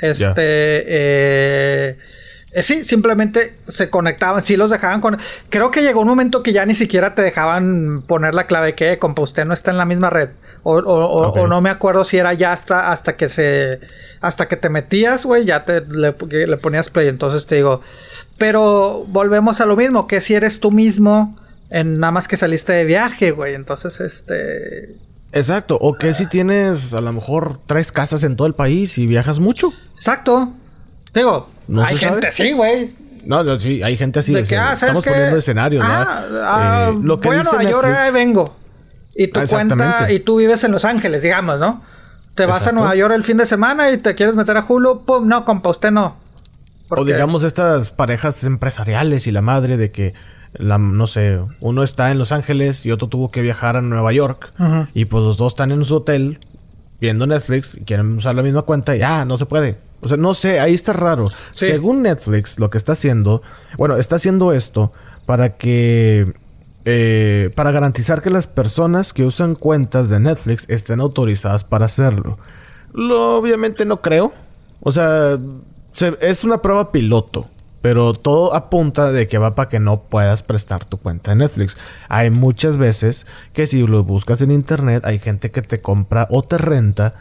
Este, 0.01 0.33
eh, 0.37 1.99
Eh, 2.53 2.62
sí, 2.62 2.84
simplemente 2.84 3.55
se 3.66 3.88
conectaban, 3.88 4.42
sí 4.42 4.57
los 4.57 4.70
dejaban 4.70 5.00
con... 5.00 5.18
Creo 5.48 5.70
que 5.70 5.82
llegó 5.82 6.03
un 6.03 6.09
momento 6.09 6.42
que 6.42 6.53
ya 6.53 6.66
ni 6.66 6.74
siquiera 6.74 7.14
te 7.14 7.22
dejaban 7.22 8.03
poner 8.03 8.34
la 8.34 8.46
clave 8.46 8.74
que, 8.74 8.98
compa, 8.98 9.22
usted 9.22 9.46
no 9.46 9.55
está 9.55 9.70
en 9.70 9.78
la 9.78 9.86
misma 9.86 10.11
red. 10.11 10.30
O, 10.62 10.74
o, 10.74 11.32
o, 11.32 11.46
no 11.48 11.61
me 11.61 11.70
acuerdo 11.70 12.05
si 12.05 12.18
era 12.18 12.34
ya 12.34 12.53
hasta, 12.53 12.92
hasta 12.92 13.16
que 13.16 13.28
se... 13.28 13.80
Hasta 14.20 14.48
que 14.48 14.57
te 14.57 14.68
metías, 14.68 15.24
güey, 15.24 15.46
ya 15.46 15.64
te 15.64 15.80
le, 15.80 16.14
le, 16.28 16.57
ponías 16.59 16.90
play. 16.90 17.09
Entonces 17.09 17.46
te 17.46 17.57
digo... 17.57 17.80
Pero 18.38 19.05
volvemos 19.09 19.61
a 19.61 19.66
lo 19.66 19.76
mismo, 19.76 20.07
que 20.07 20.20
si 20.20 20.34
eres 20.34 20.61
tú 20.61 20.72
mismo, 20.72 21.36
en 21.70 21.94
nada 21.94 22.11
más 22.11 22.28
que 22.28 22.36
saliste 22.36 22.72
de 22.72 22.84
viaje, 22.84 23.30
güey. 23.30 23.55
Entonces, 23.55 24.00
este... 24.00 24.96
Exacto. 25.32 25.78
O 25.80 25.94
que 25.94 26.12
si 26.12 26.26
tienes 26.26 26.92
a 26.92 27.00
lo 27.00 27.12
mejor 27.12 27.61
tres 27.66 27.92
casas 27.92 28.24
en 28.24 28.36
todo 28.36 28.46
el 28.46 28.55
país 28.55 28.98
y 28.98 29.07
viajas 29.07 29.38
mucho. 29.38 29.70
Exacto. 29.96 30.53
Digo, 31.14 31.48
hay 31.80 31.96
gente 31.96 32.28
así, 32.28 32.52
güey. 32.52 32.94
No, 33.24 33.44
no, 33.44 33.58
sí, 33.58 33.82
hay 33.82 33.96
gente 33.96 34.18
así. 34.18 34.32
De 34.32 34.56
ah, 34.56 34.72
estamos 34.72 35.04
poniendo 35.04 35.36
escenarios, 35.36 35.84
ah, 35.86 36.24
ah, 36.42 36.90
eh, 36.92 36.98
lo 37.02 37.18
que 37.18 37.28
voy 37.28 37.38
a 37.38 37.42
Nueva 37.42 37.62
York, 37.62 38.12
vengo. 38.12 38.56
Y 39.14 39.28
tu 39.28 39.40
cuenta, 39.46 40.10
y 40.10 40.20
tú 40.20 40.36
vives 40.38 40.64
en 40.64 40.72
Los 40.72 40.84
Ángeles, 40.84 41.22
digamos, 41.22 41.58
¿no? 41.60 41.82
Te 42.34 42.46
vas 42.46 42.66
a 42.66 42.72
Nueva 42.72 42.96
York 42.96 43.14
el 43.14 43.24
fin 43.24 43.36
de 43.36 43.46
semana 43.46 43.90
y 43.90 43.98
te 43.98 44.14
quieres 44.14 44.34
meter 44.34 44.56
a 44.56 44.64
Hulu, 44.66 45.04
pum, 45.04 45.28
no, 45.28 45.44
compa, 45.44 45.68
usted 45.70 45.90
no. 45.90 46.16
O 46.88 47.04
digamos 47.04 47.42
estas 47.42 47.90
parejas 47.90 48.42
empresariales 48.44 49.26
y 49.26 49.30
la 49.30 49.42
madre 49.42 49.76
de 49.76 49.90
que, 49.90 50.14
la, 50.54 50.78
no 50.78 51.06
sé, 51.06 51.40
uno 51.60 51.82
está 51.82 52.10
en 52.10 52.18
Los 52.18 52.32
Ángeles 52.32 52.84
y 52.84 52.90
otro 52.90 53.08
tuvo 53.08 53.30
que 53.30 53.42
viajar 53.42 53.76
a 53.76 53.82
Nueva 53.82 54.12
York. 54.12 54.50
Y 54.94 55.04
pues 55.04 55.22
los 55.22 55.36
dos 55.36 55.52
están 55.52 55.72
en 55.72 55.84
su 55.84 55.96
hotel 55.96 56.38
viendo 57.00 57.26
Netflix 57.26 57.74
y 57.74 57.84
quieren 57.84 58.16
usar 58.16 58.34
la 58.34 58.42
misma 58.42 58.62
cuenta 58.62 58.96
y 58.96 59.00
ya, 59.00 59.24
no 59.24 59.36
se 59.36 59.46
puede. 59.46 59.78
O 60.03 60.09
sea, 60.09 60.16
no 60.16 60.34
sé, 60.34 60.59
ahí 60.59 60.74
está 60.74 60.92
raro. 60.92 61.24
Según 61.53 62.03
Netflix, 62.03 62.59
lo 62.59 62.70
que 62.70 62.78
está 62.78 62.92
haciendo, 62.92 63.42
bueno, 63.78 63.96
está 63.96 64.16
haciendo 64.16 64.53
esto 64.53 64.90
para 65.26 65.55
que, 65.57 66.34
eh, 66.84 67.50
para 67.55 67.70
garantizar 67.70 68.20
que 68.20 68.30
las 68.30 68.48
personas 68.48 69.12
que 69.12 69.24
usan 69.24 69.55
cuentas 69.55 70.09
de 70.09 70.18
Netflix 70.18 70.64
estén 70.68 71.00
autorizadas 71.00 71.62
para 71.62 71.86
hacerlo. 71.86 72.38
Lo 72.92 73.36
obviamente 73.36 73.84
no 73.84 74.00
creo. 74.00 74.32
O 74.80 74.90
sea, 74.90 75.38
es 76.20 76.44
una 76.44 76.61
prueba 76.61 76.90
piloto. 76.90 77.46
Pero 77.80 78.14
todo 78.14 78.55
apunta 78.55 79.11
de 79.11 79.26
que 79.26 79.38
va 79.38 79.57
para 79.57 79.68
que 79.68 79.80
no 79.80 80.03
puedas 80.03 80.44
prestar 80.44 80.84
tu 80.84 80.98
cuenta 80.98 81.32
de 81.32 81.36
Netflix. 81.38 81.76
Hay 82.09 82.30
muchas 82.30 82.76
veces 82.76 83.26
que 83.53 83.66
si 83.66 83.84
lo 83.84 84.05
buscas 84.05 84.40
en 84.40 84.53
internet, 84.53 85.05
hay 85.05 85.18
gente 85.18 85.50
que 85.50 85.62
te 85.62 85.80
compra 85.80 86.28
o 86.30 86.42
te 86.42 86.59
renta 86.59 87.14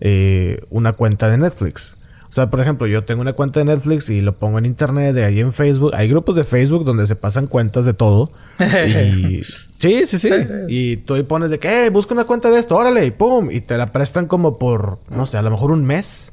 eh, 0.00 0.64
una 0.70 0.94
cuenta 0.94 1.28
de 1.28 1.36
Netflix. 1.36 1.94
O 2.32 2.34
sea, 2.34 2.48
por 2.48 2.62
ejemplo, 2.62 2.86
yo 2.86 3.04
tengo 3.04 3.20
una 3.20 3.34
cuenta 3.34 3.60
de 3.60 3.66
Netflix 3.66 4.08
y 4.08 4.22
lo 4.22 4.32
pongo 4.32 4.56
en 4.56 4.64
internet, 4.64 5.14
de 5.14 5.26
ahí 5.26 5.40
en 5.40 5.52
Facebook. 5.52 5.90
Hay 5.94 6.08
grupos 6.08 6.34
de 6.34 6.44
Facebook 6.44 6.82
donde 6.82 7.06
se 7.06 7.14
pasan 7.14 7.46
cuentas 7.46 7.84
de 7.84 7.92
todo. 7.92 8.30
y... 8.58 9.42
Sí, 9.78 10.06
sí, 10.06 10.16
sí. 10.16 10.30
Y 10.68 10.98
tú 10.98 11.14
ahí 11.14 11.24
pones 11.24 11.50
de 11.50 11.58
que, 11.58 11.68
hey, 11.68 11.88
busca 11.90 12.14
una 12.14 12.22
cuenta 12.22 12.52
de 12.52 12.60
esto, 12.60 12.76
órale, 12.76 13.04
y 13.04 13.10
pum. 13.10 13.50
Y 13.50 13.60
te 13.60 13.76
la 13.76 13.88
prestan 13.88 14.28
como 14.28 14.56
por, 14.56 15.00
no 15.10 15.26
sé, 15.26 15.36
a 15.36 15.42
lo 15.42 15.50
mejor 15.50 15.72
un 15.72 15.84
mes. 15.84 16.32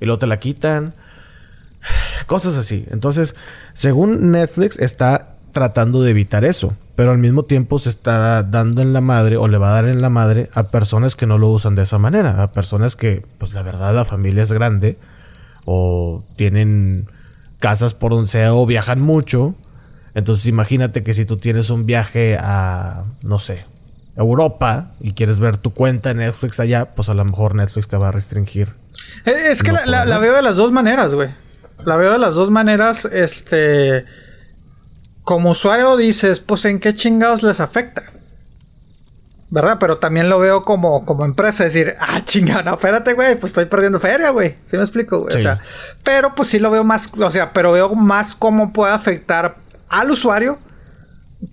Y 0.00 0.06
luego 0.06 0.20
te 0.20 0.28
la 0.28 0.38
quitan. 0.38 0.94
Cosas 2.26 2.56
así. 2.56 2.86
Entonces, 2.90 3.34
según 3.72 4.30
Netflix, 4.30 4.78
está 4.78 5.34
tratando 5.50 6.00
de 6.00 6.12
evitar 6.12 6.44
eso. 6.44 6.74
Pero 6.94 7.10
al 7.10 7.18
mismo 7.18 7.42
tiempo 7.42 7.80
se 7.80 7.90
está 7.90 8.42
dando 8.44 8.80
en 8.80 8.92
la 8.92 9.00
madre 9.00 9.36
o 9.36 9.48
le 9.48 9.58
va 9.58 9.70
a 9.70 9.82
dar 9.82 9.88
en 9.88 10.00
la 10.00 10.08
madre 10.08 10.48
a 10.54 10.68
personas 10.68 11.16
que 11.16 11.26
no 11.26 11.36
lo 11.36 11.48
usan 11.48 11.74
de 11.74 11.82
esa 11.82 11.98
manera. 11.98 12.42
A 12.42 12.52
personas 12.52 12.94
que, 12.94 13.26
pues 13.36 13.52
la 13.52 13.62
verdad, 13.62 13.92
la 13.94 14.06
familia 14.06 14.44
es 14.44 14.52
grande 14.52 14.96
o 15.66 16.18
tienen 16.36 17.08
casas 17.58 17.92
por 17.92 18.12
donde 18.12 18.30
sea 18.30 18.54
o 18.54 18.64
viajan 18.64 19.00
mucho. 19.00 19.54
Entonces 20.14 20.46
imagínate 20.46 21.02
que 21.02 21.12
si 21.12 21.26
tú 21.26 21.36
tienes 21.36 21.68
un 21.68 21.84
viaje 21.84 22.38
a, 22.40 23.04
no 23.22 23.38
sé, 23.38 23.66
Europa 24.16 24.92
y 25.00 25.12
quieres 25.12 25.40
ver 25.40 25.58
tu 25.58 25.74
cuenta 25.74 26.10
en 26.10 26.18
Netflix 26.18 26.58
allá, 26.58 26.86
pues 26.94 27.10
a 27.10 27.14
lo 27.14 27.24
mejor 27.24 27.54
Netflix 27.54 27.88
te 27.88 27.98
va 27.98 28.08
a 28.08 28.12
restringir. 28.12 28.70
Eh, 29.26 29.48
es 29.50 29.62
que 29.62 29.72
la, 29.72 30.18
veo 30.18 30.34
de 30.34 30.42
las 30.42 30.56
dos 30.56 30.72
maneras, 30.72 31.12
güey. 31.12 31.28
La 31.84 31.96
veo 31.96 32.12
de 32.12 32.18
las 32.18 32.34
dos 32.34 32.50
maneras, 32.50 33.04
este... 33.04 34.06
Como 35.22 35.50
usuario 35.50 35.96
dices, 35.96 36.38
pues 36.38 36.64
en 36.64 36.78
qué 36.78 36.94
chingados 36.94 37.42
les 37.42 37.58
afecta. 37.58 38.04
¿Verdad? 39.56 39.78
Pero 39.80 39.96
también 39.96 40.28
lo 40.28 40.38
veo 40.38 40.60
como, 40.64 41.06
como 41.06 41.24
empresa, 41.24 41.64
decir, 41.64 41.96
ah, 41.98 42.20
chingada, 42.22 42.62
no, 42.62 42.74
espérate, 42.74 43.14
güey, 43.14 43.36
pues 43.36 43.52
estoy 43.52 43.64
perdiendo 43.64 43.98
feria, 43.98 44.28
güey. 44.28 44.56
¿Sí 44.64 44.76
me 44.76 44.82
explico, 44.82 45.20
güey? 45.20 45.34
O 45.34 45.38
sea, 45.38 45.60
pero 46.04 46.34
pues 46.34 46.48
sí 46.48 46.58
lo 46.58 46.70
veo 46.70 46.84
más, 46.84 47.10
o 47.18 47.30
sea, 47.30 47.54
pero 47.54 47.72
veo 47.72 47.94
más 47.94 48.34
cómo 48.34 48.74
puede 48.74 48.92
afectar 48.92 49.56
al 49.88 50.10
usuario 50.10 50.58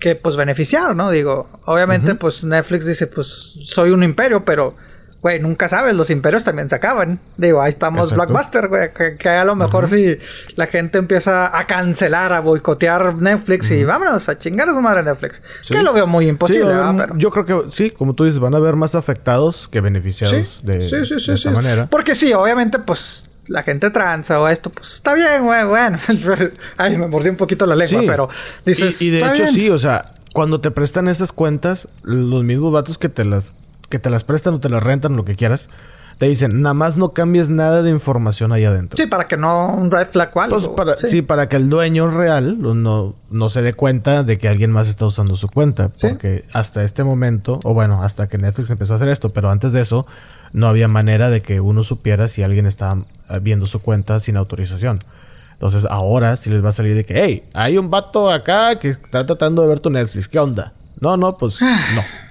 que 0.01 0.17
pues 0.17 0.35
beneficiar, 0.35 0.93
¿no? 0.97 1.11
Digo, 1.11 1.47
obviamente, 1.63 2.13
pues 2.15 2.43
Netflix 2.43 2.85
dice, 2.85 3.07
pues 3.07 3.57
soy 3.63 3.91
un 3.91 4.03
imperio, 4.03 4.43
pero 4.43 4.75
güey, 5.23 5.39
nunca 5.39 5.69
sabes, 5.69 5.95
los 5.95 6.09
imperios 6.09 6.43
también 6.43 6.69
se 6.69 6.75
acaban. 6.75 7.17
Digo, 7.37 7.61
ahí 7.61 7.69
estamos 7.69 8.11
Blockbuster, 8.11 8.67
güey, 8.67 8.89
que, 8.91 9.29
a 9.29 9.45
lo 9.45 9.55
mejor 9.55 9.87
si 9.87 10.17
la 10.55 10.67
gente 10.67 10.97
empieza 10.97 11.57
a 11.57 11.65
cancelar, 11.65 12.33
a 12.33 12.41
boicotear 12.41 13.15
Netflix 13.15 13.71
y 13.71 13.85
vámonos 13.85 14.27
a 14.27 14.37
chingar 14.37 14.67
a 14.67 14.73
su 14.73 14.81
madre 14.81 15.01
Netflix. 15.01 15.41
Que 15.65 15.81
lo 15.81 15.93
veo 15.93 16.07
muy 16.07 16.27
imposible, 16.27 16.73
Yo 17.15 17.31
creo 17.31 17.45
que 17.45 17.71
sí, 17.71 17.89
como 17.89 18.13
tú 18.13 18.25
dices, 18.25 18.41
van 18.41 18.53
a 18.53 18.57
haber 18.57 18.75
más 18.75 18.95
afectados 18.95 19.69
que 19.69 19.79
beneficiados 19.79 20.59
de, 20.61 20.89
de 20.89 21.33
esta 21.33 21.51
manera. 21.51 21.87
Porque 21.89 22.15
sí, 22.15 22.33
obviamente, 22.33 22.79
pues 22.79 23.29
la 23.47 23.63
gente 23.63 23.91
transa 23.91 24.41
o 24.41 24.49
esto, 24.49 24.71
pues 24.71 24.95
está 24.95 25.13
bien, 25.13 25.45
güey, 25.45 25.63
bueno. 25.63 25.99
Ay, 26.77 26.97
me 26.97 27.07
mordí 27.07 27.29
un 27.29 27.37
poquito 27.37 27.65
la 27.65 27.77
lengua, 27.77 28.03
pero 28.05 28.29
dices. 28.65 29.01
Y, 29.01 29.09
de 29.09 29.21
hecho, 29.21 29.47
sí, 29.53 29.69
o 29.69 29.79
sea, 29.79 30.03
cuando 30.33 30.59
te 30.59 30.69
prestan 30.69 31.07
esas 31.07 31.31
cuentas, 31.31 31.87
los 32.03 32.43
mismos 32.43 32.73
vatos 32.73 32.97
que 32.97 33.07
te 33.07 33.23
las 33.23 33.53
que 33.93 33.99
te 33.99 34.09
las 34.09 34.23
prestan 34.23 34.55
o 34.55 34.59
te 34.59 34.69
las 34.69 34.81
rentan, 34.81 35.15
lo 35.15 35.23
que 35.23 35.35
quieras, 35.35 35.69
te 36.17 36.25
dicen, 36.25 36.63
nada 36.63 36.73
más 36.73 36.97
no 36.97 37.13
cambies 37.13 37.51
nada 37.51 37.83
de 37.83 37.91
información 37.91 38.51
ahí 38.51 38.65
adentro. 38.65 38.97
Sí, 38.97 39.05
para 39.05 39.27
que 39.27 39.37
no 39.37 39.67
un 39.67 39.91
red 39.91 40.07
flag 40.07 40.31
o 40.33 40.41
algo. 40.41 40.55
Pues 40.55 40.67
para, 40.67 40.97
sí. 40.97 41.21
para 41.21 41.47
que 41.47 41.57
el 41.57 41.69
dueño 41.69 42.07
real 42.07 42.59
no, 42.59 43.13
no 43.29 43.49
se 43.51 43.61
dé 43.61 43.75
cuenta 43.75 44.23
de 44.23 44.39
que 44.39 44.47
alguien 44.47 44.71
más 44.71 44.89
está 44.89 45.05
usando 45.05 45.35
su 45.35 45.47
cuenta. 45.47 45.91
Porque 46.01 46.43
hasta 46.53 46.81
este 46.81 47.03
momento, 47.03 47.59
o 47.63 47.75
bueno, 47.75 48.01
hasta 48.01 48.27
que 48.27 48.39
Netflix 48.39 48.71
empezó 48.71 48.93
a 48.93 48.95
hacer 48.95 49.09
esto, 49.09 49.29
pero 49.29 49.51
antes 49.51 49.73
de 49.73 49.81
eso, 49.81 50.07
no 50.53 50.67
había 50.67 50.87
manera 50.87 51.29
de 51.29 51.41
que 51.41 51.61
uno 51.61 51.83
supiera 51.83 52.27
si 52.27 52.41
alguien 52.41 52.65
estaba 52.65 53.03
eh, 53.29 53.39
viendo 53.43 53.67
su 53.67 53.79
cuenta 53.79 54.19
sin 54.19 54.37
autorización. 54.37 54.97
Entonces 55.51 55.85
ahora 55.87 56.35
sí 56.35 56.49
les 56.49 56.65
va 56.65 56.69
a 56.69 56.73
salir 56.73 56.95
de 56.95 57.05
que, 57.05 57.23
hey, 57.23 57.43
hay 57.53 57.77
un 57.77 57.91
vato 57.91 58.31
acá 58.31 58.75
que 58.79 58.89
está 58.89 59.23
tratando 59.23 59.61
de 59.61 59.67
ver 59.67 59.79
tu 59.81 59.91
Netflix, 59.91 60.27
¿qué 60.27 60.39
onda? 60.39 60.71
No, 60.99 61.15
no, 61.15 61.37
pues 61.37 61.61
no. 61.61 62.22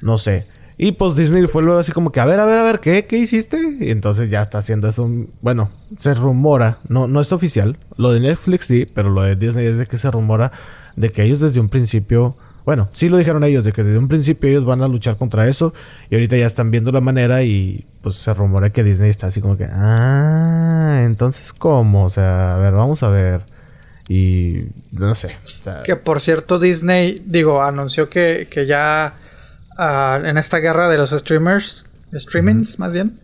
No 0.00 0.18
sé. 0.18 0.46
Y 0.80 0.92
pues 0.92 1.16
Disney 1.16 1.44
fue 1.48 1.64
luego 1.64 1.80
así 1.80 1.90
como 1.90 2.12
que, 2.12 2.20
a 2.20 2.24
ver, 2.24 2.38
a 2.38 2.46
ver, 2.46 2.60
a 2.60 2.62
ver, 2.62 2.78
¿qué? 2.78 3.04
¿Qué 3.06 3.18
hiciste? 3.18 3.58
Y 3.80 3.90
entonces 3.90 4.30
ya 4.30 4.40
está 4.42 4.58
haciendo 4.58 4.86
eso. 4.88 5.10
Bueno, 5.40 5.70
se 5.98 6.14
rumora, 6.14 6.78
no, 6.88 7.08
no 7.08 7.20
es 7.20 7.32
oficial. 7.32 7.76
Lo 7.96 8.12
de 8.12 8.20
Netflix 8.20 8.66
sí, 8.66 8.86
pero 8.86 9.10
lo 9.10 9.22
de 9.22 9.34
Disney 9.34 9.66
es 9.66 9.76
de 9.76 9.86
que 9.86 9.98
se 9.98 10.08
rumora 10.08 10.52
de 10.94 11.10
que 11.10 11.24
ellos 11.24 11.40
desde 11.40 11.58
un 11.58 11.68
principio, 11.68 12.36
bueno, 12.64 12.88
sí 12.92 13.08
lo 13.08 13.16
dijeron 13.16 13.42
ellos, 13.42 13.64
de 13.64 13.72
que 13.72 13.82
desde 13.82 13.98
un 13.98 14.06
principio 14.06 14.48
ellos 14.48 14.64
van 14.64 14.80
a 14.80 14.86
luchar 14.86 15.16
contra 15.16 15.48
eso. 15.48 15.74
Y 16.10 16.14
ahorita 16.14 16.36
ya 16.36 16.46
están 16.46 16.70
viendo 16.70 16.92
la 16.92 17.00
manera 17.00 17.42
y 17.42 17.84
pues 18.00 18.14
se 18.14 18.32
rumora 18.32 18.70
que 18.70 18.84
Disney 18.84 19.10
está 19.10 19.26
así 19.26 19.40
como 19.40 19.56
que, 19.56 19.66
ah, 19.68 21.02
entonces 21.04 21.52
¿cómo? 21.52 22.04
O 22.04 22.10
sea, 22.10 22.54
a 22.54 22.58
ver, 22.58 22.72
vamos 22.74 23.02
a 23.02 23.08
ver. 23.08 23.42
Y 24.08 24.60
no 24.92 25.12
sé. 25.16 25.36
que 25.84 25.96
por 25.96 26.20
cierto, 26.20 26.60
Disney, 26.60 27.20
digo, 27.26 27.62
anunció 27.62 28.08
que, 28.08 28.46
que 28.48 28.64
ya 28.64 29.14
en 29.78 30.38
esta 30.38 30.58
guerra 30.58 30.88
de 30.88 30.98
los 30.98 31.10
streamers, 31.10 31.86
streamings 32.12 32.78
más 32.78 32.92
bien, 32.92 33.20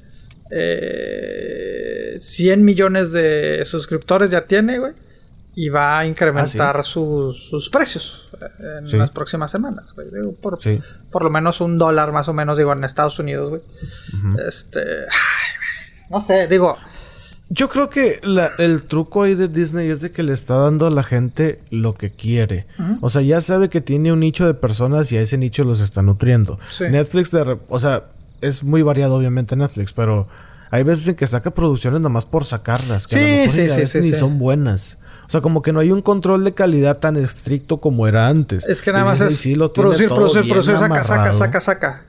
100 0.48 0.60
eh, 0.60 2.56
millones 2.58 3.12
de 3.12 3.62
suscriptores 3.64 4.30
ya 4.30 4.46
tiene, 4.46 4.78
güey. 4.78 4.92
Y 5.56 5.68
va 5.68 6.00
a 6.00 6.06
incrementar 6.06 6.78
ah, 6.78 6.82
sus, 6.82 7.70
precios 7.70 8.28
eh, 8.40 8.80
en 8.80 8.98
las 8.98 9.10
próximas 9.10 9.52
semanas, 9.52 9.92
güey. 9.94 10.08
Por, 10.40 10.58
por, 11.12 11.22
lo 11.22 11.30
menos 11.30 11.60
un 11.60 11.78
dólar 11.78 12.10
más 12.10 12.26
o 12.26 12.32
menos, 12.32 12.58
digo, 12.58 12.72
en 12.72 12.82
Estados 12.82 13.18
Unidos, 13.20 13.50
güey. 13.50 13.62
Este. 14.48 14.80
no 16.10 16.20
sé, 16.20 16.48
digo. 16.48 16.76
Yo 17.54 17.68
creo 17.68 17.88
que 17.88 18.20
el 18.58 18.82
truco 18.82 19.22
ahí 19.22 19.36
de 19.36 19.46
Disney 19.46 19.88
es 19.88 20.00
de 20.00 20.10
que 20.10 20.24
le 20.24 20.32
está 20.32 20.56
dando 20.56 20.88
a 20.88 20.90
la 20.90 21.04
gente 21.04 21.60
lo 21.70 21.92
que 21.94 22.10
quiere. 22.10 22.66
O 23.00 23.10
sea, 23.10 23.22
ya 23.22 23.40
sabe 23.40 23.68
que 23.68 23.80
tiene 23.80 24.12
un 24.12 24.20
nicho 24.20 24.44
de 24.44 24.54
personas 24.54 25.12
y 25.12 25.16
a 25.16 25.20
ese 25.20 25.38
nicho 25.38 25.62
los 25.62 25.80
está 25.80 26.02
nutriendo. 26.02 26.58
Netflix, 26.80 27.30
de, 27.30 27.58
o 27.68 27.78
sea, 27.78 28.04
es 28.40 28.64
muy 28.64 28.82
variado 28.82 29.14
obviamente 29.14 29.54
Netflix, 29.54 29.92
pero 29.92 30.26
hay 30.70 30.82
veces 30.82 31.06
en 31.06 31.14
que 31.14 31.28
saca 31.28 31.52
producciones 31.52 32.00
nomás 32.00 32.26
por 32.26 32.44
sacarlas, 32.44 33.06
que 33.06 33.16
a 33.16 33.20
lo 33.20 33.26
mejor 33.26 33.86
sí, 33.86 33.98
ni 34.00 34.10
son 34.10 34.38
buenas. 34.40 34.98
O 35.24 35.30
sea, 35.30 35.40
como 35.40 35.62
que 35.62 35.72
no 35.72 35.78
hay 35.78 35.92
un 35.92 36.02
control 36.02 36.42
de 36.42 36.54
calidad 36.54 36.98
tan 36.98 37.16
estricto 37.16 37.80
como 37.80 38.08
era 38.08 38.26
antes. 38.26 38.66
Es 38.66 38.82
que 38.82 38.90
nada 38.90 39.04
más 39.04 39.20
es 39.20 39.40
producir, 39.72 40.08
producir, 40.08 40.48
producir, 40.48 40.76
saca, 40.76 41.04
saca, 41.04 41.32
saca, 41.32 41.60
saca. 41.60 42.02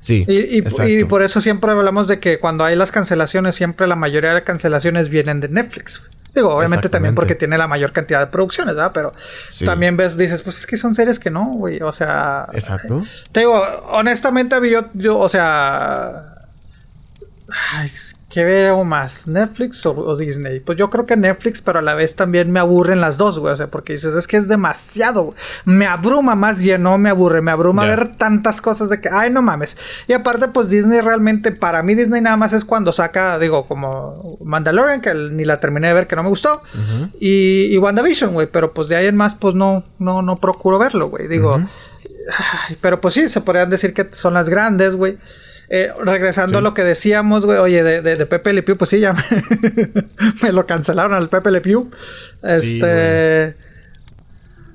Sí. 0.00 0.24
Y, 0.26 1.04
por 1.04 1.22
eso 1.22 1.40
siempre 1.40 1.70
hablamos 1.70 2.08
de 2.08 2.20
que 2.20 2.40
cuando 2.40 2.64
hay 2.64 2.74
las 2.74 2.90
cancelaciones, 2.90 3.54
siempre 3.54 3.86
la 3.86 3.96
mayoría 3.96 4.30
de 4.30 4.36
las 4.36 4.44
cancelaciones 4.44 5.10
vienen 5.10 5.40
de 5.40 5.48
Netflix. 5.48 6.02
Digo, 6.34 6.54
obviamente 6.54 6.88
también 6.88 7.14
porque 7.14 7.34
tiene 7.34 7.58
la 7.58 7.66
mayor 7.66 7.92
cantidad 7.92 8.20
de 8.20 8.28
producciones, 8.28 8.76
¿verdad? 8.76 8.92
Pero 8.94 9.12
también 9.64 9.96
ves, 9.96 10.16
dices, 10.16 10.42
pues 10.42 10.60
es 10.60 10.66
que 10.66 10.76
son 10.76 10.94
series 10.94 11.18
que 11.18 11.30
no, 11.30 11.44
güey. 11.44 11.82
O 11.82 11.92
sea. 11.92 12.46
Exacto. 12.52 13.02
Te 13.32 13.40
digo, 13.40 13.60
honestamente, 13.88 14.56
yo, 14.70 14.86
yo 14.94 15.18
o 15.18 15.28
sea. 15.28 16.34
Ay, 17.72 17.90
¿Qué 18.30 18.44
veo 18.44 18.84
más? 18.84 19.26
¿Netflix 19.26 19.84
o, 19.84 20.16
Disney? 20.16 20.60
Pues 20.60 20.78
yo 20.78 20.88
creo 20.88 21.04
que 21.04 21.16
Netflix, 21.16 21.60
pero 21.60 21.80
a 21.80 21.82
la 21.82 21.96
vez 21.96 22.14
también 22.14 22.52
me 22.52 22.60
aburren 22.60 23.00
las 23.00 23.16
dos, 23.16 23.40
güey. 23.40 23.52
O 23.52 23.56
sea, 23.56 23.66
porque 23.66 23.94
dices, 23.94 24.14
es 24.14 24.28
que 24.28 24.36
es 24.36 24.46
demasiado. 24.46 25.34
Me 25.64 25.86
abruma 25.86 26.36
más 26.36 26.62
bien, 26.62 26.84
no 26.84 26.96
me 26.96 27.10
aburre. 27.10 27.42
Me 27.42 27.50
abruma 27.50 27.84
ver 27.86 28.14
tantas 28.16 28.60
cosas 28.60 28.88
de 28.88 29.00
que, 29.00 29.08
ay, 29.10 29.30
no 29.30 29.42
mames. 29.42 29.76
Y 30.06 30.12
aparte, 30.12 30.46
pues 30.46 30.68
Disney 30.68 31.00
realmente, 31.00 31.50
para 31.50 31.82
mí 31.82 31.96
Disney 31.96 32.20
nada 32.20 32.36
más 32.36 32.52
es 32.52 32.64
cuando 32.64 32.92
saca, 32.92 33.36
digo, 33.40 33.66
como 33.66 34.38
Mandalorian, 34.44 35.00
que 35.00 35.12
ni 35.12 35.44
la 35.44 35.58
terminé 35.58 35.88
de 35.88 35.94
ver, 35.94 36.06
que 36.06 36.14
no 36.14 36.22
me 36.22 36.28
gustó. 36.28 36.62
y, 37.18 37.74
y, 37.74 37.78
WandaVision, 37.78 38.32
güey. 38.32 38.46
Pero 38.46 38.72
pues 38.72 38.86
de 38.86 38.94
ahí 38.94 39.06
en 39.06 39.16
más, 39.16 39.34
pues 39.34 39.56
no, 39.56 39.82
no, 39.98 40.22
no 40.22 40.36
procuro 40.36 40.78
verlo, 40.78 41.08
güey. 41.08 41.26
Digo, 41.26 41.60
pero 42.80 43.00
pues 43.00 43.14
sí, 43.14 43.28
se 43.28 43.40
podrían 43.40 43.70
decir 43.70 43.92
que 43.92 44.08
son 44.12 44.34
las 44.34 44.48
grandes, 44.48 44.94
güey. 44.94 45.18
Eh, 45.72 45.92
regresando 46.04 46.58
a 46.58 46.60
lo 46.60 46.74
que 46.74 46.82
decíamos, 46.82 47.46
güey, 47.46 47.58
oye, 47.58 47.84
de, 47.84 48.02
de, 48.02 48.26
Pepe 48.26 48.52
Le 48.52 48.64
Pew, 48.64 48.76
pues 48.76 48.90
sí, 48.90 48.98
ya 48.98 49.14
me, 50.42 50.50
lo 50.50 50.66
cancelaron 50.66 51.14
al 51.14 51.28
Pepe 51.28 51.52
Le 51.52 51.60
Pew. 51.60 51.88
Este. 52.42 53.54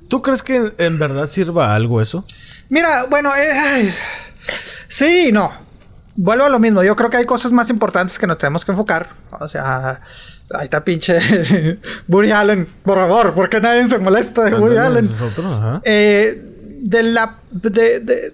¿Tú 0.08 0.22
crees 0.22 0.42
que 0.42 0.72
en, 0.78 0.98
verdad 0.98 1.26
sirva 1.26 1.74
algo 1.74 2.00
eso? 2.00 2.24
Mira, 2.70 3.04
bueno, 3.10 3.30
eh, 3.36 3.92
sí 4.88 5.28
y 5.28 5.32
no. 5.32 5.52
Vuelvo 6.16 6.44
a 6.44 6.48
lo 6.48 6.58
mismo. 6.58 6.82
Yo 6.82 6.96
creo 6.96 7.10
que 7.10 7.18
hay 7.18 7.26
cosas 7.26 7.52
más 7.52 7.68
importantes 7.68 8.18
que 8.18 8.26
nos 8.26 8.38
tenemos 8.38 8.64
que 8.64 8.72
enfocar. 8.72 9.10
O 9.38 9.48
sea, 9.48 10.00
ahí 10.54 10.64
está 10.64 10.82
pinche 10.82 11.76
Woody 12.08 12.30
Allen. 12.30 12.66
Por 12.84 12.96
favor, 12.96 13.34
porque 13.34 13.60
nadie 13.60 13.86
se 13.86 13.98
molesta 13.98 14.44
de 14.44 14.54
Woody 14.54 14.78
Allen. 14.78 15.06
Eh, 15.84 16.42
de 16.80 17.02
la. 17.02 17.36
de, 17.52 18.32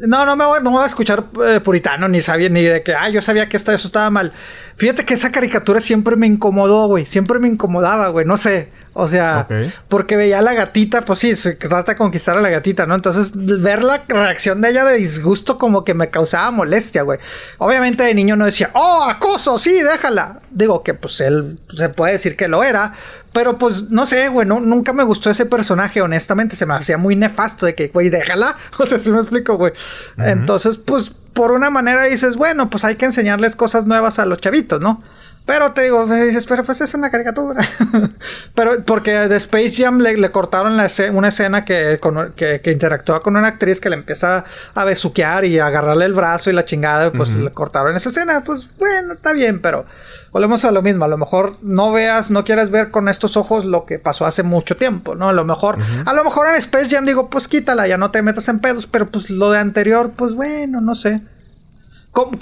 no, 0.00 0.24
no 0.24 0.36
me 0.36 0.44
voy, 0.44 0.60
no 0.62 0.70
voy 0.70 0.82
a 0.82 0.86
escuchar 0.86 1.24
eh, 1.46 1.60
puritano, 1.60 2.08
ni 2.08 2.20
sabía, 2.20 2.48
ni 2.48 2.62
de 2.62 2.82
que, 2.82 2.94
ah, 2.94 3.08
yo 3.10 3.20
sabía 3.20 3.48
que 3.48 3.56
esto, 3.56 3.72
eso 3.72 3.88
estaba 3.88 4.08
mal. 4.10 4.32
Fíjate 4.76 5.04
que 5.04 5.14
esa 5.14 5.30
caricatura 5.30 5.80
siempre 5.80 6.16
me 6.16 6.26
incomodó, 6.26 6.86
güey. 6.88 7.04
Siempre 7.04 7.38
me 7.38 7.48
incomodaba, 7.48 8.08
güey. 8.08 8.24
No 8.24 8.38
sé. 8.38 8.68
O 8.92 9.06
sea, 9.06 9.46
porque 9.88 10.16
veía 10.16 10.40
a 10.40 10.42
la 10.42 10.52
gatita, 10.52 11.02
pues 11.02 11.20
sí, 11.20 11.36
se 11.36 11.54
trata 11.54 11.92
de 11.92 11.98
conquistar 11.98 12.36
a 12.36 12.40
la 12.40 12.48
gatita, 12.48 12.86
¿no? 12.86 12.96
Entonces, 12.96 13.32
ver 13.34 13.84
la 13.84 14.02
reacción 14.08 14.60
de 14.60 14.70
ella 14.70 14.84
de 14.84 14.96
disgusto 14.96 15.58
como 15.58 15.84
que 15.84 15.94
me 15.94 16.10
causaba 16.10 16.50
molestia, 16.50 17.02
güey. 17.02 17.20
Obviamente 17.58 18.02
de 18.02 18.14
niño 18.14 18.34
no 18.34 18.46
decía, 18.46 18.70
oh, 18.74 19.04
acoso, 19.04 19.58
sí, 19.58 19.80
déjala. 19.80 20.40
Digo 20.50 20.82
que 20.82 20.94
pues 20.94 21.20
él 21.20 21.58
se 21.76 21.88
puede 21.90 22.14
decir 22.14 22.36
que 22.36 22.48
lo 22.48 22.64
era, 22.64 22.94
pero 23.32 23.58
pues 23.58 23.90
no 23.90 24.06
sé, 24.06 24.28
güey, 24.28 24.46
nunca 24.46 24.92
me 24.92 25.04
gustó 25.04 25.30
ese 25.30 25.46
personaje, 25.46 26.02
honestamente, 26.02 26.56
se 26.56 26.66
me 26.66 26.74
hacía 26.74 26.98
muy 26.98 27.14
nefasto 27.14 27.66
de 27.66 27.74
que, 27.74 27.88
güey, 27.88 28.10
déjala. 28.10 28.56
O 28.78 28.86
sea, 28.86 28.98
si 28.98 29.10
me 29.10 29.18
explico, 29.18 29.56
güey. 29.56 29.72
Entonces, 30.18 30.76
pues 30.76 31.12
por 31.32 31.52
una 31.52 31.70
manera 31.70 32.04
dices, 32.04 32.36
bueno, 32.36 32.70
pues 32.70 32.84
hay 32.84 32.96
que 32.96 33.06
enseñarles 33.06 33.54
cosas 33.54 33.86
nuevas 33.86 34.18
a 34.18 34.26
los 34.26 34.38
chavitos, 34.38 34.80
¿no? 34.80 35.02
Pero 35.50 35.72
te 35.72 35.82
digo, 35.82 36.06
me 36.06 36.26
dices, 36.26 36.46
pero 36.46 36.62
pues 36.62 36.80
es 36.80 36.94
una 36.94 37.10
caricatura. 37.10 37.60
pero 38.54 38.84
porque 38.84 39.10
de 39.10 39.34
Space 39.34 39.82
Jam 39.82 39.98
le, 39.98 40.30
cortaron 40.30 40.74
una 40.74 41.28
escena 41.28 41.64
que, 41.64 41.98
que, 42.36 42.70
interactúa 42.70 43.18
con 43.18 43.36
una 43.36 43.48
actriz 43.48 43.80
que 43.80 43.90
le 43.90 43.96
empieza 43.96 44.44
a 44.76 44.84
besuquear 44.84 45.44
y 45.44 45.58
a 45.58 45.66
agarrarle 45.66 46.04
el 46.04 46.12
brazo 46.12 46.50
y 46.50 46.52
la 46.52 46.64
chingada, 46.64 47.10
pues 47.10 47.30
le 47.30 47.50
cortaron 47.50 47.96
esa 47.96 48.10
escena. 48.10 48.44
Pues 48.44 48.70
bueno, 48.78 49.14
está 49.14 49.32
bien, 49.32 49.60
pero 49.60 49.86
volvemos 50.30 50.64
a 50.64 50.70
lo 50.70 50.82
mismo. 50.82 51.04
A 51.04 51.08
lo 51.08 51.18
mejor 51.18 51.56
no 51.62 51.90
veas, 51.90 52.30
no 52.30 52.44
quieres 52.44 52.70
ver 52.70 52.92
con 52.92 53.08
estos 53.08 53.36
ojos 53.36 53.64
lo 53.64 53.86
que 53.86 53.98
pasó 53.98 54.26
hace 54.26 54.44
mucho 54.44 54.76
tiempo, 54.76 55.16
¿no? 55.16 55.30
A 55.30 55.32
lo 55.32 55.44
mejor, 55.44 55.78
a 56.06 56.12
lo 56.12 56.22
mejor 56.22 56.46
en 56.46 56.54
Space 56.58 56.94
Jam 56.94 57.06
digo, 57.06 57.28
pues 57.28 57.48
quítala, 57.48 57.88
ya 57.88 57.98
no 57.98 58.12
te 58.12 58.22
metas 58.22 58.48
en 58.48 58.60
pedos, 58.60 58.86
pero 58.86 59.08
pues 59.08 59.30
lo 59.30 59.50
de 59.50 59.58
anterior, 59.58 60.12
pues 60.14 60.32
bueno, 60.32 60.80
no 60.80 60.94
sé. 60.94 61.20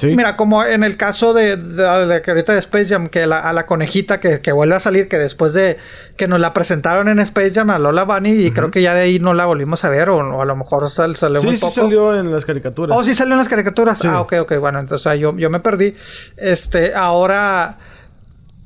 Mira, 0.03 0.35
como 0.37 0.65
en 0.65 0.83
el 0.83 0.97
caso 0.97 1.35
de, 1.35 1.57
de, 1.57 2.23
que 2.23 2.31
ahorita 2.31 2.55
de 2.55 2.59
Space 2.59 2.87
Jam, 2.87 3.09
que 3.09 3.25
a 3.25 3.53
la 3.53 3.67
conejita 3.67 4.19
que, 4.19 4.41
que, 4.41 4.51
vuelve 4.51 4.75
a 4.75 4.81
salir, 4.81 5.09
que 5.09 5.19
después 5.19 5.53
de 5.53 5.77
que 6.17 6.27
nos 6.27 6.41
la 6.41 6.55
presentaron 6.55 7.09
en 7.09 7.19
Space 7.19 7.51
Jam 7.51 7.69
a 7.71 7.79
Lola 7.79 8.05
Bunny, 8.05 8.47
y 8.47 8.51
creo 8.53 8.71
que 8.71 8.81
ya 8.81 8.95
de 8.95 9.03
ahí 9.03 9.19
no 9.19 9.35
la 9.35 9.45
volvimos 9.45 9.85
a 9.85 9.91
ver, 9.91 10.09
o, 10.09 10.41
a 10.41 10.45
lo 10.47 10.57
mejor 10.57 10.89
salió 10.89 11.41
sí, 11.41 11.57
Sí, 11.57 11.71
salió 11.71 12.19
en 12.19 12.33
las 12.33 12.47
caricaturas. 12.47 12.97
Oh, 12.97 13.05
sí 13.05 13.15
salió 13.15 13.35
en 13.35 13.39
las 13.39 13.49
caricaturas. 13.49 14.03
Ah, 14.05 14.23
ok, 14.23 14.35
ok, 14.41 14.57
bueno, 14.59 14.81
entonces 14.81 15.21
yo, 15.21 15.37
yo 15.37 15.51
me 15.51 15.61
perdí. 15.61 15.95
Este, 16.39 16.95
ahora 16.95 17.77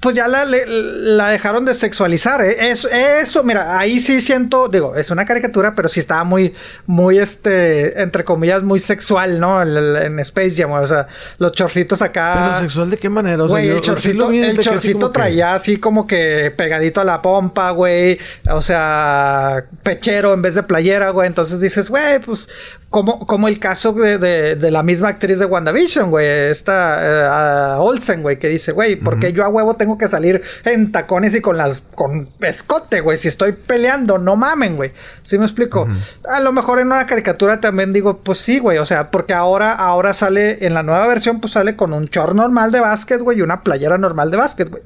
pues 0.02 0.16
ya 0.16 0.26
la, 0.26 0.44
la, 0.44 1.28
dejaron 1.28 1.64
de 1.64 1.74
sexualizar. 1.74 2.42
¿eh? 2.42 2.70
Eso, 2.70 2.88
eso, 2.88 3.44
mira, 3.44 3.78
ahí 3.78 4.00
sí 4.00 4.20
siento, 4.20 4.66
digo, 4.66 4.96
es 4.96 5.12
una 5.12 5.24
caricatura, 5.24 5.76
pero 5.76 5.88
sí 5.88 6.00
estaba 6.00 6.24
muy, 6.24 6.52
muy, 6.86 7.18
este, 7.18 8.02
entre 8.02 8.24
comillas, 8.24 8.64
muy 8.64 8.80
sexual, 8.80 9.38
¿no? 9.38 9.62
En, 9.62 10.18
Space 10.18 10.60
Jam, 10.60 10.72
o 10.72 10.86
sea, 10.86 11.06
los 11.38 11.52
chorcitos 11.52 12.02
acá. 12.02 12.34
¿Pero 12.34 12.60
sexual 12.62 12.90
de 12.90 12.96
qué 12.96 13.08
manera? 13.08 13.44
O 13.44 13.48
güey, 13.48 13.68
el 13.68 13.80
chorcito, 13.80 14.30
el 14.30 14.58
chorcito 14.58 15.10
traía 15.12 15.54
así 15.54 15.76
como 15.76 16.04
que 16.04 16.52
pegadito 16.56 17.00
a 17.00 17.04
la 17.04 17.22
pompa, 17.22 17.70
güey. 17.70 18.18
O 18.50 18.60
sea, 18.60 19.64
pechero 19.84 20.34
en 20.34 20.42
vez 20.42 20.56
de 20.56 20.64
playera, 20.64 21.10
güey. 21.10 21.28
Entonces 21.28 21.60
dices, 21.60 21.88
güey, 21.88 22.18
pues 22.18 22.48
como, 22.92 23.20
como 23.20 23.48
el 23.48 23.58
caso 23.58 23.94
de, 23.94 24.18
de, 24.18 24.70
la 24.70 24.82
misma 24.82 25.08
actriz 25.08 25.38
de 25.38 25.46
WandaVision, 25.46 26.10
güey. 26.10 26.26
Esta 26.26 27.78
uh, 27.78 27.82
Olsen, 27.82 28.20
güey, 28.20 28.38
que 28.38 28.48
dice, 28.48 28.72
güey, 28.72 28.96
¿por 28.96 29.18
qué 29.18 29.32
yo 29.32 29.44
a 29.44 29.48
huevo 29.48 29.76
tengo 29.76 29.96
que 29.96 30.08
salir 30.08 30.42
en 30.66 30.92
tacones 30.92 31.34
y 31.34 31.40
con 31.40 31.56
las 31.56 31.82
con 31.94 32.28
escote, 32.42 33.00
güey? 33.00 33.16
Si 33.16 33.28
estoy 33.28 33.52
peleando, 33.52 34.18
no 34.18 34.36
mamen, 34.36 34.76
güey. 34.76 34.92
¿Sí 35.22 35.38
me 35.38 35.46
explico? 35.46 35.88
A 36.28 36.40
lo 36.40 36.52
mejor 36.52 36.80
en 36.80 36.88
una 36.88 37.06
caricatura 37.06 37.60
también 37.60 37.94
digo, 37.94 38.18
pues 38.18 38.40
sí, 38.40 38.58
güey. 38.58 38.76
O 38.76 38.84
sea, 38.84 39.10
porque 39.10 39.32
ahora, 39.32 39.72
ahora 39.72 40.12
sale, 40.12 40.66
en 40.66 40.74
la 40.74 40.82
nueva 40.82 41.06
versión, 41.06 41.40
pues 41.40 41.54
sale 41.54 41.76
con 41.76 41.94
un 41.94 42.04
short 42.06 42.34
normal 42.34 42.72
de 42.72 42.80
básquet, 42.80 43.22
güey, 43.22 43.38
y 43.38 43.42
una 43.42 43.62
playera 43.62 43.96
normal 43.96 44.30
de 44.30 44.36
básquet, 44.36 44.68
güey. 44.68 44.82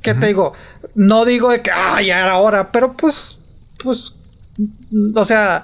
¿Qué 0.00 0.14
te 0.14 0.28
digo? 0.28 0.54
No 0.94 1.26
digo 1.26 1.50
de 1.50 1.60
que, 1.60 1.70
ah, 1.70 2.00
ya 2.00 2.20
era 2.20 2.38
hora, 2.38 2.72
pero 2.72 2.94
pues, 2.94 3.38
pues, 3.82 4.14
o 5.14 5.24
sea 5.26 5.62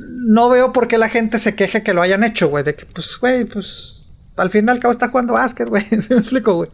no 0.00 0.48
veo 0.48 0.72
por 0.72 0.88
qué 0.88 0.98
la 0.98 1.08
gente 1.08 1.38
se 1.38 1.54
queje 1.54 1.82
que 1.82 1.92
lo 1.92 2.02
hayan 2.02 2.24
hecho, 2.24 2.48
güey. 2.48 2.64
De 2.64 2.74
que, 2.74 2.86
pues, 2.86 3.16
güey, 3.18 3.44
pues, 3.44 4.06
al 4.36 4.50
fin 4.50 4.66
y 4.66 4.70
al 4.70 4.78
cabo 4.78 4.92
está 4.92 5.08
jugando 5.08 5.34
básquet, 5.34 5.68
güey. 5.68 5.84
¿Se 6.00 6.14
me 6.14 6.20
explico, 6.20 6.54
güey? 6.54 6.68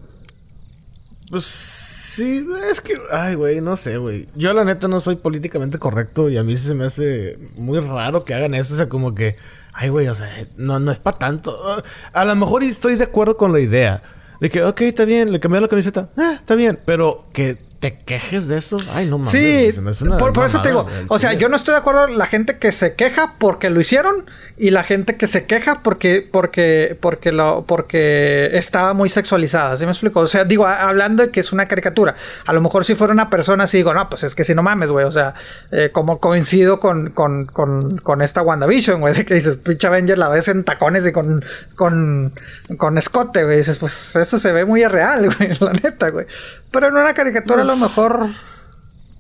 Pues 1.30 1.44
sí, 1.44 2.46
es 2.70 2.80
que, 2.80 2.94
ay, 3.10 3.34
güey, 3.34 3.60
no 3.60 3.76
sé, 3.76 3.98
güey. 3.98 4.28
Yo 4.34 4.52
la 4.52 4.64
neta 4.64 4.88
no 4.88 5.00
soy 5.00 5.16
políticamente 5.16 5.78
correcto 5.78 6.28
y 6.28 6.38
a 6.38 6.42
mí 6.42 6.56
se 6.56 6.74
me 6.74 6.86
hace 6.86 7.38
muy 7.56 7.80
raro 7.80 8.24
que 8.24 8.34
hagan 8.34 8.54
eso. 8.54 8.74
O 8.74 8.76
sea, 8.76 8.88
como 8.88 9.14
que, 9.14 9.36
ay, 9.72 9.88
güey, 9.88 10.08
o 10.08 10.14
sea, 10.14 10.28
no, 10.56 10.78
no 10.78 10.90
es 10.90 10.98
para 10.98 11.18
tanto. 11.18 11.82
A 12.12 12.24
lo 12.24 12.36
mejor 12.36 12.62
estoy 12.62 12.96
de 12.96 13.04
acuerdo 13.04 13.36
con 13.36 13.52
la 13.52 13.60
idea. 13.60 14.02
De 14.40 14.50
que, 14.50 14.62
ok, 14.62 14.82
está 14.82 15.04
bien, 15.04 15.32
le 15.32 15.40
cambié 15.40 15.60
la 15.60 15.68
camiseta. 15.68 16.08
Ah, 16.16 16.34
está 16.36 16.54
bien. 16.54 16.78
Pero 16.84 17.26
que 17.32 17.58
te 17.80 17.96
quejes 17.96 18.48
de 18.48 18.58
eso. 18.58 18.76
Ay, 18.92 19.06
no 19.06 19.18
mames. 19.18 19.30
Sí, 19.30 19.72
por, 20.18 20.44
eso 20.44 20.60
te 20.62 20.70
digo. 20.70 20.86
O 21.06 21.18
sea, 21.20 21.34
yo 21.34 21.48
no 21.48 21.54
estoy 21.54 21.72
de 21.72 21.78
acuerdo 21.78 22.08
la 22.08 22.26
gente 22.26 22.58
que 22.58 22.72
se 22.72 22.94
queja 22.94 23.34
porque 23.38 23.70
lo 23.70 23.80
hicieron 23.80 24.28
y 24.56 24.70
la 24.70 24.82
gente 24.82 25.14
que 25.14 25.28
se 25.28 25.46
queja 25.46 25.78
porque 25.84 26.28
porque 26.28 26.98
porque 27.00 27.30
lo 27.30 27.64
porque 27.66 28.50
estaba 28.54 28.94
muy 28.94 29.08
sexualizada. 29.08 29.76
¿Sí 29.76 29.84
me 29.84 29.92
explico? 29.92 30.18
O 30.20 30.26
sea, 30.26 30.44
digo, 30.44 30.66
hablando 30.66 31.22
de 31.22 31.30
que 31.30 31.38
es 31.38 31.52
una 31.52 31.66
caricatura. 31.66 32.16
A 32.46 32.52
lo 32.52 32.60
mejor 32.60 32.84
si 32.84 32.96
fuera 32.96 33.12
una 33.12 33.30
persona 33.30 33.64
así 33.64 33.76
digo, 33.76 33.94
no, 33.94 34.08
pues 34.08 34.24
es 34.24 34.34
que 34.34 34.42
si 34.42 34.56
no 34.56 34.64
mames, 34.64 34.90
güey. 34.90 35.04
O 35.04 35.12
sea, 35.12 35.34
eh, 35.70 35.90
como 35.92 36.18
coincido 36.18 36.80
con, 36.80 37.10
con, 37.10 37.46
con, 37.46 37.98
con 37.98 38.22
esta 38.22 38.42
WandaVision, 38.42 39.00
güey, 39.00 39.14
de 39.18 39.24
que 39.24 39.34
dices, 39.34 39.56
pinche 39.56 39.86
Avenger 39.86 40.18
la 40.18 40.28
ves 40.28 40.48
en 40.48 40.64
tacones 40.64 41.06
y 41.06 41.12
con 41.12 41.44
con 41.76 42.32
con 42.76 42.98
escote, 42.98 43.44
güey. 43.44 43.58
Dices, 43.58 43.78
pues 43.78 44.16
eso 44.16 44.36
se 44.36 44.50
ve 44.50 44.64
muy 44.64 44.84
real, 44.84 45.32
güey, 45.38 45.56
la 45.60 45.72
neta, 45.74 46.08
güey. 46.08 46.26
Pero 46.72 46.88
en 46.88 46.96
una 46.96 47.14
caricatura 47.14 47.67
a 47.68 47.74
lo 47.74 47.80
pues, 47.80 47.90
mejor. 47.90 48.28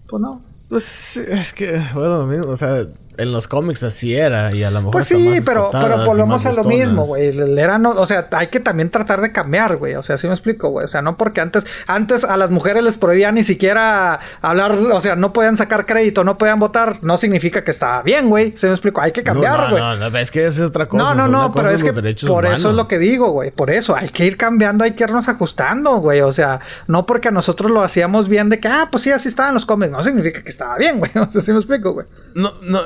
Pues 0.08 0.22
no. 0.22 0.42
Pues 0.68 1.16
es 1.16 1.52
que, 1.52 1.82
bueno, 1.94 2.18
lo 2.18 2.26
mismo, 2.26 2.52
o 2.52 2.56
sea, 2.56 2.86
en 3.18 3.32
los 3.32 3.48
cómics 3.48 3.82
así 3.82 4.14
era 4.14 4.54
y 4.54 4.62
a 4.62 4.70
lo 4.70 4.78
mejor 4.80 4.92
pues 4.92 5.06
sí 5.06 5.40
pero 5.44 5.70
pero 5.72 6.04
volvemos 6.04 6.46
a 6.46 6.52
lo 6.52 6.64
mismo 6.64 7.04
güey. 7.04 7.36
Era 7.58 7.78
no 7.78 7.90
o 7.90 8.06
sea 8.06 8.28
hay 8.32 8.46
que 8.46 8.60
también 8.60 8.90
tratar 8.90 9.20
de 9.20 9.32
cambiar 9.32 9.76
güey. 9.76 9.94
O 9.96 10.02
sea 10.02 10.16
sí 10.16 10.28
me 10.28 10.34
explico 10.34 10.70
güey. 10.70 10.84
O 10.84 10.88
sea 10.88 11.02
no 11.02 11.16
porque 11.16 11.40
antes 11.40 11.66
antes 11.86 12.24
a 12.24 12.36
las 12.36 12.50
mujeres 12.50 12.82
les 12.82 12.96
prohibían 12.96 13.34
ni 13.34 13.42
siquiera 13.42 14.20
hablar 14.40 14.72
o 14.72 15.00
sea 15.00 15.16
no 15.16 15.32
podían 15.32 15.56
sacar 15.56 15.84
crédito 15.84 16.22
no 16.22 16.38
podían 16.38 16.60
votar 16.60 16.98
no 17.02 17.16
significa 17.16 17.64
que 17.64 17.72
está 17.72 18.02
bien 18.02 18.28
güey. 18.28 18.56
Sí 18.56 18.66
me 18.66 18.72
explico 18.72 19.00
hay 19.00 19.12
que 19.12 19.22
cambiar 19.24 19.70
güey. 19.70 19.82
no, 19.82 19.96
no, 19.96 20.10
no, 20.10 20.18
es 20.18 20.30
que 20.30 20.46
es 20.46 20.60
otra 20.60 20.86
cosa 20.86 21.02
no 21.02 21.14
no 21.14 21.28
no 21.28 21.52
pero 21.52 21.70
es 21.70 21.82
que 21.82 21.92
por 21.92 22.46
eso 22.46 22.70
es 22.70 22.76
lo 22.76 22.86
que 22.86 22.98
digo 22.98 23.30
güey. 23.32 23.50
Por 23.50 23.70
eso 23.70 23.96
hay 23.96 24.10
que 24.10 24.24
ir 24.24 24.36
cambiando 24.36 24.84
hay 24.84 24.92
que 24.92 25.04
irnos 25.04 25.28
ajustando 25.28 25.96
güey. 25.96 26.20
O 26.20 26.32
sea 26.32 26.60
no 26.86 27.04
porque 27.04 27.32
nosotros 27.32 27.70
lo 27.70 27.82
hacíamos 27.82 28.28
bien 28.28 28.48
de 28.48 28.60
que 28.60 28.68
ah 28.68 28.88
pues 28.90 29.02
sí 29.02 29.10
así 29.10 29.28
estaban 29.28 29.54
los 29.54 29.66
cómics 29.66 29.90
no 29.90 30.02
significa 30.02 30.42
que 30.42 30.48
estaba 30.48 30.76
bien 30.76 30.98
güey. 30.98 31.10
O 31.18 31.30
sea 31.30 31.40
sí 31.40 31.50
me 31.50 31.58
explico 31.58 31.92
güey. 31.92 32.06
No 32.34 32.52
no 32.62 32.80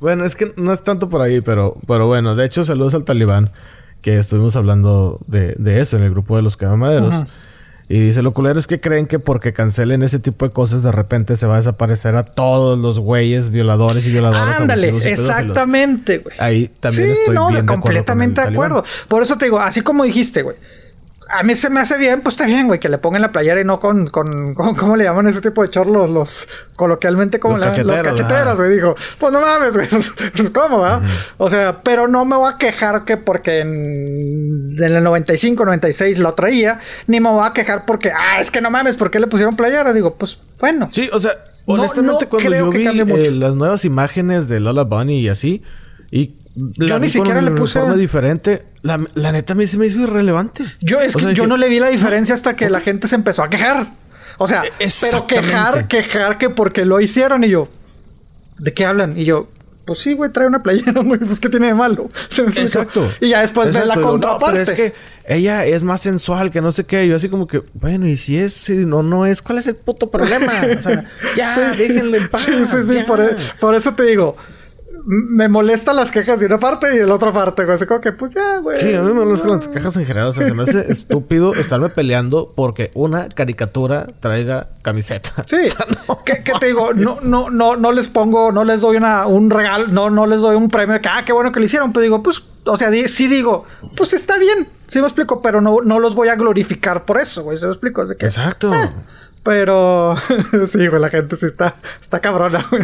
bueno, 0.00 0.24
es 0.24 0.36
que 0.36 0.52
no 0.56 0.72
es 0.72 0.82
tanto 0.82 1.08
por 1.08 1.20
ahí, 1.20 1.40
pero, 1.40 1.76
pero 1.86 2.06
bueno, 2.06 2.34
de 2.34 2.44
hecho, 2.44 2.64
saludos 2.64 2.94
al 2.94 3.04
talibán, 3.04 3.50
que 4.00 4.18
estuvimos 4.18 4.56
hablando 4.56 5.20
de, 5.26 5.56
eso 5.80 5.96
en 5.96 6.02
el 6.02 6.10
grupo 6.10 6.36
de 6.36 6.42
los 6.42 6.56
cabamaderos. 6.56 7.26
Y 7.88 8.00
dice, 8.00 8.22
lo 8.22 8.32
culero 8.32 8.58
es 8.58 8.66
que 8.66 8.80
creen 8.80 9.06
que 9.06 9.20
porque 9.20 9.52
cancelen 9.52 10.02
ese 10.02 10.18
tipo 10.18 10.44
de 10.44 10.52
cosas, 10.52 10.82
de 10.82 10.90
repente 10.90 11.36
se 11.36 11.46
va 11.46 11.54
a 11.54 11.58
desaparecer 11.58 12.16
a 12.16 12.24
todos 12.24 12.76
los 12.76 12.98
güeyes 12.98 13.50
violadores 13.50 14.04
y 14.06 14.10
violadoras. 14.10 14.60
Ándale, 14.60 14.88
exactamente, 15.12 16.18
güey. 16.18 16.34
Ahí 16.40 16.68
también 16.80 17.14
sí, 17.14 17.20
estoy 17.20 17.34
no, 17.36 17.48
bien 17.48 17.64
de 17.64 17.72
acuerdo 17.72 17.82
completamente 17.82 18.40
de 18.40 18.48
acuerdo. 18.48 18.84
Por 19.06 19.22
eso 19.22 19.38
te 19.38 19.44
digo, 19.44 19.60
así 19.60 19.82
como 19.82 20.02
dijiste, 20.02 20.42
güey. 20.42 20.56
A 21.28 21.42
mí 21.42 21.54
se 21.56 21.70
me 21.70 21.80
hace 21.80 21.98
bien, 21.98 22.20
pues 22.20 22.34
está 22.36 22.46
bien, 22.46 22.68
güey, 22.68 22.78
que 22.78 22.88
le 22.88 22.98
pongan 22.98 23.20
la 23.22 23.32
playera 23.32 23.60
y 23.60 23.64
no 23.64 23.80
con, 23.80 24.06
con, 24.06 24.54
con- 24.54 24.74
¿cómo 24.76 24.94
le 24.94 25.04
llaman 25.04 25.26
ese 25.26 25.40
tipo 25.40 25.62
de 25.62 25.68
chorlos? 25.70 26.08
Los, 26.08 26.46
coloquialmente, 26.76 27.40
como 27.40 27.58
Los 27.58 27.66
los 27.76 28.02
cacheteros, 28.02 28.56
güey. 28.56 28.70
Digo, 28.70 28.94
pues 29.18 29.32
no 29.32 29.40
mames, 29.40 29.74
güey, 29.74 29.88
pues, 29.90 30.12
pues, 30.36 30.50
¿cómo, 30.50 30.78
va? 30.78 31.02
O 31.38 31.50
sea, 31.50 31.82
pero 31.82 32.06
no 32.06 32.24
me 32.24 32.36
voy 32.36 32.52
a 32.52 32.58
quejar 32.58 33.04
que 33.04 33.16
porque 33.16 33.58
en, 33.60 34.76
en 34.78 34.96
el 34.96 35.02
95, 35.02 35.64
96 35.64 36.18
lo 36.20 36.34
traía, 36.34 36.78
ni 37.08 37.18
me 37.18 37.28
voy 37.30 37.44
a 37.44 37.52
quejar 37.52 37.86
porque, 37.86 38.12
ah, 38.12 38.40
es 38.40 38.50
que 38.52 38.60
no 38.60 38.70
mames, 38.70 38.94
¿por 38.96 39.10
qué 39.10 39.18
le 39.18 39.26
pusieron 39.26 39.56
playera? 39.56 39.92
Digo, 39.92 40.14
pues, 40.14 40.38
bueno. 40.60 40.88
Sí, 40.92 41.10
o 41.12 41.18
sea, 41.18 41.32
No- 41.66 41.74
honestamente 41.74 42.24
no 42.24 42.30
cuando 42.30 42.54
yo 42.54 42.70
que 42.70 42.78
vi 42.78 43.12
eh, 43.12 43.30
las 43.32 43.56
nuevas 43.56 43.84
imágenes 43.84 44.46
de 44.48 44.60
Lola 44.60 44.84
Bunny 44.84 45.18
y 45.20 45.28
así, 45.28 45.62
y 46.12 46.36
la 46.76 46.86
Yo 46.86 46.98
ni 46.98 47.08
siquiera 47.08 47.42
le 47.42 47.50
puse- 47.50 47.78
uniforme 47.78 47.96
diferente, 48.00 48.62
la, 48.82 48.96
la 49.14 49.32
neta 49.32 49.52
a 49.52 49.56
mí 49.56 49.66
se 49.66 49.76
me 49.78 49.86
hizo 49.86 50.00
irrelevante. 50.00 50.64
Yo 50.80 51.00
es 51.00 51.14
O 51.14 51.18
que 51.18 51.24
sea, 51.26 51.34
yo 51.34 51.46
no 51.46 51.56
le 51.56 51.68
vi 51.68 51.78
la 51.80 51.88
diferencia 51.88 52.34
hasta 52.34 52.54
que 52.54 52.70
la 52.70 52.80
gente 52.80 53.08
se 53.08 53.14
empezó 53.14 53.42
a 53.42 53.50
quejar. 53.50 53.88
O 54.38 54.48
sea, 54.48 54.62
E- 54.78 54.88
pero 55.00 55.26
quejar, 55.26 55.88
quejar 55.88 56.38
que 56.38 56.50
porque 56.50 56.84
lo 56.84 57.00
hicieron 57.00 57.44
y 57.44 57.48
yo, 57.50 57.68
¿de 58.58 58.72
qué 58.74 58.84
hablan? 58.86 59.18
Y 59.18 59.24
yo, 59.24 59.48
pues 59.86 59.98
sí, 60.00 60.14
güey, 60.14 60.32
trae 60.32 60.46
una 60.46 60.62
playera, 60.62 61.00
güey, 61.04 61.20
pues 61.20 61.40
qué 61.40 61.48
tiene 61.48 61.68
de 61.68 61.74
malo. 61.74 62.08
Se 62.28 62.42
me. 62.42 62.48
Exacto. 62.50 63.10
Y 63.20 63.28
ya 63.30 63.40
después 63.42 63.72
ves 63.72 63.86
la 63.86 63.96
no, 63.96 64.02
contraparte. 64.02 64.46
pero 64.50 64.62
es 64.62 64.72
que 64.72 64.94
ella 65.28 65.64
es 65.66 65.82
más 65.84 66.00
sensual 66.00 66.50
que 66.50 66.60
no 66.60 66.72
sé 66.72 66.84
qué. 66.84 67.06
Yo 67.06 67.16
así 67.16 67.28
como 67.28 67.46
que, 67.46 67.62
bueno, 67.74 68.06
y 68.06 68.16
si 68.16 68.38
es, 68.38 68.52
si 68.52 68.76
no, 68.78 69.02
no 69.02 69.26
es, 69.26 69.42
¿cuál 69.42 69.58
es 69.58 69.66
el 69.66 69.76
puto 69.76 70.10
problema? 70.10 70.52
O 70.78 70.82
sea, 70.82 71.04
ya, 71.36 71.54
Sí. 71.54 71.76
déjenle 71.78 72.18
en 72.18 72.28
paz. 72.28 72.42
Sí, 72.42 72.52
sí, 72.66 72.76
sí, 72.88 72.98
por, 73.06 73.20
e- 73.20 73.36
por 73.60 73.74
eso 73.74 73.92
te 73.94 74.04
digo. 74.04 74.36
Me 75.08 75.46
molestan 75.46 75.94
las 75.94 76.10
quejas 76.10 76.40
de 76.40 76.46
una 76.46 76.58
parte 76.58 76.92
y 76.92 76.98
de 76.98 77.06
la 77.06 77.14
otra 77.14 77.30
parte, 77.30 77.62
güey. 77.64 77.74
Así 77.74 77.86
como 77.86 78.00
que, 78.00 78.10
pues 78.10 78.34
ya, 78.34 78.58
güey. 78.58 78.76
Sí, 78.76 78.92
a 78.92 79.02
mí 79.02 79.12
me 79.12 79.24
molestan 79.24 79.50
las 79.52 79.68
cajas 79.68 79.96
en 79.96 80.04
general. 80.04 80.30
O 80.30 80.32
sea, 80.32 80.48
se 80.48 80.52
me 80.52 80.64
hace 80.64 80.80
estúpido 80.92 81.54
estarme 81.54 81.90
peleando 81.90 82.52
porque 82.56 82.90
una 82.94 83.28
caricatura 83.28 84.08
traiga 84.18 84.70
camiseta. 84.82 85.30
Sí. 85.46 85.58
¿Qué, 86.24 86.42
qué 86.42 86.52
te 86.58 86.66
digo? 86.66 86.92
No, 86.92 87.20
no, 87.22 87.50
no, 87.50 87.76
no 87.76 87.92
les 87.92 88.08
pongo, 88.08 88.50
no 88.50 88.64
les 88.64 88.80
doy 88.80 88.96
una, 88.96 89.26
un 89.28 89.48
regalo, 89.48 89.86
no, 89.86 90.10
no 90.10 90.26
les 90.26 90.40
doy 90.40 90.56
un 90.56 90.68
premio 90.68 91.00
que, 91.00 91.08
ah, 91.08 91.22
qué 91.24 91.32
bueno 91.32 91.52
que 91.52 91.60
lo 91.60 91.66
hicieron. 91.66 91.92
Pero 91.92 92.02
digo, 92.02 92.22
pues, 92.22 92.42
o 92.64 92.76
sea, 92.76 92.90
sí 93.06 93.28
digo, 93.28 93.64
pues 93.96 94.12
está 94.12 94.38
bien. 94.38 94.68
Sí 94.88 95.00
me 95.00 95.06
explico, 95.06 95.40
pero 95.40 95.60
no, 95.60 95.78
no 95.84 95.98
los 95.98 96.14
voy 96.14 96.28
a 96.28 96.36
glorificar 96.36 97.04
por 97.04 97.18
eso, 97.18 97.42
güey. 97.42 97.58
¿Se 97.58 97.66
me 97.66 97.72
explico? 97.72 98.04
Que, 98.16 98.26
Exacto. 98.26 98.72
eh, 98.72 98.90
pero 99.46 100.16
sí, 100.66 100.86
güey, 100.88 101.00
la 101.00 101.08
gente 101.08 101.36
sí 101.36 101.46
está, 101.46 101.76
está 102.00 102.20
cabrona, 102.20 102.66
güey. 102.70 102.82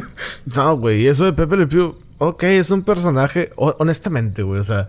No, 0.55 0.76
güey, 0.76 1.09
eso 1.09 1.24
de 1.24 1.32
Pepe 1.32 1.56
Le 1.56 1.66
Pew, 1.66 1.94
ok, 2.18 2.43
es 2.44 2.70
un 2.70 2.82
personaje, 2.84 3.51
ho- 3.56 3.74
honestamente, 3.80 4.43
güey, 4.44 4.60
o 4.60 4.64
sea, 4.64 4.86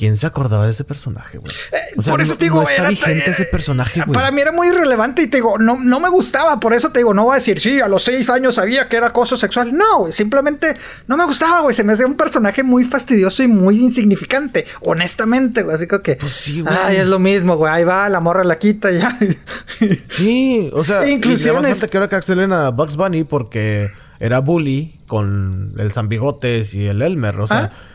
¿quién 0.00 0.16
se 0.16 0.26
acordaba 0.26 0.64
de 0.64 0.72
ese 0.72 0.82
personaje, 0.84 1.36
güey? 1.36 1.52
O 1.98 2.00
sea, 2.00 2.12
por 2.14 2.22
eso 2.22 2.32
no, 2.32 2.38
te 2.38 2.44
digo, 2.46 2.56
no 2.56 2.62
está 2.62 2.74
era- 2.76 2.88
vigente 2.88 3.32
ese 3.32 3.44
personaje, 3.44 4.00
güey. 4.00 4.14
Para 4.14 4.30
mí 4.30 4.40
era 4.40 4.50
muy 4.50 4.68
irrelevante 4.68 5.20
y 5.20 5.26
te 5.26 5.36
digo, 5.36 5.58
no, 5.58 5.78
no 5.78 6.00
me 6.00 6.08
gustaba, 6.08 6.58
por 6.58 6.72
eso 6.72 6.90
te 6.90 7.00
digo, 7.00 7.12
no 7.12 7.24
voy 7.24 7.32
a 7.32 7.34
decir, 7.34 7.60
sí, 7.60 7.82
a 7.82 7.86
los 7.86 8.02
seis 8.02 8.30
años 8.30 8.54
sabía 8.54 8.88
que 8.88 8.96
era 8.96 9.08
acoso 9.08 9.36
sexual. 9.36 9.74
No, 9.74 9.98
güey, 9.98 10.14
simplemente 10.14 10.74
no 11.06 11.18
me 11.18 11.26
gustaba, 11.26 11.60
güey. 11.60 11.76
Se 11.76 11.84
me 11.84 11.92
hacía 11.92 12.06
un 12.06 12.16
personaje 12.16 12.62
muy 12.62 12.84
fastidioso 12.84 13.42
y 13.42 13.48
muy 13.48 13.78
insignificante, 13.78 14.64
honestamente, 14.86 15.62
güey. 15.64 15.76
Así 15.76 15.86
que, 15.86 16.16
Pues 16.16 16.32
sí, 16.32 16.62
güey. 16.62 16.74
ay, 16.82 16.96
es 16.96 17.06
lo 17.06 17.18
mismo, 17.18 17.58
güey. 17.58 17.70
Ahí 17.70 17.84
va, 17.84 18.08
la 18.08 18.20
morra 18.20 18.42
la 18.42 18.58
quita 18.58 18.90
y 18.90 19.00
ya. 19.00 19.18
Sí, 20.08 20.70
o 20.72 20.82
sea, 20.82 21.06
inclusive 21.06 21.52
bastante 21.52 21.88
que 21.88 21.96
ahora 21.98 22.08
cancelen 22.08 22.54
a 22.54 22.70
Bugs 22.70 22.96
Bunny 22.96 23.24
porque 23.24 23.90
era 24.18 24.38
bully 24.40 24.98
con 25.06 25.74
el 25.78 25.92
San 25.92 26.08
Bigotes 26.08 26.72
y 26.72 26.86
el 26.86 27.02
Elmer, 27.02 27.38
o 27.40 27.46
sea... 27.46 27.70
Ah. 27.72 27.86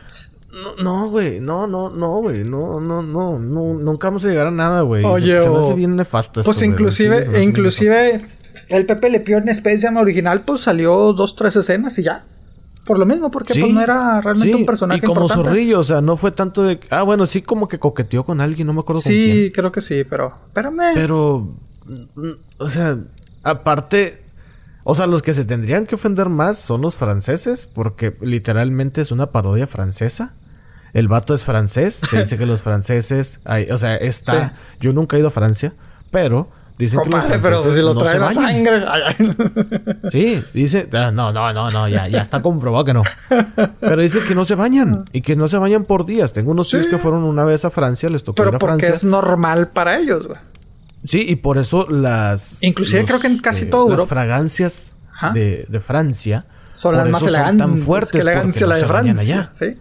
No, 0.56 0.76
no, 0.82 1.10
güey, 1.10 1.42
no, 1.42 1.68
no, 1.68 1.90
no, 1.90 2.20
güey, 2.22 2.44
no, 2.46 2.80
no, 2.80 3.02
no, 3.04 3.38
no, 3.38 3.74
nunca 3.74 4.08
vamos 4.08 4.24
a 4.24 4.30
llegar 4.30 4.48
a 4.48 4.52
nada, 4.52 4.82
güey. 4.82 5.04
Oye, 5.04 5.34
se, 5.34 5.42
se 5.42 5.50
me 5.50 5.58
hace 5.60 5.74
bien 5.74 5.96
nefasto 5.98 6.40
esto, 6.40 6.50
Pues 6.50 6.62
inclusive, 6.64 7.44
inclusive 7.44 8.26
el 8.70 8.86
Pepe 8.86 9.10
Le 9.10 9.20
Pew 9.20 9.38
en 9.38 9.50
Space 9.50 9.80
Jam 9.80 9.98
original, 9.98 10.44
pues 10.46 10.62
salió 10.62 11.12
dos, 11.12 11.36
tres 11.36 11.58
escenas 11.58 12.00
y 12.00 12.04
ya. 12.04 12.24
Por 12.86 13.00
lo 13.00 13.06
mismo, 13.06 13.32
porque 13.32 13.54
Sí, 13.54 13.62
pues 13.62 13.74
no 13.74 13.82
era 13.82 14.22
realmente 14.22 14.56
sí, 14.56 14.62
un 14.62 14.66
personaje 14.66 15.00
Y 15.00 15.02
como 15.02 15.22
importante. 15.24 15.50
zorrillo, 15.50 15.80
o 15.80 15.84
sea, 15.84 16.02
no 16.02 16.18
fue 16.18 16.32
tanto 16.32 16.64
de... 16.64 16.80
Ah, 16.90 17.02
bueno, 17.04 17.26
sí 17.26 17.42
como 17.42 17.68
que 17.68 17.80
coqueteó 17.80 18.24
con 18.24 18.40
alguien, 18.40 18.68
no 18.68 18.74
me 18.74 18.80
acuerdo 18.80 19.02
con 19.02 19.12
quién. 19.12 19.38
Sí, 19.38 19.52
creo 19.52 19.72
que 19.72 19.82
sí, 19.82 20.04
pero, 20.08 20.36
pero 20.54 20.72
me... 20.72 20.94
Pero, 20.94 21.50
o 22.60 22.70
sea, 22.70 22.98
aparte, 23.44 24.22
o 24.84 24.94
sea, 24.94 25.08
los 25.08 25.22
que 25.24 25.34
se 25.34 25.46
tendrían 25.46 25.88
que 25.88 25.96
ofender 25.96 26.30
más 26.30 26.60
son 26.60 26.82
los 26.82 26.96
franceses, 26.96 27.66
porque 27.66 28.16
literalmente 28.22 29.02
es 29.02 29.12
una 29.12 29.32
parodia 29.32 29.68
francesa. 29.68 30.34
El 30.96 31.08
vato 31.08 31.36
es 31.36 31.44
francés, 31.46 32.00
se 32.10 32.20
dice 32.22 32.38
que 32.40 32.46
los 32.48 32.64
franceses, 32.64 33.40
ay, 33.46 33.68
o 33.70 33.78
sea, 33.78 33.96
está, 33.98 34.50
Sí. 34.50 34.56
yo 34.82 34.94
nunca 34.94 35.16
he 35.16 35.20
ido 35.20 35.28
a 35.28 35.32
Francia, 35.32 35.74
pero 36.10 36.50
dicen 36.78 37.00
Compadre, 37.02 37.28
que 37.28 37.34
los 37.34 37.42
pero 37.44 37.56
franceses 37.62 37.78
si 37.78 37.84
lo 37.86 37.94
no 37.94 38.02
trae 38.02 38.14
se 38.14 38.20
bañan. 38.20 38.44
sangre. 38.44 38.86
Ay, 38.88 39.02
ay. 39.06 39.36
Sí, 40.12 40.44
dice, 40.54 40.88
ah, 40.94 41.12
no, 41.12 41.32
no, 41.34 41.52
no, 41.54 41.70
no, 41.72 41.88
ya, 41.88 42.08
ya 42.08 42.22
está 42.22 42.42
comprobado 42.42 42.86
que 42.86 42.94
no. 42.94 43.04
Pero 43.80 44.02
dice 44.02 44.22
que 44.22 44.34
no 44.36 44.46
se 44.46 44.56
bañan 44.56 45.04
y 45.12 45.22
que 45.22 45.36
no 45.36 45.48
se 45.48 45.58
bañan 45.58 45.84
por 45.84 46.06
días. 46.06 46.32
Tengo 46.34 46.52
unos 46.52 46.70
tíos 46.70 46.84
Sí. 46.86 46.90
que 46.90 46.98
fueron 46.98 47.24
una 47.24 47.44
vez 47.44 47.66
a 47.66 47.70
Francia, 47.72 48.10
les 48.10 48.24
tocó 48.24 48.42
ir 48.42 48.46
Pero 48.48 48.58
a 48.58 48.60
porque 48.60 48.86
Francia. 48.86 48.96
es 48.96 49.04
normal 49.04 49.70
para 49.70 49.98
ellos, 50.00 50.28
güey. 50.28 50.40
Sí, 51.04 51.24
y 51.28 51.36
por 51.36 51.58
eso 51.58 51.88
las... 51.90 52.58
Inclusive 52.62 53.06
creo 53.06 53.20
que 53.20 53.28
en 53.28 53.38
casi 53.40 53.66
todo 53.68 53.96
Las 53.96 54.08
fragancias 54.08 54.96
de, 55.34 55.66
de 55.68 55.80
Francia... 55.80 56.46
Son 56.74 56.94
las 56.96 57.08
más 57.08 57.22
elegantes. 57.24 57.58
tan 57.66 57.78
fuertes 57.78 58.12
que 58.12 58.18
porque 58.18 58.32
la 58.34 58.44
no 58.44 58.48
de 58.76 58.80
se 58.82 58.86
bañan 58.92 59.16
Francia. 59.16 59.36
allá. 59.36 59.52
Sí, 59.54 59.78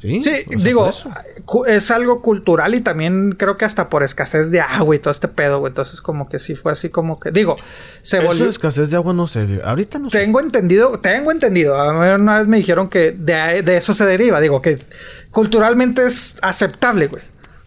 Sí, 0.00 0.20
digo, 0.48 0.90
es 1.66 1.90
algo 1.90 2.22
cultural 2.22 2.74
y 2.74 2.80
también 2.80 3.32
creo 3.32 3.56
que 3.56 3.66
hasta 3.66 3.90
por 3.90 4.02
escasez 4.02 4.50
de 4.50 4.60
agua 4.60 4.96
y 4.96 4.98
todo 4.98 5.10
este 5.10 5.28
pedo, 5.28 5.58
güey. 5.58 5.70
Entonces, 5.70 6.00
como 6.00 6.28
que 6.28 6.38
sí 6.38 6.54
fue 6.56 6.72
así 6.72 6.88
como 6.88 7.20
que. 7.20 7.30
Digo, 7.30 7.56
se 8.00 8.16
Eso 8.18 8.26
volvió. 8.26 8.44
de 8.44 8.50
escasez 8.50 8.88
de 8.90 8.96
agua 8.96 9.12
no 9.12 9.26
sé. 9.26 9.60
Ahorita 9.62 9.98
no 9.98 10.08
sé. 10.08 10.18
Tengo 10.18 10.40
entendido, 10.40 10.98
tengo 11.00 11.30
entendido. 11.30 11.78
A 11.78 11.92
mí 11.92 12.22
una 12.22 12.38
vez 12.38 12.48
me 12.48 12.56
dijeron 12.56 12.88
que 12.88 13.12
de, 13.12 13.62
de 13.62 13.76
eso 13.76 13.92
se 13.92 14.06
deriva. 14.06 14.40
Digo 14.40 14.62
que 14.62 14.76
culturalmente 15.30 16.06
es 16.06 16.36
aceptable, 16.42 17.06
güey. 17.08 17.22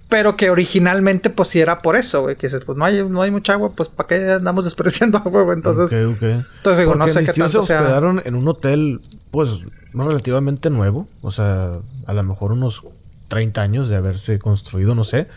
Pero 0.09 0.35
que 0.37 0.49
originalmente, 0.51 1.29
pues 1.31 1.49
sí 1.49 1.59
era 1.59 1.81
por 1.81 1.95
eso, 1.95 2.21
güey. 2.21 2.35
Que 2.35 2.47
dices, 2.47 2.63
pues 2.65 2.77
no 2.77 2.85
hay, 2.85 3.03
no 3.07 3.21
hay 3.21 3.31
mucha 3.31 3.53
agua, 3.53 3.71
pues 3.75 3.89
¿para 3.89 4.07
qué 4.07 4.31
andamos 4.33 4.63
despreciando 4.65 5.17
agua, 5.19 5.43
güey? 5.43 5.55
Entonces, 5.57 5.85
Ok, 5.91 6.15
ok. 6.17 6.23
entonces 6.57 6.79
digo, 6.79 6.95
no 6.95 7.07
sé 7.07 7.19
mis 7.19 7.31
qué 7.31 7.39
tanto 7.39 7.61
se 7.61 7.67
sea. 7.67 7.79
hospedaron 7.81 8.21
en 8.25 8.35
un 8.35 8.47
hotel, 8.47 9.01
pues, 9.31 9.59
relativamente 9.93 10.69
nuevo. 10.69 11.07
O 11.21 11.31
sea, 11.31 11.71
a 12.05 12.13
lo 12.13 12.23
mejor 12.23 12.51
unos 12.51 12.81
30 13.27 13.61
años 13.61 13.89
de 13.89 13.95
haberse 13.95 14.39
construido, 14.39 14.95
no 14.95 15.03
sé. 15.03 15.27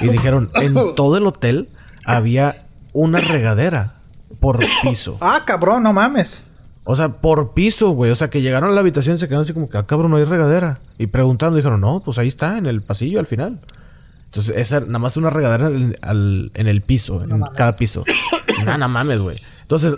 Y 0.00 0.08
dijeron, 0.08 0.50
en 0.54 0.74
todo 0.96 1.16
el 1.16 1.26
hotel 1.26 1.68
había 2.04 2.64
una 2.92 3.20
regadera 3.20 3.94
por 4.40 4.58
piso. 4.82 5.18
Ah, 5.20 5.42
cabrón, 5.44 5.82
no 5.82 5.92
mames. 5.92 6.44
O 6.84 6.96
sea, 6.96 7.08
por 7.10 7.52
piso, 7.52 7.90
güey. 7.90 8.10
O 8.10 8.14
sea, 8.14 8.30
que 8.30 8.40
llegaron 8.40 8.70
a 8.70 8.72
la 8.72 8.80
habitación 8.80 9.16
y 9.16 9.18
se 9.18 9.26
quedaron 9.26 9.42
así 9.44 9.52
como 9.52 9.68
que, 9.68 9.76
ah, 9.76 9.86
cabrón, 9.86 10.10
no 10.10 10.16
hay 10.16 10.24
regadera. 10.24 10.80
Y 10.98 11.06
preguntaron, 11.08 11.54
dijeron, 11.54 11.80
no, 11.80 12.00
pues 12.00 12.16
ahí 12.18 12.28
está, 12.28 12.56
en 12.56 12.66
el 12.66 12.80
pasillo 12.80 13.20
al 13.20 13.26
final. 13.26 13.60
Entonces, 14.26 14.56
esa 14.56 14.80
nada 14.80 14.98
más 14.98 15.16
una 15.16 15.30
regadera 15.30 15.68
en, 15.68 15.96
al- 16.02 16.50
en 16.54 16.66
el 16.66 16.80
piso, 16.82 17.22
en 17.22 17.30
mames. 17.40 17.56
cada 17.56 17.76
piso. 17.76 18.04
no, 18.64 18.78
no 18.78 18.88
mames, 18.88 19.18
güey. 19.20 19.38
Entonces, 19.62 19.96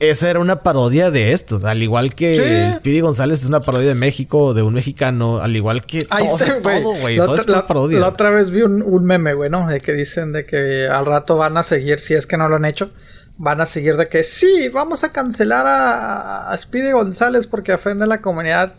esa 0.00 0.28
era 0.30 0.40
una 0.40 0.60
parodia 0.60 1.10
de 1.10 1.32
estos. 1.32 1.64
Al 1.64 1.82
igual 1.82 2.14
que 2.14 2.34
Sí. 2.70 2.76
Speedy 2.76 3.00
González 3.00 3.40
es 3.42 3.46
una 3.46 3.60
parodia 3.60 3.88
de 3.88 3.94
México, 3.94 4.52
de 4.54 4.62
un 4.62 4.74
mexicano. 4.74 5.38
Al 5.40 5.54
igual 5.54 5.84
que 5.84 6.06
Ahí 6.10 6.24
todo, 6.26 6.36
está, 6.36 6.58
güey. 6.58 6.82
todo, 6.82 6.94
güey. 7.00 7.16
La 7.16 7.24
Todo 7.24 7.32
otra- 7.34 7.42
es 7.42 7.48
una 7.48 7.56
la- 7.58 7.66
parodia. 7.66 7.98
La 8.00 8.08
otra 8.08 8.30
vez 8.30 8.50
vi 8.50 8.62
un, 8.62 8.82
un 8.82 9.04
meme, 9.04 9.34
güey, 9.34 9.48
¿no? 9.50 9.68
De 9.68 9.78
que 9.78 9.92
dicen 9.92 10.32
de 10.32 10.44
que 10.46 10.88
al 10.88 11.06
rato 11.06 11.36
van 11.36 11.56
a 11.56 11.62
seguir, 11.62 12.00
si 12.00 12.14
es 12.14 12.26
que 12.26 12.36
no 12.36 12.48
lo 12.48 12.56
han 12.56 12.64
hecho, 12.64 12.90
van 13.36 13.60
a 13.60 13.66
seguir 13.66 13.96
de 13.96 14.06
que 14.06 14.22
sí, 14.22 14.68
vamos 14.68 15.02
a 15.04 15.12
cancelar 15.12 15.66
a, 15.66 16.50
a 16.50 16.56
Speedy 16.56 16.92
González 16.92 17.46
porque 17.46 17.72
ofende 17.72 18.04
a 18.04 18.06
la 18.06 18.20
comunidad 18.20 18.72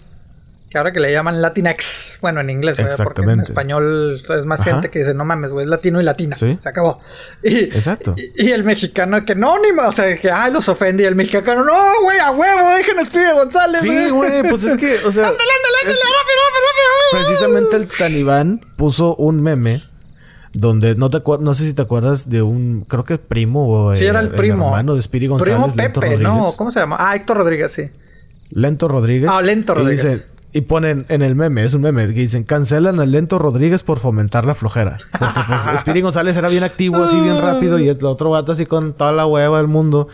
que 0.72 0.77
ahora 0.77 0.93
que 0.93 1.02
le 1.02 1.11
llaman 1.11 1.41
Latinx. 1.41 2.18
Bueno, 2.22 2.39
en 2.39 2.49
inglés, 2.49 2.77
güey, 2.77 2.88
porque 3.03 3.22
en 3.22 3.30
Exactamente. 3.41 3.43
español 3.52 4.23
es 4.38 4.45
más 4.45 4.61
Ajá. 4.61 4.72
gente 4.72 4.89
que 4.89 4.99
dice, 4.99 5.14
no 5.14 5.26
mames, 5.26 5.52
güey, 5.52 5.65
es 5.65 5.69
latino 5.69 5.99
y 5.99 6.03
latina. 6.03 6.35
Sí. 6.38 6.57
Se 6.61 6.69
acabó. 6.69 6.99
Y, 7.43 7.65
Exacto. 7.65 8.15
Y, 8.15 8.48
y 8.48 8.52
el 8.52 8.64
mexicano 8.64 9.23
que 9.26 9.35
no, 9.35 9.60
ni 9.60 9.73
ma- 9.73 9.88
o 9.88 9.91
sea, 9.91 10.15
que 10.15 10.31
ay, 10.31 10.52
los 10.53 10.69
ofende. 10.69 11.03
Y 11.03 11.07
el 11.07 11.15
mexicano, 11.15 11.65
no, 11.65 12.02
güey, 12.03 12.19
a 12.19 12.31
huevo, 12.31 12.69
dejen 12.77 12.99
a 12.99 13.06
Speedy 13.06 13.31
González. 13.34 13.81
Sí, 13.81 14.10
güey, 14.11 14.43
pues 14.49 14.64
es 14.64 14.76
que, 14.76 14.95
o 15.06 15.11
sea. 15.11 15.27
Ándale, 15.27 15.49
ándale, 15.57 15.77
ándale, 15.81 15.99
rápido, 15.99 16.41
rápido, 16.48 16.88
rápido. 17.11 17.26
Precisamente 17.26 17.76
el 17.76 17.88
talibán 17.88 18.61
puso 18.77 19.15
un 19.15 19.41
meme 19.43 19.84
donde 20.53 20.95
no 20.95 21.10
te 21.10 21.22
no 21.41 21.53
sé 21.53 21.65
si 21.65 21.73
te 21.73 21.81
acuerdas 21.81 22.30
de 22.30 22.41
un 22.41 22.85
creo 22.88 23.03
que 23.06 23.18
primo 23.18 23.69
o 23.88 23.93
Sí, 23.95 24.06
eh, 24.06 24.10
era 24.10 24.19
el 24.19 24.30
primo. 24.31 24.68
hermano 24.68 24.95
de 24.95 25.02
Speedy 25.02 25.27
González, 25.27 25.56
Primo 25.56 25.73
Pepe, 25.73 26.18
no, 26.18 26.53
¿cómo 26.57 26.72
se 26.72 26.80
llama? 26.80 26.98
Ah, 26.99 27.15
Héctor 27.15 27.38
Rodríguez, 27.38 27.72
sí. 27.72 27.89
Lento 28.52 28.88
Rodríguez. 28.89 29.30
Ah, 29.31 29.41
Lento 29.41 29.73
Y 29.73 29.76
Rodríguez. 29.77 30.03
dice, 30.03 30.26
Y 30.53 30.61
ponen 30.61 31.06
en 31.07 31.22
el 31.22 31.36
meme, 31.36 31.64
es 31.64 31.73
un 31.73 31.82
meme, 31.82 32.07
que 32.07 32.19
dicen, 32.19 32.44
cancelan 32.44 32.99
al 32.99 33.11
lento 33.11 33.40
Rodríguez 33.40 33.84
por 33.84 33.99
fomentar 33.99 34.45
la 34.45 34.53
flojera. 34.53 34.98
Porque 35.18 35.40
pues 35.48 35.61
Speedy 35.80 36.02
González 36.02 36.36
era 36.36 36.49
bien 36.49 36.64
activo, 36.64 36.98
así 36.98 37.19
bien 37.22 37.40
rápido, 37.40 37.80
y 37.80 37.88
el 37.88 38.06
otro 38.06 38.32
vato 38.32 38.52
así 38.52 38.65
con 38.65 38.94
toda 38.94 39.14
la 39.14 39.26
hueva 39.26 39.60
del 39.60 39.68
mundo. 39.68 40.10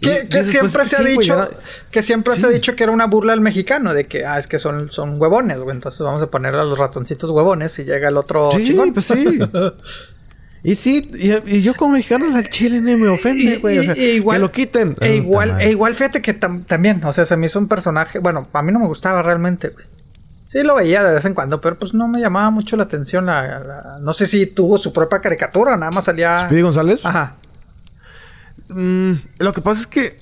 Que, 0.00 0.22
Y 0.24 0.28
que 0.28 0.38
dices, 0.38 0.50
siempre 0.52 0.72
pues, 0.72 0.88
se 0.88 0.96
ha 0.96 0.98
sí, 1.00 1.04
dicho 1.06 1.48
que 1.90 2.02
siempre 2.02 2.36
se 2.36 2.46
ha 2.46 2.50
dicho 2.50 2.76
que 2.76 2.84
era 2.84 2.92
una 2.92 3.06
burla 3.06 3.32
al 3.32 3.40
mexicano 3.40 3.92
de 3.94 4.04
que 4.04 4.24
ah 4.24 4.38
es 4.38 4.46
que 4.46 4.60
son, 4.60 4.92
son 4.92 5.20
huevones 5.20 5.58
güey 5.58 5.74
entonces 5.74 6.00
vamos 6.02 6.22
a 6.22 6.28
poner 6.28 6.54
a 6.54 6.62
los 6.62 6.78
ratoncitos 6.78 7.30
huevones 7.30 7.76
y 7.80 7.84
llega 7.84 8.08
el 8.08 8.16
otro 8.16 8.48
Sí, 8.52 8.64
chingón 8.64 8.92
pues 8.92 9.06
sí. 9.06 9.40
Y 10.64 10.74
sí, 10.74 11.08
y, 11.14 11.56
y 11.56 11.62
yo 11.62 11.74
como 11.74 11.92
mexicano 11.92 12.34
al 12.36 12.48
chile 12.48 12.80
ni 12.80 12.96
me 12.96 13.08
ofende, 13.08 13.58
güey. 13.58 13.78
O 13.78 13.84
sea, 13.84 13.92
e 13.94 14.20
que 14.22 14.38
lo 14.38 14.50
quiten. 14.50 14.94
E 15.00 15.14
igual, 15.16 15.60
e 15.60 15.70
igual 15.70 15.94
fíjate 15.94 16.20
que 16.20 16.38
tam- 16.38 16.64
también, 16.66 17.02
o 17.04 17.12
sea, 17.12 17.24
se 17.24 17.36
me 17.36 17.46
hizo 17.46 17.58
un 17.60 17.68
personaje, 17.68 18.18
bueno, 18.18 18.42
a 18.52 18.62
mí 18.62 18.72
no 18.72 18.80
me 18.80 18.86
gustaba 18.86 19.22
realmente, 19.22 19.68
güey. 19.68 19.86
Sí 20.48 20.62
lo 20.62 20.74
veía 20.76 21.04
de 21.04 21.12
vez 21.14 21.24
en 21.26 21.34
cuando, 21.34 21.60
pero 21.60 21.78
pues 21.78 21.92
no 21.94 22.08
me 22.08 22.20
llamaba 22.20 22.50
mucho 22.50 22.74
la 22.76 22.84
atención 22.84 23.26
la, 23.26 23.42
la- 23.60 23.98
no 24.00 24.12
sé 24.14 24.26
si 24.26 24.46
tuvo 24.46 24.78
su 24.78 24.92
propia 24.92 25.20
caricatura, 25.20 25.76
nada 25.76 25.90
más 25.92 26.04
salía 26.06 26.40
¿Speedy 26.46 26.62
González? 26.62 27.04
Ajá. 27.06 27.34
Mm, 28.70 29.12
lo 29.38 29.52
que 29.52 29.60
pasa 29.60 29.80
es 29.82 29.86
que 29.86 30.18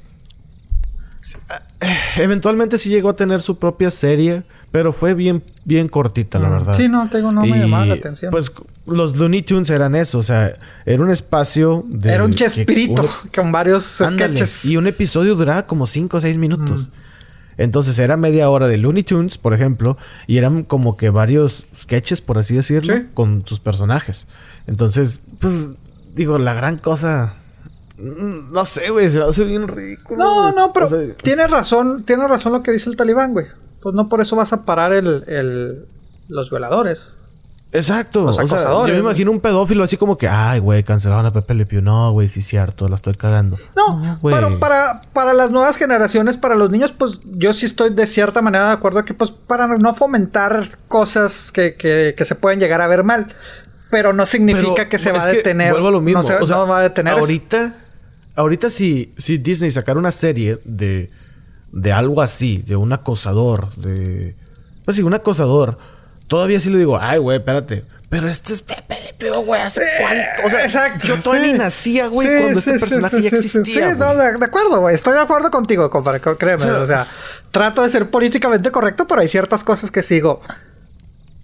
eh, 1.81 1.97
eventualmente 2.19 2.79
sí 2.79 2.89
llegó 2.91 3.11
a 3.11 3.17
tener 3.17 3.43
su 3.43 3.59
propia 3.59 3.91
serie, 3.91 4.43
pero 4.77 4.93
fue 4.93 5.15
bien, 5.15 5.43
bien 5.65 5.89
cortita, 5.89 6.39
la 6.39 6.49
Mm, 6.49 6.53
verdad. 6.53 6.75
sí, 6.75 6.87
no, 6.87 7.09
te 7.09 7.17
digo, 7.17 7.31
no 7.33 7.41
me 7.41 7.49
Y, 7.57 7.61
llamaba 7.61 7.87
la 7.87 7.95
atención. 7.95 8.31
Pues 8.31 8.53
los 8.85 9.17
Looney 9.17 9.41
Tunes 9.41 9.71
eran 9.71 9.95
eso, 9.95 10.19
o 10.19 10.23
sea, 10.23 10.55
era 10.85 11.03
un 11.03 11.11
espacio 11.11 11.87
de. 11.89 12.13
Era 12.13 12.25
un 12.25 12.33
que 12.33 12.37
chespirito 12.37 13.01
uno- 13.05 13.11
con 13.35 13.53
varios 13.53 14.03
Ándale, 14.03 14.37
sketches. 14.37 14.67
Y 14.67 14.77
un 14.77 14.87
episodio 14.87 15.35
duraba 15.35 15.67
como 15.67 15.87
5 15.87 16.19
o 16.19 16.21
6 16.21 16.37
minutos. 16.37 16.89
Mm. 16.89 17.63
Entonces 17.63 17.99
era 17.99 18.19
media 18.19 18.51
hora 18.51 18.67
de 18.69 18.77
Looney 18.77 19.03
Tunes, 19.03 19.39
por 19.39 19.55
ejemplo, 19.55 19.97
y 20.27 20.37
eran 20.37 20.63
como 20.63 20.99
que 20.99 21.09
varios 21.09 21.65
sketches, 21.75 22.21
por 22.21 22.37
así 22.37 22.55
decirlo, 22.55 22.95
Sí. 22.97 23.03
con 23.15 23.47
sus 23.47 23.61
personajes. 23.61 24.27
Entonces, 24.67 25.21
pues, 25.41 25.71
digo, 26.15 26.39
la 26.39 26.53
gran 26.53 26.77
cosa. 26.77 27.33
mm, 27.97 28.53
No 28.53 28.67
sé, 28.67 28.91
güey, 28.91 29.09
se 29.09 29.21
va 29.21 29.25
a 29.25 29.31
hacer 29.31 29.47
bien 29.47 29.69
ridículo. 29.69 30.23
No, 30.23 30.53
no, 30.53 30.75
pero 30.75 30.85
O 30.85 30.89
sea, 30.91 30.99
tiene 31.23 31.47
razón, 31.47 32.03
tiene 32.05 32.29
razón 32.29 32.53
lo 32.53 32.63
que 32.63 32.73
dice 32.73 32.91
el 32.91 32.97
talibán, 32.97 33.33
güey. 33.33 33.47
Pues 33.87 33.95
no 33.95 34.09
por 34.09 34.21
eso 34.21 34.35
vas 34.35 34.53
a 34.53 34.65
parar 34.65 34.93
el, 34.93 35.23
el- 35.29 35.85
los 36.29 36.51
violadores. 36.51 37.13
Exacto. 37.71 38.25
los 38.25 38.37
O 38.37 38.45
sea, 38.49 38.65
yo 38.65 38.85
me 38.89 38.99
imagino 38.99 39.31
un 39.31 39.39
pedófilo 39.39 39.85
así 39.85 39.97
como 39.97 40.19
que, 40.19 40.27
ay, 40.27 40.59
güey, 40.59 40.83
cancelaron 40.83 41.25
a 41.25 41.33
Pepe 41.33 41.55
Le 41.55 41.67
Pew. 41.67 41.81
No, 41.83 42.11
güey, 42.11 42.27
sí 42.29 42.41
es 42.41 42.49
cierto, 42.49 42.89
la 42.89 42.97
estoy 42.97 43.15
cagando. 43.15 43.57
No, 43.77 44.19
güey. 44.21 44.35
pero 44.35 44.59
para, 44.59 45.03
para 45.13 45.35
las 45.35 45.53
nuevas 45.53 45.77
generaciones, 45.77 46.37
para 46.37 46.57
los 46.57 46.69
niños, 46.69 46.91
pues 46.91 47.21
yo 47.27 47.53
sí 47.53 47.67
estoy 47.67 47.95
de 47.95 48.09
cierta 48.09 48.43
manera 48.43 48.67
de 48.67 48.73
acuerdo 48.73 49.05
que 49.05 49.15
pues 49.15 49.31
para 49.31 49.69
no 49.69 49.95
fomentar 49.95 50.79
cosas 50.89 51.53
que, 51.53 51.77
que, 51.77 52.17
que 52.19 52.25
se 52.25 52.35
pueden 52.35 52.59
llegar 52.59 52.81
a 52.81 52.89
ver 52.89 53.05
mal. 53.05 53.37
Pero 53.89 54.13
no 54.13 54.27
significa 54.27 54.75
Pero, 54.75 54.89
que 54.89 54.99
se 54.99 55.13
va 55.13 55.23
a 55.23 55.27
detener. 55.29 55.71
Vuelvo 55.71 55.87
a 55.87 55.93
lo 55.93 56.01
mismo. 56.01 56.23
No, 56.23 56.27
se, 56.27 56.35
o 56.35 56.45
sea, 56.49 56.57
no 56.57 56.67
va 56.67 56.81
a 56.81 56.83
detener. 56.83 57.13
eso. 57.13 57.21
Ahorita, 57.21 57.73
ahorita 58.35 58.69
si, 58.69 59.15
si 59.17 59.39
Disney 59.39 59.71
sacara 59.71 59.97
una 60.01 60.11
serie 60.11 60.59
de, 60.65 61.09
de 61.77 61.93
algo 61.93 62.23
así, 62.23 62.63
de 62.67 62.75
un 62.75 62.93
acosador, 62.93 63.75
de. 63.77 64.35
Pues 64.85 64.97
sí, 64.97 65.03
un 65.03 65.13
acosador. 65.13 65.77
Todavía 66.27 66.59
sí 66.59 66.71
le 66.71 66.79
digo, 66.79 66.99
ay, 66.99 67.19
güey, 67.19 67.37
espérate. 67.37 67.85
Pero 68.09 68.29
este 68.29 68.55
es 68.55 68.63
Pepe 68.63 68.99
Le 69.05 69.15
Pew, 69.15 69.43
güey, 69.45 69.61
¿hace 69.61 69.83
cuánto? 70.01 70.47
O 70.47 70.51
sea, 70.51 70.63
exacto. 70.63 71.07
yo 71.07 71.21
todavía 71.21 71.45
sí. 71.45 71.53
ni 71.53 71.59
nacía, 71.59 72.07
güey, 72.07 72.29
Sí, 72.29 72.35
cuando 72.41 72.59
este 72.59 72.79
personaje 72.79 73.21
ya 73.21 73.29
existía. 73.29 73.91
Sí, 73.91 73.97
no, 73.99 74.15
de, 74.15 74.33
de 74.33 74.45
acuerdo, 74.45 74.81
güey. 74.81 74.95
Estoy 74.95 75.15
de 75.15 75.21
acuerdo 75.21 75.51
contigo, 75.51 75.91
compadre. 75.91 76.21
Créeme. 76.21 76.65
O 76.65 76.87
sea, 76.87 77.07
trato 77.51 77.83
de 77.83 77.91
ser 77.91 78.09
políticamente 78.09 78.71
correcto, 78.71 79.07
pero 79.07 79.21
hay 79.21 79.29
ciertas 79.29 79.63
cosas 79.63 79.91
que 79.91 80.03
sigo. 80.03 80.41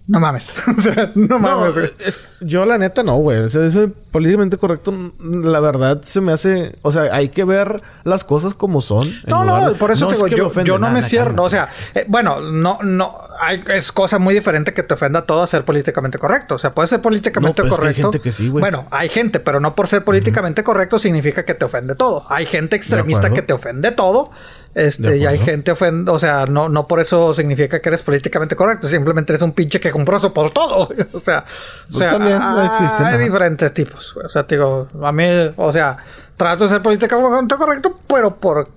No 0.08 0.18
mames. 0.18 0.52
o 0.76 0.80
sea, 0.80 1.12
no 1.14 1.38
mames, 1.38 1.76
es- 2.04 2.20
yo 2.40 2.66
la 2.66 2.76
neta 2.76 3.02
no, 3.04 3.16
güey. 3.16 3.38
O 3.38 3.48
sea, 3.48 3.64
eso 3.64 3.88
políticamente 4.10 4.56
correcto, 4.56 4.92
la 5.20 5.60
verdad 5.60 6.02
se 6.02 6.20
me 6.20 6.32
hace... 6.32 6.72
O 6.82 6.90
sea, 6.90 7.02
hay 7.14 7.28
que 7.28 7.44
ver 7.44 7.80
las 8.04 8.24
cosas 8.24 8.54
como 8.54 8.80
son. 8.80 9.08
No, 9.26 9.44
no, 9.44 9.70
de- 9.70 9.74
por 9.76 9.92
eso 9.92 10.08
te 10.08 10.14
es 10.14 10.18
digo, 10.18 10.28
que 10.28 10.36
yo, 10.36 10.46
ofende, 10.48 10.68
yo 10.68 10.74
no 10.74 10.86
nada, 10.88 10.94
me 10.94 11.02
cierro. 11.02 11.40
O 11.42 11.48
sea, 11.48 11.68
eh, 11.94 12.04
bueno, 12.08 12.40
no, 12.40 12.78
no, 12.82 13.16
hay- 13.40 13.62
es 13.68 13.92
cosa 13.92 14.18
muy 14.18 14.34
diferente 14.34 14.74
que 14.74 14.82
te 14.82 14.92
ofenda 14.94 15.22
todo 15.24 15.42
a 15.42 15.46
ser 15.46 15.64
políticamente 15.64 16.18
correcto. 16.18 16.56
O 16.56 16.58
sea, 16.58 16.72
puede 16.72 16.88
ser 16.88 17.00
políticamente 17.00 17.62
No, 17.62 17.68
pero 17.68 17.74
es 17.74 17.80
que 17.80 17.86
hay 17.86 17.92
correcto. 17.94 18.12
gente 18.12 18.20
que 18.22 18.32
sí, 18.32 18.48
güey. 18.48 18.60
Bueno, 18.60 18.86
hay 18.90 19.08
gente, 19.08 19.38
pero 19.38 19.60
no 19.60 19.74
por 19.76 19.86
ser 19.86 20.02
políticamente 20.04 20.64
correcto 20.64 20.98
significa 20.98 21.44
que 21.44 21.54
te 21.54 21.64
ofende 21.64 21.94
todo. 21.94 22.26
Hay 22.28 22.46
gente 22.46 22.74
extremista 22.76 23.30
que 23.30 23.42
te 23.42 23.52
ofende 23.52 23.92
todo. 23.92 24.30
Este, 24.74 25.18
y 25.18 25.26
hay 25.26 25.38
gente 25.38 25.70
ofende, 25.72 26.10
o 26.10 26.18
sea, 26.18 26.46
no, 26.46 26.68
no 26.70 26.86
por 26.88 26.98
eso 27.00 27.34
significa 27.34 27.80
que 27.80 27.88
eres 27.90 28.02
políticamente 28.02 28.56
correcto, 28.56 28.88
simplemente 28.88 29.32
eres 29.32 29.42
un 29.42 29.52
pinche 29.52 29.80
que 29.80 29.90
compró 29.90 30.18
por 30.32 30.50
todo. 30.50 30.88
O 31.12 31.18
sea, 31.18 31.44
o 31.90 31.92
Pues 31.92 31.98
sea, 31.98 32.10
también, 32.10 32.48
no 32.54 32.62
existen, 32.64 33.06
hay 33.06 33.16
ajá. 33.16 33.18
diferentes 33.18 33.74
tipos. 33.74 34.16
O 34.16 34.28
sea, 34.30 34.46
te 34.46 34.56
digo, 34.56 34.88
a 35.02 35.12
mí, 35.12 35.24
o 35.56 35.72
sea, 35.72 35.98
trato 36.36 36.64
de 36.64 36.70
ser 36.70 36.82
políticamente 36.82 37.56
correcto, 37.56 37.96
pero 38.06 38.30
por 38.30 38.68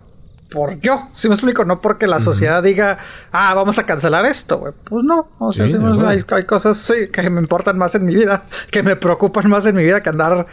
por 0.52 0.80
yo, 0.80 1.10
si 1.14 1.28
me 1.28 1.36
explico, 1.36 1.66
no 1.66 1.82
porque 1.82 2.08
la 2.08 2.20
sociedad 2.20 2.62
diga, 2.64 3.00
ah, 3.32 3.54
vamos 3.56 3.80
a 3.80 3.86
cancelar 3.86 4.26
esto, 4.26 4.60
güey. 4.60 4.74
Pues 4.84 5.04
no, 5.04 5.28
o 5.40 5.52
sea, 5.52 5.68
Sí, 5.68 5.76
hay, 6.06 6.20
hay 6.30 6.46
cosas 6.46 6.78
sí, 6.78 7.10
que 7.12 7.30
me 7.30 7.42
importan 7.42 7.78
más 7.78 7.96
en 7.96 8.06
mi 8.06 8.16
vida, 8.16 8.46
que 8.72 8.84
me 8.84 8.96
preocupan 8.96 9.50
más 9.50 9.66
en 9.66 9.76
mi 9.76 9.84
vida 9.84 10.02
que 10.02 10.10
andar 10.10 10.46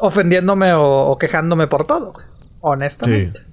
ofendiéndome 0.00 0.74
o, 0.74 0.82
o 0.84 1.18
quejándome 1.18 1.68
por 1.68 1.86
todo. 1.86 2.14
Honestamente. 2.60 3.45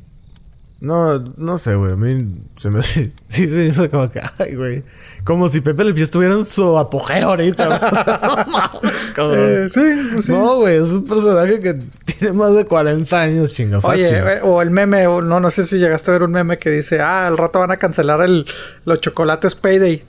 No, 0.83 1.17
no 1.37 1.57
sé, 1.57 1.75
güey. 1.75 1.93
A 1.93 1.95
mí 1.95 2.17
se 2.57 2.69
me. 2.69 2.83
Sí, 2.83 3.09
se 3.29 3.47
me 3.47 3.65
hizo 3.65 3.89
como 3.89 4.11
que... 4.11 4.21
Ay, 4.37 4.53
güey. 4.53 4.83
Como 5.23 5.47
si 5.47 5.61
Pepe 5.61 5.85
Le 5.85 5.93
Pew 5.93 6.03
estuviera 6.03 6.35
en 6.35 6.43
su 6.43 6.77
apogeo 6.77 7.29
ahorita. 7.29 7.69
no 8.45 8.51
mames, 8.51 9.11
cabrón. 9.15 9.63
Eh, 9.63 9.69
sí, 9.69 9.81
pues 10.11 10.25
sí. 10.25 10.31
No, 10.33 10.57
güey. 10.57 10.75
Es 10.75 10.89
un 10.89 11.05
personaje 11.05 11.61
que 11.61 11.79
tiene 12.03 12.33
más 12.33 12.53
de 12.53 12.65
40 12.65 13.21
años, 13.21 13.53
chinga. 13.53 13.79
Fácil. 13.79 14.07
Oye, 14.07 14.33
eh, 14.33 14.39
o 14.43 14.61
el 14.61 14.71
meme, 14.71 15.07
o 15.07 15.21
no, 15.21 15.39
no 15.39 15.49
sé 15.49 15.63
si 15.63 15.79
llegaste 15.79 16.11
a 16.11 16.15
ver 16.15 16.23
un 16.23 16.31
meme 16.31 16.57
que 16.57 16.69
dice, 16.69 16.99
ah, 16.99 17.27
al 17.27 17.37
rato 17.37 17.59
van 17.59 17.71
a 17.71 17.77
cancelar 17.77 18.21
el, 18.21 18.45
los 18.83 18.99
chocolates 18.99 19.55
Payday. 19.55 20.03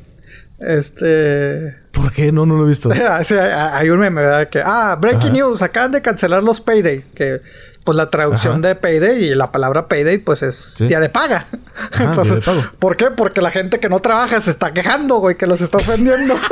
Este. 0.59 1.77
¿Por 1.93 2.13
qué? 2.13 2.33
No, 2.33 2.47
no 2.47 2.57
lo 2.57 2.65
he 2.65 2.69
visto. 2.69 2.91
Sí, 3.23 3.35
hay 3.37 3.91
un 3.91 4.01
meme, 4.01 4.23
¿verdad? 4.23 4.49
Que, 4.49 4.61
ah, 4.65 4.97
breaking 5.01 5.23
Ajá. 5.23 5.33
news, 5.33 5.63
acaban 5.63 5.93
de 5.93 6.03
cancelar 6.03 6.43
los 6.43 6.61
payday. 6.61 7.05
Que, 7.15 7.41
pues 7.85 7.97
la 7.97 8.11
traducción 8.11 8.59
Ajá. 8.61 8.69
de 8.69 8.75
payday 8.77 9.25
y 9.25 9.35
la 9.35 9.49
palabra 9.53 9.87
payday, 9.89 10.19
pues 10.19 10.43
es 10.43 10.57
Sí. 10.79 10.87
día 10.89 11.01
de 11.01 11.09
paga. 11.11 11.47
Ajá, 11.93 12.07
día 12.23 12.35
de 12.35 12.41
pago. 12.41 12.63
¿por 12.79 12.97
qué? 12.97 13.11
Porque 13.11 13.41
la 13.43 13.51
gente 13.51 13.79
que 13.79 13.89
no 13.91 14.01
trabaja 14.01 14.41
se 14.41 14.51
está 14.51 14.73
quejando, 14.73 15.17
güey, 15.17 15.37
que 15.37 15.47
los 15.47 15.61
está 15.61 15.77
ofendiendo. 15.79 16.35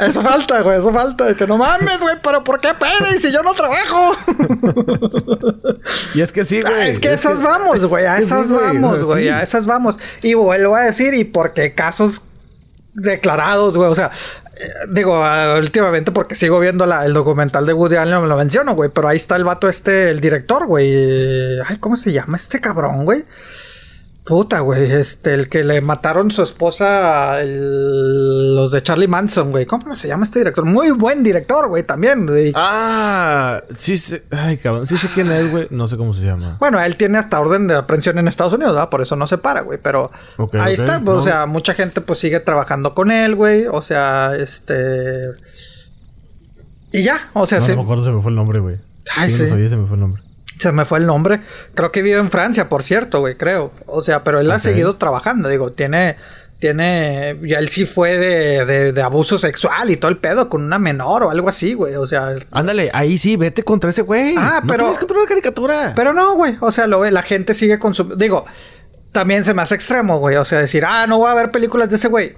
Eso 0.00 0.22
falta, 0.22 0.60
güey, 0.62 0.78
eso 0.78 0.92
falta. 0.92 1.34
Que 1.34 1.44
no 1.46 1.58
mames, 1.58 1.98
güey, 2.00 2.14
pero 2.22 2.44
¿por 2.44 2.60
qué 2.60 2.68
payday 2.78 3.18
si 3.18 3.32
yo 3.32 3.42
no 3.42 3.52
trabajo? 3.54 4.12
Y 6.14 6.20
es 6.20 6.30
que 6.32 6.44
sí, 6.44 6.60
Ah, 6.64 6.68
güey. 6.70 6.90
es 6.90 7.00
que 7.00 7.12
esas 7.12 7.42
vamos, 7.42 7.84
güey. 7.84 8.06
A 8.06 8.18
esas 8.18 8.50
vamos, 8.50 9.02
güey. 9.04 9.28
A 9.28 9.42
esas 9.42 9.66
vamos. 9.66 9.96
Y 10.22 10.34
vuelvo 10.34 10.76
a 10.76 10.82
decir, 10.82 11.14
y 11.14 11.24
porque 11.24 11.74
casos 11.74 12.22
declarados, 12.98 13.76
güey. 13.76 13.90
O 13.90 13.94
sea, 13.94 14.10
eh, 14.56 14.70
digo, 14.90 15.22
últimamente 15.58 16.12
porque 16.12 16.34
sigo 16.34 16.60
viendo 16.60 16.84
la- 16.86 17.04
el 17.06 17.12
documental 17.14 17.64
de 17.66 17.72
Woody 17.72 17.96
Allen, 17.96 18.20
me 18.22 18.28
lo 18.28 18.36
menciono, 18.36 18.74
güey. 18.74 18.90
Pero 18.92 19.08
ahí 19.08 19.16
está 19.16 19.36
el 19.36 19.44
vato 19.44 19.68
este, 19.68 20.10
el 20.10 20.20
director, 20.20 20.66
güey. 20.66 21.60
Ay, 21.66 21.78
¿cómo 21.78 21.96
se 21.96 22.12
llama 22.12 22.36
este 22.36 22.60
cabrón, 22.60 23.04
güey? 23.04 23.24
Puta, 24.28 24.60
güey, 24.60 24.92
este, 24.92 25.32
el 25.32 25.48
que 25.48 25.64
le 25.64 25.80
mataron 25.80 26.30
su 26.30 26.42
esposa, 26.42 27.40
el- 27.40 28.54
los 28.54 28.70
de 28.70 28.82
Charlie 28.82 29.08
Manson, 29.08 29.50
güey. 29.50 29.64
¿Cómo 29.64 29.96
se 29.96 30.06
llama 30.06 30.24
este 30.24 30.40
director? 30.40 30.66
Muy 30.66 30.90
buen 30.90 31.22
director, 31.24 31.66
güey, 31.68 31.82
también. 31.82 32.26
güey. 32.26 32.52
Ah, 32.54 33.62
sí 33.74 33.96
sé. 33.96 34.24
Ay, 34.30 34.58
cabrón. 34.58 34.86
Sí 34.86 34.98
sé 34.98 35.08
quién 35.14 35.32
es, 35.32 35.50
güey. 35.50 35.66
No 35.70 35.88
sé 35.88 35.96
cómo 35.96 36.12
se 36.12 36.26
llama. 36.26 36.58
Bueno, 36.60 36.78
él 36.78 36.96
tiene 36.96 37.16
hasta 37.16 37.40
orden 37.40 37.66
de 37.68 37.74
aprehensión 37.76 38.18
en 38.18 38.28
Estados 38.28 38.52
Unidos, 38.52 38.74
¿verdad? 38.74 38.90
Por 38.90 39.00
eso 39.00 39.16
no 39.16 39.26
se 39.26 39.38
para, 39.38 39.62
güey. 39.62 39.78
Pero 39.82 40.10
ahí 40.60 40.74
está, 40.74 41.00
pues, 41.00 41.04
no. 41.16 41.16
o 41.16 41.22
sea, 41.22 41.46
mucha 41.46 41.72
gente 41.72 42.02
pues 42.02 42.18
sigue 42.18 42.38
trabajando 42.40 42.94
con 42.94 43.10
él, 43.10 43.34
güey. 43.34 43.64
O 43.66 43.80
sea, 43.80 44.36
este... 44.36 45.12
Y 46.92 47.02
ya, 47.02 47.30
o 47.32 47.46
sea, 47.46 47.60
no, 47.60 47.64
se, 47.64 47.72
no 47.72 47.78
me 47.78 47.82
acuerdo, 47.84 48.04
se 48.04 48.12
me 48.12 48.20
fue 48.22 48.30
el 48.30 48.36
nombre, 48.36 48.60
güey. 48.60 48.76
Ay, 49.16 49.30
sí. 49.30 49.38
no 49.40 49.44
sí. 49.44 49.50
sabía, 49.50 49.68
se 49.70 49.76
me 49.76 49.86
fue 49.86 49.94
el 49.96 50.00
nombre. 50.00 50.22
Se 50.58 50.72
me 50.72 50.84
fue 50.84 50.98
el 50.98 51.06
nombre. 51.06 51.40
Creo 51.74 51.92
que 51.92 52.02
vive 52.02 52.18
en 52.18 52.30
Francia, 52.30 52.68
por 52.68 52.82
cierto, 52.82 53.20
güey, 53.20 53.36
creo. 53.36 53.72
O 53.86 54.02
sea, 54.02 54.24
pero 54.24 54.40
él 54.40 54.50
ha 54.50 54.58
seguido 54.58 54.96
trabajando, 54.96 55.48
digo, 55.48 55.72
tiene... 55.72 56.16
Tiene... 56.58 57.36
Ya 57.42 57.58
él 57.60 57.68
sí 57.68 57.86
fue 57.86 58.18
de, 58.18 58.64
de, 58.64 58.92
de 58.92 59.02
abuso 59.02 59.38
sexual 59.38 59.90
y 59.90 59.96
todo 59.96 60.10
el 60.10 60.16
pedo 60.18 60.48
con 60.48 60.64
una 60.64 60.80
menor 60.80 61.22
o 61.22 61.30
algo 61.30 61.48
así, 61.48 61.72
güey. 61.74 61.94
O 61.94 62.04
sea, 62.04 62.34
Ándale, 62.50 62.90
ahí 62.92 63.16
sí, 63.16 63.36
vete 63.36 63.62
contra 63.62 63.90
ese 63.90 64.02
güey. 64.02 64.34
Ah, 64.36 64.58
No 64.62 64.66
pero- 64.66 64.78
tienes 64.84 64.98
contra 64.98 65.18
una 65.18 65.28
caricatura. 65.28 65.92
Pero 65.94 66.12
no, 66.12 66.34
güey. 66.34 66.56
O 66.60 66.72
sea, 66.72 66.88
lo 66.88 66.98
ve, 66.98 67.12
la 67.12 67.22
gente 67.22 67.54
sigue 67.54 67.78
con 67.78 67.94
su. 67.94 68.16
Digo, 68.16 68.44
también 69.12 69.44
se 69.44 69.54
me 69.54 69.62
hace 69.62 69.76
extremo, 69.76 70.18
güey. 70.18 70.34
O 70.34 70.44
sea, 70.44 70.58
decir, 70.58 70.84
ah, 70.84 71.06
no 71.06 71.18
voy 71.18 71.30
a 71.30 71.34
ver 71.34 71.50
películas 71.50 71.90
de 71.90 71.94
ese 71.96 72.08
güey. 72.08 72.34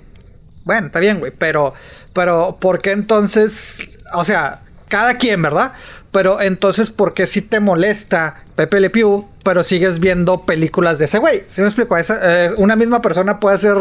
Bueno, 0.64 0.88
está 0.88 1.00
bien, 1.00 1.18
güey. 1.18 1.32
Pero, 1.38 1.72
pero, 2.12 2.58
¿por 2.60 2.82
qué 2.82 2.90
entonces? 2.92 3.96
O 4.12 4.26
sea, 4.26 4.60
cada 4.88 5.14
quien, 5.14 5.40
¿verdad? 5.40 5.72
Pero 6.12 6.40
entonces, 6.40 6.90
¿por 6.90 7.14
qué 7.14 7.26
si 7.26 7.42
te 7.42 7.60
molesta 7.60 8.36
Pepe 8.56 8.80
Le 8.80 8.90
Pew, 8.90 9.28
pero 9.44 9.62
sigues 9.62 10.00
viendo 10.00 10.44
películas 10.44 10.98
de 10.98 11.04
ese 11.04 11.18
güey? 11.18 11.44
¿Sí 11.46 11.60
me 11.60 11.68
explico? 11.68 11.96
Esa, 11.96 12.46
eh, 12.46 12.50
una 12.56 12.76
misma 12.76 13.00
persona 13.00 13.38
puede 13.38 13.58
ser 13.58 13.76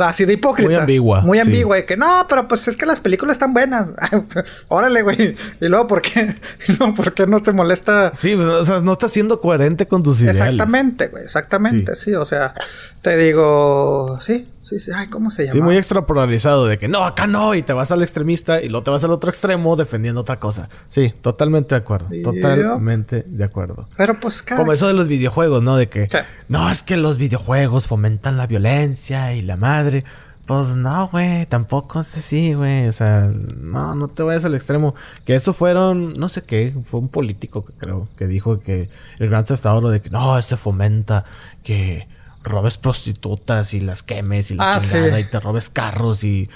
así 0.00 0.24
de 0.24 0.34
hipócrita. 0.34 0.68
Muy 0.68 0.78
ambigua, 0.78 1.20
Muy 1.20 1.38
sí. 1.38 1.42
ambigua. 1.42 1.76
de 1.76 1.84
que 1.84 1.96
no, 1.96 2.26
pero 2.28 2.48
pues 2.48 2.66
es 2.68 2.76
que 2.76 2.86
las 2.86 3.00
películas 3.00 3.34
están 3.34 3.52
buenas. 3.52 3.90
Órale, 4.68 5.02
güey. 5.02 5.36
Y 5.60 5.68
luego, 5.68 5.86
¿por 5.86 6.02
qué? 6.02 6.34
Y 6.68 6.72
luego, 6.72 6.94
¿por 6.94 7.14
qué 7.14 7.26
no 7.26 7.42
te 7.42 7.52
molesta? 7.52 8.12
Sí, 8.14 8.34
pues, 8.34 8.46
o 8.48 8.64
sea, 8.64 8.80
no 8.80 8.92
estás 8.92 9.12
siendo 9.12 9.40
coherente 9.40 9.86
con 9.86 10.02
tus 10.02 10.20
ideales. 10.20 10.40
Exactamente, 10.40 11.08
güey. 11.08 11.24
Exactamente, 11.24 11.94
sí. 11.96 12.14
O 12.14 12.24
sea, 12.24 12.54
te 13.02 13.16
digo, 13.16 14.18
sí, 14.22 14.46
sí, 14.68 14.80
sí. 14.80 14.90
Ay, 14.94 15.08
¿cómo 15.08 15.30
se 15.30 15.44
llama? 15.44 15.52
Sí, 15.52 15.62
muy 15.62 15.76
extrapolarizado 15.76 16.66
de 16.66 16.78
que 16.78 16.88
no, 16.88 17.04
acá 17.04 17.26
no, 17.26 17.54
y 17.54 17.62
te 17.62 17.72
vas 17.72 17.90
al 17.90 18.02
extremista 18.02 18.60
y 18.60 18.68
luego 18.68 18.84
te 18.84 18.90
vas 18.90 19.04
al 19.04 19.10
otro 19.10 19.30
extremo 19.30 19.76
defendiendo 19.76 20.20
otra 20.20 20.38
cosa. 20.38 20.68
Sí, 20.88 21.12
totalmente 21.20 21.74
de 21.74 21.80
acuerdo. 21.80 22.08
Totalmente 22.22 23.24
de 23.26 23.44
acuerdo. 23.44 23.88
Pero 23.96 24.18
pues 24.20 24.42
cada... 24.42 24.60
Como 24.60 24.72
eso 24.72 24.86
de 24.86 24.94
los 24.94 25.08
videojuegos, 25.08 25.62
¿no? 25.62 25.76
De 25.76 25.88
que 25.88 26.08
¿Qué? 26.08 26.22
no, 26.48 26.70
es 26.70 26.82
que 26.82 26.96
los 26.96 27.18
videojuegos 27.18 27.86
fomentan 27.86 28.36
la 28.36 28.46
violencia 28.46 29.34
y 29.34 29.42
la 29.42 29.56
madre. 29.56 30.04
Pues 30.46 30.76
no, 30.76 31.08
güey, 31.08 31.44
tampoco 31.44 32.00
es 32.00 32.16
así, 32.16 32.54
güey. 32.54 32.88
O 32.88 32.92
sea, 32.92 33.30
no, 33.58 33.94
no 33.94 34.08
te 34.08 34.22
vayas 34.22 34.46
al 34.46 34.54
extremo. 34.54 34.94
Que 35.26 35.34
eso 35.34 35.52
fueron, 35.52 36.14
no 36.14 36.30
sé 36.30 36.40
qué, 36.40 36.74
fue 36.84 37.00
un 37.00 37.08
político 37.08 37.66
que 37.66 37.74
creo 37.74 38.08
que 38.16 38.26
dijo 38.26 38.58
que 38.58 38.88
el 39.18 39.28
Gran 39.28 39.44
Theft 39.44 39.66
Auto 39.66 39.90
de 39.90 40.00
que 40.00 40.08
no, 40.08 40.38
ese 40.38 40.56
fomenta 40.56 41.24
que 41.62 42.08
robes 42.48 42.76
prostitutas 42.78 43.74
y 43.74 43.80
las 43.80 44.02
quemes 44.02 44.50
y 44.50 44.54
la 44.54 44.72
Ah, 44.72 44.80
chingada 44.80 45.16
sí. 45.16 45.20
y 45.22 45.24
te 45.24 45.40
robes 45.40 45.68
carros 45.68 46.24
y 46.24 46.48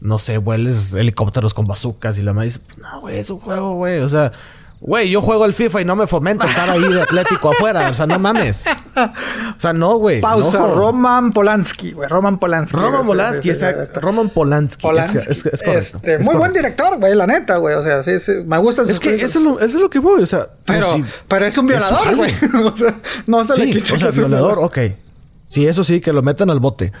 no 0.00 0.18
sé, 0.18 0.38
vueles 0.38 0.94
helicópteros 0.94 1.52
con 1.52 1.66
bazucas 1.66 2.18
y 2.18 2.22
la 2.22 2.32
madre 2.32 2.48
dice, 2.48 2.60
no, 2.80 3.00
güey, 3.00 3.18
es 3.18 3.28
un 3.30 3.38
juego, 3.38 3.74
güey. 3.74 3.98
O 4.00 4.08
sea, 4.08 4.32
güey, 4.80 5.10
yo 5.10 5.20
juego 5.20 5.44
el 5.44 5.52
FIFA 5.52 5.82
y 5.82 5.84
no 5.84 5.94
me 5.94 6.06
fomenta 6.06 6.46
estar 6.46 6.70
ahí 6.70 6.80
de 6.82 7.02
atlético 7.02 7.50
afuera. 7.50 7.90
O 7.90 7.92
sea, 7.94 8.06
no 8.06 8.18
mames. 8.18 8.64
O 8.96 9.60
sea, 9.60 9.74
no, 9.74 9.96
güey. 9.98 10.22
Pausa. 10.22 10.58
no, 10.58 10.74
Roman 10.74 11.32
Polanski, 11.32 11.92
güey. 11.92 12.08
Roman 12.08 12.38
Polanski. 12.38 12.78
Roman 12.78 13.04
Polanski, 13.04 13.50
exacto. 13.50 14.00
Roman 14.00 14.30
Polanski. 14.30 14.80
Polanski. 14.80 15.18
Es, 15.18 15.28
es- 15.28 15.44
es 15.46 15.62
correcto. 15.62 15.98
Este, 15.98 16.14
es 16.14 16.24
muy 16.24 16.34
buen 16.36 16.54
director, 16.54 16.96
güey, 16.98 17.14
la 17.14 17.26
neta, 17.26 17.58
güey. 17.58 17.74
O 17.74 17.82
sea, 17.82 18.02
sí, 18.02 18.18
sí. 18.20 18.32
Me 18.46 18.56
gusta 18.56 18.84
Es 18.88 18.98
que 18.98 19.14
eso 19.16 19.38
es, 19.38 19.44
lo, 19.44 19.56
eso 19.60 19.64
es 19.76 19.82
lo 19.82 19.90
que 19.90 19.98
voy, 19.98 20.22
o 20.22 20.26
sea. 20.26 20.46
pues 20.64 20.78
Pero, 20.78 20.94
sí. 20.94 21.04
pero 21.28 21.44
es 21.44 21.58
un 21.58 21.66
violador, 21.66 22.16
güey. 22.16 22.34
o 22.64 22.74
sea, 22.74 22.94
no 23.26 23.44
se 23.44 23.54
le 23.58 23.66
Sí, 23.66 23.72
quita 23.82 23.94
o 23.96 23.98
sea, 23.98 24.08
es 24.08 24.16
un 24.16 24.28
violador, 24.30 24.60
ok. 24.60 24.78
Sí, 25.50 25.66
eso 25.66 25.82
sí, 25.82 26.00
que 26.00 26.12
lo 26.12 26.22
metan 26.22 26.48
al 26.48 26.60
bote. 26.60 26.92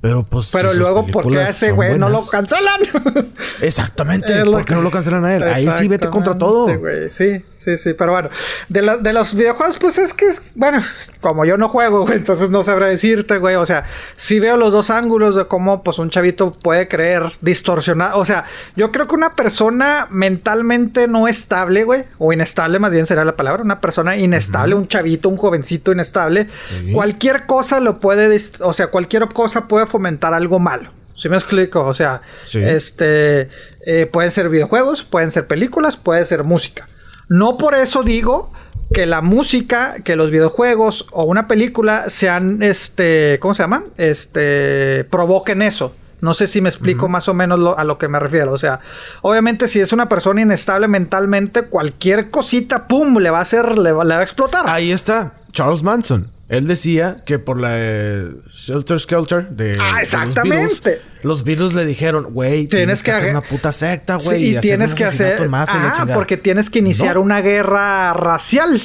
Pero 0.00 0.24
pues. 0.24 0.50
Pero 0.52 0.72
si 0.72 0.78
luego, 0.78 1.06
¿por 1.06 1.28
qué 1.28 1.38
a 1.38 1.48
ese 1.48 1.72
güey 1.72 1.98
no 1.98 2.08
lo 2.08 2.26
cancelan? 2.26 2.80
Exactamente. 3.60 4.44
Lo 4.44 4.52
¿Por 4.52 4.60
qué 4.60 4.66
que- 4.68 4.74
no 4.74 4.82
lo 4.82 4.90
cancelan 4.90 5.24
a 5.24 5.34
él? 5.34 5.42
Ahí 5.42 5.68
sí 5.78 5.88
vete 5.88 6.08
contra 6.08 6.36
todo. 6.36 6.68
Sí, 7.08 7.42
sí, 7.56 7.76
sí. 7.78 7.94
Pero 7.94 8.12
bueno, 8.12 8.28
de, 8.68 8.82
la- 8.82 8.96
de 8.98 9.12
los 9.12 9.34
videojuegos, 9.34 9.76
pues 9.78 9.98
es 9.98 10.12
que 10.12 10.26
es. 10.26 10.42
Bueno, 10.54 10.82
como 11.20 11.44
yo 11.44 11.56
no 11.56 11.68
juego, 11.68 12.02
güey, 12.02 12.18
entonces 12.18 12.50
no 12.50 12.62
sabré 12.62 12.88
decirte, 12.88 13.38
güey. 13.38 13.56
O 13.56 13.66
sea, 13.66 13.84
sí 14.16 14.38
veo 14.38 14.56
los 14.56 14.72
dos 14.72 14.90
ángulos 14.90 15.34
de 15.34 15.46
cómo, 15.46 15.82
pues, 15.82 15.98
un 15.98 16.10
chavito 16.10 16.52
puede 16.52 16.88
creer 16.88 17.32
distorsionar. 17.40 18.12
O 18.14 18.24
sea, 18.24 18.44
yo 18.76 18.92
creo 18.92 19.06
que 19.06 19.14
una 19.14 19.34
persona 19.34 20.06
mentalmente 20.10 21.08
no 21.08 21.26
estable, 21.28 21.84
güey, 21.84 22.04
o 22.18 22.32
inestable, 22.32 22.78
más 22.78 22.92
bien 22.92 23.06
sería 23.06 23.24
la 23.24 23.36
palabra, 23.36 23.62
una 23.62 23.80
persona 23.80 24.16
inestable, 24.16 24.74
un 24.74 24.88
chavito, 24.88 25.28
un 25.28 25.36
jovencito 25.36 25.92
inestable, 25.92 26.48
Sí. 26.68 26.92
cualquier 26.92 27.46
cosa 27.46 27.80
lo 27.80 27.98
puede. 27.98 28.36
O 28.60 28.72
sea, 28.72 28.88
cualquier 28.88 29.26
cosa 29.28 29.66
puede 29.68 29.85
fomentar 29.86 30.34
algo 30.34 30.58
malo. 30.58 30.90
¿Sí 31.16 31.28
me 31.28 31.36
explico? 31.36 31.84
O 31.84 31.94
sea, 31.94 32.20
Sí. 32.46 32.60
este 32.62 33.48
eh, 33.86 34.06
pueden 34.06 34.30
ser 34.30 34.48
videojuegos, 34.48 35.02
pueden 35.02 35.30
ser 35.30 35.46
películas, 35.46 35.96
puede 35.96 36.24
ser 36.24 36.44
música. 36.44 36.88
No 37.28 37.56
por 37.56 37.74
eso 37.74 38.02
digo 38.02 38.52
que 38.92 39.06
la 39.06 39.20
música, 39.22 39.96
que 40.04 40.14
los 40.16 40.30
videojuegos 40.30 41.06
o 41.12 41.24
una 41.26 41.48
película 41.48 42.04
sean, 42.08 42.62
este, 42.62 43.38
¿cómo 43.40 43.54
se 43.54 43.62
llama? 43.62 43.84
Este, 43.96 45.04
provoquen 45.10 45.62
eso. 45.62 45.94
No 46.20 46.34
sé 46.34 46.46
si 46.46 46.60
me 46.60 46.68
explico 46.68 47.08
más 47.08 47.28
o 47.28 47.34
menos 47.34 47.58
lo- 47.58 47.78
a 47.78 47.84
lo 47.84 47.98
que 47.98 48.08
me 48.08 48.18
refiero. 48.18 48.52
O 48.52 48.58
sea, 48.58 48.80
obviamente 49.22 49.68
si 49.68 49.80
es 49.80 49.92
una 49.92 50.08
persona 50.08 50.40
inestable 50.40 50.88
mentalmente, 50.88 51.62
cualquier 51.62 52.30
cosita, 52.30 52.86
¡pum!, 52.88 53.18
le 53.18 53.30
va 53.30 53.38
a 53.38 53.42
hacer, 53.42 53.76
le 53.78 53.92
va, 53.92 54.04
le 54.04 54.14
va 54.14 54.20
a 54.20 54.22
explotar. 54.22 54.64
Ahí 54.66 54.92
está, 54.92 55.32
Charles 55.52 55.82
Manson. 55.82 56.30
Él 56.48 56.68
decía 56.68 57.16
que 57.26 57.40
por 57.40 57.60
la 57.60 57.70
eh, 57.72 58.28
Shelter 58.50 59.00
Skelter 59.00 59.48
de, 59.48 59.70
de 59.70 59.78
Ah, 59.80 59.92
los 59.92 60.00
exactamente. 60.02 60.66
Beatles, 60.84 61.00
los 61.22 61.42
Beatles 61.42 61.74
le 61.74 61.84
dijeron, 61.84 62.32
güey, 62.32 62.68
tienes, 62.68 63.02
que, 63.02 63.10
hacer 63.10 63.30
una 63.30 63.40
puta 63.40 63.72
secta, 63.72 64.20
Sí, 64.20 64.26
güey. 64.28 64.56
y 64.56 64.60
tienes 64.60 64.94
que 64.94 65.04
hacer. 65.04 65.40
la 65.50 65.62
Ah, 65.62 65.66
chingada". 65.66 66.14
porque 66.14 66.36
tienes 66.36 66.70
que 66.70 66.78
iniciar 66.78 67.16
No. 67.16 67.22
una 67.22 67.40
guerra 67.40 68.12
racial. 68.12 68.80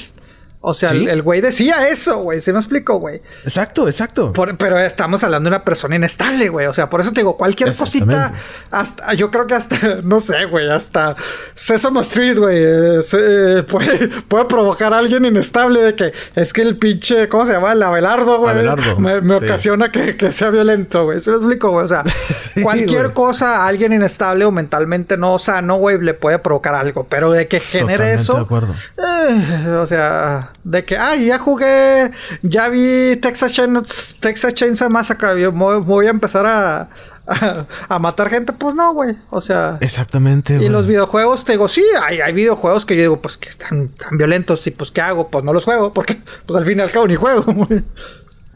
O 0.64 0.76
sea, 0.76 0.90
Sí. 0.92 1.08
el- 1.10 1.24
güey 1.24 1.42
decía 1.42 1.88
eso, 1.90 2.18
güey. 2.20 2.40
¿Sí 2.40 2.52
me 2.54 2.60
explico, 2.60 3.00
güey? 3.00 3.20
Exacto, 3.44 3.88
exacto. 3.88 4.32
Por- 4.32 4.56
pero 4.58 4.78
estamos 4.80 5.24
hablando 5.24 5.50
de 5.50 5.56
una 5.56 5.64
persona 5.64 5.96
inestable, 5.96 6.50
güey. 6.50 6.68
O 6.68 6.74
sea, 6.74 6.88
por 6.88 7.02
eso 7.02 7.12
te 7.12 7.22
digo, 7.22 7.36
cualquier 7.36 7.76
cosita, 7.76 8.34
hasta, 8.70 9.14
yo 9.16 9.32
creo 9.32 9.48
que 9.48 9.56
hasta, 9.56 9.76
no 10.04 10.20
sé, 10.20 10.46
güey, 10.46 10.70
hasta 10.70 11.16
Sesame 11.56 12.02
Street, 12.02 12.38
güey, 12.38 12.58
eh, 12.64 13.64
puede, 13.68 14.08
puede 14.28 14.46
provocar 14.46 14.94
a 14.94 15.00
alguien 15.00 15.26
inestable 15.26 15.82
de 15.82 15.96
que 15.96 16.14
es 16.36 16.54
que 16.54 16.62
el 16.62 16.78
pinche, 16.78 17.28
¿cómo 17.28 17.46
se 17.48 17.54
llama? 17.54 17.72
El 17.72 17.82
Abelardo, 17.82 18.38
güey. 18.38 18.52
Abelardo, 18.54 19.00
Me, 19.00 19.20
me 19.20 19.40
sí. 19.40 19.46
ocasiona 19.46 19.90
que, 19.90 20.16
que 20.16 20.32
sea 20.32 20.52
violento, 20.52 21.06
güey. 21.06 21.20
¿Sí 21.22 21.32
me 21.32 21.38
explico, 21.38 21.72
güey? 21.72 21.86
O 21.86 21.88
sea, 21.88 22.04
Sí, 22.54 22.62
cualquier 22.62 23.04
güey. 23.06 23.14
cosa 23.14 23.64
a 23.64 23.68
alguien 23.68 23.94
inestable 23.94 24.46
o 24.46 24.52
mentalmente 24.52 25.18
no 25.18 25.40
sano, 25.40 25.78
güey, 25.78 26.00
le 26.00 26.14
puede 26.14 26.38
provocar 26.38 26.76
algo. 26.76 27.08
Pero 27.10 27.32
de 27.32 27.48
que 27.48 27.62
genere 27.62 28.16
Totalmente 28.16 28.22
eso. 28.22 28.34
de 28.36 28.42
acuerdo. 28.42 28.76
Eh, 28.98 29.68
o 29.82 29.86
sea, 29.86 30.51
de 30.64 30.86
que, 30.86 30.98
ay, 30.98 31.26
ya 31.28 31.40
jugué, 31.40 32.12
ya 32.42 32.70
vi 32.70 33.16
Texas, 33.18 33.54
Chain- 33.54 33.84
Texas 34.20 34.54
Chainsaw 34.54 34.90
Massacre, 34.90 35.40
yo 35.42 35.52
voy 35.52 36.08
a 36.08 36.10
empezar 36.10 36.46
a, 36.46 36.90
a, 37.28 37.66
a 37.90 38.00
matar 38.00 38.30
gente, 38.30 38.54
pues 38.54 38.76
no, 38.76 38.94
güey. 38.94 39.16
O 39.30 39.42
sea, 39.42 39.78
Exactamente, 39.82 40.54
y 40.54 40.58
güey. 40.58 40.70
los 40.70 40.88
videojuegos, 40.88 41.44
te 41.44 41.54
digo, 41.54 41.68
sí, 41.68 41.84
hay, 42.04 42.20
hay 42.22 42.34
videojuegos 42.34 42.86
que 42.86 42.96
yo 42.96 43.02
digo, 43.02 43.22
pues 43.22 43.38
que 43.38 43.50
están 43.50 43.90
tan 43.90 44.18
violentos, 44.18 44.66
y 44.68 44.72
pues, 44.72 44.92
¿qué 44.92 45.02
hago? 45.02 45.30
Pues 45.30 45.44
no 45.44 45.54
los 45.54 45.64
juego, 45.66 45.92
porque 45.94 46.22
pues 46.46 46.58
al 46.58 46.66
fin 46.66 46.80
y 46.80 46.82
al 46.82 46.92
cabo 46.92 47.08
ni 47.08 47.16
juego, 47.16 47.44
güey. 47.54 47.84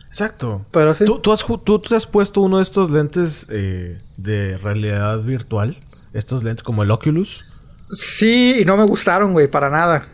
Exacto. 0.10 0.66
Pero 0.72 0.94
sí. 0.94 1.06
¿Tú, 1.06 1.20
tú 1.20 1.34
has, 1.34 1.46
tú 1.66 1.80
te 1.80 1.96
has 1.96 2.08
puesto 2.08 2.42
uno 2.42 2.58
de 2.58 2.64
estos 2.64 2.90
lentes 2.90 3.48
eh, 3.50 3.98
de 4.18 4.58
realidad 4.58 5.20
virtual. 5.22 5.78
Estos 6.14 6.44
lentes 6.44 6.64
como 6.64 6.84
el 6.84 6.92
Oculus. 6.92 7.44
Sí, 7.92 8.56
y 8.62 8.66
no 8.66 8.78
me 8.78 8.86
gustaron, 8.86 9.34
güey, 9.34 9.48
para 9.50 9.70
nada. 9.70 10.06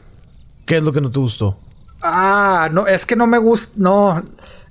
¿Qué 0.65 0.77
es 0.77 0.83
lo 0.83 0.91
que 0.91 1.01
no 1.01 1.11
te 1.11 1.19
gustó? 1.19 1.59
Ah, 2.03 2.69
no, 2.71 2.87
es 2.87 3.05
que 3.05 3.15
no 3.15 3.27
me 3.27 3.37
gusta, 3.37 3.73
no, 3.77 4.19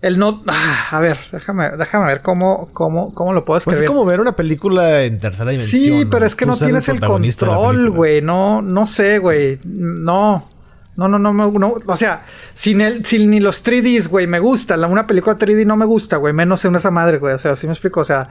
el 0.02 0.18
no, 0.18 0.42
ah, 0.48 0.88
a 0.90 1.00
ver, 1.00 1.18
déjame, 1.30 1.70
déjame 1.76 2.06
ver 2.06 2.22
cómo, 2.22 2.68
cómo, 2.72 3.12
cómo 3.14 3.32
lo 3.32 3.44
puedo 3.44 3.60
Pues 3.60 3.76
escribir. 3.76 3.84
es 3.84 3.90
como 3.90 4.04
ver 4.04 4.20
una 4.20 4.32
película 4.32 5.02
en 5.04 5.18
tercera 5.18 5.50
dimensión. 5.50 6.00
Sí, 6.00 6.06
pero 6.10 6.24
es 6.26 6.34
que 6.34 6.46
no 6.46 6.56
tienes 6.56 6.88
el 6.88 7.00
control, 7.00 7.90
güey. 7.90 8.22
No, 8.22 8.62
no 8.62 8.86
sé, 8.86 9.18
güey. 9.18 9.58
No. 9.64 10.48
No, 10.96 11.08
no, 11.08 11.18
no, 11.18 11.32
me- 11.32 11.50
no. 11.58 11.74
O 11.86 11.96
sea, 11.96 12.24
sin 12.52 12.80
el, 12.80 13.04
sin 13.06 13.30
ni 13.30 13.40
los 13.40 13.62
3Ds, 13.64 14.08
güey, 14.08 14.26
me 14.26 14.38
gusta. 14.38 14.76
La, 14.76 14.86
una 14.86 15.06
película 15.06 15.38
3D 15.38 15.64
no 15.64 15.76
me 15.76 15.86
gusta, 15.86 16.16
güey. 16.16 16.34
Menos 16.34 16.64
en 16.64 16.74
esa 16.76 16.90
madre, 16.90 17.18
güey. 17.18 17.34
O 17.34 17.38
sea, 17.38 17.52
así 17.52 17.66
me 17.66 17.72
explico. 17.72 18.00
O 18.00 18.04
sea, 18.04 18.28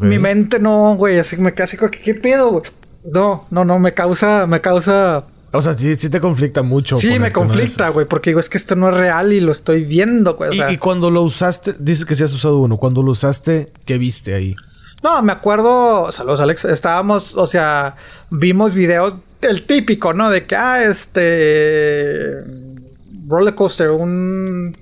mi 0.00 0.18
mente 0.18 0.58
no, 0.58 0.94
güey. 0.96 1.18
Así 1.18 1.36
me 1.36 1.52
casi, 1.54 1.76
¿qué, 1.78 1.88
qué 1.90 2.14
pedo, 2.14 2.50
güey? 2.50 2.62
No, 3.10 3.46
no, 3.50 3.64
no, 3.64 3.78
me 3.78 3.94
causa, 3.94 4.46
me 4.46 4.60
causa. 4.60 5.22
O 5.52 5.62
sea, 5.62 5.74
sí, 5.74 5.96
sí 5.96 6.10
te 6.10 6.20
conflicta 6.20 6.62
mucho. 6.62 6.96
Sí, 6.96 7.18
me 7.18 7.32
conflicta, 7.32 7.88
güey, 7.90 8.06
porque 8.06 8.30
digo, 8.30 8.40
es 8.40 8.48
que 8.48 8.58
esto 8.58 8.74
no 8.74 8.88
es 8.88 8.94
real 8.94 9.32
y 9.32 9.40
lo 9.40 9.52
estoy 9.52 9.84
viendo, 9.84 10.34
güey. 10.34 10.50
O 10.50 10.70
Y, 10.70 10.74
y 10.74 10.76
cuando 10.78 11.10
lo 11.10 11.22
usaste, 11.22 11.74
dices 11.78 12.04
que 12.04 12.14
sí 12.14 12.24
has 12.24 12.32
usado 12.32 12.58
uno. 12.58 12.76
Cuando 12.76 13.02
lo 13.02 13.12
usaste, 13.12 13.72
¿qué 13.84 13.96
viste 13.96 14.34
ahí? 14.34 14.54
No, 15.02 15.22
me 15.22 15.32
acuerdo, 15.32 16.10
saludos 16.10 16.40
Alex, 16.40 16.64
estábamos, 16.64 17.36
o 17.36 17.46
sea, 17.46 17.96
vimos 18.30 18.74
videos, 18.74 19.14
el 19.42 19.64
típico, 19.64 20.12
¿no? 20.12 20.30
De 20.30 20.46
que, 20.46 20.56
ah, 20.56 20.82
este... 20.82 22.42
Roller 23.28 23.54
coaster, 23.54 23.90
un... 23.90 24.76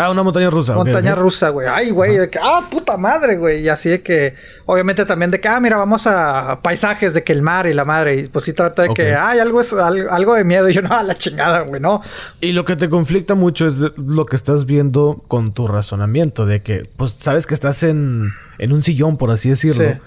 Ah, 0.00 0.10
una 0.10 0.22
montaña 0.22 0.50
rusa. 0.50 0.74
montaña 0.74 1.14
rusa, 1.14 1.50
güey. 1.50 1.66
Ay, 1.68 1.90
güey, 1.90 2.16
de 2.16 2.30
que, 2.30 2.38
ah, 2.42 2.62
puta 2.70 2.96
madre, 2.96 3.36
güey. 3.36 3.62
Y 3.62 3.68
así 3.68 3.88
de 3.90 4.02
que, 4.02 4.34
obviamente 4.66 5.04
también 5.04 5.30
de 5.30 5.40
que, 5.40 5.48
ah, 5.48 5.60
mira, 5.60 5.76
vamos 5.76 6.06
a 6.06 6.58
paisajes 6.62 7.14
de 7.14 7.22
que 7.24 7.32
el 7.32 7.42
mar 7.42 7.66
y 7.66 7.74
la 7.74 7.84
madre. 7.84 8.14
Y 8.20 8.28
pues 8.28 8.44
sí 8.44 8.52
trata 8.52 8.82
de 8.82 8.94
que, 8.94 9.14
ay, 9.14 9.38
algo 9.38 9.60
es 9.60 9.72
al- 9.72 10.08
algo 10.10 10.34
de 10.34 10.44
miedo. 10.44 10.68
Y 10.68 10.72
yo, 10.72 10.82
no, 10.82 10.92
a 10.96 11.02
la 11.02 11.16
chingada, 11.18 11.60
güey, 11.60 11.80
no. 11.80 12.02
Y 12.40 12.52
lo 12.52 12.64
que 12.64 12.76
te 12.76 12.88
conflicta 12.88 13.34
mucho 13.34 13.66
es 13.66 13.76
lo 13.96 14.24
que 14.26 14.36
estás 14.36 14.64
viendo 14.66 15.22
con 15.28 15.52
tu 15.52 15.68
razonamiento. 15.68 16.46
De 16.46 16.62
que, 16.62 16.82
pues, 16.96 17.12
sabes 17.12 17.46
que 17.46 17.54
estás 17.54 17.82
en, 17.82 18.30
en 18.58 18.72
un 18.72 18.82
sillón, 18.82 19.16
por 19.16 19.30
así 19.30 19.50
decirlo. 19.50 19.84
Sí. 19.92 19.98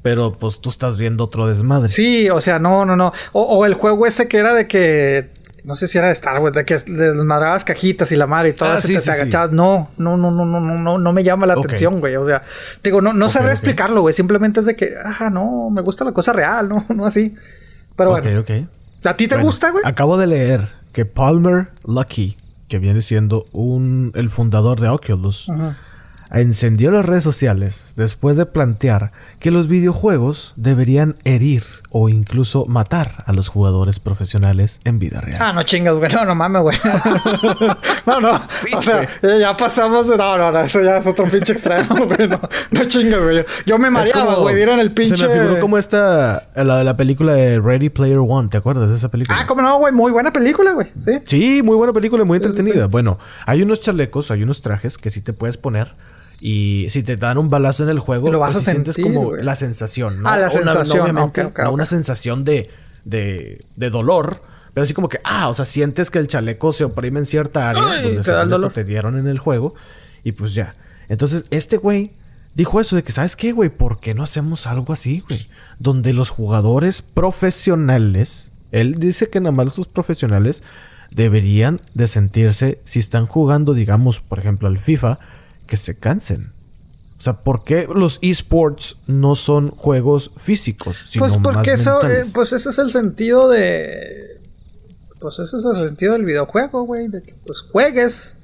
Pero, 0.00 0.32
pues, 0.38 0.60
tú 0.60 0.70
estás 0.70 0.96
viendo 0.96 1.24
otro 1.24 1.46
desmadre. 1.48 1.88
Sí, 1.88 2.30
o 2.30 2.40
sea, 2.40 2.60
no, 2.60 2.84
no, 2.84 2.94
no. 2.96 3.12
O, 3.32 3.42
o 3.42 3.66
el 3.66 3.74
juego 3.74 4.06
ese 4.06 4.28
que 4.28 4.36
era 4.38 4.54
de 4.54 4.68
que. 4.68 5.30
No 5.68 5.76
sé 5.76 5.86
si 5.86 5.98
era 5.98 6.06
de 6.06 6.14
Star 6.14 6.40
Wars, 6.40 6.56
de 6.56 6.64
que 6.64 6.76
desmadrabas 6.78 7.62
cajitas 7.62 8.10
y 8.10 8.16
la 8.16 8.26
madre 8.26 8.48
y 8.48 8.52
todo 8.54 8.70
Ah, 8.70 8.78
eso, 8.78 8.86
sí, 8.88 8.94
te, 8.94 9.00
sí, 9.00 9.06
te 9.10 9.12
sí. 9.14 9.20
agachabas. 9.20 9.52
No, 9.52 9.90
no, 9.98 10.16
no, 10.16 10.30
no, 10.30 10.46
no, 10.46 10.60
no, 10.60 10.78
no, 10.78 10.98
no 10.98 11.12
me 11.12 11.22
llama 11.22 11.44
la 11.46 11.52
atención, 11.54 12.00
güey. 12.00 12.16
O 12.16 12.24
sea, 12.24 12.42
digo, 12.82 13.02
no, 13.02 13.12
no 13.12 13.26
Ok, 13.26 13.32
sabré 13.32 13.52
explicarlo, 13.52 14.00
güey. 14.00 14.14
Simplemente 14.14 14.60
es 14.60 14.66
de 14.66 14.74
que, 14.76 14.94
ajá, 15.04 15.28
no, 15.28 15.68
me 15.68 15.82
gusta 15.82 16.06
la 16.06 16.12
cosa 16.12 16.32
real, 16.32 16.68
no, 16.70 16.86
no 16.94 17.04
así. 17.04 17.34
Pero 17.96 18.10
bueno. 18.10 18.40
ok. 18.40 18.50
¿A 19.04 19.14
ti 19.14 19.28
te 19.28 19.34
Bueno, 19.34 19.44
gusta, 19.46 19.70
güey? 19.70 19.82
Acabo 19.86 20.16
de 20.16 20.26
leer 20.26 20.68
que 20.92 21.04
Palmer 21.04 21.68
Lucky, 21.86 22.36
que 22.68 22.78
viene 22.78 23.02
siendo 23.02 23.44
un, 23.52 24.10
el 24.14 24.30
fundador 24.30 24.80
de 24.80 24.88
Oculus, 24.88 25.50
Ajá. 25.50 25.76
encendió 26.32 26.90
las 26.90 27.04
redes 27.06 27.24
sociales 27.24 27.92
después 27.96 28.36
de 28.36 28.46
plantear 28.46 29.12
que 29.40 29.50
los 29.50 29.68
videojuegos 29.68 30.52
deberían 30.56 31.16
herir 31.24 31.64
o 31.90 32.08
incluso 32.08 32.66
matar 32.66 33.22
a 33.24 33.32
los 33.32 33.48
jugadores 33.48 34.00
profesionales 34.00 34.80
en 34.84 34.98
vida 34.98 35.20
real. 35.20 35.38
Ah, 35.40 35.52
no 35.52 35.62
chingas, 35.62 35.96
güey. 35.96 36.12
No, 36.12 36.24
no 36.24 36.34
mames, 36.34 36.62
güey. 36.62 36.76
no, 38.06 38.20
no. 38.20 38.40
Sí, 38.48 38.74
o 38.76 38.82
sea, 38.82 39.08
ya- 39.22 39.38
ya 39.38 39.56
pasamos 39.56 40.08
de... 40.08 40.16
No, 40.16 40.36
no, 40.36 40.50
no. 40.52 40.60
Eso 40.60 40.82
ya 40.82 40.98
es 40.98 41.06
otro 41.06 41.24
pinche 41.26 41.52
extremo, 41.52 41.94
güey. 42.06 42.28
No, 42.28 42.40
no 42.70 42.84
chingas, 42.84 43.22
güey. 43.22 43.44
Yo, 43.66 43.78
me 43.78 43.90
mareaba, 43.90 44.26
como- 44.34 44.42
güey. 44.42 44.56
Dieron 44.56 44.80
el 44.80 44.90
pinche... 44.92 45.16
Se 45.16 45.28
me 45.28 45.34
figuró 45.34 45.60
como 45.60 45.78
esta, 45.78 46.48
la 46.56 46.78
de 46.78 46.84
la 46.84 46.96
película 46.96 47.32
de 47.34 47.60
Ready 47.60 47.90
Player 47.90 48.18
One, 48.18 48.48
¿te 48.48 48.56
acuerdas 48.58 48.88
de 48.90 48.96
esa 48.96 49.08
película? 49.10 49.38
Ah, 49.40 49.46
cómo 49.46 49.62
no, 49.62 49.78
güey. 49.78 49.92
Muy 49.92 50.12
buena 50.12 50.32
película, 50.32 50.72
güey. 50.72 50.88
Sí. 51.04 51.12
Sí, 51.26 51.62
muy 51.62 51.76
buena 51.76 51.92
película, 51.92 52.24
muy 52.24 52.38
Sí, 52.38 52.44
sí, 52.44 52.50
entretenida. 52.50 52.86
Bueno, 52.88 53.18
hay 53.46 53.62
unos 53.62 53.80
chalecos, 53.80 54.30
hay 54.30 54.42
unos 54.42 54.60
trajes 54.60 54.98
que 54.98 55.10
sí 55.10 55.20
te 55.22 55.32
puedes 55.32 55.56
poner. 55.56 55.92
Y 56.40 56.86
si 56.90 57.02
te 57.02 57.16
dan 57.16 57.36
un 57.38 57.48
balazo 57.48 57.82
en 57.82 57.88
el 57.90 57.98
juego, 57.98 58.30
lo 58.30 58.38
vas 58.38 58.52
pues 58.54 58.68
a 58.68 58.70
sientes 58.72 58.96
como 58.96 59.34
la 59.34 59.56
sensación, 59.56 60.22
¿no? 60.22 60.28
Ah, 60.28 60.36
la 60.38 60.46
Una- 60.46 60.50
sensación, 60.72 61.18
ok, 61.18 61.38
no 61.38 61.46
ok. 61.48 61.72
una 61.72 61.84
sensación 61.84 62.44
de, 62.44 62.70
de, 63.04 63.60
de 63.76 63.90
dolor, 63.90 64.40
pero 64.72 64.84
así 64.84 64.94
como 64.94 65.08
que, 65.08 65.18
ah, 65.24 65.48
o 65.48 65.54
sea, 65.54 65.64
sientes 65.64 66.10
que 66.10 66.18
el 66.20 66.28
chaleco 66.28 66.72
se 66.72 66.84
oprime 66.84 67.18
en 67.18 67.26
cierta 67.26 67.68
área 67.70 67.82
Ay, 67.82 68.02
donde 68.02 68.22
te 68.22 68.54
esto 68.54 68.70
te 68.70 68.84
dieron 68.84 69.18
en 69.18 69.26
el 69.26 69.38
juego. 69.38 69.74
Y 70.22 70.32
pues 70.32 70.54
ya. 70.54 70.74
Entonces, 71.08 71.44
este 71.50 71.76
güey 71.78 72.12
dijo 72.54 72.80
eso 72.80 72.94
de 72.94 73.02
que, 73.02 73.10
¿sabes 73.12 73.34
qué, 73.34 73.50
güey? 73.52 73.70
¿Por 73.70 73.98
qué 73.98 74.14
no 74.14 74.22
hacemos 74.22 74.66
algo 74.68 74.92
así, 74.92 75.24
güey? 75.26 75.46
Donde 75.80 76.12
los 76.12 76.30
jugadores 76.30 77.02
profesionales, 77.02 78.52
él 78.70 78.96
dice 78.96 79.28
que 79.30 79.40
nada 79.40 79.52
más 79.52 79.76
los 79.78 79.88
profesionales 79.88 80.62
deberían 81.14 81.78
de 81.94 82.06
sentirse, 82.06 82.80
si 82.84 82.98
están 82.98 83.26
jugando, 83.26 83.74
digamos, 83.74 84.20
por 84.20 84.38
ejemplo, 84.38 84.68
al 84.68 84.78
FIFA, 84.78 85.16
que 85.68 85.76
se 85.76 85.96
cansen. 85.96 86.52
O 87.16 87.20
sea, 87.20 87.34
¿por 87.34 87.62
qué 87.64 87.88
los 87.92 88.18
esports 88.22 88.96
no 89.06 89.34
son 89.36 89.70
juegos 89.70 90.30
físicos, 90.36 90.96
sino 91.08 91.26
Pues 91.26 91.36
porque 91.42 91.72
más 91.72 91.80
eso... 91.80 92.00
eh, 92.08 92.24
pues 92.34 92.52
ese 92.52 92.70
es 92.70 92.78
el 92.78 92.90
sentido 92.90 93.48
de... 93.48 94.40
Pues 95.20 95.38
ese 95.40 95.56
es 95.56 95.64
el 95.64 95.88
sentido 95.88 96.12
del 96.14 96.24
videojuego, 96.24 96.82
güey. 96.84 97.08
De 97.08 97.20
que 97.22 97.34
pues 97.44 97.62
juegues 97.72 98.36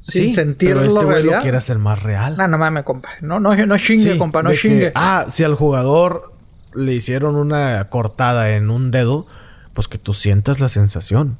sin 0.00 0.24
Sí, 0.28 0.34
sentirlo 0.34 0.82
pero 0.82 0.92
este 0.92 1.04
güey 1.06 1.22
lo 1.22 1.40
quiere 1.40 1.56
hacer 1.56 1.78
más 1.78 2.02
real. 2.02 2.36
No, 2.36 2.46
no 2.48 2.58
mames, 2.58 2.84
compa. 2.84 3.08
No, 3.22 3.40
no, 3.40 3.54
no 3.56 3.78
chingue, 3.78 4.12
Sí, 4.12 4.18
compa. 4.18 4.42
No 4.42 4.50
que, 4.50 4.56
chingue. 4.56 4.92
ah, 4.94 5.26
si 5.30 5.42
al 5.44 5.54
jugador 5.54 6.28
le 6.74 6.92
hicieron 6.94 7.34
una 7.34 7.82
cortada 7.88 8.50
en 8.50 8.68
un 8.70 8.90
dedo, 8.90 9.26
pues 9.72 9.88
que 9.88 9.96
tú 9.96 10.12
sientas 10.12 10.60
la 10.60 10.68
sensación. 10.68 11.38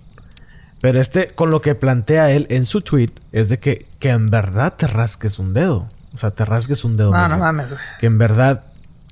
Pero 0.81 1.01
este, 1.01 1.29
con 1.29 1.51
lo 1.51 1.61
que 1.61 1.75
plantea 1.75 2.31
él 2.31 2.47
en 2.51 2.65
su 2.65 2.81
tweet, 2.81 3.11
es 3.33 3.49
de 3.49 3.59
que, 3.59 3.87
que 3.99 4.11
en 4.11 4.27
verdad 4.27 4.75
te 4.77 4.87
rasques 4.87 5.39
un 5.39 5.53
dedo. 5.53 5.89
O 6.15 6.19
sea, 6.19 6.31
te 6.31 6.45
rasques 6.45 6.85
un 6.85 6.97
dedo. 6.97 7.11
no, 7.11 7.29
no 7.29 7.39
mames, 7.39 7.73
güey. 7.73 7.85
Que 8.01 8.07
en 8.07 8.19
verdad 8.19 8.65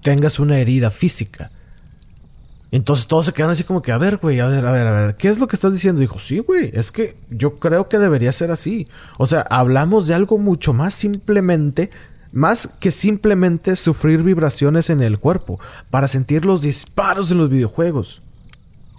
tengas 0.03 0.39
una 0.39 0.59
herida 0.59 0.91
física. 0.91 1.51
Entonces 2.71 3.07
todos 3.07 3.27
se 3.27 3.33
quedan 3.33 3.51
así 3.51 3.65
como 3.65 3.81
que, 3.81 3.93
a 3.93 3.99
ver, 3.99 4.19
güey, 4.19 4.41
a 4.41 4.47
ver, 4.47 4.67
a 4.67 4.73
ver, 4.73 4.87
a 4.87 4.93
ver, 4.93 5.17
¿qué 5.17 5.29
es 5.29 5.39
lo 5.39 5.47
que 5.47 5.57
estás 5.57 5.73
diciendo? 5.73 6.01
Dijo, 6.01 6.19
sí, 6.19 6.41
güey, 6.41 6.71
es 6.75 6.91
que 6.93 7.17
yo 7.31 7.55
creo 7.55 7.89
que 7.89 7.99
debería 7.99 8.33
ser 8.33 8.51
así. 8.51 8.89
O 9.19 9.27
sea, 9.27 9.41
hablamos 9.43 10.07
de 10.07 10.15
algo 10.15 10.37
mucho 10.39 10.73
más 10.73 10.95
simplemente, 10.95 11.91
más 12.33 12.69
que 12.81 12.91
simplemente 12.91 13.77
sufrir 13.77 14.23
vibraciones 14.23 14.91
en 14.91 15.01
el 15.01 15.19
cuerpo, 15.19 15.61
para 15.91 16.09
sentir 16.09 16.45
los 16.45 16.61
disparos 16.61 17.31
en 17.31 17.39
los 17.39 17.51
videojuegos. 17.51 18.21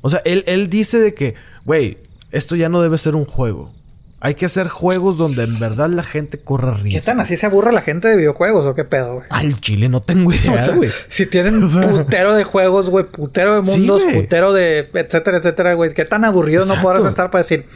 O 0.02 0.10
sea, 0.10 0.22
él, 0.24 0.44
él 0.48 0.70
dice 0.70 1.00
de 1.00 1.14
que, 1.14 1.36
güey, 1.66 1.98
esto 2.32 2.56
ya 2.56 2.70
no 2.70 2.82
debe 2.82 2.98
ser 2.98 3.16
un 3.16 3.26
juego. 3.26 3.74
Hay 4.20 4.34
que 4.34 4.48
hacer 4.48 4.68
juegos 4.68 5.18
donde 5.20 5.44
en 5.44 5.60
verdad 5.60 5.90
la 5.90 6.02
gente 6.04 6.40
corra 6.40 6.76
¿Qué 6.78 6.82
riesgo. 6.84 7.06
tan 7.12 7.20
así 7.20 7.38
se 7.38 7.46
aburre 7.46 7.72
la 7.72 7.84
gente 7.84 8.08
de 8.08 8.18
videojuegos 8.18 8.66
o 8.66 8.74
qué 8.74 8.84
pedo, 8.84 9.14
güey? 9.16 9.28
Al 9.30 9.62
chile 9.62 9.90
no 9.90 10.02
tengo 10.02 10.30
O 10.32 10.34
idea, 10.34 10.64
sea, 10.66 10.76
güey. 10.76 10.90
si 11.08 11.28
tienen 11.28 11.62
O 11.64 11.70
sea- 11.70 11.88
putero 11.88 12.34
de 12.34 12.44
juegos, 12.44 12.90
güey, 12.90 13.06
putero 13.06 13.56
de 13.56 13.62
mundos, 13.62 14.02
putero 14.12 14.54
de 14.54 14.90
etcétera, 14.92 15.38
etcétera, 15.38 15.74
güey. 15.76 15.94
Qué 15.94 16.04
tan 16.06 16.26
aburrido 16.26 16.66
no 16.66 16.82
podrás 16.82 17.06
estar 17.06 17.30
para 17.30 17.44
decir, 17.44 17.68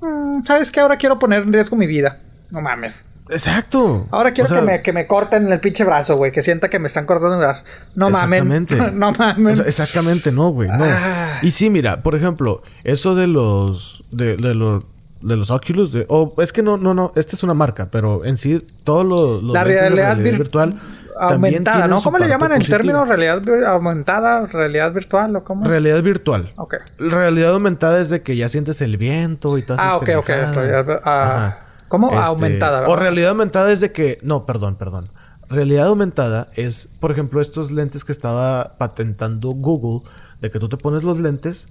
"Mm, 0.00 0.44
¿sabes 0.44 0.72
qué? 0.72 0.80
Ahora 0.80 0.96
quiero 0.96 1.18
poner 1.20 1.42
en 1.44 1.52
riesgo 1.52 1.76
mi 1.76 1.86
vida. 1.86 2.18
No 2.50 2.60
mames. 2.60 3.04
Exacto. 3.30 4.06
Ahora 4.10 4.32
quiero 4.32 4.46
O 4.46 4.48
sea, 4.48 4.60
que, 4.60 4.66
me, 4.66 4.82
que 4.82 4.92
me 4.92 5.06
corten 5.06 5.50
el 5.52 5.60
pinche 5.60 5.84
brazo, 5.84 6.16
güey. 6.16 6.32
Que 6.32 6.42
sienta 6.42 6.68
que 6.68 6.78
me 6.78 6.86
están 6.88 7.06
cortando 7.06 7.34
el 7.34 7.40
brazo. 7.40 7.64
No 7.94 8.10
mames. 8.10 8.40
Exactamente. 8.40 8.76
no. 8.92 9.10
O 9.50 9.54
sea, 9.54 9.66
exactamente, 9.66 10.32
no, 10.32 10.50
güey, 10.50 10.68
no. 10.68 10.84
Ah. 10.84 11.38
Y 11.42 11.50
sí, 11.52 11.70
mira, 11.70 12.00
por 12.00 12.14
ejemplo, 12.14 12.62
eso 12.84 13.14
de 13.14 13.26
los 13.26 14.02
de, 14.10 14.36
de 14.36 14.54
los 14.54 14.84
de 15.22 15.36
los 15.36 15.50
Oculus, 15.50 15.92
de, 15.92 16.06
es 16.38 16.50
que 16.52 16.62
no, 16.62 16.78
no, 16.78 16.94
no, 16.94 17.12
esta 17.14 17.36
es 17.36 17.42
una 17.42 17.52
marca, 17.52 17.88
pero 17.90 18.24
en 18.24 18.38
sí 18.38 18.56
todos 18.84 19.04
los, 19.04 19.42
los 19.42 19.52
La 19.52 19.64
de 19.64 19.78
realidad 19.78 20.16
vir- 20.16 20.38
virtual 20.38 20.80
aumentada, 21.18 21.86
¿no? 21.88 22.00
¿Cómo 22.00 22.16
le 22.16 22.26
llaman 22.26 22.52
el 22.52 22.58
positiva. 22.60 22.78
término 22.78 23.04
realidad 23.04 23.42
aumentada, 23.66 24.46
realidad 24.46 24.92
virtual 24.94 25.36
o 25.36 25.44
cómo? 25.44 25.66
Realidad 25.66 26.02
virtual. 26.02 26.52
Ok. 26.56 26.76
Realidad 26.98 27.50
aumentada 27.52 28.00
es 28.00 28.08
de 28.08 28.22
que 28.22 28.34
ya 28.36 28.48
sientes 28.48 28.80
el 28.80 28.96
viento 28.96 29.58
y 29.58 29.62
tal. 29.62 29.76
Ah, 29.78 29.96
ok, 29.98 30.08
ok. 30.16 30.28
realidad- 30.28 31.00
ah, 31.04 31.58
¿Cómo? 31.90 32.10
Aumentada, 32.12 32.88
O 32.88 32.94
realidad 32.96 33.30
aumentada 33.30 33.70
es 33.72 33.80
de 33.80 33.90
que... 33.92 34.18
No, 34.22 34.46
perdón, 34.46 34.76
perdón. 34.76 35.04
Realidad 35.48 35.88
aumentada 35.88 36.48
es, 36.54 36.88
por 37.00 37.10
ejemplo, 37.10 37.40
estos 37.40 37.72
lentes 37.72 38.04
que 38.04 38.12
estaba 38.12 38.76
patentando 38.78 39.48
Google, 39.50 40.08
de 40.40 40.50
que 40.52 40.60
tú 40.60 40.68
te 40.68 40.76
pones 40.76 41.02
los 41.02 41.18
lentes 41.18 41.66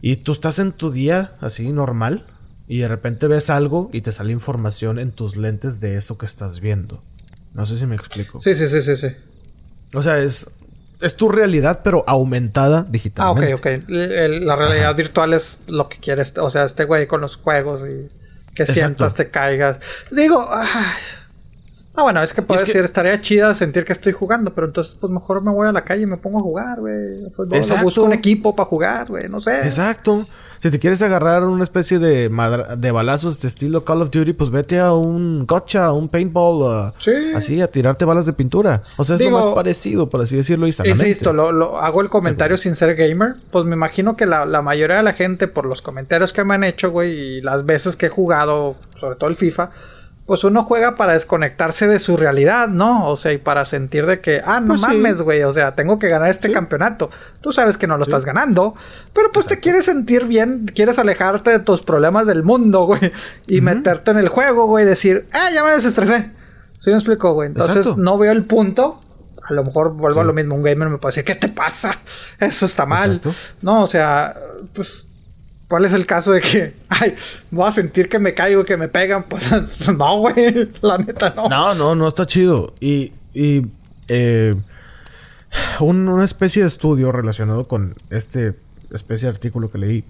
y 0.00 0.14
tú 0.16 0.30
estás 0.30 0.60
en 0.60 0.70
tu 0.70 0.92
día 0.92 1.32
así 1.40 1.72
normal 1.72 2.24
y 2.68 2.78
de 2.78 2.86
repente 2.88 3.26
ves 3.26 3.50
algo 3.50 3.90
y 3.92 4.02
te 4.02 4.12
sale 4.12 4.30
información 4.30 5.00
en 5.00 5.10
tus 5.10 5.36
lentes 5.36 5.80
de 5.80 5.96
eso 5.96 6.16
que 6.18 6.26
estás 6.26 6.60
viendo. 6.60 7.02
No 7.52 7.66
sé 7.66 7.76
si 7.78 7.86
me 7.86 7.96
explico. 7.96 8.40
Sí, 8.40 8.54
sí, 8.54 8.68
sí, 8.68 8.80
sí, 8.80 8.94
sí. 8.94 9.08
O 9.92 10.02
sea, 10.02 10.18
es, 10.18 10.48
es 11.00 11.16
tu 11.16 11.28
realidad, 11.28 11.80
pero 11.82 12.04
aumentada 12.06 12.78
Ah, 12.78 12.82
ok, 12.82 12.88
digitalmente. 12.90 13.54
ok. 13.54 13.66
La 13.88 14.54
realidad 14.54 14.94
virtual 14.94 15.32
es 15.32 15.62
lo 15.66 15.88
que 15.88 15.98
quieres. 15.98 16.32
O 16.38 16.50
sea, 16.50 16.64
este 16.64 16.84
güey 16.84 17.08
con 17.08 17.20
los 17.20 17.34
juegos 17.36 17.82
y 17.82 18.06
que 18.56 18.62
Exacto. 18.64 18.80
sientas, 18.80 19.14
te 19.14 19.30
caigas. 19.30 19.78
Digo, 20.10 20.44
ah, 20.50 20.94
bueno, 21.94 22.22
es 22.22 22.32
que 22.32 22.42
puedo 22.42 22.60
es 22.60 22.66
que- 22.66 22.72
decir, 22.72 22.84
estaría 22.84 23.20
chida 23.20 23.54
sentir 23.54 23.84
que 23.84 23.92
estoy 23.92 24.12
jugando, 24.12 24.52
pero 24.52 24.66
entonces, 24.66 24.96
pues 25.00 25.10
mejor 25.12 25.42
me 25.42 25.50
voy 25.50 25.68
a 25.68 25.72
la 25.72 25.84
calle 25.84 26.02
y 26.02 26.06
me 26.06 26.16
pongo 26.16 26.38
a 26.38 26.42
jugar, 26.42 26.80
güey. 26.80 27.30
Pues, 27.36 27.70
busco 27.82 28.02
un 28.02 28.12
equipo 28.12 28.54
para 28.56 28.68
jugar, 28.68 29.06
güey, 29.06 29.28
no 29.28 29.40
sé. 29.40 29.60
Exacto. 29.60 30.26
Si 30.60 30.70
te 30.70 30.78
quieres 30.78 31.02
agarrar 31.02 31.44
una 31.44 31.62
especie 31.64 31.98
de, 31.98 32.28
de 32.78 32.90
balazos 32.90 33.40
de 33.40 33.48
estilo 33.48 33.84
Call 33.84 34.02
of 34.02 34.10
Duty, 34.10 34.32
pues 34.32 34.50
vete 34.50 34.78
a 34.80 34.92
un 34.92 35.46
gotcha, 35.46 35.84
a 35.86 35.92
un 35.92 36.08
paintball, 36.08 36.92
Sí. 36.98 37.12
así 37.34 37.60
a 37.60 37.66
tirarte 37.70 38.04
balas 38.04 38.26
de 38.26 38.32
pintura. 38.32 38.82
O 38.96 39.04
sea, 39.04 39.14
es 39.16 39.20
Digo- 39.20 39.38
lo 39.38 39.44
más 39.46 39.54
parecido, 39.54 40.08
por 40.08 40.20
así 40.22 40.36
decirlo, 40.36 40.66
y. 40.66 40.74
Insisto, 40.84 41.32
lo, 41.32 41.52
lo- 41.52 41.78
hago 41.80 42.00
el 42.00 42.08
comentario 42.08 42.56
sin 42.56 42.74
ser 42.76 42.94
gamer. 42.94 43.34
Pues 43.50 43.64
me 43.64 43.76
imagino 43.76 44.16
que 44.16 44.26
la, 44.26 44.46
la 44.46 44.62
mayoría 44.62 44.96
de 44.96 45.02
la 45.02 45.12
gente, 45.12 45.48
por 45.48 45.66
los 45.66 45.82
comentarios 45.82 46.32
que 46.32 46.44
me 46.44 46.54
han 46.54 46.64
hecho, 46.64 46.90
güey, 46.90 47.12
y 47.38 47.40
las 47.40 47.64
veces 47.66 47.96
que 47.96 48.06
he 48.06 48.10
jugado, 48.10 48.76
sobre 49.00 49.16
todo 49.16 49.28
el 49.30 49.36
FIFA, 49.36 49.70
pues 50.26 50.42
uno 50.44 50.64
juega 50.64 50.96
para 50.96 51.12
desconectarse 51.12 51.86
de 51.86 51.98
su 52.00 52.16
realidad, 52.16 52.66
¿no? 52.68 53.08
O 53.08 53.16
sea, 53.16 53.32
y 53.32 53.38
para 53.38 53.64
sentir 53.64 54.06
de 54.06 54.20
que, 54.20 54.42
ah, 54.44 54.58
no 54.60 54.68
Pues 54.74 54.80
mames, 54.82 55.22
güey, 55.22 55.42
o 55.44 55.52
sea, 55.52 55.74
tengo 55.76 55.98
que 56.00 56.08
ganar 56.08 56.28
este 56.28 56.48
Sí. 56.48 56.54
campeonato. 56.54 57.10
Tú 57.40 57.52
sabes 57.52 57.78
que 57.78 57.86
no 57.86 57.96
lo 57.96 58.02
estás 58.02 58.24
ganando, 58.24 58.74
pero 59.12 59.30
pues 59.32 59.46
te 59.46 59.60
quieres 59.60 59.84
sentir 59.84 60.24
bien, 60.24 60.66
quieres 60.74 60.98
alejarte 60.98 61.50
de 61.50 61.60
tus 61.60 61.80
problemas 61.82 62.26
del 62.26 62.42
mundo, 62.42 62.86
güey, 62.86 63.12
y 63.46 63.60
meterte 63.60 64.10
en 64.10 64.18
el 64.18 64.28
juego, 64.28 64.66
güey, 64.66 64.84
decir, 64.84 65.26
ah, 65.32 65.48
ya 65.54 65.62
me 65.62 65.70
desestresé. 65.70 66.30
¿Sí 66.78 66.90
me 66.90 66.96
explico, 66.96 67.32
güey? 67.32 67.48
Entonces 67.48 67.76
Exacto. 67.76 68.00
no 68.02 68.18
veo 68.18 68.32
el 68.32 68.44
punto. 68.44 69.00
A 69.48 69.52
lo 69.54 69.62
mejor 69.62 69.92
vuelvo 69.92 70.20
a 70.20 70.24
lo 70.24 70.32
mismo. 70.32 70.56
Un 70.56 70.62
gamer 70.64 70.88
me 70.88 70.98
puede 70.98 71.12
decir, 71.12 71.24
¿qué 71.24 71.36
te 71.36 71.48
pasa? 71.48 71.92
Eso 72.40 72.66
está 72.66 72.84
mal. 72.84 73.16
Exacto. 73.18 73.38
No, 73.62 73.84
o 73.84 73.86
sea, 73.86 74.34
pues, 74.74 75.05
¿cuál 75.68 75.84
es 75.84 75.92
el 75.92 76.06
caso 76.06 76.32
de 76.32 76.40
que, 76.40 76.74
ay, 76.88 77.14
voy 77.50 77.68
a 77.68 77.72
sentir 77.72 78.08
que 78.08 78.18
me 78.18 78.34
caigo, 78.34 78.64
que 78.64 78.76
me 78.76 78.88
pegan? 78.88 79.24
Pues, 79.24 79.50
no, 79.96 80.18
güey, 80.18 80.70
la 80.82 80.98
neta 80.98 81.32
no. 81.36 81.44
No, 81.44 81.74
no, 81.74 81.94
no 81.94 82.08
está 82.08 82.26
chido. 82.26 82.72
Y, 82.80 83.12
y 83.34 83.62
eh, 84.08 84.52
un- 85.80 86.08
una 86.08 86.24
especie 86.24 86.62
de 86.62 86.68
estudio 86.68 87.12
relacionado 87.12 87.64
con 87.64 87.94
este 88.10 88.54
especie 88.92 89.26
de 89.26 89.32
artículo 89.34 89.70
que 89.70 89.78
leí 89.78 90.04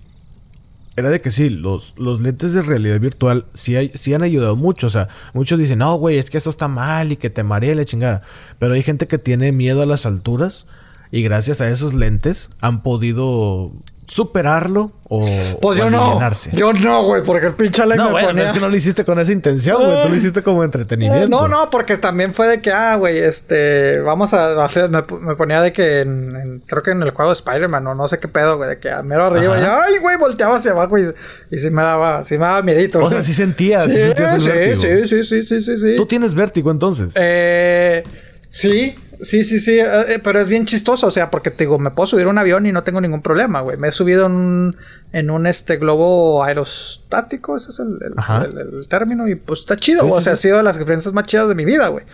era 0.97 1.11
de 1.11 1.21
que 1.21 1.31
sí, 1.31 1.51
los, 1.51 1.93
los 1.99 2.21
lentes 2.23 2.53
de 2.55 2.63
realidad 2.63 2.99
virtual 3.01 3.45
sí, 3.53 3.77
hay, 3.77 3.91
sí 3.95 4.15
han 4.15 4.23
ayudado 4.23 4.57
mucho. 4.57 4.87
O 4.87 4.91
sea, 4.91 5.09
muchos 5.35 5.59
dicen, 5.59 5.81
no, 5.81 5.95
güey, 5.97 6.17
es 6.17 6.31
que 6.31 6.39
eso 6.39 6.49
está 6.49 6.69
mal 6.69 7.13
y 7.13 7.17
que 7.19 7.29
te 7.29 7.43
marea 7.43 7.75
la 7.75 7.85
chingada. 7.85 8.23
Pero 8.59 8.73
hay 8.73 8.83
gente 8.83 9.07
que 9.07 9.19
tiene 9.19 9.53
miedo 9.53 9.83
a 9.83 9.87
las 9.87 10.07
alturas 10.07 10.65
y 11.11 11.23
gracias 11.23 11.61
a 11.61 11.69
esos 11.69 11.93
lentes 11.93 12.49
han 12.63 12.83
podido 12.83 13.73
superarlo 14.09 14.93
o, 15.09 15.21
Pues 15.61 15.79
o 15.79 15.85
yo 15.85 15.91
no. 15.91 16.05
alienarse? 16.07 16.51
Yo 16.53 16.73
no, 16.73 17.05
güey, 17.05 17.23
porque 17.23 17.47
el 17.47 17.55
pinche 17.55 17.83
Alex 17.83 17.97
No, 17.99 18.07
me 18.07 18.11
bueno, 18.13 18.29
ponía... 18.29 18.45
es 18.47 18.53
que 18.53 18.61
no 18.61 18.69
lo 18.69 18.77
hiciste 18.77 19.05
con 19.05 19.19
esa 19.19 19.33
intención, 19.33 19.85
güey. 19.85 20.03
Tú 20.03 20.09
lo 20.09 20.15
hiciste 20.17 20.43
como 20.43 20.65
entretenimiento. 20.65 21.29
No, 21.29 21.49
no, 21.49 21.71
porque 21.71 21.97
también 21.99 22.33
fue 22.35 22.47
de 22.49 22.61
que, 22.61 22.73
ah, 22.73 22.95
güey, 22.97 23.19
este, 23.19 24.01
vamos 24.01 24.33
a 24.35 24.65
hacer, 24.65 24.89
me, 24.91 25.03
me 25.21 25.37
ponía 25.37 25.61
de 25.63 25.73
que 25.73 26.01
en, 26.01 26.35
en- 26.37 26.61
creo 26.67 26.83
que 26.83 26.91
en 26.93 27.03
el 27.03 27.11
juego 27.11 27.31
de 27.31 27.35
Spider-Man, 27.37 27.87
o 27.87 27.95
no 27.95 28.09
sé 28.09 28.19
qué 28.19 28.29
pedo, 28.29 28.57
güey, 28.57 28.71
de 28.71 28.79
que 28.79 28.91
a 28.91 29.03
mero 29.03 29.27
arriba, 29.27 29.59
y 29.59 29.63
ay, 29.63 29.99
güey, 30.01 30.17
volteaba 30.17 30.57
hacia 30.57 30.73
abajo 30.73 30.99
y, 30.99 31.13
y 31.51 31.59
sí 31.59 31.71
me 31.71 31.83
daba, 31.83 32.25
sí 32.25 32.35
me 32.35 32.47
daba 32.47 32.63
miedito. 32.63 32.99
O 33.03 33.11
sea, 33.11 33.23
sí 33.23 33.33
sentías, 33.33 33.85
sí 33.85 33.91
sí, 33.93 33.97
sentías 33.99 34.35
el 34.35 34.41
sí, 34.41 34.49
sí, 34.81 35.07
sí, 35.07 35.23
sí, 35.25 35.43
sí, 35.43 35.61
sí, 35.61 35.77
sí. 35.77 35.97
Tú 35.97 36.07
tienes 36.07 36.35
vértigo 36.35 36.71
entonces. 36.71 37.13
Eh, 37.17 38.03
sí, 38.49 38.97
sí, 39.23 39.45
sí, 39.45 39.61
sí, 39.61 39.79
eh, 39.79 39.85
eh, 40.15 40.21
pero 40.23 40.41
es 40.41 40.49
bien 40.49 40.67
chistoso, 40.67 41.07
o 41.07 41.11
sea, 41.11 41.31
porque 41.31 41.51
te 41.51 41.65
digo, 41.65 41.79
me 41.79 41.91
puedo 41.91 42.07
subir 42.07 42.27
a 42.27 42.29
un 42.31 42.39
avión 42.39 42.67
y 42.67 42.73
no 42.73 42.83
tengo 42.83 43.01
ningún 43.01 43.23
problema, 43.23 43.61
güey. 43.61 43.77
Me 43.77 43.89
he 43.89 43.93
subido 43.93 44.27
en 44.27 44.33
un, 44.33 44.77
en 45.13 45.31
un 45.31 45.47
este 45.47 45.77
globo 45.77 46.43
aerostático, 46.45 47.57
ese 47.57 47.71
es 47.71 47.79
el, 47.81 47.99
el- 48.03 48.15
Ajá. 48.17 48.45
el- 48.47 48.79
el 48.81 48.89
término, 48.89 49.29
y 49.29 49.35
pues 49.37 49.61
está 49.61 49.77
chido, 49.77 50.03
Sí, 50.05 50.09
o 50.13 50.19
sí, 50.19 50.25
sea, 50.25 50.37
sí. 50.37 50.39
ha 50.39 50.43
sido 50.43 50.57
de 50.59 50.63
las 50.63 50.77
experiencias 50.77 51.15
más 51.15 51.25
chidas 51.25 51.49
de 51.49 51.55
mi 51.55 51.65
vida, 51.65 51.89
güey. 51.89 52.05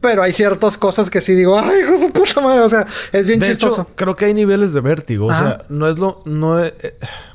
Pero 0.00 0.22
hay 0.22 0.32
ciertas 0.32 0.78
cosas 0.78 1.10
que 1.10 1.20
sí 1.20 1.34
digo, 1.34 1.58
ay, 1.58 1.80
hijo 1.82 1.98
de 1.98 2.08
puta 2.10 2.40
madre, 2.40 2.62
o 2.62 2.68
sea, 2.70 2.86
es 3.12 3.26
bien 3.28 3.38
de 3.40 3.46
chistoso. 3.48 3.82
hecho, 3.82 3.90
creo 3.96 4.16
que 4.16 4.24
hay 4.24 4.32
niveles 4.34 4.72
de 4.72 4.80
vértigo. 4.80 5.26
O 5.26 5.34
sea, 5.34 5.62
no 5.68 5.88
es 5.90 5.98
lo. 5.98 6.22
No 6.24 6.64
eh, 6.64 6.72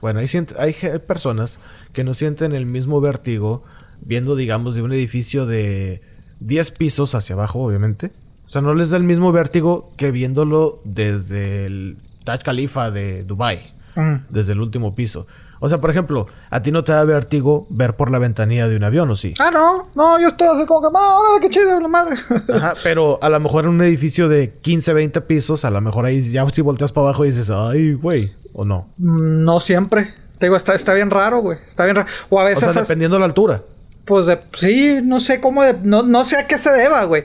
bueno, 0.02 0.20
hay, 0.20 0.28
hay 0.58 1.00
personas 1.06 1.60
que 1.94 2.04
no 2.04 2.16
sienten 2.16 2.54
el 2.54 2.66
mismo 2.66 3.00
vértigo 3.02 3.62
viendo, 4.02 4.36
digamos, 4.36 4.74
de 4.74 4.82
un 4.82 4.92
edificio 4.94 5.46
de 5.46 6.02
10 6.40 6.72
pisos 6.72 7.14
hacia 7.14 7.36
abajo, 7.36 7.60
obviamente. 7.64 8.10
O 8.56 8.58
sea, 8.58 8.62
no 8.62 8.74
les 8.74 8.90
da 8.90 8.96
el 8.96 9.04
mismo 9.04 9.34
vértigo 9.34 9.90
que 9.98 10.12
viéndolo 10.12 10.80
desde 10.86 11.66
el 11.66 11.98
Taj 12.24 12.40
Khalifa 12.42 12.90
de 12.90 13.26
Dubai, 13.26 13.74
Mm. 13.96 14.28
desde 14.30 14.54
el 14.54 14.62
último 14.62 14.96
piso. 14.96 15.28
O 15.60 15.68
sea, 15.68 15.80
por 15.82 15.90
ejemplo, 15.90 16.28
a 16.50 16.62
ti 16.62 16.72
no 16.72 16.86
te 16.86 16.94
da 16.94 17.04
vértigo 17.04 17.68
ver 17.70 17.96
por 17.96 18.12
la 18.12 18.18
ventanilla 18.18 18.70
de 18.70 18.78
un 18.78 18.86
avión, 18.86 19.10
¿o 19.12 19.18
sí? 19.18 19.34
Ah, 19.40 19.52
no, 19.52 19.90
no, 19.94 20.22
yo 20.22 20.30
estoy 20.30 20.48
así 20.48 20.66
como 20.66 20.82
que, 20.90 20.98
ah, 20.98 21.18
órale, 21.20 21.42
qué 21.42 21.50
chido, 21.50 21.78
la 21.82 21.88
madre. 21.90 22.16
Ajá, 22.54 22.76
pero 22.82 23.20
a 23.22 23.28
lo 23.28 23.40
mejor 23.42 23.66
en 23.66 23.72
un 23.72 23.82
edificio 23.82 24.30
de 24.30 24.54
15, 24.54 24.94
20 24.94 25.20
pisos, 25.20 25.66
a 25.66 25.70
lo 25.70 25.82
mejor 25.82 26.06
ahí 26.06 26.22
ya 26.32 26.50
si 26.50 26.62
volteas 26.62 26.94
para 26.94 27.08
abajo 27.08 27.26
y 27.26 27.32
dices, 27.32 27.50
ay, 27.50 27.94
güey, 27.96 28.32
o 28.54 28.64
no. 28.64 28.88
Mm, 29.00 29.44
no 29.44 29.60
siempre. 29.60 30.14
Te 30.40 30.46
digo, 30.46 30.56
está, 30.56 30.76
está 30.76 30.94
bien 30.94 31.10
raro, 31.12 31.40
güey. 31.40 31.58
Está 31.68 31.84
bien 31.84 31.98
raro. 31.98 32.08
O 32.30 32.40
a 32.40 32.44
O 32.44 32.46
veces. 32.46 32.60
sea, 32.60 32.70
as- 32.82 32.88
dependiendo 32.88 33.16
de 33.18 33.20
la 33.20 33.26
altura. 33.26 33.62
Pues 34.06 34.28
de, 34.28 34.40
sí, 34.56 35.00
no 35.04 35.20
sé 35.20 35.42
cómo, 35.42 35.64
de- 35.64 35.78
no, 35.84 36.04
no 36.04 36.24
sé 36.26 36.38
a 36.38 36.46
qué 36.48 36.58
se 36.60 36.70
deba, 36.72 37.04
güey. 37.06 37.24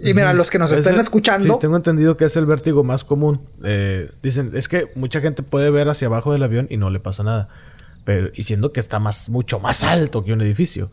Y 0.00 0.14
mira, 0.14 0.32
los 0.32 0.50
que 0.50 0.58
nos 0.58 0.70
Es 0.72 0.78
estén 0.78 0.94
el- 0.94 1.00
escuchando, 1.00 1.54
Sí, 1.54 1.60
tengo 1.60 1.76
entendido 1.76 2.16
que 2.16 2.24
es 2.24 2.36
el 2.36 2.46
vértigo 2.46 2.84
más 2.84 3.02
común. 3.04 3.40
Eh, 3.64 4.10
dicen, 4.22 4.52
es 4.54 4.68
que 4.68 4.90
mucha 4.94 5.20
gente 5.20 5.42
puede 5.42 5.70
ver 5.70 5.88
hacia 5.88 6.06
abajo 6.06 6.32
del 6.32 6.42
avión 6.44 6.68
y 6.70 6.76
no 6.76 6.88
le 6.90 7.00
pasa 7.00 7.22
nada. 7.24 7.48
Pero, 8.04 8.28
y 8.34 8.44
siendo 8.44 8.72
que 8.72 8.80
está 8.80 8.98
más, 9.00 9.28
mucho 9.28 9.58
más 9.60 9.82
alto 9.84 10.22
que 10.24 10.32
un 10.32 10.40
edificio. 10.40 10.90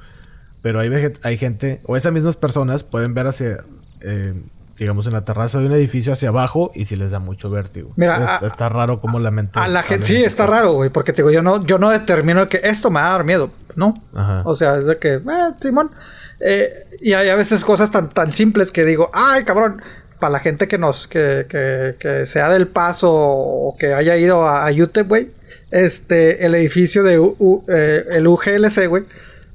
Pero 0.63 0.79
hay, 0.79 0.89
hay 1.21 1.37
gente, 1.37 1.81
o 1.85 1.95
esas 1.95 2.11
mismas 2.11 2.35
personas 2.35 2.83
pueden 2.83 3.13
ver 3.13 3.27
hacia, 3.27 3.57
eh, 4.01 4.33
digamos, 4.79 5.07
en 5.07 5.13
la 5.13 5.25
terraza 5.25 5.59
de 5.59 5.65
un 5.65 5.71
edificio 5.73 6.13
hacia 6.13 6.29
abajo 6.29 6.71
y 6.75 6.85
sí 6.85 6.95
les 6.95 7.11
da 7.11 7.19
mucho 7.19 7.49
vértigo. 7.49 7.91
Mira, 7.95 8.17
está, 8.19 8.37
a- 8.37 8.47
está 8.47 8.69
raro 8.69 8.99
como 9.01 9.19
la 9.19 9.31
mente. 9.31 9.59
a 9.59 9.67
la 9.67 9.81
gente, 9.83 10.05
cambia 10.07 10.19
sí, 10.19 10.23
está 10.25 10.45
cosas. 10.45 10.59
raro, 10.59 10.73
güey, 10.73 10.89
porque 10.89 11.13
te 11.13 11.21
digo, 11.21 11.31
yo 11.31 11.41
no, 11.41 11.65
yo 11.65 11.77
no 11.77 11.89
determino 11.89 12.45
que 12.47 12.59
esto 12.63 12.89
me 12.89 12.99
va 12.99 13.07
a 13.07 13.11
dar 13.13 13.23
miedo, 13.23 13.49
¿no? 13.75 13.93
Ajá. 14.13 14.41
O 14.45 14.55
sea, 14.55 14.77
es 14.77 14.85
de 14.85 14.95
que, 14.95 15.13
eh, 15.15 15.21
Simón. 15.61 15.91
Eh, 16.39 16.85
y 17.01 17.13
hay 17.13 17.29
a 17.29 17.35
veces 17.35 17.65
cosas 17.65 17.89
tan, 17.89 18.09
tan 18.09 18.31
simples 18.31 18.71
que 18.71 18.85
digo, 18.85 19.09
ay, 19.13 19.43
cabrón, 19.43 19.81
para 20.19 20.31
la 20.33 20.39
gente 20.39 20.67
que 20.67 20.77
nos, 20.77 21.07
que, 21.07 21.45
que, 21.49 21.95
que 21.99 22.25
sea 22.27 22.49
del 22.49 22.67
paso 22.67 23.11
o 23.11 23.75
que 23.77 23.93
haya 23.93 24.15
ido 24.17 24.47
a, 24.47 24.67
a 24.67 24.71
UTEP, 24.71 25.07
güey, 25.07 25.31
este, 25.71 26.45
el 26.45 26.55
edificio 26.55 27.03
de 27.03 27.19
U- 27.19 27.35
U- 27.39 27.63
eh, 27.67 28.03
el 28.11 28.27
UGLC, 28.27 28.87
güey, 28.87 29.03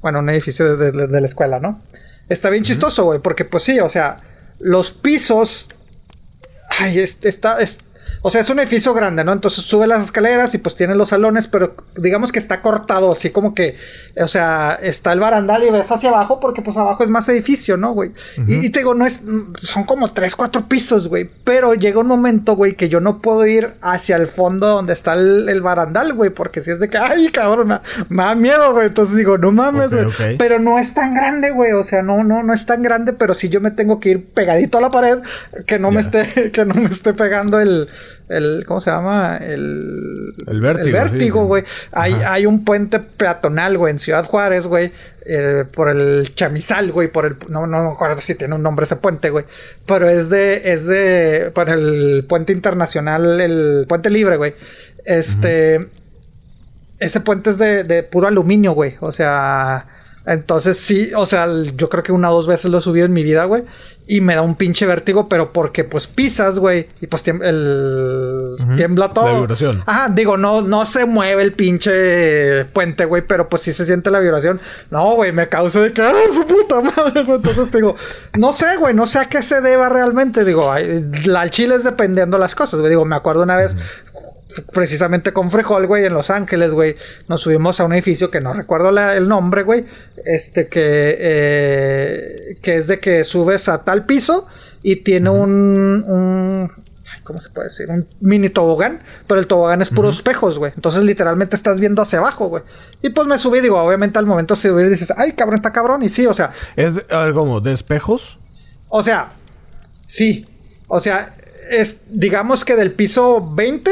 bueno, 0.01 0.19
un 0.19 0.29
edificio 0.29 0.75
de, 0.77 0.91
de- 0.91 1.07
de 1.07 1.21
la 1.21 1.25
escuela, 1.27 1.59
¿no? 1.59 1.81
Está 2.29 2.49
bien 2.49 2.63
chistoso, 2.63 3.03
güey, 3.05 3.19
porque 3.19 3.45
pues 3.45 3.63
sí, 3.63 3.79
o 3.79 3.89
sea, 3.89 4.15
los 4.63 4.91
pisos 4.91 5.69
Ay, 6.79 6.99
es- 6.99 7.17
está. 7.23 7.59
O 8.25 8.29
sea, 8.29 8.39
es 8.39 8.49
un 8.49 8.59
edificio 8.59 8.93
grande, 8.93 9.25
¿no? 9.25 9.33
Entonces 9.33 9.65
sube 9.65 9.85
las 9.85 10.05
escaleras 10.05 10.55
y 10.55 10.57
pues 10.57 10.75
tiene 10.75 10.95
los 10.95 11.09
salones, 11.09 11.47
pero 11.47 11.75
digamos 11.97 12.31
que 12.31 12.39
está 12.39 12.61
cortado, 12.61 13.11
así 13.11 13.31
como 13.31 13.53
que, 13.53 13.75
o 14.17 14.29
sea, 14.29 14.79
está 14.81 15.11
el 15.11 15.19
barandal 15.19 15.61
y 15.63 15.69
ves 15.69 15.91
hacia 15.91 16.09
abajo 16.09 16.39
porque 16.39 16.61
pues 16.61 16.77
abajo 16.77 17.03
es 17.03 17.09
más 17.09 17.27
edificio, 17.27 17.75
¿no, 17.75 17.91
güey? 17.91 18.11
y, 18.47 18.65
y 18.65 18.69
te 18.69 18.79
digo, 18.79 18.93
no 18.93 19.05
es, 19.05 19.19
son 19.61 19.83
como 19.83 20.11
tres, 20.11 20.37
cuatro 20.37 20.63
pisos, 20.63 21.09
güey, 21.09 21.29
pero 21.43 21.73
llega 21.73 21.99
un 21.99 22.07
momento, 22.07 22.55
güey, 22.55 22.75
que 22.75 22.87
yo 22.87 23.01
no 23.01 23.19
puedo 23.19 23.45
ir 23.45 23.73
hacia 23.81 24.15
el 24.15 24.27
fondo 24.27 24.67
donde 24.67 24.93
está 24.93 25.13
el, 25.15 25.49
el 25.49 25.59
barandal, 25.59 26.13
güey, 26.13 26.29
porque 26.29 26.61
si 26.61 26.71
es 26.71 26.79
de 26.79 26.89
que, 26.89 26.97
ay, 26.97 27.27
cabrón, 27.27 27.67
me, 27.67 27.79
me 28.07 28.23
da 28.23 28.35
miedo, 28.35 28.71
güey, 28.71 28.87
entonces 28.87 29.17
digo, 29.17 29.37
no 29.37 29.51
mames, 29.51 29.89
güey. 29.89 30.37
Pero 30.37 30.59
no 30.59 30.79
es 30.79 30.93
tan 30.93 31.13
grande, 31.13 31.51
güey, 31.51 31.73
o 31.73 31.83
sea, 31.83 32.01
no, 32.01 32.23
no, 32.23 32.41
no 32.41 32.53
es 32.53 32.65
tan 32.65 32.81
grande, 32.81 33.11
pero 33.11 33.33
si 33.33 33.49
yo 33.49 33.59
me 33.59 33.71
tengo 33.71 33.99
que 33.99 34.11
ir 34.11 34.25
pegadito 34.25 34.77
a 34.77 34.81
la 34.81 34.89
pared, 34.89 35.19
que 35.67 35.77
no 35.77 35.91
me 35.91 35.99
esté, 35.99 36.51
que 36.53 36.63
no 36.63 36.75
me 36.75 36.89
esté 36.89 37.13
pegando 37.13 37.59
el, 37.59 37.89
el, 38.29 38.65
¿cómo 38.65 38.81
se 38.81 38.91
llama? 38.91 39.37
El, 39.37 40.35
El 40.47 40.61
vértigo, 40.61 40.87
El 40.87 40.93
vértigo, 40.93 41.41
sí. 41.41 41.47
güey. 41.47 41.63
Hay, 41.91 42.13
hay 42.13 42.45
un 42.45 42.65
puente 42.65 42.99
peatonal, 42.99 43.77
güey, 43.77 43.91
en 43.91 43.99
Ciudad 43.99 44.25
Juárez, 44.25 44.67
güey, 44.67 44.91
eh, 45.25 45.65
por 45.73 45.89
el 45.89 46.33
Chamizal, 46.35 46.91
güey, 46.91 47.07
por 47.07 47.25
el, 47.25 47.37
no, 47.49 47.67
no 47.67 47.83
me 47.83 47.89
acuerdo 47.91 48.17
si 48.17 48.35
tiene 48.35 48.55
un 48.55 48.63
nombre 48.63 48.83
ese 48.83 48.95
puente, 48.95 49.29
güey, 49.29 49.45
pero 49.85 50.09
es 50.09 50.29
de, 50.29 50.61
es 50.65 50.85
de, 50.85 51.51
por 51.53 51.69
el 51.69 52.25
puente 52.27 52.53
internacional, 52.53 53.39
el 53.41 53.85
puente 53.87 54.09
libre, 54.09 54.37
güey. 54.37 54.53
Este, 55.05 55.79
ese 56.99 57.19
puente 57.19 57.49
es 57.49 57.57
de, 57.57 57.83
de 57.83 58.03
puro 58.03 58.27
aluminio, 58.27 58.71
güey. 58.71 58.95
O 58.99 59.11
sea, 59.11 59.85
entonces 60.25 60.77
sí, 60.77 61.11
o 61.15 61.25
sea, 61.25 61.47
yo 61.75 61.89
creo 61.89 62.03
que 62.03 62.13
una 62.13 62.31
o 62.31 62.35
dos 62.35 62.47
veces 62.47 62.71
lo 62.71 62.77
he 62.77 62.81
subido 62.81 63.05
en 63.05 63.13
mi 63.13 63.23
vida, 63.23 63.43
güey. 63.43 63.63
Y 64.05 64.19
me 64.19 64.35
da 64.35 64.41
un 64.41 64.55
pinche 64.55 64.85
vértigo, 64.85 65.29
pero 65.29 65.53
porque 65.53 65.85
pues 65.85 66.07
pisas, 66.07 66.59
güey. 66.59 66.87
Y 66.99 67.07
pues 67.07 67.23
tiembla, 67.23 67.49
el... 67.49 68.55
Tiembla 68.75 69.09
todo. 69.09 69.27
La 69.27 69.39
vibración. 69.39 69.83
Ajá, 69.85 70.09
digo, 70.09 70.35
no, 70.35 70.61
no 70.61 70.85
se 70.85 71.05
mueve 71.05 71.41
el 71.41 71.53
pinche 71.53 72.65
puente, 72.65 73.05
güey, 73.05 73.21
pero 73.25 73.47
pues 73.47 73.61
sí 73.61 73.71
se 73.71 73.85
siente 73.85 74.11
la 74.11 74.19
vibración. 74.19 74.59
No, 74.91 75.15
güey, 75.15 75.31
me 75.31 75.47
causa 75.47 75.79
de 75.79 75.93
que, 75.93 76.01
¡ah, 76.01 76.13
su 76.33 76.45
puta 76.45 76.81
madre! 76.81 77.23
güey! 77.23 77.37
Entonces 77.37 77.71
digo, 77.71 77.95
no 78.37 78.51
sé, 78.51 78.75
güey, 78.77 78.93
no 78.93 79.05
sé 79.05 79.19
a 79.19 79.25
qué 79.25 79.41
se 79.41 79.61
deba 79.61 79.87
realmente. 79.87 80.43
Digo, 80.43 80.69
al 80.71 81.49
chile 81.49 81.75
es 81.75 81.85
dependiendo 81.85 82.37
las 82.37 82.55
cosas, 82.55 82.79
güey. 82.81 82.89
Digo, 82.89 83.05
me 83.05 83.15
acuerdo 83.15 83.43
una 83.43 83.55
vez, 83.55 83.77
precisamente 84.73 85.33
con 85.33 85.49
Frejol, 85.51 85.87
güey, 85.87 86.05
en 86.05 86.13
Los 86.13 86.29
Ángeles, 86.29 86.73
güey, 86.73 86.95
nos 87.27 87.41
subimos 87.41 87.79
a 87.79 87.85
un 87.85 87.93
edificio 87.93 88.29
que 88.31 88.39
no 88.41 88.53
recuerdo 88.53 88.91
la- 88.91 89.15
el 89.15 89.27
nombre, 89.27 89.63
güey, 89.63 89.85
este 90.25 90.67
que, 90.67 91.17
eh, 91.19 92.57
que 92.61 92.75
es 92.75 92.87
de 92.87 92.99
que 92.99 93.23
subes 93.23 93.69
a 93.69 93.83
tal 93.83 94.05
piso 94.05 94.47
y 94.81 94.97
tiene 94.97 95.29
un, 95.29 96.03
un, 96.07 96.71
¿cómo 97.23 97.39
se 97.39 97.49
puede 97.49 97.67
decir? 97.67 97.89
Un 97.89 98.07
mini 98.21 98.49
tobogán, 98.49 98.99
pero 99.27 99.39
el 99.39 99.47
tobogán 99.47 99.81
es 99.81 99.89
puros 99.89 100.15
espejos, 100.17 100.59
güey. 100.59 100.71
Entonces 100.75 101.03
literalmente 101.03 101.55
estás 101.55 101.79
viendo 101.79 102.01
hacia 102.01 102.19
abajo, 102.19 102.47
güey. 102.49 102.63
Y 103.01 103.09
pues 103.09 103.27
me 103.27 103.37
subí, 103.37 103.61
digo, 103.61 103.79
obviamente 103.81 104.19
al 104.19 104.25
momento 104.25 104.55
de 104.55 104.61
subir 104.61 104.89
dices, 104.89 105.13
ay, 105.15 105.31
cabrón, 105.33 105.55
está 105.55 105.71
cabrón. 105.71 106.03
Y 106.03 106.09
sí, 106.09 106.25
o 106.25 106.33
sea, 106.33 106.51
Es, 106.75 106.99
a 107.09 107.25
ver, 107.25 107.33
como, 107.33 107.61
de 107.61 107.73
espejos. 107.73 108.37
o 108.89 109.01
sea, 109.03 109.33
sí. 110.07 110.45
O 110.87 110.99
sea, 110.99 111.33
es, 111.71 112.01
digamos 112.09 112.65
que 112.65 112.75
del 112.75 112.91
piso 112.91 113.49
20 113.55 113.89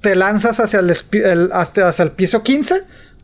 te 0.00 0.14
lanzas 0.14 0.60
hacia 0.60 0.80
el, 0.80 1.50
hasta, 1.52 1.88
hacia 1.88 2.02
el 2.02 2.12
piso 2.12 2.42
15 2.42 2.82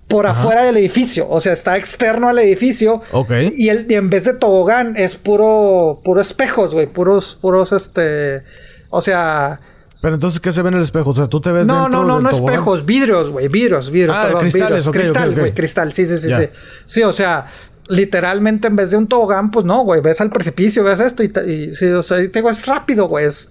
por 0.09 0.27
Ajá. 0.27 0.40
afuera 0.40 0.65
del 0.65 0.77
edificio. 0.77 1.28
O 1.28 1.40
sea, 1.40 1.53
está 1.53 1.77
externo 1.77 2.28
al 2.28 2.39
edificio. 2.39 3.03
Ok. 3.12 3.31
Y, 3.57 3.69
el, 3.70 3.90
y 3.90 3.94
en 3.94 4.09
vez 4.11 4.24
de 4.24 4.35
tobogán 4.35 4.97
es 4.97 5.15
puro, 5.16 6.01
puro 6.05 6.20
espejos, 6.20 6.73
güey. 6.74 6.86
Puros, 6.86 7.36
puros, 7.40 7.73
este... 7.73 8.43
O 8.90 9.01
sea... 9.01 9.59
Pero 10.03 10.15
entonces, 10.15 10.39
¿qué 10.40 10.53
se 10.53 10.61
ve 10.61 10.69
en 10.69 10.74
el 10.74 10.82
espejo? 10.82 11.11
O 11.11 11.16
sea, 11.16 11.27
tú 11.27 11.40
te 11.40 11.51
ves 11.51 11.66
No, 11.66 11.85
dentro 11.85 12.01
no, 12.01 12.07
no, 12.07 12.15
del 12.16 12.23
no 12.24 12.31
tobogán? 12.31 12.55
espejos, 12.55 12.85
vidrios, 12.85 13.31
güey, 13.31 13.48
vidrios, 13.48 13.90
vidrios, 13.90 14.15
Ah, 14.15 14.24
perdón, 14.27 14.40
cristales, 14.43 14.86
vidrios. 14.86 14.90
cristal, 15.11 15.35
güey, 15.35 15.53
cristal, 15.55 15.93
sí, 15.94 16.05
sí, 16.07 16.19
sí, 16.19 16.28
sí. 16.28 16.48
Sí, 16.85 17.03
o 17.03 17.12
sea, 17.15 17.47
literalmente 17.89 18.69
en 18.69 18.77
vez 18.77 18.90
de 18.90 18.98
un 18.98 19.07
tobogán, 19.07 19.51
pues 19.51 19.65
no, 19.65 19.82
güey, 19.85 20.03
ves 20.03 20.20
al 20.20 20.28
precipicio, 20.31 20.85
ves 20.85 21.01
esto 21.01 21.23
y, 21.23 21.74
sí, 21.74 21.86
o 21.86 22.03
sea, 22.03 22.23
y 22.23 22.28
te 22.28 22.40
digo, 22.40 22.51
es 22.51 22.66
rápido, 22.66 23.09
güey, 23.09 23.24
es 23.24 23.48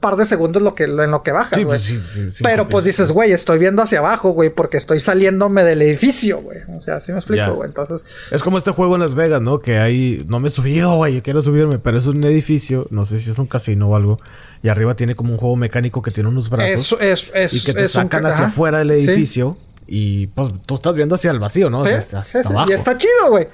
par 0.00 0.16
de 0.16 0.24
segundos 0.26 0.62
lo 0.62 0.74
que, 0.74 0.84
en 0.84 1.10
lo 1.10 1.22
que 1.22 1.32
bajas, 1.32 1.56
Sí, 1.58 1.64
güey. 1.64 1.78
pues 1.78 1.82
sí, 1.82 1.98
sí, 2.00 2.30
sí, 2.30 2.42
Pero 2.42 2.68
pues 2.68 2.84
dices, 2.84 3.12
güey, 3.12 3.32
estoy 3.32 3.58
viendo 3.58 3.82
hacia 3.82 3.98
abajo, 4.00 4.30
güey, 4.30 4.50
porque 4.50 4.76
estoy 4.76 5.00
saliéndome 5.00 5.64
del 5.64 5.80
edificio, 5.82 6.38
güey. 6.38 6.58
O 6.76 6.80
sea, 6.80 6.96
así 6.96 7.12
me 7.12 7.18
explico, 7.18 7.54
güey. 7.54 7.68
Entonces, 7.68 8.04
Es 8.30 8.42
como 8.42 8.58
este 8.58 8.70
juego 8.72 8.94
en 8.96 9.00
Las 9.00 9.14
Vegas, 9.14 9.40
¿no? 9.40 9.58
Que 9.60 9.78
ahí 9.78 10.22
no 10.28 10.38
me 10.38 10.48
subido, 10.50 10.96
güey, 10.96 11.14
yo 11.14 11.22
quiero 11.22 11.40
subirme, 11.42 11.78
pero 11.78 11.96
es 11.98 12.06
un 12.06 12.22
edificio, 12.24 12.86
no 12.90 13.04
sé 13.06 13.18
si 13.18 13.30
es 13.30 13.38
un 13.38 13.46
casino 13.46 13.88
o 13.88 13.96
algo, 13.96 14.16
y 14.62 14.68
arriba 14.68 14.94
tiene 14.96 15.14
como 15.14 15.32
un 15.32 15.38
juego 15.38 15.56
mecánico 15.56 16.02
que 16.02 16.10
tiene 16.10 16.28
unos 16.28 16.50
brazos 16.50 16.96
es, 17.00 17.30
es, 17.30 17.30
es, 17.34 17.54
y 17.54 17.64
que 17.64 17.72
te 17.72 17.82
un- 17.82 17.88
sacan 17.88 18.26
hacia 18.26 18.46
afuera 18.46 18.78
del 18.78 18.90
edificio 18.90 19.56
y 19.86 20.26
pues 20.28 20.48
tú 20.66 20.74
estás 20.74 20.94
viendo 20.94 21.14
hacia 21.14 21.30
el 21.30 21.38
vacío, 21.38 21.70
¿no? 21.70 21.78
O 21.78 21.82
sea, 21.82 22.00
abajo. 22.44 22.70
y 22.70 22.74
está 22.74 22.98
chido, 22.98 23.30
güey. 23.30 23.48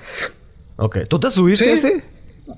Ok, 0.77 0.99
¿tú 1.09 1.21
te 1.21 1.31
subiste 1.31 1.73
ese? 1.73 2.05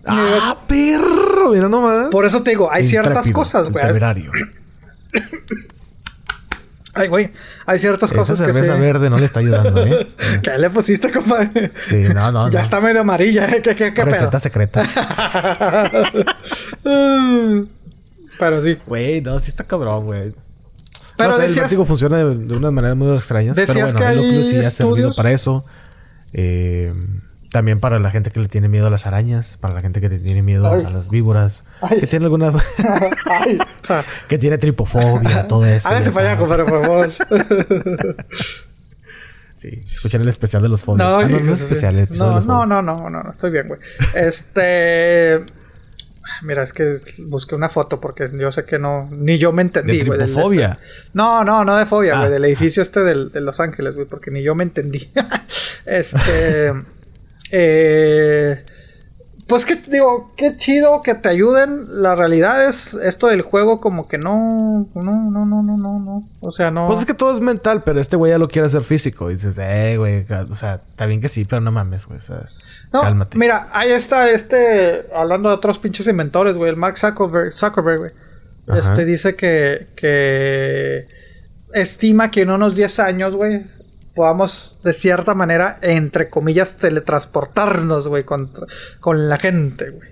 Ah, 0.07 0.57
perro, 0.67 1.51
mira 1.53 1.69
nomás. 1.69 2.09
Por 2.09 2.25
eso 2.27 2.43
te 2.43 2.51
digo, 2.51 2.71
hay 2.71 2.85
ciertas 2.85 3.31
cosas, 3.31 3.71
güey. 3.71 3.85
temerario. 3.87 4.31
Ay, 6.97 7.09
güey, 7.09 7.33
hay 7.67 7.79
ciertas 7.81 8.13
Esa 8.13 8.21
cosas 8.21 8.39
que 8.39 8.53
cerveza 8.53 8.77
sí. 8.77 8.81
verde 8.81 9.11
no 9.11 9.19
le 9.19 9.25
está 9.25 9.41
ayudando, 9.41 9.85
¿eh? 9.85 10.07
¿Qué 10.45 10.57
le 10.59 10.71
pusiste, 10.71 11.11
compadre? 11.11 11.73
Sí, 11.89 11.97
no, 12.15 12.31
no, 12.31 12.49
ya 12.49 12.59
no. 12.59 12.63
está 12.63 12.81
medio 12.81 13.01
amarilla, 13.01 13.47
¿eh? 13.49 13.61
¿Qué, 13.63 13.75
qué, 13.75 13.93
qué 13.93 14.03
pedo? 14.03 14.13
Receta 14.13 14.39
secreta. 14.39 14.85
Pero 18.39 18.63
sí. 18.63 18.79
Güey, 18.87 19.21
no, 19.21 19.39
sí 19.41 19.51
está 19.51 19.65
cabrón, 19.65 20.05
güey. 20.05 20.35
Pero 21.17 21.31
no 21.31 21.37
sé, 21.37 21.43
el 21.43 21.49
decías- 21.49 21.65
vértigo 21.65 21.85
funciona 21.85 22.19
de, 22.19 22.25
de 22.35 22.57
unas 22.57 22.73
maneras 22.73 22.97
muy 22.97 23.13
extrañas. 23.15 23.55
Pero 23.55 23.67
Decías 23.67 23.93
bueno, 23.93 23.99
que 24.07 24.13
el 24.13 24.19
hay 24.19 24.25
Oculus 24.29 24.47
sí 24.47 24.57
ha 24.59 24.63
servido 24.63 24.69
estudios. 24.97 25.17
para 25.17 25.33
eso. 25.33 25.65
Eh, 26.33 26.93
también 27.55 27.79
para 27.79 28.01
la 28.01 28.11
gente 28.11 28.33
que 28.33 28.41
le 28.41 28.49
tiene 28.49 28.67
miedo 28.69 28.89
a 28.89 28.91
las 28.91 29.07
arañas, 29.07 29.59
para 29.59 29.75
la 29.75 29.81
gente 29.81 30.01
que 30.01 30.09
le 30.09 30.19
tiene 30.19 30.43
miedo 30.43 30.67
Ay. 30.73 30.85
a 30.85 30.91
las 30.91 31.09
víboras, 31.09 31.63
Ay. 31.81 32.01
que 32.01 32.09
tiene 32.09 32.25
alguna 32.25 32.53
Ay. 33.31 33.59
que 34.29 34.39
tiene 34.39 34.59
tripofobia, 34.59 35.47
todo 35.47 35.65
eso. 35.65 35.87
Háganse 35.89 36.11
ya 36.11 36.15
para 36.17 36.33
allá, 36.33 36.37
sabes. 36.37 36.65
compadre, 36.65 36.65
por 36.65 36.85
favor. 36.85 38.17
Sí, 39.57 39.81
escuchar 39.93 40.21
el 40.21 40.29
especial 40.29 40.63
de 40.63 40.69
los. 40.69 40.87
No, 40.87 40.95
Ah, 40.95 41.23
no, 41.23 41.29
no 41.29 41.37
hijo 41.37 41.53
es 41.53 41.61
de- 41.61 41.67
especial, 41.67 41.95
el 41.95 42.03
episodio 42.03 42.25
de 42.25 42.31
no, 42.31 42.37
los 42.37 42.47
no, 42.47 42.67
no, 42.67 42.83
no, 42.83 43.09
no, 43.09 43.23
no, 43.23 43.31
estoy 43.31 43.51
bien, 43.53 43.69
güey. 43.69 43.81
Este. 44.15 45.45
Mira, 46.43 46.65
es 46.65 46.73
que 46.73 46.97
busqué 47.23 47.55
una 47.55 47.69
foto 47.71 48.01
porque 48.01 48.29
yo 48.37 48.51
sé 48.51 48.65
que 48.65 48.79
no. 48.81 49.09
Ni 49.13 49.39
yo 49.39 49.53
me 49.53 49.63
entendí, 49.63 49.99
¿De 50.01 50.05
güey. 50.05 50.19
del- 50.19 50.27
tripofobia? 50.29 50.79
No, 51.15 51.45
no, 51.45 51.65
no 51.65 51.77
de 51.77 51.87
fobia, 51.87 52.15
Ah, 52.17 52.19
güey. 52.23 52.33
Del 52.33 52.45
edificio 52.47 52.83
este 52.83 53.01
del- 53.01 53.31
de 53.31 53.41
Los 53.41 53.61
Ángeles, 53.61 53.95
güey, 53.95 54.09
porque 54.09 54.31
ni 54.33 54.43
yo 54.43 54.55
me 54.57 54.65
entendí. 54.65 55.09
este. 55.87 56.73
Eh, 57.57 58.65
pues 59.47 59.65
que 59.65 59.77
digo, 59.77 60.33
qué 60.37 60.57
chido 60.57 61.01
que 61.03 61.15
te 61.15 61.29
ayuden. 61.29 62.03
La 62.03 62.17
realidad 62.17 62.67
es 62.67 62.95
esto 62.95 63.29
del 63.29 63.43
juego, 63.43 63.81
como 63.81 64.09
que 64.09 64.19
no. 64.19 64.89
No, 64.95 65.31
no, 65.31 65.45
no, 65.45 65.63
no, 65.63 65.77
no, 65.77 66.01
no. 66.01 66.29
O 66.41 66.51
sea, 66.51 66.73
no. 66.73 66.89
Pues 66.89 67.01
es 67.01 67.05
que 67.05 67.15
todo 67.15 67.33
es 67.33 67.41
mental, 67.41 67.85
pero 67.85 68.01
este 68.01 68.17
güey 68.17 68.33
ya 68.33 68.39
lo 68.39 68.49
quiere 68.49 68.67
hacer 68.67 68.83
físico. 68.83 69.31
Y 69.31 69.35
dices, 69.35 69.57
eh, 69.61 69.97
güey, 69.99 70.27
o 70.51 70.55
sea, 70.55 70.81
está 70.89 71.07
bien 71.07 71.21
que 71.21 71.29
sí, 71.29 71.45
pero 71.45 71.61
no 71.61 71.71
mames, 71.71 72.07
güey. 72.07 72.19
O 72.19 72.23
sea, 72.23 72.47
No, 72.93 73.03
cálmate. 73.03 73.39
Mira, 73.39 73.69
ahí 73.73 73.93
está 73.93 74.31
este, 74.31 75.07
hablando 75.15 75.51
de 75.51 75.55
otros 75.55 75.79
pinches 75.79 76.09
inventores, 76.09 76.57
güey, 76.57 76.71
el 76.71 76.77
Mark 76.77 76.99
Zuckerberg, 76.99 77.53
Zuckerberg 77.53 77.99
güey. 77.99 78.11
Ajá. 78.67 78.81
Este 78.81 79.05
dice 79.05 79.37
que, 79.37 79.87
que 79.95 81.07
estima 81.75 82.31
que 82.31 82.43
en 82.43 82.51
unos 82.51 82.75
10 82.75 82.99
años, 82.99 83.37
güey, 83.37 83.67
podamos 84.15 84.79
de 84.85 84.93
cierta 84.93 85.35
manera, 85.35 85.79
entre 85.83 86.31
comillas, 86.31 86.77
teletransportarnos, 86.77 88.09
güey, 88.09 88.23
con, 88.25 88.51
con 89.01 89.29
la 89.29 89.39
gente, 89.39 89.91
güey. 89.91 90.09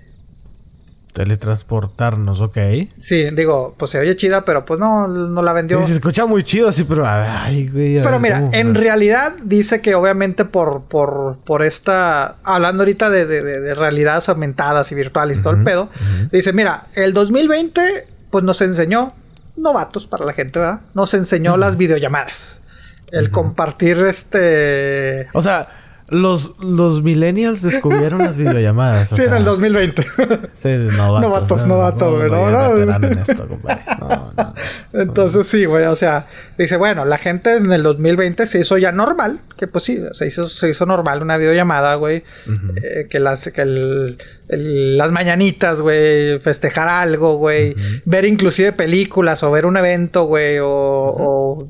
Teletransportarnos, 1.13 2.41
ok. 2.41 2.57
Sí, 2.97 3.27
digo, 3.35 3.75
pues 3.77 3.91
se 3.91 3.99
oye 3.99 4.15
chida, 4.15 4.45
pero 4.45 4.65
pues 4.65 4.79
no, 4.79 5.07
no 5.07 5.43
la 5.43 5.53
vendió. 5.53 5.79
Sí, 5.81 5.89
se 5.89 5.93
escucha 5.93 6.25
muy 6.25 6.43
chido 6.43 6.69
así, 6.69 6.85
pero 6.85 7.03
ay, 7.05 7.67
güey. 7.69 7.97
Pero 7.99 8.11
ver, 8.13 8.19
mira, 8.19 8.39
¿cómo? 8.39 8.49
en 8.53 8.73
realidad 8.73 9.33
dice 9.43 9.79
que 9.79 9.93
obviamente 9.93 10.43
por, 10.43 10.85
por, 10.85 11.37
por 11.45 11.61
esta, 11.61 12.37
hablando 12.43 12.81
ahorita 12.81 13.11
de, 13.11 13.27
de- 13.27 13.43
de- 13.43 13.59
de 13.59 13.75
realidades 13.75 14.27
aumentadas 14.27 14.91
y 14.91 14.95
virtuales 14.95 15.37
y 15.37 15.43
todo 15.43 15.53
el 15.53 15.63
pedo, 15.63 15.87
dice, 16.31 16.51
mira, 16.51 16.87
el 16.95 17.13
2020 17.13 18.07
pues 18.31 18.43
nos 18.43 18.59
enseñó, 18.61 19.09
novatos 19.55 20.07
para 20.07 20.25
la 20.25 20.33
gente, 20.33 20.57
¿verdad? 20.57 20.81
Nos 20.95 21.13
enseñó 21.13 21.57
las 21.57 21.77
videollamadas. 21.77 22.62
El 23.13 23.29
compartir 23.31 23.97
este... 23.99 25.27
O 25.33 25.41
sea, 25.41 25.67
los, 26.09 26.59
los 26.59 27.01
millennials 27.01 27.61
descubrieron 27.61 28.19
las 28.19 28.37
videollamadas. 28.37 29.09
sí, 29.09 29.21
en 29.23 29.33
el 29.33 29.45
2020. 29.45 30.05
Sí, 30.57 30.69
novatos. 30.97 31.21
Novatos, 31.21 31.65
novatos, 31.65 32.11
no, 32.31 32.69
güey, 32.71 32.85
no, 32.85 32.95
en 33.07 33.17
esto, 33.19 33.47
compadre. 33.47 33.81
No, 33.99 34.33
no. 34.37 34.53
Entonces 34.93 35.47
sí, 35.47 35.65
güey, 35.65 35.85
o 35.85 35.95
sea, 35.95 36.25
dice, 36.57 36.75
bueno, 36.77 37.05
la 37.05 37.17
gente 37.17 37.55
en 37.55 37.71
el 37.71 37.81
2020 37.83 38.45
se 38.45 38.59
hizo 38.59 38.77
ya 38.77 38.91
normal, 38.91 39.39
que 39.57 39.67
pues 39.67 39.85
sí, 39.85 39.99
se 40.11 40.27
hizo, 40.27 40.47
se 40.49 40.69
hizo 40.69 40.85
normal 40.85 41.23
una 41.23 41.37
videollamada, 41.37 41.95
güey, 41.95 42.23
eh, 42.83 43.07
que 43.09 43.19
las, 43.19 43.47
que 43.49 43.61
el- 43.61 44.17
el- 44.49 44.97
las 44.97 45.11
mañanitas, 45.11 45.81
güey, 45.81 46.37
festejar 46.39 46.89
algo, 46.89 47.37
güey, 47.37 47.75
ver 48.05 48.25
inclusive 48.25 48.71
películas 48.73 49.41
o 49.43 49.51
ver 49.51 49.65
un 49.65 49.77
evento, 49.77 50.25
güey, 50.25 50.59
o, 50.59 50.67
o, 50.69 51.67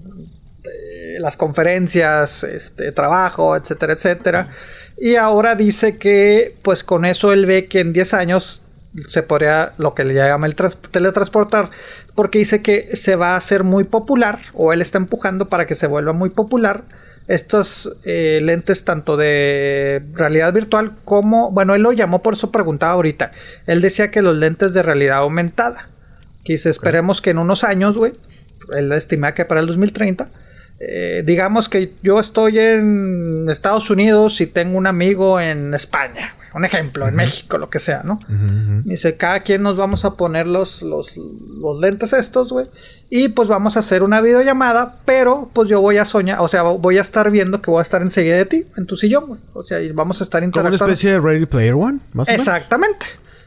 eh, 1.03 1.19
las 1.19 1.35
conferencias, 1.37 2.43
este, 2.43 2.91
trabajo, 2.91 3.55
etcétera, 3.55 3.93
etcétera. 3.93 4.47
Y 4.97 5.15
ahora 5.15 5.55
dice 5.55 5.97
que, 5.97 6.55
pues 6.63 6.83
con 6.83 7.03
eso 7.05 7.33
él 7.33 7.45
ve 7.45 7.65
que 7.65 7.79
en 7.81 7.93
10 7.93 8.13
años 8.13 8.61
se 9.07 9.23
podría 9.23 9.73
lo 9.77 9.93
que 9.95 10.03
le 10.05 10.13
llama 10.13 10.45
el 10.47 10.55
trans- 10.55 10.77
teletransportar, 10.91 11.69
porque 12.15 12.37
dice 12.39 12.61
que 12.61 12.95
se 12.95 13.15
va 13.15 13.33
a 13.33 13.37
hacer 13.37 13.63
muy 13.63 13.83
popular, 13.85 14.39
o 14.53 14.71
él 14.71 14.81
está 14.81 14.97
empujando 14.99 15.49
para 15.49 15.65
que 15.65 15.75
se 15.75 15.87
vuelva 15.87 16.13
muy 16.13 16.29
popular, 16.29 16.83
estos 17.27 17.91
eh, 18.05 18.39
lentes 18.43 18.83
tanto 18.85 19.15
de 19.17 20.03
realidad 20.13 20.53
virtual 20.53 20.91
como, 21.05 21.51
bueno, 21.51 21.73
él 21.73 21.81
lo 21.81 21.91
llamó, 21.93 22.21
por 22.21 22.33
eso 22.33 22.51
preguntaba 22.51 22.93
ahorita, 22.93 23.31
él 23.65 23.81
decía 23.81 24.11
que 24.11 24.21
los 24.21 24.35
lentes 24.35 24.73
de 24.73 24.83
realidad 24.83 25.17
aumentada, 25.19 25.89
que 26.43 26.53
dice, 26.53 26.69
esperemos 26.69 27.21
que 27.21 27.31
en 27.31 27.39
unos 27.39 27.63
años, 27.63 27.97
güey, 27.97 28.13
él 28.75 28.91
estima 28.91 29.33
que 29.33 29.45
para 29.45 29.61
el 29.61 29.67
2030, 29.67 30.27
eh, 30.79 31.23
digamos 31.25 31.69
que 31.69 31.93
yo 32.01 32.19
estoy 32.19 32.59
en 32.59 33.47
Estados 33.49 33.89
Unidos 33.89 34.41
y 34.41 34.47
tengo 34.47 34.77
un 34.77 34.87
amigo 34.87 35.39
en 35.39 35.73
España, 35.73 36.35
un 36.53 36.65
ejemplo, 36.65 37.07
en 37.07 37.15
México, 37.15 37.57
lo 37.57 37.69
que 37.69 37.79
sea, 37.79 38.01
¿no? 38.03 38.19
Dice, 38.83 39.15
cada 39.17 39.39
quien 39.39 39.63
nos 39.63 39.75
vamos 39.75 40.05
a 40.05 40.15
poner 40.15 40.45
los, 40.45 40.81
los, 40.83 41.17
los 41.17 41.79
lentes 41.79 42.13
estos, 42.13 42.51
güey. 42.51 42.65
Y 43.09 43.29
pues 43.29 43.47
vamos 43.47 43.75
a 43.75 43.79
hacer 43.79 44.03
una 44.03 44.21
videollamada, 44.21 44.95
pero 45.05 45.49
pues 45.53 45.69
yo 45.69 45.81
voy 45.81 45.97
a 45.97 46.05
soñar, 46.05 46.39
o 46.41 46.47
sea, 46.47 46.63
voy 46.63 46.97
a 46.97 47.01
estar 47.01 47.31
viendo 47.31 47.59
que 47.61 47.71
voy 47.71 47.79
a 47.79 47.83
estar 47.83 48.01
enseguida 48.01 48.37
de 48.37 48.45
ti, 48.45 48.65
en 48.77 48.85
tu 48.85 48.95
sillón, 48.97 49.25
güey. 49.27 49.39
O 49.53 49.63
sea, 49.63 49.81
y 49.81 49.91
vamos 49.91 50.21
a 50.21 50.23
estar 50.25 50.41
Como 50.41 50.45
una 50.51 50.69
interactuando. 50.69 50.93
especie 50.93 51.11
de 51.13 51.19
Ready 51.19 51.45
Player 51.45 51.73
One, 51.73 51.99
más 52.13 52.27
o 52.27 52.31
menos. 52.31 52.45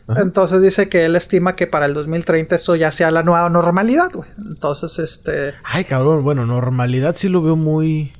Ajá. 0.08 0.20
Entonces 0.20 0.62
dice 0.62 0.88
que 0.88 1.04
él 1.04 1.16
estima 1.16 1.56
que 1.56 1.66
para 1.66 1.86
el 1.86 1.94
2030 1.94 2.54
esto 2.54 2.76
ya 2.76 2.92
sea 2.92 3.10
la 3.10 3.22
nueva 3.22 3.48
normalidad, 3.50 4.10
güey. 4.12 4.28
Entonces, 4.38 4.98
este... 4.98 5.54
Ay, 5.64 5.84
cabrón, 5.84 6.22
bueno, 6.22 6.46
normalidad 6.46 7.14
sí 7.14 7.28
lo 7.28 7.42
veo 7.42 7.56
muy. 7.56 8.12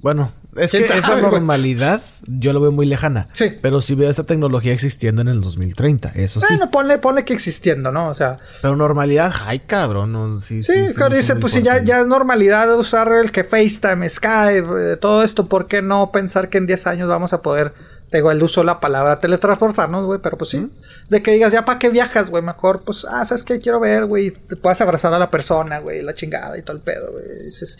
Bueno, 0.00 0.32
es 0.56 0.70
que 0.70 0.78
¿Quién 0.78 0.88
sabe, 0.88 1.00
esa 1.00 1.12
güey? 1.12 1.22
normalidad 1.22 2.00
yo 2.26 2.52
lo 2.52 2.60
veo 2.60 2.72
muy 2.72 2.86
lejana. 2.86 3.26
Sí. 3.32 3.52
Pero 3.60 3.80
sí 3.80 3.94
veo 3.94 4.08
esa 4.08 4.24
tecnología 4.24 4.72
existiendo 4.72 5.22
en 5.22 5.28
el 5.28 5.40
2030, 5.40 6.12
eso 6.14 6.40
sí. 6.40 6.46
Bueno, 6.48 6.70
ponle, 6.70 6.98
ponle 6.98 7.24
que 7.24 7.32
existiendo, 7.32 7.90
¿no? 7.90 8.08
O 8.08 8.14
sea, 8.14 8.32
Pero 8.62 8.76
normalidad, 8.76 9.32
ay, 9.44 9.60
cabrón, 9.60 10.12
no, 10.12 10.40
sí, 10.40 10.62
Sí, 10.62 10.72
sí, 10.88 11.02
dice, 11.10 11.36
pues 11.36 11.52
si 11.54 11.62
ya, 11.62 11.82
ya 11.82 12.00
es 12.00 12.06
normalidad 12.06 12.76
usar 12.78 13.12
el 13.12 13.32
que 13.32 13.44
FaceTime, 13.44 14.08
Skype, 14.08 14.92
eh, 14.92 14.96
todo 14.96 15.22
esto, 15.22 15.46
¿por 15.46 15.66
qué 15.66 15.82
no 15.82 16.10
pensar 16.12 16.48
que 16.48 16.58
en 16.58 16.66
10 16.66 16.86
años 16.86 17.08
vamos 17.08 17.32
a 17.32 17.42
poder, 17.42 17.72
te 18.14 18.18
digo, 18.18 18.30
él 18.30 18.40
usó 18.44 18.62
la 18.62 18.78
palabra 18.78 19.18
teletransportarnos, 19.18 20.06
güey, 20.06 20.20
pero 20.22 20.38
pues 20.38 20.50
sí, 20.50 20.70
de 21.08 21.20
que 21.20 21.32
digas, 21.32 21.52
ya 21.52 21.64
para 21.64 21.80
qué 21.80 21.88
viajas, 21.88 22.30
güey, 22.30 22.44
mejor, 22.44 22.82
pues, 22.84 23.04
ah, 23.10 23.24
¿sabes 23.24 23.42
qué? 23.42 23.58
Quiero 23.58 23.80
ver, 23.80 24.04
güey, 24.04 24.30
te 24.30 24.54
puedas 24.54 24.80
abrazar 24.80 25.12
a 25.14 25.18
la 25.18 25.32
persona, 25.32 25.80
güey, 25.80 26.00
la 26.00 26.14
chingada 26.14 26.56
y 26.56 26.62
todo 26.62 26.76
el 26.76 26.82
pedo, 26.84 27.10
güey. 27.10 27.24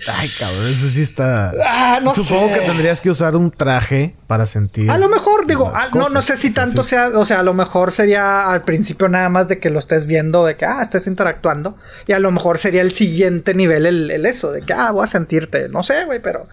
Ay, 0.08 0.28
cabrón, 0.36 0.66
eso 0.66 0.88
sí 0.88 1.02
está. 1.02 1.52
Ah, 1.64 2.00
no 2.02 2.12
Supongo 2.16 2.48
sé. 2.48 2.54
que 2.54 2.60
tendrías 2.66 3.00
que 3.00 3.10
usar 3.10 3.36
un 3.36 3.52
traje 3.52 4.16
para 4.26 4.44
sentir. 4.44 4.90
A 4.90 4.98
lo 4.98 5.08
mejor, 5.08 5.46
digo, 5.46 5.70
ah, 5.72 5.88
no, 5.94 6.08
no 6.08 6.20
sé 6.20 6.36
si 6.36 6.52
tanto 6.52 6.82
sí. 6.82 6.90
sea, 6.90 7.10
o 7.10 7.24
sea, 7.24 7.38
a 7.38 7.44
lo 7.44 7.54
mejor 7.54 7.92
sería 7.92 8.50
al 8.50 8.64
principio 8.64 9.08
nada 9.08 9.28
más 9.28 9.46
de 9.46 9.60
que 9.60 9.70
lo 9.70 9.78
estés 9.78 10.04
viendo, 10.06 10.44
de 10.44 10.56
que, 10.56 10.64
ah, 10.64 10.82
estés 10.82 11.06
interactuando, 11.06 11.76
y 12.08 12.12
a 12.12 12.18
lo 12.18 12.32
mejor 12.32 12.58
sería 12.58 12.82
el 12.82 12.90
siguiente 12.90 13.54
nivel 13.54 13.86
el, 13.86 14.10
el 14.10 14.26
eso, 14.26 14.50
de 14.50 14.62
que, 14.62 14.72
ah, 14.72 14.90
voy 14.90 15.04
a 15.04 15.06
sentirte, 15.06 15.68
no 15.68 15.84
sé, 15.84 16.06
güey, 16.06 16.18
pero... 16.18 16.48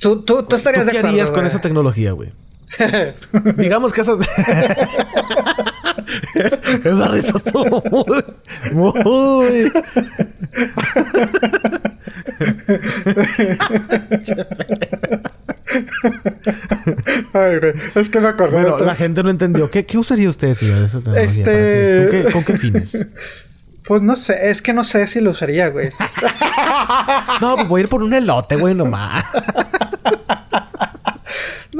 Tú, 0.00 0.22
tú, 0.22 0.42
tú 0.42 0.56
estarías 0.56 0.82
¿Tú 0.82 0.86
de 0.86 0.92
qué 0.94 0.98
acuerdo, 0.98 1.14
harías 1.14 1.30
con 1.30 1.46
esa 1.46 1.60
tecnología, 1.60 2.10
güey? 2.10 2.32
Digamos 3.56 3.92
que 3.92 4.00
esa. 4.00 4.12
esa 6.84 7.08
risa 7.08 7.36
estuvo 7.36 7.82
muy. 7.90 8.24
Muy. 8.72 9.72
Ay, 17.32 17.58
güey, 17.58 17.72
es 17.94 18.08
que 18.08 18.20
me 18.20 18.28
acordé. 18.28 18.62
Bueno, 18.62 18.78
la 18.78 18.94
gente 18.94 19.22
no 19.22 19.30
entendió. 19.30 19.70
¿Qué, 19.70 19.84
qué 19.86 19.98
usaría 19.98 20.28
usted, 20.28 20.48
esa 20.48 20.98
tecnología? 20.98 21.24
Este-. 21.24 22.08
¿Con, 22.10 22.10
qué, 22.10 22.32
con 22.32 22.44
qué 22.44 22.56
fines? 22.56 23.06
Pues 23.86 24.02
no 24.02 24.14
sé, 24.14 24.50
es 24.50 24.62
que 24.62 24.72
no 24.72 24.84
sé 24.84 25.06
si 25.06 25.20
lo 25.20 25.30
usaría, 25.30 25.68
güey. 25.68 25.90
No, 27.40 27.56
pues 27.56 27.68
voy 27.68 27.80
a 27.80 27.82
ir 27.84 27.88
por 27.88 28.02
un 28.02 28.12
elote, 28.12 28.56
güey, 28.56 28.74
nomás. 28.74 29.24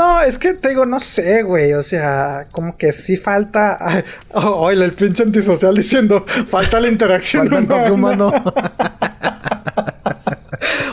No, 0.03 0.21
es 0.21 0.37
que 0.37 0.55
te 0.55 0.71
digo, 0.71 0.85
no 0.85 0.99
sé, 0.99 1.45
güey. 1.45 1.75
O 1.75 1.85
sea, 1.85 2.49
como 2.51 2.77
que 2.77 2.91
sí 2.91 3.17
falta. 3.17 3.77
Ay, 3.79 4.03
oh, 4.35 4.63
oye, 4.67 4.85
el 4.85 4.95
pinche 4.95 5.23
antisocial 5.23 5.77
diciendo, 5.77 6.27
falta 6.51 6.81
la 6.81 6.89
interacción. 6.89 7.49
Toque 7.69 7.93
humano. 7.93 8.33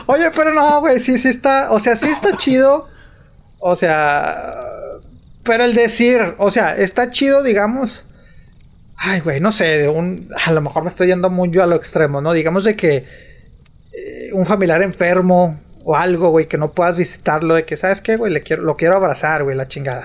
Oye, 0.06 0.30
pero 0.34 0.52
no, 0.52 0.80
güey, 0.80 1.00
sí, 1.00 1.18
sí 1.18 1.28
está. 1.28 1.72
O 1.72 1.80
sea, 1.80 1.96
sí 1.96 2.08
está 2.08 2.36
chido. 2.36 2.86
O 3.58 3.74
sea. 3.74 4.52
Pero 5.42 5.64
el 5.64 5.74
decir, 5.74 6.34
o 6.38 6.52
sea, 6.52 6.76
está 6.76 7.10
chido, 7.10 7.42
digamos. 7.42 8.04
Ay, 8.96 9.20
güey, 9.20 9.40
no 9.40 9.50
sé, 9.50 9.64
de 9.64 9.88
un. 9.88 10.28
A 10.46 10.52
lo 10.52 10.60
mejor 10.60 10.84
me 10.84 10.88
estoy 10.88 11.08
yendo 11.08 11.30
muy 11.30 11.50
yo 11.50 11.64
a 11.64 11.66
lo 11.66 11.74
extremo, 11.74 12.20
¿no? 12.20 12.32
Digamos 12.32 12.62
de 12.62 12.76
que. 12.76 13.04
eh, 13.92 14.30
un 14.32 14.46
familiar 14.46 14.82
enfermo 14.82 15.58
o 15.84 15.96
algo, 15.96 16.30
güey, 16.30 16.46
que 16.46 16.56
no 16.58 16.72
puedas 16.72 16.96
visitarlo, 16.96 17.54
de 17.54 17.64
que, 17.64 17.76
¿sabes 17.76 18.00
qué, 18.00 18.16
güey? 18.16 18.32
Le 18.32 18.42
quiero, 18.42 18.62
lo 18.62 18.76
quiero 18.76 18.96
abrazar, 18.96 19.44
güey, 19.44 19.56
la 19.56 19.66
chingada. 19.68 20.04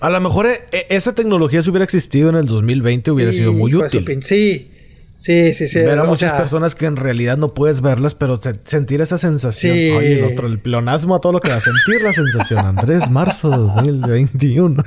A 0.00 0.10
lo 0.10 0.20
mejor 0.20 0.46
eh, 0.46 0.60
eh, 0.72 0.86
esa 0.90 1.14
tecnología 1.14 1.62
si 1.62 1.70
hubiera 1.70 1.84
existido 1.84 2.28
en 2.28 2.36
el 2.36 2.46
2020 2.46 3.10
hubiera 3.10 3.32
sido 3.32 3.52
muy 3.52 3.70
de 3.72 3.78
útil. 3.78 4.22
Sí, 4.22 4.70
sí, 5.16 5.52
sí, 5.52 5.66
sí. 5.66 5.78
Ver 5.80 5.98
a 5.98 6.04
muchas 6.04 6.30
sea, 6.30 6.36
personas 6.36 6.74
que 6.74 6.86
en 6.86 6.96
realidad 6.96 7.36
no 7.38 7.54
puedes 7.54 7.80
verlas, 7.80 8.14
pero 8.14 8.38
te- 8.40 8.54
sentir 8.64 9.00
esa 9.00 9.18
sensación. 9.18 9.74
Sí. 9.74 9.88
El 9.90 10.24
otro, 10.24 10.46
el 10.46 10.58
pleonasmo 10.58 11.14
a 11.14 11.20
todo 11.20 11.32
lo 11.32 11.40
que 11.40 11.48
da. 11.48 11.60
Sentir 11.60 12.02
la 12.02 12.12
sensación. 12.12 12.64
Andrés, 12.66 13.08
marzo 13.10 13.48
2021. 13.50 14.84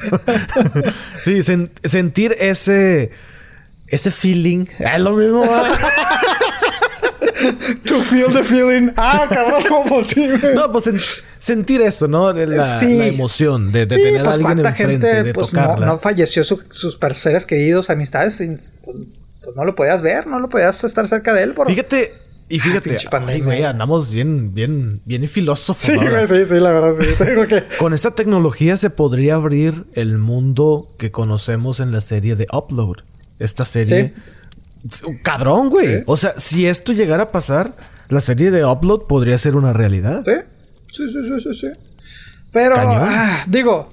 sí, 1.23 1.32
sen- 1.40 1.69
sentir 1.84 2.36
ese... 2.40 3.11
Ese 3.88 4.10
feeling. 4.10 4.65
Es 4.80 4.99
lo 4.99 5.14
mismo. 5.14 5.44
To 7.85 7.95
feel 8.01 8.31
the 8.34 8.43
feeling. 8.43 8.91
Ah, 8.97 9.26
cabrón, 9.30 9.63
¿cómo 9.67 9.85
posible? 9.85 10.53
No, 10.53 10.72
pues 10.72 10.88
sen- 10.88 11.01
sentir 11.38 11.81
eso, 11.81 12.07
¿no? 12.07 12.31
La, 12.34 12.80
Sí. 12.80 12.97
la 12.97 13.07
emoción 13.07 13.72
de, 13.72 13.85
de 13.85 13.95
sí, 13.95 14.01
tener 14.03 14.22
a 14.22 14.23
pues 14.23 14.35
alguien 14.38 14.47
cuánta 14.61 14.69
enfrente, 14.69 15.07
gente 15.07 15.23
de 15.23 15.34
pues, 15.34 15.53
no, 15.53 15.61
tocarla. 15.61 15.85
no 15.85 15.97
falleció 15.97 16.43
su- 16.43 16.61
sus 16.72 16.97
seres 17.13 17.45
queridos, 17.45 17.89
amistades, 17.89 18.43
pues, 18.84 18.97
no 19.55 19.63
lo 19.65 19.76
podías 19.76 20.01
ver, 20.01 20.27
no 20.27 20.39
lo 20.39 20.49
podías 20.49 20.84
estar 20.84 21.07
cerca 21.07 21.34
de 21.34 21.43
él. 21.43 21.53
Por... 21.53 21.67
Fíjate, 21.67 22.13
y 22.49 22.59
fíjate, 22.59 22.97
ay, 23.27 23.41
güey, 23.41 23.63
andamos 23.63 24.11
bien, 24.11 24.53
bien, 24.53 25.01
bien 25.05 25.27
filósofos. 25.27 25.84
Sí, 25.84 25.95
güey, 25.95 26.27
sí, 26.27 26.45
sí, 26.47 26.55
la 26.59 26.72
verdad, 26.72 26.93
sí. 26.99 27.47
Que... 27.47 27.63
Con 27.80 27.93
esta 27.93 28.11
tecnología 28.11 28.77
se 28.77 28.89
podría 28.89 29.35
abrir 29.35 29.85
el 29.93 30.17
mundo 30.17 30.88
que 30.99 31.11
conocemos 31.11 31.80
en 31.80 31.91
la 31.91 32.01
serie 32.01 32.35
de 32.35 32.47
Upload. 32.53 32.97
Esta 33.39 33.65
serie. 33.65 34.13
Cabrón, 35.24 35.70
güey. 35.70 36.03
O 36.06 36.18
sea, 36.18 36.40
si 36.40 36.68
esto 36.68 36.94
llegara 36.94 37.24
a 37.24 37.28
pasar, 37.30 37.76
la 38.10 38.22
serie 38.22 38.52
de 38.52 38.66
Upload 38.66 39.07
podría 39.07 39.38
ser 39.38 39.56
una 39.56 39.74
realidad. 39.74 40.24
Sí, 40.24 40.34
sí, 40.91 41.10
sí, 41.10 41.20
sí, 41.24 41.40
sí. 41.41 41.53
sí. 41.53 41.68
Pero, 42.52 42.76
ah, 42.78 43.44
digo, 43.48 43.90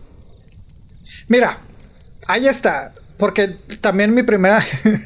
mira, 1.28 1.58
ahí 2.28 2.46
está. 2.46 2.92
Porque 3.16 3.56
también 3.80 4.14
mi 4.14 4.22
primera. 4.22 4.64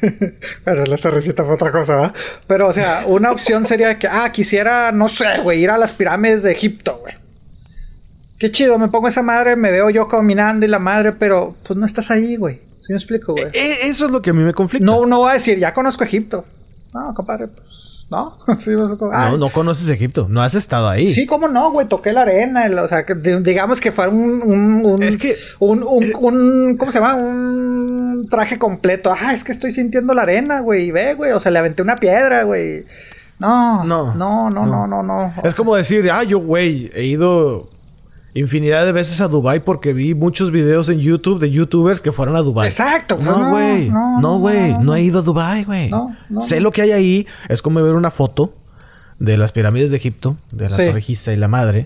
Pero 0.63 0.85
la 0.85 0.97
cervecita 0.97 1.43
fue 1.43 1.55
otra 1.55 1.71
cosa, 1.71 1.95
¿va? 1.95 2.13
Pero, 2.47 2.67
o 2.67 2.73
sea, 2.73 3.03
una 3.07 3.31
opción 3.31 3.65
sería 3.65 3.97
que, 3.99 4.07
ah, 4.07 4.31
quisiera, 4.31 4.91
no 4.91 5.07
sé, 5.07 5.39
güey, 5.43 5.61
ir 5.61 5.69
a 5.69 5.77
las 5.77 5.91
pirámides 5.91 6.43
de 6.43 6.51
Egipto, 6.51 6.99
güey. 7.01 7.13
Qué 8.39 8.51
chido, 8.51 8.77
me 8.77 8.89
pongo 8.89 9.07
esa 9.07 9.23
madre, 9.23 9.55
me 9.55 9.71
veo 9.71 9.89
yo 9.89 10.07
caminando 10.07 10.65
y 10.65 10.69
la 10.69 10.79
madre, 10.79 11.13
pero 11.13 11.55
pues 11.63 11.77
no 11.77 11.85
estás 11.85 12.11
ahí, 12.11 12.35
güey. 12.35 12.61
¿Sí 12.79 12.93
me 12.93 12.97
explico, 12.97 13.33
güey? 13.33 13.45
E- 13.53 13.87
eso 13.89 14.05
es 14.05 14.11
lo 14.11 14.21
que 14.21 14.29
a 14.29 14.33
mí 14.33 14.43
me 14.43 14.53
conflicta. 14.53 14.85
No, 14.85 15.05
no 15.05 15.19
voy 15.19 15.31
a 15.31 15.33
decir, 15.33 15.57
ya 15.59 15.73
conozco 15.73 16.03
Egipto. 16.03 16.43
No, 16.93 17.13
compadre, 17.13 17.47
pues, 17.47 18.05
no. 18.09 18.37
sí, 18.59 18.69
me 18.71 18.75
explico. 18.81 19.09
Ay, 19.13 19.31
no, 19.31 19.37
no 19.37 19.49
conoces 19.51 19.89
Egipto. 19.89 20.27
No 20.29 20.41
has 20.41 20.55
estado 20.55 20.87
ahí. 20.87 21.11
Sí, 21.11 21.25
cómo 21.25 21.47
no, 21.47 21.71
güey, 21.71 21.87
toqué 21.87 22.13
la 22.13 22.21
arena, 22.21 22.65
el- 22.65 22.77
o 22.79 22.87
sea, 22.87 23.05
que 23.05 23.13
digamos 23.15 23.81
que 23.81 23.91
fuera 23.91 24.11
un, 24.11 24.41
un, 24.43 24.85
un- 24.85 25.03
Es 25.03 25.17
que- 25.17 25.35
un, 25.59 25.83
un, 25.83 26.05
un- 26.19 26.77
¿cómo 26.77 26.91
se 26.91 26.99
llama? 26.99 27.15
Un 27.15 28.27
traje 28.29 28.57
completo. 28.57 29.13
Ah, 29.19 29.33
es 29.33 29.43
que 29.43 29.51
estoy 29.51 29.71
sintiendo 29.71 30.13
la 30.13 30.21
arena, 30.23 30.59
güey, 30.61 30.91
ve, 30.91 31.13
güey, 31.15 31.31
o 31.31 31.39
sea, 31.39 31.51
le 31.51 31.59
aventé 31.59 31.81
una 31.81 31.95
piedra, 31.95 32.43
güey. 32.43 32.85
No, 33.39 33.83
No, 33.83 34.15
no, 34.15 34.49
no, 34.49 34.65
no, 34.65 34.87
no. 34.87 34.87
no, 34.87 35.03
no. 35.03 35.33
Es 35.43 35.53
como 35.53 35.75
decir, 35.75 36.09
ah, 36.11 36.23
yo, 36.23 36.39
güey, 36.39 36.89
he 36.95 37.03
ido 37.05 37.69
infinidad 38.39 38.85
de 38.85 38.91
veces 38.91 39.21
a 39.21 39.27
Dubai 39.27 39.63
porque 39.63 39.93
vi 39.93 40.13
muchos 40.13 40.51
videos 40.51 40.89
en 40.89 40.99
YouTube 40.99 41.39
de 41.39 41.49
YouTubers 41.51 42.01
que 42.01 42.11
fueron 42.11 42.35
a 42.35 42.41
Dubai. 42.41 42.67
Exacto, 42.67 43.17
No, 43.21 43.39
no, 43.39 43.49
güey. 43.51 43.89
no, 43.89 44.37
güey. 44.39 44.71
no, 44.73 44.77
No, 44.79 44.83
no. 44.83 44.95
he 44.95 45.01
ido 45.01 45.19
a 45.19 45.21
Dubai, 45.23 45.63
güey. 45.63 45.89
Sé 46.39 46.59
lo 46.61 46.71
que 46.71 46.81
hay 46.83 46.91
ahí. 46.91 47.27
Es 47.49 47.61
como 47.61 47.81
ver 47.81 47.93
una 47.95 48.11
foto 48.11 48.53
de 49.19 49.37
las 49.37 49.51
pirámides 49.51 49.89
de 49.89 49.97
Egipto, 49.97 50.37
de 50.51 50.69
la 50.69 50.75
Sí. 50.75 50.85
Torre 50.85 51.01
Giza 51.01 51.33
y 51.33 51.37
la 51.37 51.47
madre, 51.47 51.85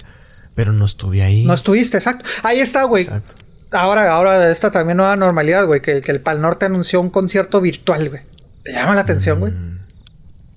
pero 0.55 0.73
no 0.73 0.85
estuve 0.85 1.21
ahí. 1.23 1.45
No 1.45 1.53
estuviste, 1.53 1.97
exacto. 1.97 2.25
Ahí 2.43 2.59
está, 2.59 2.83
güey. 2.83 3.07
Ahora, 3.71 4.11
ahora, 4.11 4.51
esta 4.51 4.69
también 4.69 4.97
nueva 4.97 5.15
normalidad, 5.15 5.65
güey, 5.65 5.81
que, 5.81 6.01
que 6.01 6.11
el 6.11 6.19
Pal 6.19 6.41
Norte 6.41 6.65
anunció 6.65 6.99
un 6.99 7.07
concierto 7.09 7.61
virtual, 7.61 8.09
güey. 8.09 8.21
¿Te 8.63 8.73
llama 8.73 8.93
la 8.95 9.01
atención, 9.01 9.39
güey? 9.39 9.53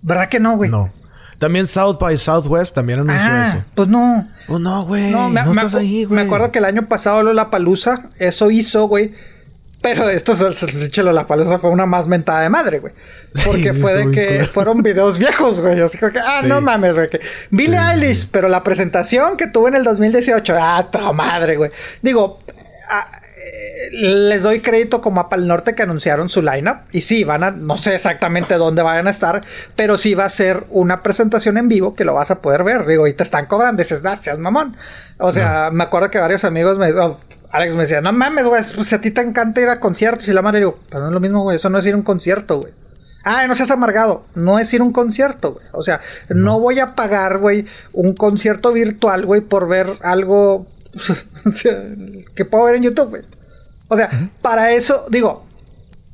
¿Verdad 0.03 0.29
que 0.29 0.41
no, 0.41 0.57
güey? 0.57 0.69
Mm. 0.69 0.73
No. 0.73 0.91
También 1.39 1.67
South 1.67 1.99
by 2.01 2.17
Southwest 2.17 2.75
también 2.75 3.01
anunció 3.01 3.21
Ah, 3.31 3.55
eso. 3.59 3.67
pues 3.75 3.89
no. 3.89 4.29
Oh, 4.49 4.59
no, 4.59 4.85
güey. 4.85 5.11
No, 5.11 5.29
No, 5.29 5.45
me, 5.45 5.51
estás 5.51 5.75
ahí, 5.75 6.05
güey. 6.05 6.17
Me 6.17 6.27
acuerdo 6.27 6.51
que 6.51 6.59
el 6.59 6.65
año 6.65 6.87
pasado 6.87 7.23
la 7.33 7.51
Palusa, 7.51 8.05
eso 8.19 8.51
hizo, 8.51 8.87
güey. 8.87 9.15
Pero 9.83 10.09
esto, 10.09 10.33
la 11.13 11.27
Palusa 11.27 11.59
fue 11.59 11.69
una 11.69 11.85
más 11.85 12.07
mentada 12.07 12.41
de 12.41 12.49
madre, 12.49 12.79
güey. 12.79 12.95
Porque 13.45 13.73
Sí, 13.75 13.81
fue 13.81 13.97
de 14.07 14.11
que 14.13 14.45
fueron 14.47 14.83
videos 14.83 15.19
viejos, 15.19 15.61
güey. 15.61 15.79
Así 15.81 15.99
que, 15.99 16.07
ah, 16.07 16.39
Sí. 16.41 16.47
no 16.47 16.63
mames, 16.63 16.95
güey. 16.95 17.09
Billie 17.51 17.79
Sí. 17.79 17.85
Eilish, 18.03 18.29
pero 18.31 18.49
la 18.49 18.63
presentación 18.63 19.37
que 19.37 19.47
tuve 19.49 19.69
en 19.69 19.77
el 19.77 19.85
2018, 19.85 20.55
ah, 20.59 20.89
toda 20.91 21.13
madre, 21.13 21.57
güey. 21.57 21.71
Digo, 22.01 22.39
ah, 22.89 23.21
les 23.93 24.43
doy 24.43 24.61
crédito 24.61 25.01
como 25.01 25.21
a 25.21 25.29
Pal 25.29 25.47
Norte 25.47 25.75
que 25.75 25.83
anunciaron 25.83 26.29
su 26.29 26.43
lineup. 26.43 26.79
Y 26.93 27.03
sí, 27.03 27.25
van 27.25 27.45
a, 27.45 27.51
no 27.51 27.79
sé 27.79 27.95
exactamente 27.95 28.55
dónde 28.55 28.83
vayan 28.83 29.07
a 29.07 29.11
estar, 29.11 29.41
pero 29.77 29.97
sí 29.97 30.15
va 30.15 30.25
a 30.25 30.29
ser 30.29 30.65
una 30.71 31.03
presentación 31.03 31.57
en 31.59 31.69
vivo 31.69 31.95
que 31.95 32.05
lo 32.05 32.15
vas 32.15 32.31
a 32.31 32.41
poder 32.41 32.65
ver. 32.65 32.87
Digo, 32.87 33.07
y 33.07 33.13
te 33.13 33.23
están 33.23 33.47
cobrando, 33.47 33.83
dices, 33.83 34.03
gracias, 34.03 34.39
mamón. 34.39 34.77
O 35.19 35.33
sea, 35.33 35.71
me 35.73 35.85
acuerdo 35.85 36.11
que 36.11 36.19
varios 36.19 36.45
amigos 36.45 36.79
me 36.79 36.93
oh, 36.93 37.19
Alex 37.51 37.75
me 37.75 37.83
decía, 37.83 38.01
no 38.01 38.13
mames, 38.13 38.47
güey, 38.47 38.63
pues 38.75 38.89
si 38.89 38.95
a 38.97 39.01
ti 39.01 39.13
te 39.13 39.21
encanta 39.21 39.61
ir 39.61 39.69
a 39.69 39.79
conciertos 39.79 40.27
y 40.29 40.33
la 40.33 40.43
madre, 40.43 40.59
digo, 40.59 40.75
pero 40.91 41.03
no 41.03 41.09
es 41.09 41.15
lo 41.15 41.21
mismo, 41.21 41.43
güey, 41.43 41.57
eso 41.57 41.71
no 41.71 41.79
es 41.79 41.87
ir 41.87 41.95
a 41.95 41.97
un 41.97 42.03
concierto, 42.03 42.61
güey. 42.61 42.73
Ah, 43.25 43.47
no 43.47 43.55
seas 43.55 43.71
amargado. 43.71 44.25
No 44.35 44.59
es 44.59 44.73
ir 44.75 44.83
a 44.83 44.85
un 44.85 44.93
concierto, 44.93 45.55
güey. 45.55 45.67
O 45.73 45.83
sea, 45.83 46.01
no, 46.29 46.61
voy 46.61 46.79
a 46.81 46.95
pagar, 46.95 47.39
güey, 47.39 47.67
un 47.93 48.15
concierto 48.15 48.73
virtual, 48.73 49.25
güey, 49.25 49.41
por 49.41 49.67
ver 49.67 49.99
algo 50.03 50.67
o 51.45 51.51
sea, 51.51 51.83
que 52.35 52.45
puedo 52.45 52.65
ver 52.65 52.77
en 52.77 52.83
YouTube, 52.85 53.11
güey. 53.11 53.23
O 53.89 53.97
sea, 53.97 54.31
para 54.41 54.73
eso, 54.73 55.07
digo, 55.11 55.47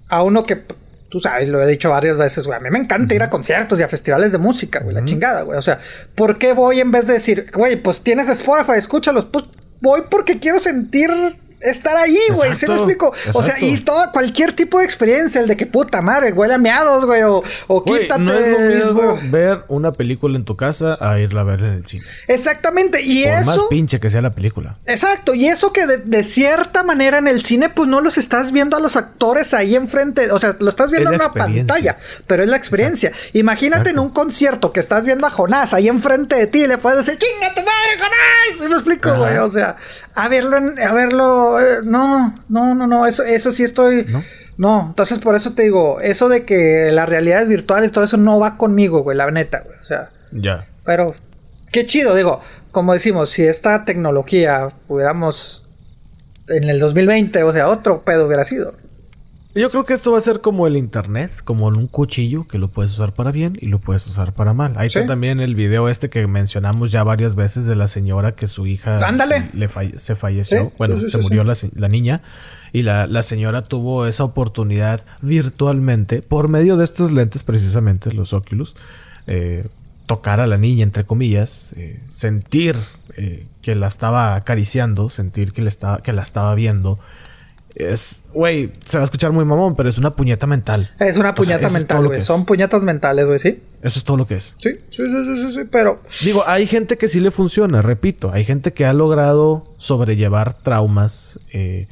a 0.08 0.22
uno 0.22 0.44
que 0.44 0.62
tú 1.08 1.20
sabes, 1.20 1.48
lo 1.48 1.62
he 1.62 1.66
dicho 1.66 1.90
varias 1.90 2.16
veces, 2.16 2.46
güey, 2.46 2.56
a 2.56 2.60
mí 2.60 2.70
me 2.70 2.78
encanta 2.78 3.14
ir 3.14 3.22
a 3.22 3.30
conciertos 3.30 3.80
y 3.80 3.82
a 3.82 3.88
festivales 3.88 4.32
de 4.32 4.38
música, 4.38 4.80
güey, 4.80 4.94
la 4.94 5.04
chingada, 5.04 5.42
güey. 5.42 5.58
O 5.58 5.62
sea, 5.62 5.78
¿por 6.14 6.38
qué 6.38 6.52
voy 6.52 6.80
en 6.80 6.90
vez 6.90 7.06
de 7.06 7.14
decir, 7.14 7.50
güey, 7.52 7.76
pues 7.76 8.00
tienes 8.00 8.28
Spotify, 8.28 8.78
escúchalos? 8.78 9.26
Pues 9.26 9.46
voy 9.80 10.02
porque 10.08 10.38
quiero 10.38 10.60
sentir 10.60 11.10
estar 11.60 11.96
ahí, 11.96 12.16
güey. 12.34 12.54
¿Sí 12.54 12.66
me 12.66 12.74
Exacto, 12.74 12.74
explico? 12.74 13.12
O 13.34 13.42
sea, 13.42 13.56
y 13.60 13.78
todo, 13.80 14.10
cualquier 14.12 14.54
tipo 14.54 14.78
de 14.78 14.84
experiencia, 14.84 15.40
el 15.40 15.48
de 15.48 15.56
que 15.56 15.66
puta 15.66 16.00
madre, 16.02 16.32
huele 16.32 16.54
a 16.54 16.58
meados, 16.58 17.04
güey, 17.06 17.22
o, 17.22 17.42
o 17.66 17.80
Güey, 17.82 18.02
quítate. 18.02 18.20
no 18.20 18.32
es 18.32 18.48
lo 18.48 18.58
mismo 18.60 19.12
güey. 19.16 19.28
ver 19.30 19.64
una 19.68 19.92
película 19.92 20.36
en 20.36 20.44
tu 20.44 20.56
casa 20.56 20.96
a 21.00 21.18
irla 21.20 21.42
a 21.42 21.44
ver 21.44 21.60
en 21.60 21.72
el 21.74 21.86
cine. 21.86 22.04
Exactamente, 22.28 23.02
y 23.02 23.24
Por 23.24 23.32
más 23.44 23.56
eso. 23.56 23.68
pinche 23.68 24.00
que 24.00 24.08
sea 24.10 24.20
la 24.22 24.30
película. 24.30 24.76
Exacto, 24.86 25.34
y 25.34 25.48
eso 25.48 25.72
que 25.72 25.86
de, 25.86 25.98
de 25.98 26.24
cierta 26.24 26.82
manera 26.82 27.18
en 27.18 27.28
el 27.28 27.44
cine, 27.44 27.68
pues 27.68 27.88
no 27.88 28.00
los 28.00 28.18
estás 28.18 28.52
viendo 28.52 28.76
a 28.76 28.80
los 28.80 28.96
actores 28.96 29.52
ahí 29.54 29.76
enfrente, 29.76 30.30
o 30.32 30.38
sea, 30.38 30.56
lo 30.58 30.70
estás 30.70 30.90
viendo 30.90 31.10
Es 31.10 31.16
en 31.16 31.22
una 31.22 31.32
pantalla, 31.32 31.98
pero 32.26 32.42
es 32.42 32.48
la 32.48 32.56
experiencia. 32.56 33.12
Imagínate 33.32 33.90
en 33.90 33.98
un 33.98 34.10
concierto 34.10 34.72
que 34.72 34.80
estás 34.80 35.04
viendo 35.04 35.26
a 35.26 35.30
Jonás 35.30 35.74
ahí 35.74 35.88
enfrente 35.88 36.36
de 36.36 36.46
ti 36.46 36.62
y 36.62 36.66
le 36.66 36.78
puedes 36.78 37.04
decir, 37.04 37.18
chinga 37.18 37.54
tu 37.54 37.60
madre, 37.60 37.96
Jonás, 37.98 38.62
¿Sí 38.62 38.68
me 38.68 38.74
explico, 38.76 39.08
Ajá. 39.10 39.18
güey? 39.18 39.36
O 39.38 39.50
sea, 39.50 39.76
a 40.14 40.28
verlo, 40.28 40.56
en- 40.58 40.78
a 40.80 40.92
verlo, 40.92 41.49
eh, 41.58 41.78
no, 41.82 42.32
no, 42.48 42.74
no, 42.74 42.86
no, 42.86 43.06
eso, 43.06 43.24
eso 43.24 43.50
sí 43.50 43.62
estoy... 43.64 44.04
¿No? 44.08 44.22
No, 44.58 44.86
entonces 44.90 45.18
por 45.18 45.34
eso 45.36 45.54
te 45.54 45.62
digo, 45.62 46.02
eso 46.02 46.28
de 46.28 46.44
que 46.44 46.90
las 46.92 47.08
realidades 47.08 47.48
virtuales, 47.48 47.92
todo 47.92 48.04
eso 48.04 48.18
no 48.18 48.38
va 48.38 48.58
conmigo, 48.58 49.02
güey, 49.02 49.16
la 49.16 49.30
neta, 49.30 49.60
güey. 49.64 49.78
O 49.80 49.86
sea, 49.86 50.10
Ya. 50.32 50.66
pero 50.84 51.06
qué 51.72 51.86
chido, 51.86 52.14
digo, 52.14 52.42
como 52.70 52.92
decimos, 52.92 53.30
si 53.30 53.46
esta 53.46 53.86
tecnología 53.86 54.68
pudiéramos 54.86 55.66
en 56.48 56.68
el 56.68 56.78
2020, 56.78 57.42
o 57.42 57.52
sea, 57.54 57.68
otro 57.68 58.02
pedo 58.02 58.26
hubiera 58.26 58.44
sido. 58.44 58.74
Yo 59.52 59.68
creo 59.72 59.84
que 59.84 59.94
esto 59.94 60.12
va 60.12 60.18
a 60.18 60.20
ser 60.20 60.40
como 60.40 60.68
el 60.68 60.76
internet, 60.76 61.32
como 61.44 61.68
en 61.68 61.76
un 61.76 61.88
cuchillo 61.88 62.46
que 62.46 62.56
lo 62.58 62.68
puedes 62.68 62.92
usar 62.92 63.12
para 63.12 63.32
bien 63.32 63.58
y 63.60 63.66
lo 63.66 63.80
puedes 63.80 64.06
usar 64.06 64.32
para 64.32 64.52
mal. 64.54 64.74
Ahí 64.76 64.90
Sí. 64.90 64.98
está 64.98 65.08
también 65.12 65.40
el 65.40 65.56
video 65.56 65.88
este 65.88 66.08
que 66.08 66.24
mencionamos 66.28 66.92
ya 66.92 67.02
varias 67.02 67.34
veces 67.34 67.66
de 67.66 67.74
la 67.74 67.88
señora 67.88 68.32
que 68.36 68.46
su 68.46 68.68
hija 68.68 68.98
Ándale. 69.04 69.50
se, 69.50 69.56
le 69.56 69.68
falle- 69.68 69.98
se 69.98 70.14
falleció. 70.14 70.66
Sí, 70.66 70.74
bueno, 70.78 71.00
sí, 71.00 71.10
se 71.10 71.18
murió 71.18 71.42
la 71.42 71.88
niña 71.88 72.22
y 72.72 72.82
la, 72.82 73.08
la 73.08 73.24
señora 73.24 73.62
tuvo 73.62 74.06
esa 74.06 74.22
oportunidad 74.22 75.02
virtualmente 75.20 76.22
por 76.22 76.46
medio 76.46 76.76
de 76.76 76.84
estos 76.84 77.10
lentes 77.10 77.42
precisamente, 77.42 78.12
los 78.12 78.32
Oculus, 78.32 78.76
eh, 79.26 79.66
tocar 80.06 80.38
a 80.40 80.46
la 80.46 80.58
niña, 80.58 80.84
entre 80.84 81.04
comillas, 81.04 81.70
eh, 81.76 81.98
sentir 82.12 82.76
eh, 83.16 83.46
que 83.62 83.74
la 83.74 83.88
estaba 83.88 84.36
acariciando, 84.36 85.10
sentir 85.10 85.52
que, 85.52 85.62
le 85.62 85.68
estaba, 85.68 85.98
que 86.02 86.12
la 86.12 86.22
estaba 86.22 86.54
viendo. 86.54 87.00
Es, 87.74 88.22
güey, 88.32 88.70
se 88.84 88.98
va 88.98 89.02
a 89.02 89.04
escuchar 89.04 89.32
muy 89.32 89.44
mamón, 89.44 89.76
pero 89.76 89.88
es 89.88 89.98
una 89.98 90.14
puñeta 90.16 90.46
mental. 90.46 90.90
Es 90.98 91.16
una 91.16 91.30
O 91.30 91.32
sea, 91.32 91.34
puñeta 91.34 91.70
mental, 91.70 92.06
güey. 92.06 92.22
Son 92.22 92.44
puñetas 92.44 92.82
mentales, 92.82 93.26
güey, 93.26 93.38
¿sí? 93.38 93.62
Eso 93.82 93.98
es 93.98 94.04
todo 94.04 94.16
lo 94.16 94.26
que 94.26 94.34
es. 94.34 94.56
Sí, 94.58 94.70
sí, 94.90 95.02
sí, 95.04 95.04
sí, 95.06 95.36
sí, 95.36 95.52
sí, 95.52 95.60
pero... 95.70 96.00
Digo, 96.22 96.42
hay 96.46 96.66
gente 96.66 96.98
que 96.98 97.08
sí 97.08 97.20
le 97.20 97.30
funciona, 97.30 97.82
repito. 97.82 98.30
Hay 98.32 98.44
gente 98.44 98.72
que 98.72 98.86
ha 98.86 98.92
logrado 98.92 99.64
sobrellevar 99.78 100.54
traumas 100.54 101.38
eh, 101.52 101.86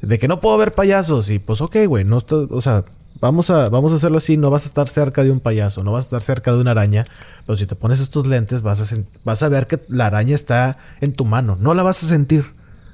de 0.00 0.18
que 0.18 0.28
no 0.28 0.40
puedo 0.40 0.56
ver 0.58 0.72
payasos. 0.72 1.30
Y 1.30 1.38
pues, 1.38 1.60
ok, 1.60 1.76
güey, 1.86 2.04
no 2.04 2.18
está, 2.18 2.36
o 2.36 2.60
sea, 2.60 2.84
Vamos 3.20 3.50
a, 3.50 3.68
vamos 3.68 3.92
a 3.92 3.96
hacerlo 3.96 4.16
así, 4.16 4.38
no 4.38 4.48
vas 4.48 4.64
a 4.64 4.68
estar 4.68 4.88
cerca 4.88 5.22
de 5.22 5.30
un 5.30 5.40
payaso, 5.40 5.84
no 5.84 5.92
vas 5.92 6.04
a 6.04 6.06
estar 6.06 6.22
cerca 6.22 6.52
de 6.52 6.58
una 6.58 6.70
araña, 6.70 7.04
pero 7.44 7.58
si 7.58 7.66
te 7.66 7.74
pones 7.74 8.00
estos 8.00 8.26
lentes 8.26 8.62
vas 8.62 8.80
a, 8.80 8.96
vas 9.24 9.42
a 9.42 9.50
ver 9.50 9.66
que 9.66 9.78
la 9.88 10.06
araña 10.06 10.34
está 10.34 10.78
en 11.02 11.12
tu 11.12 11.26
mano, 11.26 11.58
no 11.60 11.74
la 11.74 11.82
vas 11.82 12.02
a 12.02 12.06
sentir. 12.06 12.46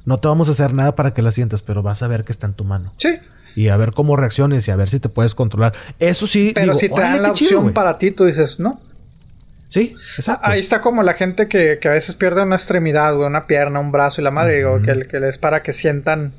No 0.06 0.18
te 0.18 0.28
vamos 0.28 0.48
a 0.48 0.52
hacer 0.52 0.72
nada 0.72 0.94
para 0.94 1.12
que 1.12 1.20
la 1.20 1.32
sientas, 1.32 1.60
pero 1.60 1.82
vas 1.82 2.02
a 2.02 2.08
ver 2.08 2.24
que 2.24 2.32
está 2.32 2.46
en 2.46 2.54
tu 2.54 2.64
mano. 2.64 2.94
Sí. 2.96 3.18
Y 3.54 3.68
a 3.68 3.76
ver 3.76 3.92
cómo 3.92 4.16
reacciones 4.16 4.66
y 4.68 4.70
a 4.70 4.76
ver 4.76 4.88
si 4.88 5.00
te 5.00 5.08
puedes 5.08 5.34
controlar. 5.34 5.74
Eso 5.98 6.26
sí. 6.26 6.52
Pero 6.54 6.74
si 6.74 6.88
te 6.88 7.00
dan 7.00 7.22
la 7.22 7.30
opción 7.30 7.72
para 7.74 7.98
ti, 7.98 8.12
tú 8.12 8.24
dices, 8.24 8.58
no. 8.58 8.80
Sí, 9.68 9.94
exacto. 10.16 10.48
Ahí 10.48 10.60
está 10.60 10.80
como 10.80 11.02
la 11.02 11.14
gente 11.14 11.48
que, 11.48 11.78
a 11.82 11.88
veces 11.88 12.14
pierde 12.14 12.42
una 12.42 12.54
extremidad, 12.56 13.14
güey, 13.14 13.26
una 13.26 13.46
pierna, 13.46 13.80
un 13.80 13.90
brazo 13.90 14.20
y 14.20 14.24
la 14.24 14.30
madre, 14.30 14.58
digo, 14.58 14.80
que, 14.80 14.92
que 15.02 15.18
les 15.18 15.38
para 15.38 15.62
que 15.62 15.72
sientan 15.72 16.32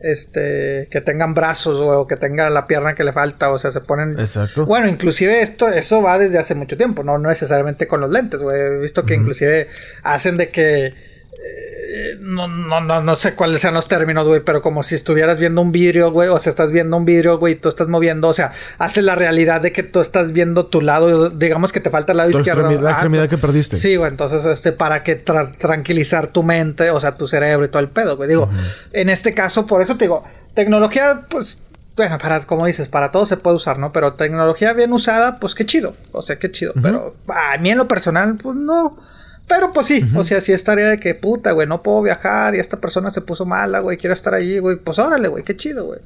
este 0.00 0.88
que 0.90 1.02
tengan 1.02 1.34
brazos 1.34 1.78
o 1.78 2.06
que 2.06 2.16
tengan 2.16 2.52
la 2.54 2.66
pierna 2.66 2.94
que 2.94 3.04
le 3.04 3.12
falta, 3.12 3.50
o 3.50 3.58
sea, 3.58 3.70
se 3.70 3.82
ponen 3.82 4.18
Exacto. 4.18 4.64
Bueno, 4.64 4.88
inclusive 4.88 5.42
esto 5.42 5.68
eso 5.68 6.00
va 6.00 6.18
desde 6.18 6.38
hace 6.38 6.54
mucho 6.54 6.78
tiempo, 6.78 7.04
no 7.04 7.18
no 7.18 7.28
necesariamente 7.28 7.86
con 7.86 8.00
los 8.00 8.10
lentes, 8.10 8.40
güey. 8.40 8.58
He 8.58 8.78
visto 8.78 9.04
que 9.04 9.14
inclusive 9.14 9.68
hacen 10.02 10.38
de 10.38 10.48
que 10.48 11.09
eh, 11.42 12.18
no, 12.20 12.48
no, 12.48 12.80
no, 12.80 13.02
no 13.02 13.14
sé 13.14 13.34
cuáles 13.34 13.62
sean 13.62 13.74
los 13.74 13.88
términos, 13.88 14.26
güey, 14.26 14.40
pero 14.40 14.60
como 14.62 14.82
si 14.82 14.94
estuvieras 14.94 15.38
viendo 15.38 15.62
un 15.62 15.72
vidrio, 15.72 16.12
güey, 16.12 16.28
o 16.28 16.38
sea, 16.38 16.50
estás 16.50 16.70
viendo 16.70 16.96
un 16.96 17.04
vidrio, 17.04 17.38
güey, 17.38 17.54
y 17.54 17.56
tú 17.56 17.68
estás 17.68 17.88
moviendo, 17.88 18.28
o 18.28 18.32
sea, 18.32 18.52
hace 18.78 19.00
la 19.02 19.14
realidad 19.14 19.60
de 19.60 19.72
que 19.72 19.82
tú 19.82 20.00
estás 20.00 20.32
viendo 20.32 20.66
tu 20.66 20.82
lado, 20.82 21.30
digamos 21.30 21.72
que 21.72 21.80
te 21.80 21.90
falta 21.90 22.12
el 22.12 22.18
lado 22.18 22.30
izquierdo. 22.30 22.70
la 22.70 22.92
extremidad 22.92 23.28
que 23.28 23.38
perdiste. 23.38 23.76
Sí, 23.76 23.96
güey, 23.96 24.10
entonces, 24.10 24.44
este, 24.44 24.72
para 24.72 25.02
que 25.02 25.16
tranquilizar 25.16 26.26
tu 26.26 26.42
mente, 26.42 26.90
o 26.90 27.00
sea, 27.00 27.16
tu 27.16 27.26
cerebro 27.26 27.64
y 27.64 27.68
todo 27.68 27.82
el 27.82 27.88
pedo, 27.88 28.16
güey. 28.16 28.28
Digo, 28.28 28.50
en 28.92 29.08
este 29.08 29.34
caso, 29.34 29.66
por 29.66 29.82
eso 29.82 29.96
te 29.96 30.04
digo, 30.04 30.24
tecnología, 30.54 31.22
pues, 31.28 31.62
bueno, 31.96 32.18
para, 32.18 32.46
como 32.46 32.66
dices, 32.66 32.88
para 32.88 33.10
todo 33.10 33.26
se 33.26 33.36
puede 33.36 33.56
usar, 33.56 33.78
¿no? 33.78 33.92
Pero 33.92 34.12
tecnología 34.12 34.74
bien 34.74 34.92
usada, 34.92 35.36
pues 35.36 35.54
qué 35.54 35.64
chido, 35.66 35.94
o 36.12 36.22
sea, 36.22 36.38
qué 36.38 36.50
chido, 36.50 36.74
pero 36.80 37.16
a 37.28 37.56
mí 37.58 37.70
en 37.70 37.78
lo 37.78 37.88
personal, 37.88 38.36
pues 38.40 38.56
no 38.56 38.96
pero 39.50 39.72
pues 39.72 39.88
sí, 39.88 40.00
o 40.14 40.22
sea, 40.22 40.40
si 40.40 40.52
es 40.52 40.62
tarea 40.62 40.90
de 40.90 40.96
que 40.96 41.16
puta, 41.16 41.50
güey, 41.50 41.66
no 41.66 41.82
puedo 41.82 42.02
viajar 42.02 42.54
y 42.54 42.60
esta 42.60 42.80
persona 42.80 43.10
se 43.10 43.20
puso 43.20 43.44
mala, 43.44 43.80
güey, 43.80 43.98
quiere 43.98 44.14
estar 44.14 44.32
allí, 44.32 44.60
güey, 44.60 44.76
pues 44.76 45.00
órale, 45.00 45.26
güey, 45.26 45.42
qué 45.42 45.56
chido, 45.56 45.86
güey. 45.86 45.98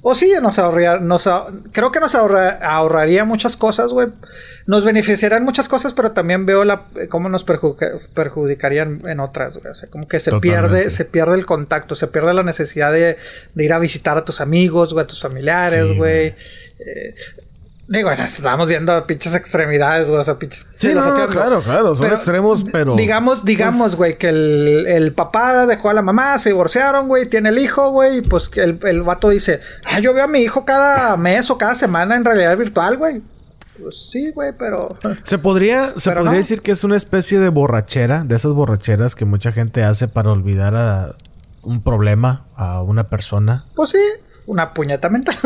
O 0.00 0.14
sí, 0.14 0.32
nos 0.40 0.60
ahorraría, 0.60 0.98
nos 0.98 1.28
creo 1.72 1.90
que 1.90 1.98
nos 1.98 2.14
ahorraría 2.14 3.24
muchas 3.24 3.56
cosas, 3.56 3.90
güey. 3.90 4.06
Nos 4.66 4.84
beneficiarían 4.84 5.42
muchas 5.44 5.68
cosas, 5.68 5.92
pero 5.92 6.12
también 6.12 6.46
veo 6.46 6.62
la 6.62 6.82
cómo 7.08 7.28
nos 7.28 7.42
perjudicarían 7.42 9.00
en 9.08 9.18
otras, 9.18 9.58
güey. 9.58 9.72
O 9.72 9.74
sea, 9.74 9.90
como 9.90 10.06
que 10.06 10.20
se 10.20 10.38
pierde, 10.38 10.88
se 10.88 11.04
pierde 11.04 11.34
el 11.34 11.46
contacto, 11.46 11.96
se 11.96 12.06
pierde 12.06 12.32
la 12.32 12.44
necesidad 12.44 12.92
de, 12.92 13.16
ir 13.56 13.72
a 13.72 13.80
visitar 13.80 14.18
a 14.18 14.24
tus 14.24 14.40
amigos, 14.40 14.92
güey, 14.92 15.02
a 15.02 15.08
tus 15.08 15.20
familiares, 15.20 15.96
güey. 15.96 16.36
Eh, 16.78 17.14
Digo, 17.86 18.10
estamos 18.10 18.68
viendo 18.68 19.04
pinches 19.04 19.34
extremidades, 19.34 20.08
güey. 20.08 20.20
O 20.20 20.24
sea, 20.24 20.38
pinches. 20.38 20.70
Sí, 20.76 20.94
no, 20.94 21.02
claro, 21.28 21.60
claro. 21.60 21.94
Son 21.94 22.12
extremos, 22.12 22.64
pero. 22.72 22.96
Digamos, 22.96 23.44
digamos, 23.44 23.88
pues 23.88 23.96
güey, 23.96 24.18
que 24.18 24.28
el, 24.28 24.86
el, 24.86 25.12
papá 25.12 25.66
dejó 25.66 25.90
a 25.90 25.94
la 25.94 26.00
mamá, 26.00 26.38
se 26.38 26.50
divorciaron, 26.50 27.08
güey, 27.08 27.28
tiene 27.28 27.50
el 27.50 27.58
hijo, 27.58 27.90
güey. 27.90 28.18
Y 28.18 28.20
pues 28.22 28.50
el, 28.56 28.78
el 28.84 29.02
vato 29.02 29.28
dice, 29.28 29.60
ah, 29.84 30.00
yo 30.00 30.14
veo 30.14 30.24
a 30.24 30.28
mi 30.28 30.40
hijo 30.40 30.64
cada 30.64 31.16
mes 31.18 31.50
o 31.50 31.58
cada 31.58 31.74
semana 31.74 32.16
en 32.16 32.24
realidad 32.24 32.56
virtual, 32.56 32.96
güey. 32.96 33.20
Pues 33.78 34.08
sí, 34.10 34.30
güey, 34.30 34.52
pero. 34.58 34.88
Se 35.24 35.38
podría, 35.38 35.92
se 35.98 36.10
podría 36.12 36.38
decir 36.38 36.62
que 36.62 36.72
es 36.72 36.84
una 36.84 36.96
especie 36.96 37.38
de 37.38 37.50
borrachera, 37.50 38.24
de 38.24 38.36
esas 38.36 38.52
borracheras 38.52 39.14
que 39.14 39.26
mucha 39.26 39.52
gente 39.52 39.82
hace 39.82 40.08
para 40.08 40.30
olvidar 40.32 40.74
a 40.74 41.16
un 41.60 41.82
problema, 41.82 42.44
a 42.56 42.80
una 42.82 43.04
persona. 43.04 43.66
Pues 43.74 43.90
sí 43.90 43.98
una 44.46 44.72
puñeta 44.74 45.08
mental. 45.08 45.36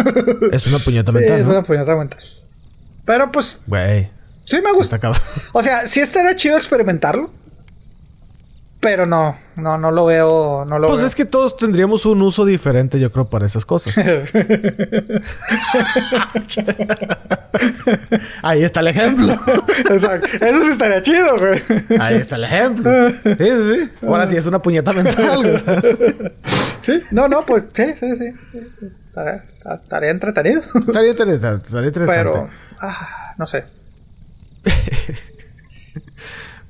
es 0.53 0.67
una 0.67 0.79
puñeta 0.79 1.13
mental. 1.13 1.37
Sí, 1.37 1.43
es 1.43 1.49
una 1.49 1.63
puñeta 1.63 1.95
mental. 1.97 2.21
Pero 3.05 3.31
pues. 3.31 3.61
Güey. 3.67 4.11
Sí, 4.45 4.61
me 4.63 4.73
gusta. 4.73 4.99
o 5.53 5.63
sea, 5.63 5.87
sí 5.87 6.01
estaría 6.01 6.35
chido 6.37 6.57
experimentarlo. 6.57 7.31
Pero 8.81 9.07
no, 9.07 9.37
no, 9.57 9.77
no 9.77 9.91
lo 9.91 10.05
veo. 10.05 10.65
No 10.65 10.79
lo 10.79 10.87
pues 10.87 11.03
es 11.03 11.17
que 11.17 11.25
todos 11.25 11.57
tendríamos 11.57 12.07
un 12.07 12.23
uso 12.23 12.45
diferente, 12.45 13.01
yo 13.01 13.11
creo, 13.11 13.25
para 13.27 13.45
esas 13.47 13.67
cosas. 13.67 13.93
Ahí 18.43 18.63
está 18.63 18.79
el 18.79 18.89
ejemplo. 18.89 19.33
Exacto. 19.91 20.29
Eso 20.41 20.63
sí 20.65 20.71
estaría 20.71 21.03
chido, 21.03 21.41
güey. 21.41 21.61
Ahí 21.99 22.17
está 22.17 22.37
el 22.37 22.45
ejemplo. 22.45 23.11
Sí, 23.11 23.35
sí, 23.37 23.75
sí. 23.75 23.91
Ahora 24.07 24.29
sí 24.29 24.37
es 24.37 24.47
una 24.47 24.63
puñeta 24.63 24.93
mental. 24.93 25.61
sí, 26.83 27.03
no, 27.11 27.27
no, 27.27 27.45
pues 27.45 27.65
sí, 27.75 27.95
sí, 27.99 28.15
sí. 28.17 28.29
Estaría 29.65 30.11
entretenido. 30.11 30.63
Estaría 30.63 31.11
interesante. 31.11 31.67
Estaría 31.67 31.89
interesante. 31.89 32.31
Pero, 32.31 32.49
ah, 32.81 33.35
no 33.37 33.47
sé. 33.47 33.65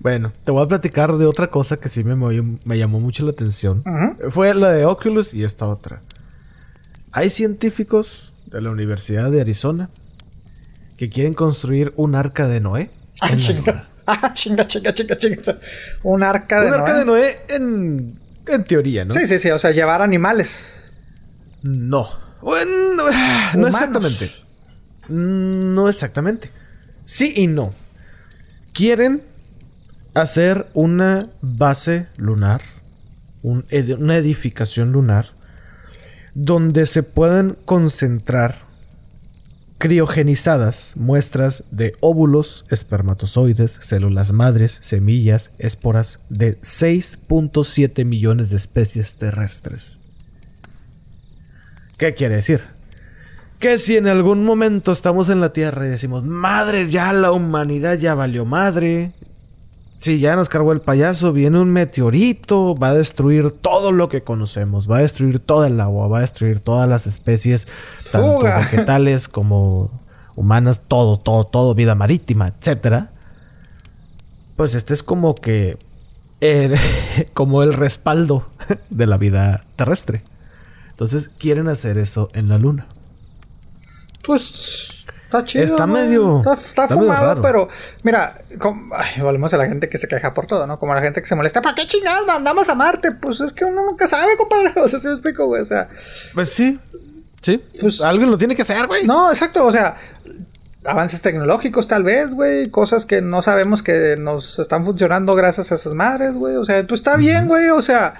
Bueno, 0.08 0.32
te 0.42 0.52
voy 0.52 0.64
a 0.64 0.66
platicar 0.66 1.18
de 1.18 1.26
otra 1.26 1.50
cosa 1.50 1.76
que 1.76 1.90
sí 1.90 2.02
me, 2.02 2.16
me 2.16 2.78
llamó 2.78 2.98
mucho 2.98 3.26
la 3.26 3.32
atención. 3.32 3.84
Fue 4.30 4.54
la 4.54 4.72
de 4.72 4.86
Oculus 4.86 5.34
y 5.34 5.44
esta 5.44 5.66
otra. 5.66 6.00
Hay 7.12 7.28
científicos 7.28 8.32
de 8.46 8.62
la 8.62 8.70
Universidad 8.70 9.30
de 9.30 9.42
Arizona 9.42 9.90
que 10.96 11.10
quieren 11.10 11.34
construir 11.34 11.92
un 11.96 12.14
arca 12.14 12.48
de 12.48 12.58
Noé. 12.58 12.90
Ah, 13.20 13.36
chinga. 13.36 13.86
Ah, 14.06 14.32
chinga, 14.32 14.66
chinga, 14.66 14.94
chinga, 14.94 15.18
chinga. 15.18 15.58
Un 16.02 16.22
arca 16.22 16.62
de 16.62 16.70
Noé. 16.70 16.76
Un 16.78 16.80
arca 16.80 16.98
de 16.98 17.04
Noé 17.04 17.36
en, 17.50 18.18
en 18.46 18.64
teoría, 18.64 19.04
¿no? 19.04 19.12
Sí, 19.12 19.26
sí, 19.26 19.38
sí. 19.38 19.50
O 19.50 19.58
sea, 19.58 19.72
llevar 19.72 20.00
animales. 20.00 20.90
No. 21.60 22.08
Bueno, 22.40 23.10
no 23.56 23.66
exactamente. 23.68 24.30
No 25.10 25.86
exactamente. 25.90 26.50
Sí 27.04 27.34
y 27.36 27.46
no. 27.46 27.74
Quieren 28.72 29.28
hacer 30.22 30.68
una 30.74 31.30
base 31.40 32.06
lunar, 32.16 32.62
una 33.42 34.16
edificación 34.16 34.92
lunar, 34.92 35.30
donde 36.34 36.86
se 36.86 37.02
puedan 37.02 37.56
concentrar 37.64 38.68
criogenizadas 39.78 40.94
muestras 40.96 41.64
de 41.70 41.94
óvulos, 42.00 42.64
espermatozoides, 42.68 43.78
células 43.80 44.32
madres, 44.32 44.78
semillas, 44.82 45.52
esporas 45.58 46.18
de 46.28 46.60
6.7 46.60 48.04
millones 48.04 48.50
de 48.50 48.56
especies 48.56 49.16
terrestres. 49.16 49.98
¿Qué 51.96 52.14
quiere 52.14 52.36
decir? 52.36 52.62
Que 53.60 53.78
si 53.78 53.96
en 53.96 54.06
algún 54.08 54.44
momento 54.44 54.92
estamos 54.92 55.28
en 55.28 55.40
la 55.40 55.52
Tierra 55.52 55.86
y 55.86 55.90
decimos, 55.90 56.24
madre, 56.24 56.88
ya 56.88 57.12
la 57.12 57.32
humanidad 57.32 57.98
ya 57.98 58.14
valió 58.14 58.44
madre, 58.44 59.12
si 59.98 60.20
ya 60.20 60.36
nos 60.36 60.48
cargó 60.48 60.72
el 60.72 60.80
payaso, 60.80 61.32
viene 61.32 61.58
un 61.58 61.70
meteorito, 61.70 62.76
va 62.76 62.90
a 62.90 62.94
destruir 62.94 63.50
todo 63.50 63.90
lo 63.90 64.08
que 64.08 64.22
conocemos, 64.22 64.88
va 64.88 64.98
a 64.98 65.00
destruir 65.00 65.40
todo 65.40 65.64
el 65.64 65.80
agua, 65.80 66.06
va 66.06 66.18
a 66.18 66.22
destruir 66.22 66.60
todas 66.60 66.88
las 66.88 67.06
especies, 67.06 67.66
tanto 68.12 68.38
vegetales 68.44 69.28
como 69.28 69.90
humanas, 70.36 70.82
todo, 70.86 71.18
todo, 71.18 71.44
todo, 71.44 71.74
vida 71.74 71.96
marítima, 71.96 72.48
etcétera. 72.48 73.10
Pues 74.56 74.74
este 74.74 74.94
es 74.94 75.02
como 75.02 75.34
que 75.34 75.76
como 77.34 77.62
el 77.62 77.74
respaldo 77.74 78.46
de 78.90 79.06
la 79.06 79.18
vida 79.18 79.64
terrestre. 79.76 80.22
Entonces 80.90 81.30
quieren 81.38 81.68
hacer 81.68 81.98
eso 81.98 82.28
en 82.34 82.48
la 82.48 82.58
luna. 82.58 82.86
Pues 84.24 84.97
Está 85.28 85.44
chido. 85.44 85.62
Está 85.62 85.86
medio. 85.86 86.40
Está, 86.40 86.88
fumado, 86.88 87.38
pero. 87.42 87.68
Mira, 88.02 88.40
volvemos 89.20 89.52
a 89.52 89.58
la 89.58 89.66
gente 89.66 89.90
que 89.90 89.98
se 89.98 90.08
queja 90.08 90.32
por 90.32 90.46
todo, 90.46 90.66
¿no? 90.66 90.78
Como 90.78 90.94
la 90.94 91.02
gente 91.02 91.20
que 91.20 91.26
se 91.26 91.34
molesta. 91.34 91.60
¿Para 91.60 91.74
qué 91.74 91.86
chingados 91.86 92.26
mandamos 92.26 92.66
a 92.70 92.74
Marte? 92.74 93.12
Pues 93.12 93.42
es 93.42 93.52
que 93.52 93.66
uno 93.66 93.84
nunca 93.84 94.06
sabe, 94.06 94.38
compadre. 94.38 94.72
O 94.80 94.88
sea, 94.88 94.98
si 94.98 95.06
me 95.06 95.12
explico, 95.12 95.44
güey. 95.44 95.60
O 95.60 95.66
sea. 95.66 95.90
Pues 96.32 96.48
sí. 96.48 96.80
Sí. 97.42 97.62
Pues. 97.78 98.00
Alguien 98.00 98.30
lo 98.30 98.38
tiene 98.38 98.56
que 98.56 98.62
hacer, 98.62 98.86
güey. 98.86 99.06
No, 99.06 99.28
exacto. 99.28 99.66
O 99.66 99.70
sea. 99.72 99.96
Avances 100.86 101.20
tecnológicos, 101.20 101.88
tal 101.88 102.04
vez, 102.04 102.30
güey. 102.30 102.70
Cosas 102.70 103.04
que 103.04 103.20
no 103.20 103.42
sabemos 103.42 103.82
que 103.82 104.16
nos 104.16 104.58
están 104.58 104.82
funcionando 104.82 105.34
gracias 105.34 105.72
a 105.72 105.74
esas 105.74 105.92
madres, 105.92 106.36
güey. 106.36 106.56
O 106.56 106.64
sea, 106.64 106.86
tú 106.86 106.94
está 106.94 107.18
bien, 107.18 107.48
güey. 107.48 107.68
O 107.68 107.82
sea 107.82 108.14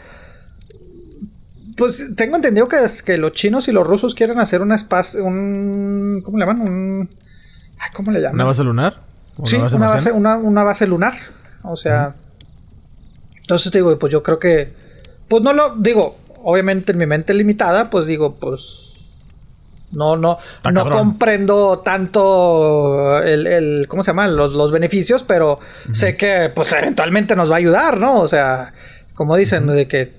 pues 1.79 2.05
tengo 2.17 2.37
entendido 2.37 2.69
que, 2.69 2.77
que 3.05 3.17
los 3.17 3.33
chinos 3.33 3.69
y 3.69 3.73
los 3.73 3.87
rusos 3.87 4.15
quieren 4.15 4.41
hacer 4.41 4.61
una 4.61 4.75
espacio, 4.75 5.25
un, 5.25 6.21
¿cómo 6.25 6.37
le 6.37 6.45
llaman? 6.45 6.61
Un, 6.61 7.09
¿Cómo 7.95 8.11
le 8.11 8.21
llaman? 8.21 8.35
¿Una 8.35 8.45
base 8.45 8.65
lunar? 8.65 8.97
Sí, 9.45 9.57
una, 9.57 9.87
base, 9.87 10.11
una, 10.11 10.65
base 10.65 10.87
lunar. 10.89 11.15
O 11.63 11.77
sea, 11.77 12.15
entonces 13.41 13.71
digo, 13.71 13.97
pues 13.97 14.13
yo 14.13 14.23
creo 14.25 14.41
que, 14.41 14.73
pues 15.29 15.43
no 15.43 15.53
lo, 15.53 15.77
digo, 15.77 16.17
obviamente 16.43 16.91
en 16.91 16.99
mi 16.99 17.07
mente 17.07 17.33
limitada, 17.33 17.89
pues 17.89 18.07
digo, 18.07 18.35
pues 18.35 18.93
no, 19.93 20.17
no, 20.17 20.39
no 20.73 20.91
comprendo 20.91 21.79
tanto 21.79 23.23
el, 23.23 23.47
el, 23.47 23.87
¿cómo 23.87 24.03
se 24.03 24.11
llama? 24.11 24.27
Los, 24.27 24.53
los 24.53 24.73
beneficios, 24.73 25.23
pero 25.23 25.61
sé 25.93 26.17
que 26.17 26.51
pues 26.53 26.73
eventualmente 26.73 27.37
nos 27.37 27.49
va 27.49 27.55
a 27.55 27.59
ayudar, 27.59 27.99
¿no? 27.99 28.21
O 28.21 28.27
sea, 28.27 28.73
como 29.15 29.37
dicen, 29.37 29.69
de 29.69 29.87
que 29.87 30.18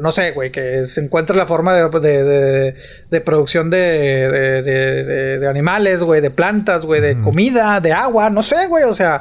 no 0.00 0.12
sé, 0.12 0.32
güey, 0.32 0.50
que 0.50 0.84
se 0.84 1.00
encuentre 1.00 1.36
la 1.36 1.46
forma 1.46 1.74
de, 1.74 1.88
de, 2.00 2.74
de, 3.10 3.20
producción 3.20 3.70
de, 3.70 5.38
de, 5.40 5.48
animales, 5.48 6.02
güey, 6.02 6.20
de 6.20 6.30
plantas, 6.30 6.84
güey, 6.84 7.00
de 7.00 7.20
comida, 7.20 7.80
de 7.80 7.92
agua, 7.92 8.30
no 8.30 8.42
sé, 8.42 8.66
güey, 8.68 8.84
o 8.84 8.94
sea, 8.94 9.20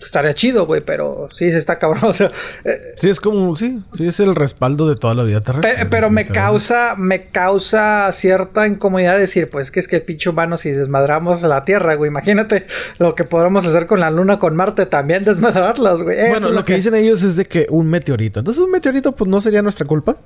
estaría 0.00 0.34
chido, 0.34 0.66
güey, 0.66 0.80
pero 0.80 1.28
sí 1.34 1.50
se 1.50 1.58
está 1.58 1.78
cabrón, 1.78 2.04
o 2.10 2.12
sea... 2.12 2.30
Eh, 2.64 2.94
sí, 2.96 3.08
es 3.08 3.20
como, 3.20 3.54
sí, 3.56 3.82
sí 3.94 4.06
es 4.06 4.20
el 4.20 4.34
respaldo 4.34 4.88
de 4.88 4.96
toda 4.96 5.14
la 5.14 5.22
vida 5.22 5.40
terrestre. 5.40 5.86
pero 5.86 6.10
me 6.10 6.26
causa, 6.26 6.94
me 6.96 7.26
causa 7.26 8.10
cierta 8.12 8.66
incomodidad 8.66 9.18
decir, 9.18 9.48
pues 9.50 9.70
que 9.70 9.80
es 9.80 9.88
que 9.88 9.96
el 9.96 10.02
pinche 10.02 10.30
humano 10.30 10.56
si 10.56 10.70
desmadramos 10.70 11.42
la 11.42 11.64
Tierra, 11.64 11.94
güey, 11.94 12.10
imagínate 12.10 12.66
lo 12.98 13.14
que 13.14 13.24
podríamos 13.24 13.66
hacer 13.66 13.86
con 13.86 14.00
la 14.00 14.10
Luna, 14.10 14.38
con 14.38 14.54
Marte, 14.54 14.86
también 14.86 15.24
desmadrarlas, 15.24 16.02
güey. 16.02 16.28
Bueno, 16.28 16.50
lo, 16.50 16.64
que... 16.64 16.74
dicen 16.74 16.94
ellos 16.94 17.22
es 17.22 17.36
de 17.36 17.44
que 17.46 17.66
un 17.70 17.88
meteorito, 17.88 18.40
entonces 18.40 18.62
un 18.62 18.70
meteorito 18.70 19.12
pues 19.12 19.28
no 19.28 19.40
sería 19.40 19.62
nuestra 19.76 19.86
culpa, 19.86 20.16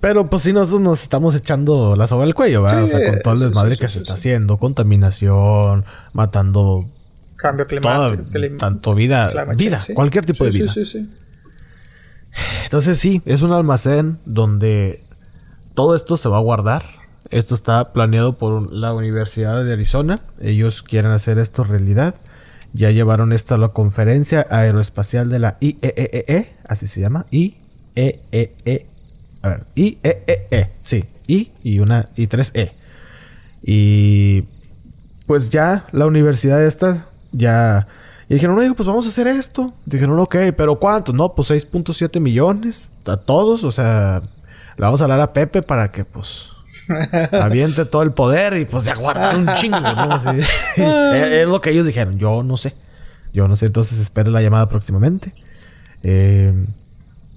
pero 0.00 0.28
pues 0.28 0.42
si 0.42 0.52
nosotros 0.52 0.80
nos 0.80 1.02
estamos 1.02 1.34
echando 1.34 1.94
la 1.94 2.08
soga 2.08 2.24
al 2.24 2.34
cuello, 2.34 2.62
¿verdad? 2.62 2.84
o 2.84 2.88
sea, 2.88 3.08
con 3.08 3.20
todo 3.20 3.34
el 3.34 3.40
desmadre 3.40 3.76
que 3.76 3.88
se 3.88 3.98
está 3.98 4.14
haciendo, 4.14 4.56
contaminación, 4.56 5.84
matando 6.12 6.84
Cambio 7.36 7.66
climático. 7.66 8.56
tanto 8.58 8.94
vida, 8.94 9.32
vida, 9.54 9.80
cualquier 9.94 10.26
tipo 10.26 10.44
de 10.44 10.50
vida. 10.50 10.74
Entonces 12.64 12.98
sí, 12.98 13.22
es 13.24 13.42
un 13.42 13.52
almacén 13.52 14.18
donde 14.24 15.04
todo 15.74 15.94
esto 15.94 16.16
se 16.16 16.28
va 16.28 16.38
a 16.38 16.40
guardar. 16.40 16.84
Esto 17.30 17.54
está 17.54 17.92
planeado 17.92 18.38
por 18.38 18.72
la 18.72 18.94
Universidad 18.94 19.64
de 19.64 19.72
Arizona. 19.72 20.18
Ellos 20.40 20.82
quieren 20.82 21.12
hacer 21.12 21.38
esto 21.38 21.62
realidad. 21.62 22.16
Ya 22.72 22.90
llevaron 22.90 23.32
esto 23.32 23.54
a 23.54 23.58
la 23.58 23.68
conferencia 23.68 24.44
aeroespacial 24.50 25.28
de 25.28 25.38
la 25.38 25.56
IEEE, 25.60 25.78
e 25.82 26.24
e, 26.28 26.54
así 26.66 26.86
se 26.86 27.00
llama, 27.00 27.26
IEEE. 27.30 27.57
E 27.98 28.86
a 29.42 29.48
ver, 29.48 29.66
IEEE, 29.74 30.70
sí, 30.82 31.04
I 31.26 31.50
y 31.62 31.78
una 31.78 32.08
y 32.16 32.26
tres 32.26 32.52
E. 32.54 32.72
Y 33.62 34.44
pues 35.26 35.50
ya 35.50 35.86
la 35.92 36.06
universidad 36.06 36.64
esta 36.64 37.06
ya... 37.32 37.86
Y 38.28 38.34
dijeron, 38.34 38.56
no, 38.56 38.74
pues 38.74 38.86
vamos 38.86 39.06
a 39.06 39.08
hacer 39.08 39.26
esto. 39.26 39.72
Dijeron, 39.86 40.18
ok, 40.20 40.36
pero 40.54 40.78
¿cuánto? 40.78 41.14
No, 41.14 41.30
pues 41.30 41.50
6.7 41.50 42.20
millones 42.20 42.90
a 43.06 43.16
todos. 43.16 43.64
O 43.64 43.72
sea, 43.72 44.20
le 44.76 44.82
vamos 44.84 45.00
a 45.00 45.04
hablar 45.04 45.20
a 45.22 45.32
Pepe 45.32 45.62
para 45.62 45.90
que, 45.90 46.04
pues, 46.04 46.50
aviente 47.32 47.86
todo 47.86 48.02
el 48.02 48.12
poder 48.12 48.58
y, 48.58 48.66
pues, 48.66 48.84
ya 48.84 48.94
guardar 48.94 49.34
un 49.34 49.46
chingo, 49.54 49.78
es, 51.14 51.46
lo 51.48 51.62
que 51.62 51.70
ellos 51.70 51.86
dijeron. 51.86 52.18
Yo 52.18 52.42
no 52.42 52.58
sé. 52.58 52.74
Yo 53.32 53.48
no 53.48 53.56
sé, 53.56 53.66
entonces 53.66 53.98
espere 53.98 54.28
la 54.28 54.42
llamada 54.42 54.68
próximamente. 54.68 55.32
Eh, 56.02 56.52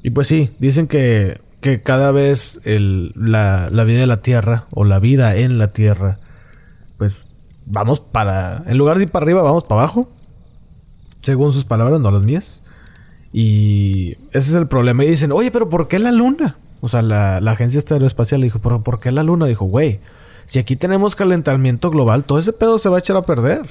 y 0.03 0.09
pues 0.11 0.27
sí, 0.27 0.51
dicen 0.59 0.87
que, 0.87 1.39
que 1.59 1.81
cada 1.81 2.11
vez 2.11 2.59
el, 2.63 3.13
la, 3.15 3.69
la 3.71 3.83
vida 3.83 3.99
de 3.99 4.07
la 4.07 4.21
Tierra 4.21 4.65
o 4.71 4.83
la 4.83 4.99
vida 4.99 5.35
en 5.35 5.57
la 5.57 5.69
Tierra, 5.69 6.19
pues 6.97 7.27
vamos 7.65 7.99
para. 7.99 8.63
En 8.67 8.77
lugar 8.77 8.97
de 8.97 9.03
ir 9.03 9.11
para 9.11 9.23
arriba, 9.23 9.41
vamos 9.41 9.63
para 9.63 9.81
abajo. 9.81 10.09
Según 11.21 11.53
sus 11.53 11.65
palabras, 11.65 12.01
no 12.01 12.11
las 12.11 12.25
mías. 12.25 12.63
Y 13.33 14.17
ese 14.31 14.49
es 14.49 14.53
el 14.53 14.67
problema. 14.67 15.03
Y 15.03 15.09
dicen, 15.09 15.31
oye, 15.31 15.51
pero 15.51 15.69
¿por 15.69 15.87
qué 15.87 15.99
la 15.99 16.11
luna? 16.11 16.57
O 16.81 16.89
sea, 16.89 17.01
la, 17.01 17.37
agencia 17.37 17.79
aeroespacial 17.89 18.41
dijo, 18.41 18.59
pero 18.59 18.83
¿por 18.83 18.99
qué 18.99 19.11
la 19.11 19.23
luna? 19.23 19.45
Dijo, 19.45 19.65
güey, 19.65 19.99
si 20.47 20.59
aquí 20.59 20.75
tenemos 20.75 21.15
calentamiento 21.15 21.91
global, 21.91 22.23
todo 22.23 22.39
ese 22.39 22.53
pedo 22.53 22.79
se 22.79 22.89
va 22.89 22.97
a 22.97 22.99
echar 22.99 23.15
a 23.17 23.21
perder. 23.21 23.61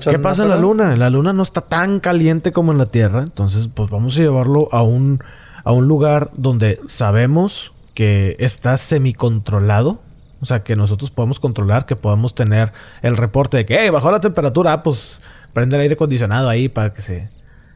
¿Qué 0.00 0.18
pasa 0.18 0.44
en 0.44 0.50
la 0.50 0.56
luna? 0.56 0.96
La 0.96 1.10
luna 1.10 1.32
no 1.32 1.42
está 1.42 1.62
tan 1.62 2.00
caliente 2.00 2.52
como 2.52 2.72
en 2.72 2.78
la 2.78 2.86
Tierra. 2.86 3.22
Entonces, 3.22 3.68
pues 3.72 3.90
vamos 3.90 4.16
a 4.16 4.20
llevarlo 4.20 4.68
a 4.72 4.82
un, 4.82 5.22
a 5.64 5.72
un 5.72 5.88
lugar 5.88 6.30
donde 6.34 6.80
sabemos 6.86 7.72
que 7.94 8.36
está 8.38 8.76
semicontrolado 8.76 10.00
o 10.40 10.46
sea, 10.46 10.62
que 10.62 10.74
nosotros 10.74 11.10
podemos 11.10 11.38
controlar, 11.38 11.84
que 11.84 11.96
podamos 11.96 12.34
tener 12.34 12.72
el 13.02 13.16
reporte 13.16 13.58
de 13.58 13.66
que, 13.66 13.76
hey, 13.78 13.90
bajó 13.90 14.10
la 14.10 14.20
temperatura, 14.20 14.72
ah, 14.72 14.82
pues 14.82 15.18
prende 15.52 15.76
el 15.76 15.82
aire 15.82 15.94
acondicionado 15.94 16.48
ahí 16.48 16.68
para 16.68 16.94
que 16.94 17.02
se, 17.02 17.28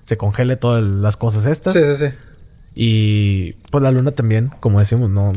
se 0.03 0.17
congele 0.17 0.57
todas 0.57 0.83
las 0.83 1.17
cosas 1.17 1.45
estas. 1.45 1.75
Sí, 1.75 1.81
sí, 1.81 1.97
sí. 1.97 2.17
Y 2.75 3.53
pues 3.71 3.83
la 3.85 3.91
luna 3.91 4.13
también, 4.13 4.51
como 4.61 4.81
decimos, 4.81 5.11
no, 5.11 5.33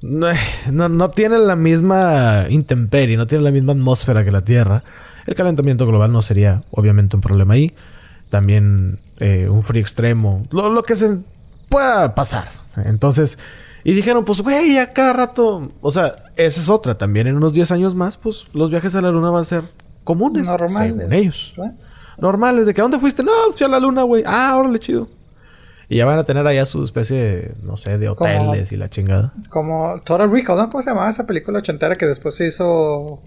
no, 0.00 0.88
no, 0.88 1.10
tiene 1.10 1.38
la 1.38 1.54
misma 1.54 2.46
intemperie, 2.48 3.16
no 3.16 3.26
tiene 3.26 3.44
la 3.44 3.50
misma 3.50 3.72
atmósfera 3.74 4.24
que 4.24 4.30
la 4.30 4.40
Tierra. 4.40 4.82
El 5.26 5.34
calentamiento 5.34 5.86
global 5.86 6.12
no 6.12 6.22
sería 6.22 6.62
obviamente 6.70 7.16
un 7.16 7.22
problema 7.22 7.54
ahí. 7.54 7.74
También 8.30 8.98
eh, 9.18 9.48
un 9.48 9.62
frío 9.62 9.80
extremo, 9.80 10.42
lo, 10.50 10.68
lo 10.68 10.82
que 10.82 10.96
se 10.96 11.18
pueda 11.68 12.14
pasar. 12.14 12.48
Entonces, 12.84 13.38
y 13.84 13.92
dijeron, 13.92 14.24
pues, 14.24 14.40
güey, 14.40 14.78
a 14.78 14.92
cada 14.92 15.12
rato. 15.12 15.70
O 15.82 15.90
sea, 15.90 16.12
esa 16.36 16.60
es 16.60 16.68
otra. 16.70 16.94
También 16.94 17.26
en 17.26 17.36
unos 17.36 17.52
10 17.52 17.70
años 17.70 17.94
más, 17.94 18.16
pues 18.16 18.46
los 18.54 18.70
viajes 18.70 18.94
a 18.94 19.02
la 19.02 19.10
luna 19.10 19.30
van 19.30 19.42
a 19.42 19.44
ser 19.44 19.64
comunes. 20.04 20.46
Normales. 20.46 20.96
Según 20.96 21.12
ellos. 21.12 21.54
Normales. 22.18 22.64
De 22.64 22.72
que, 22.72 22.80
¿a 22.80 22.84
dónde 22.84 22.98
fuiste? 22.98 23.22
No, 23.22 23.32
fui 23.54 23.66
a 23.66 23.68
la 23.68 23.78
luna, 23.78 24.02
güey. 24.02 24.24
Ah, 24.26 24.56
órale, 24.56 24.80
chido. 24.80 25.06
Y 25.90 25.98
ya 25.98 26.06
van 26.06 26.18
a 26.18 26.24
tener 26.24 26.46
allá 26.46 26.64
su 26.64 26.82
especie 26.82 27.16
de, 27.16 27.54
no 27.62 27.76
sé, 27.76 27.98
de 27.98 28.08
hoteles 28.08 28.72
y 28.72 28.78
la 28.78 28.88
chingada. 28.88 29.34
Como 29.50 30.00
Total 30.02 30.32
Recall, 30.32 30.56
¿no? 30.56 30.70
¿Cómo 30.70 30.82
se 30.82 30.88
llamaba 30.88 31.10
esa 31.10 31.26
película 31.26 31.58
ochentera 31.58 31.94
que 31.94 32.06
después 32.06 32.34
se 32.34 32.46
hizo 32.46 33.20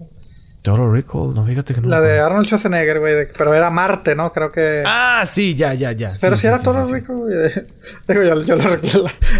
Total 0.68 0.92
Recall, 0.92 1.34
no, 1.34 1.46
fíjate 1.46 1.72
que 1.72 1.80
no. 1.80 1.88
La 1.88 2.02
de 2.02 2.20
Arnold 2.20 2.44
Schwarzenegger, 2.44 3.00
güey, 3.00 3.28
pero 3.32 3.54
era 3.54 3.70
Marte, 3.70 4.14
¿no? 4.14 4.30
Creo 4.34 4.52
que. 4.52 4.82
Ah, 4.84 5.24
sí, 5.24 5.54
ya, 5.54 5.72
ya, 5.72 5.92
ya. 5.92 6.10
Pero 6.20 6.36
si 6.36 6.46
era 6.46 6.60
Total 6.60 6.90
Recall, 6.90 7.16
güey. 7.16 7.50
Digo, 8.08 8.22
yo, 8.22 8.42
yo 8.42 8.56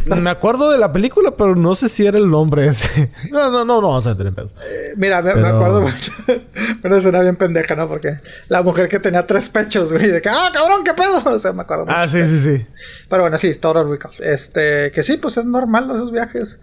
la, 0.07 0.17
Me 0.17 0.31
acuerdo 0.31 0.71
de 0.71 0.79
la 0.79 0.91
película, 0.91 1.33
pero 1.37 1.55
no 1.55 1.75
sé 1.75 1.91
si 1.91 2.07
era 2.07 2.17
el 2.17 2.31
nombre 2.31 2.69
ese. 2.69 3.13
No, 3.31 3.51
no, 3.51 3.63
no, 3.63 3.83
no 3.83 3.89
vamos 3.89 4.07
a 4.07 4.17
tener 4.17 4.33
pedo. 4.33 4.51
Eh, 4.65 4.95
mira, 4.97 5.21
me, 5.21 5.33
acuerdo 5.33 5.83
mucho. 5.83 6.13
pero 6.83 7.03
suena 7.03 7.21
bien 7.21 7.37
pendeja, 7.37 7.75
¿no? 7.75 7.87
Porque 7.89 8.17
la 8.49 8.63
mujer 8.63 8.89
que 8.89 8.99
tenía 8.99 9.27
tres 9.27 9.51
pechos, 9.51 9.93
güey, 9.93 10.11
de 10.11 10.23
que, 10.23 10.31
ah, 10.31 10.51
cabrón, 10.51 10.83
qué 10.83 10.95
pedo. 10.95 11.23
O 11.27 11.39
sea, 11.39 11.53
me 11.53 11.61
acuerdo. 11.61 11.85
Ah, 11.89 12.09
sí, 12.09 12.27
sí, 12.27 12.39
sí. 12.39 12.67
Pero 13.11 13.25
bueno, 13.25 13.37
sí, 13.37 13.55
Total 13.55 13.87
Recall. 13.87 14.15
Este, 14.21 14.91
que 14.93 15.03
sí, 15.03 15.19
pues 15.19 15.37
es 15.37 15.45
normal 15.45 15.91
esos 15.95 16.11
viajes. 16.11 16.59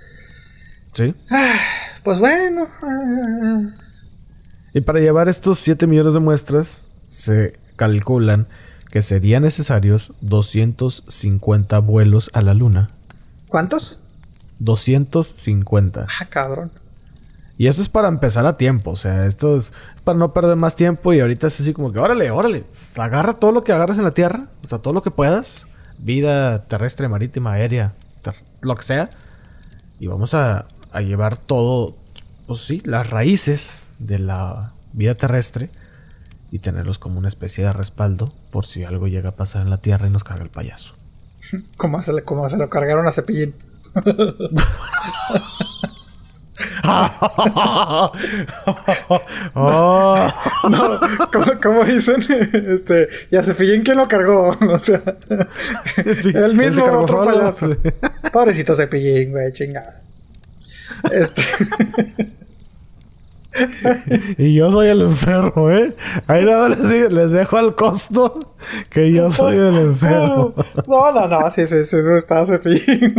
Sí. 0.94 1.14
Ah, 1.30 1.54
pues 2.04 2.18
bueno. 2.18 2.68
Ah, 2.82 3.85
y 4.76 4.82
para 4.82 5.00
llevar 5.00 5.30
estos 5.30 5.58
7 5.60 5.88
millones 5.88 6.14
de 6.14 6.20
muestras, 6.20 6.84
se 7.08 7.58
calculan 7.78 8.46
que 8.92 9.02
serían 9.02 9.44
necesarios 9.44 10.12
250 10.20 11.80
vuelos 11.80 12.30
a 12.34 12.42
la 12.42 12.54
Luna. 12.54 12.90
¿Cuántos? 13.48 14.00
250. 14.60 16.08
Ah, 16.20 16.26
cabrón. 16.26 16.72
Y 17.58 17.68
eso 17.68 17.82
es 17.82 17.88
para 17.88 18.10
empezar 18.10 18.46
a 18.46 18.58
tiempo, 18.58 18.92
o 18.92 18.96
sea, 18.98 19.26
esto 19.26 19.56
es 19.56 19.72
para 20.04 20.20
no 20.20 20.34
perder 20.34 20.58
más 20.58 20.76
tiempo 20.76 21.14
y 21.14 21.22
ahorita 21.22 21.48
es 21.48 21.62
así 21.62 21.72
como 21.72 21.94
que, 21.94 22.00
órale, 22.00 22.30
órale, 22.30 22.66
pues, 22.66 23.00
agarra 23.00 23.36
todo 23.36 23.54
lo 23.54 23.64
que 23.64 23.72
agarras 23.72 23.98
en 23.98 24.04
la 24.04 24.12
Tierra, 24.12 24.48
o 24.66 24.68
sea, 24.68 24.80
todo 24.80 24.94
lo 24.94 25.02
que 25.02 25.10
puedas, 25.10 25.68
vida 26.00 26.60
terrestre, 26.60 27.08
marítima, 27.08 27.54
aérea, 27.54 27.94
lo 28.60 28.76
que 28.76 28.84
sea, 28.84 29.10
y 30.02 30.08
vamos 30.08 30.34
a, 30.34 30.66
a 30.92 31.00
llevar 31.00 31.38
todo, 31.38 31.96
pues 32.46 32.60
sí, 32.60 32.82
las 32.84 33.10
raíces 33.10 33.85
de 34.00 34.20
la 34.20 34.74
vida 34.94 35.16
terrestre 35.16 35.70
y 36.52 36.60
tenerlos 36.60 37.00
como 37.00 37.20
una 37.20 37.28
especie 37.28 37.64
de 37.64 37.74
respaldo 37.74 38.32
por 38.52 38.66
si 38.66 38.84
algo 38.84 39.08
llega 39.08 39.30
a 39.30 39.36
pasar 39.36 39.64
en 39.64 39.70
la 39.70 39.78
Tierra 39.78 40.08
y 40.08 40.10
nos 40.10 40.24
carga 40.24 40.44
el 40.44 40.50
payaso. 40.50 40.94
¿Cómo 41.78 42.02
se, 42.02 42.14
le, 42.14 42.24
cómo 42.24 42.50
se 42.50 42.58
lo 42.58 42.70
cargaron 42.70 43.08
a 43.08 43.12
Cepillín? 43.12 43.54
no, 47.64 48.12
¿cómo, 51.62 51.84
dicen? 51.86 52.26
Este, 52.30 53.10
y 53.32 53.36
a 53.38 53.44
Cepillín 53.44 53.84
quién 53.84 53.98
lo 53.98 54.08
cargó, 54.08 54.50
o 54.60 54.80
sea, 54.80 55.02
el 55.98 56.56
mismo 56.56 56.86
otro 56.86 57.26
payaso. 57.26 57.70
Pobrecito 58.32 58.76
Cepillín, 58.76 59.32
güey, 59.32 59.54
chingada. 59.54 60.02
Este 61.12 61.42
y 64.38 64.56
yo 64.56 64.72
soy 64.72 64.88
el 64.90 65.02
enfermo, 65.02 65.72
¿eh? 65.72 65.96
Ahí 66.28 66.46
nada 66.46 66.70
les, 66.70 67.12
les 67.12 67.32
dejo 67.32 67.58
al 67.58 67.76
costo 67.76 68.40
que 68.90 69.12
yo 69.12 69.32
soy 69.32 69.58
el 69.58 69.78
enfermo. 69.78 70.54
No, 70.88 71.12
no, 71.12 71.28
no, 71.28 71.50
sí, 71.50 71.66
sí, 71.68 71.84
sí, 71.84 71.98
está 72.18 72.46
cepillín. 72.46 73.16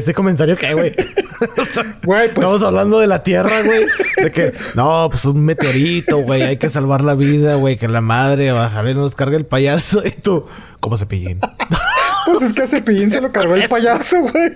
Ese 0.00 0.12
comentario 0.14 0.56
que, 0.56 0.74
güey. 0.74 0.94
Güey, 2.04 2.28
pues. 2.34 2.44
Estamos 2.44 2.62
hablando 2.62 2.98
de 2.98 3.06
la 3.06 3.22
Tierra, 3.22 3.62
güey. 3.62 3.86
De 4.22 4.30
que, 4.30 4.52
no, 4.74 5.08
pues 5.10 5.24
un 5.24 5.42
meteorito, 5.42 6.18
güey. 6.18 6.42
Hay 6.42 6.56
que 6.58 6.68
salvar 6.68 7.00
la 7.02 7.14
vida, 7.14 7.54
güey. 7.54 7.78
Que 7.78 7.88
la 7.88 8.00
madre, 8.02 8.52
bajarle 8.52 8.94
nos 8.94 9.14
cargue 9.14 9.36
el 9.36 9.46
payaso. 9.46 10.02
Y 10.04 10.10
tú, 10.10 10.46
¿cómo 10.80 10.96
cepillín? 10.98 11.40
Pues 12.26 12.42
es 12.42 12.52
que 12.52 12.62
a 12.62 12.66
Cepillín 12.66 13.10
se 13.10 13.20
lo 13.20 13.32
cargó 13.32 13.54
el 13.54 13.66
payaso, 13.68 14.20
güey. 14.20 14.52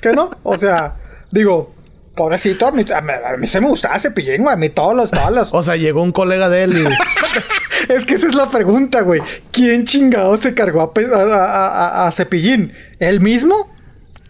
¿Qué 0.00 0.12
no? 0.12 0.30
O 0.44 0.56
sea, 0.56 0.94
digo, 1.32 1.74
pobrecito, 2.14 2.68
a 2.68 2.70
mí, 2.70 2.84
a 2.88 3.36
mí, 3.36 3.46
se 3.48 3.60
me 3.60 3.66
gustaba 3.66 3.98
Cepillín, 3.98 4.42
güey. 4.42 4.54
A 4.54 4.56
mí 4.56 4.70
todos 4.70 4.94
los, 4.94 5.10
todos 5.10 5.32
los. 5.32 5.52
O 5.52 5.62
sea, 5.64 5.74
llegó 5.74 6.00
un 6.02 6.12
colega 6.12 6.48
de 6.48 6.62
él 6.62 6.78
y... 6.78 7.92
Es 7.92 8.06
que 8.06 8.14
esa 8.14 8.28
es 8.28 8.34
la 8.36 8.48
pregunta, 8.48 9.00
güey. 9.00 9.20
¿Quién 9.50 9.84
chingado 9.84 10.36
se 10.36 10.54
cargó 10.54 10.92
a- 11.14 12.06
a 12.06 12.12
Cepillín? 12.12 12.72
¿Él 13.00 13.20
mismo? 13.20 13.68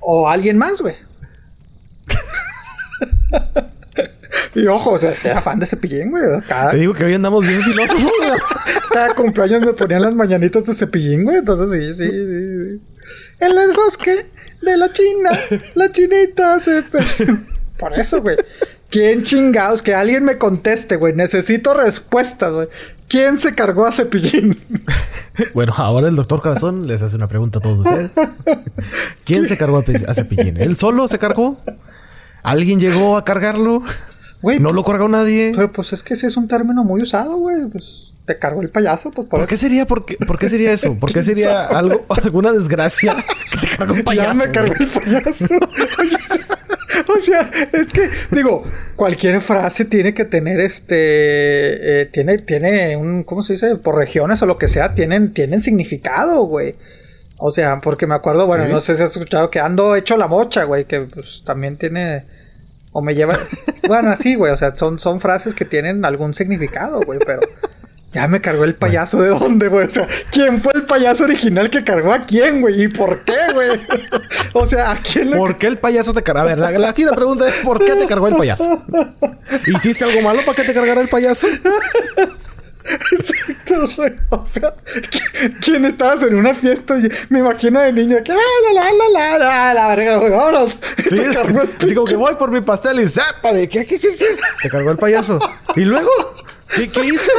¿O 0.00 0.28
alguien 0.28 0.58
más, 0.58 0.80
güey? 0.80 0.94
y 4.54 4.66
ojo, 4.66 4.92
o 4.92 4.98
sea, 4.98 5.14
era 5.24 5.40
fan 5.40 5.58
de 5.58 5.66
Cepillín, 5.66 6.10
güey. 6.10 6.24
Cada, 6.48 6.72
Te 6.72 6.78
digo 6.78 6.94
que 6.94 7.04
hoy 7.04 7.14
andamos 7.14 7.46
bien 7.46 7.62
filósofos. 7.62 8.02
güey. 8.02 8.40
cada 8.92 9.14
cumpleaños 9.14 9.60
me 9.62 9.72
ponían 9.72 10.02
las 10.02 10.14
mañanitas 10.14 10.64
de 10.64 10.74
Cepillín, 10.74 11.24
güey. 11.24 11.38
Entonces, 11.38 11.96
sí, 11.96 12.02
sí, 12.02 12.10
sí, 12.10 12.60
sí. 12.62 12.80
En 13.40 13.58
el 13.58 13.72
bosque 13.72 14.26
de 14.62 14.76
la 14.76 14.92
China, 14.92 15.30
la 15.74 15.90
chinita 15.90 16.60
se... 16.60 16.82
Por 17.78 17.94
eso, 17.94 18.20
güey. 18.20 18.36
¿Quién 18.90 19.22
chingados? 19.22 19.82
Que 19.82 19.94
alguien 19.94 20.24
me 20.24 20.36
conteste, 20.36 20.96
güey. 20.96 21.14
Necesito 21.14 21.74
respuestas, 21.74 22.52
güey. 22.52 22.68
¿Quién 23.10 23.38
se 23.38 23.54
cargó 23.54 23.86
a 23.86 23.92
Cepillín? 23.92 24.58
Bueno, 25.54 25.72
ahora 25.74 26.08
el 26.08 26.16
doctor 26.16 26.42
Corazón 26.42 26.86
les 26.86 27.00
hace 27.00 27.16
una 27.16 27.26
pregunta 27.26 27.60
a 27.60 27.62
todos 27.62 27.78
ustedes. 27.78 28.10
¿Quién 29.24 29.46
se 29.46 29.56
cargó 29.56 29.78
a, 29.78 30.14
Cepillín? 30.14 30.58
¿Él 30.58 30.76
solo 30.76 31.08
se 31.08 31.18
cargó? 31.18 31.58
¿Alguien 32.42 32.78
llegó 32.78 33.16
a 33.16 33.24
cargarlo? 33.24 33.82
Güey, 34.42 34.58
¿No 34.60 34.72
lo 34.72 34.84
cargó 34.84 35.08
nadie? 35.08 35.52
pero 35.56 35.72
pues 35.72 35.92
es 35.94 36.02
que 36.02 36.12
ese 36.14 36.26
es 36.26 36.36
un 36.36 36.46
término 36.46 36.84
muy 36.84 37.02
usado, 37.02 37.36
güey. 37.36 37.66
Pues 37.68 38.12
te 38.26 38.38
cargó 38.38 38.60
el 38.60 38.68
payaso, 38.68 39.10
pues 39.10 39.26
por, 39.28 39.40
¿Por 39.40 39.48
qué 39.48 39.56
sería, 39.56 39.86
por 39.86 40.04
qué, 40.04 40.16
por 40.26 40.38
qué 40.38 40.48
sería 40.50 40.72
eso? 40.72 40.94
¿Por 40.98 41.12
qué 41.12 41.22
sería 41.22 41.64
algo, 41.66 42.04
alguna 42.22 42.52
desgracia 42.52 43.16
que 43.50 43.58
te 43.66 43.76
cargó 43.76 43.94
un 43.94 43.98
Ya 44.00 44.04
payaso? 44.04 44.34
me 44.38 44.50
cargó 44.50 44.74
el 44.78 44.86
payaso. 44.88 45.54
Oye, 46.00 46.16
o 47.18 47.20
sea, 47.20 47.50
es 47.72 47.92
que, 47.92 48.10
digo, 48.30 48.62
cualquier 48.96 49.40
frase 49.40 49.84
tiene 49.84 50.14
que 50.14 50.24
tener 50.24 50.60
este. 50.60 52.02
eh, 52.02 52.06
tiene, 52.06 52.38
tiene 52.38 52.96
un. 52.96 53.22
¿Cómo 53.24 53.42
se 53.42 53.54
dice? 53.54 53.76
Por 53.76 53.96
regiones 53.96 54.40
o 54.42 54.46
lo 54.46 54.58
que 54.58 54.68
sea, 54.68 54.94
tienen, 54.94 55.32
tienen 55.32 55.60
significado, 55.60 56.42
güey. 56.44 56.74
O 57.38 57.50
sea, 57.50 57.80
porque 57.80 58.06
me 58.06 58.14
acuerdo, 58.14 58.46
bueno, 58.46 58.66
Sí. 58.66 58.72
no 58.72 58.80
sé 58.80 58.96
si 58.96 59.02
has 59.02 59.12
escuchado 59.12 59.50
que 59.50 59.60
ando 59.60 59.96
hecho 59.96 60.16
la 60.16 60.26
mocha, 60.26 60.64
güey, 60.64 60.84
que 60.84 61.00
pues 61.00 61.42
también 61.44 61.76
tiene. 61.76 62.24
O 62.92 63.00
me 63.02 63.14
lleva. 63.14 63.38
bueno, 63.88 64.10
así, 64.10 64.34
güey. 64.34 64.52
O 64.52 64.56
sea, 64.56 64.74
son, 64.76 64.98
son 64.98 65.20
frases 65.20 65.54
que 65.54 65.64
tienen 65.64 66.04
algún 66.04 66.34
significado, 66.34 67.00
güey, 67.02 67.18
pero. 67.24 67.40
Ya 68.12 68.26
me 68.26 68.40
cargó 68.40 68.64
el 68.64 68.74
payaso 68.74 69.22
de 69.22 69.28
dónde, 69.28 69.68
güey. 69.68 69.86
O 69.86 69.90
sea, 69.90 70.08
¿quién 70.32 70.60
fue 70.60 70.72
el 70.74 70.82
payaso 70.82 71.24
original 71.24 71.70
que 71.70 71.84
cargó 71.84 72.12
a 72.12 72.24
quién, 72.26 72.60
güey? 72.60 72.82
¿Y 72.84 72.88
por 72.88 73.22
qué, 73.22 73.36
güey? 73.54 73.80
o 74.52 74.66
sea, 74.66 74.90
¿a 74.90 74.96
quién 74.96 75.30
le 75.30 75.36
¿Por 75.36 75.56
qué 75.58 75.68
el 75.68 75.78
payaso 75.78 76.12
te 76.12 76.22
cargó? 76.22 76.40
A 76.40 76.44
ver, 76.44 76.58
la, 76.58 76.72
la- 76.72 76.88
aquí 76.88 77.04
la 77.04 77.12
pregunta 77.14 77.46
es 77.48 77.54
¿por 77.62 77.84
qué 77.84 77.94
te 77.94 78.06
cargó 78.06 78.26
el 78.26 78.34
payaso? 78.34 78.82
¿Hiciste 79.66 80.04
algo 80.04 80.20
malo 80.22 80.40
para 80.44 80.56
que 80.56 80.64
te 80.64 80.74
cargara 80.74 81.00
el 81.00 81.08
payaso? 81.08 81.46
Exacto, 83.12 83.88
güey. 83.96 84.12
O 84.30 84.44
sea, 84.46 84.74
¿qui- 85.10 85.56
¿quién 85.62 85.84
estabas 85.84 86.22
en 86.22 86.34
una 86.34 86.54
fiesta? 86.54 86.96
Me 87.28 87.38
imagino 87.40 87.80
de 87.80 87.92
niño 87.92 88.16
que, 88.24 88.32
¡ah, 88.32 88.36
la, 88.74 88.82
la, 88.82 88.90
la, 88.92 89.38
la, 89.38 89.38
la, 89.38 89.74
la 89.74 89.88
verga, 89.94 90.16
güey, 90.16 90.30
vámonos! 90.32 90.76
Sí, 91.10 91.18
así 91.20 91.94
como 91.94 92.06
que 92.06 92.16
voy 92.16 92.34
por 92.34 92.50
mi 92.50 92.60
pastel 92.60 93.00
y 93.00 93.08
¡zapa! 93.08 93.52
de 93.52 93.68
¿qué, 93.68 93.84
qué, 93.86 93.98
qué, 93.98 94.16
qué? 94.16 94.26
Te 94.62 94.68
cargó 94.70 94.90
el 94.90 94.96
payaso. 94.96 95.38
¿Y 95.76 95.82
luego? 95.82 96.10
¿Qué, 96.74 96.88
qué 96.88 97.04
hice? 97.06 97.30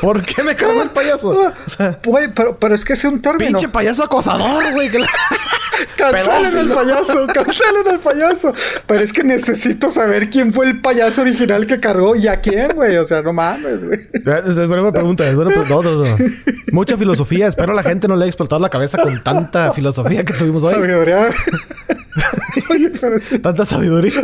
¿Por 0.00 0.22
qué 0.22 0.42
me 0.42 0.54
cargó 0.56 0.82
el 0.82 0.90
payaso? 0.90 1.28
O 1.30 1.68
sea, 1.68 1.98
Güey, 2.04 2.28
pero, 2.34 2.56
pero 2.58 2.74
es 2.74 2.84
que 2.84 2.94
es 2.94 3.04
un 3.04 3.20
término. 3.20 3.46
pinche 3.58 3.68
payaso 3.68 4.04
acosador, 4.04 4.72
güey. 4.72 4.88
la- 4.90 5.08
Cancelen 5.96 6.56
el 6.58 6.70
payaso, 6.70 7.26
cancelen 7.26 7.86
el 7.90 7.98
payaso. 8.00 8.52
Pero 8.86 9.00
es 9.04 9.12
que 9.12 9.22
necesito 9.22 9.90
saber 9.90 10.28
quién 10.30 10.52
fue 10.52 10.66
el 10.66 10.80
payaso 10.80 11.22
original 11.22 11.66
que 11.66 11.78
cargó 11.78 12.16
y 12.16 12.26
a 12.28 12.40
quién, 12.40 12.70
güey. 12.74 12.96
O 12.96 13.04
sea, 13.04 13.22
no 13.22 13.32
mames, 13.32 13.84
güey. 13.84 14.00
Es, 14.12 14.56
es 14.56 14.68
buena 14.68 14.90
pregunta, 14.90 15.28
es 15.28 15.36
buena 15.36 15.50
pregunta. 15.50 15.74
No, 15.74 15.82
no, 15.82 16.04
no. 16.04 16.16
Mucha 16.72 16.96
filosofía. 16.96 17.46
Espero 17.46 17.74
la 17.74 17.82
gente 17.82 18.08
no 18.08 18.16
le 18.16 18.24
haya 18.24 18.30
explotado 18.30 18.60
la 18.60 18.70
cabeza 18.70 18.98
con 19.02 19.22
tanta 19.22 19.72
filosofía 19.72 20.24
que 20.24 20.32
tuvimos 20.32 20.62
hoy. 20.64 20.74
Sabiduría. 20.74 21.28
Oye, 22.70 22.90
pero 23.00 23.18
sí. 23.18 23.38
Tanta 23.38 23.64
sabiduría. 23.64 24.20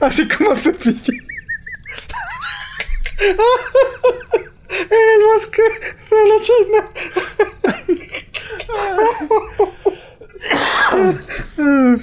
Así 0.00 0.26
como 0.28 0.56
Cepillín. 0.56 1.22
en 4.70 5.06
el 5.14 5.22
bosque 5.26 5.62
de 6.10 6.28
la 6.28 6.36
China. 6.40 6.80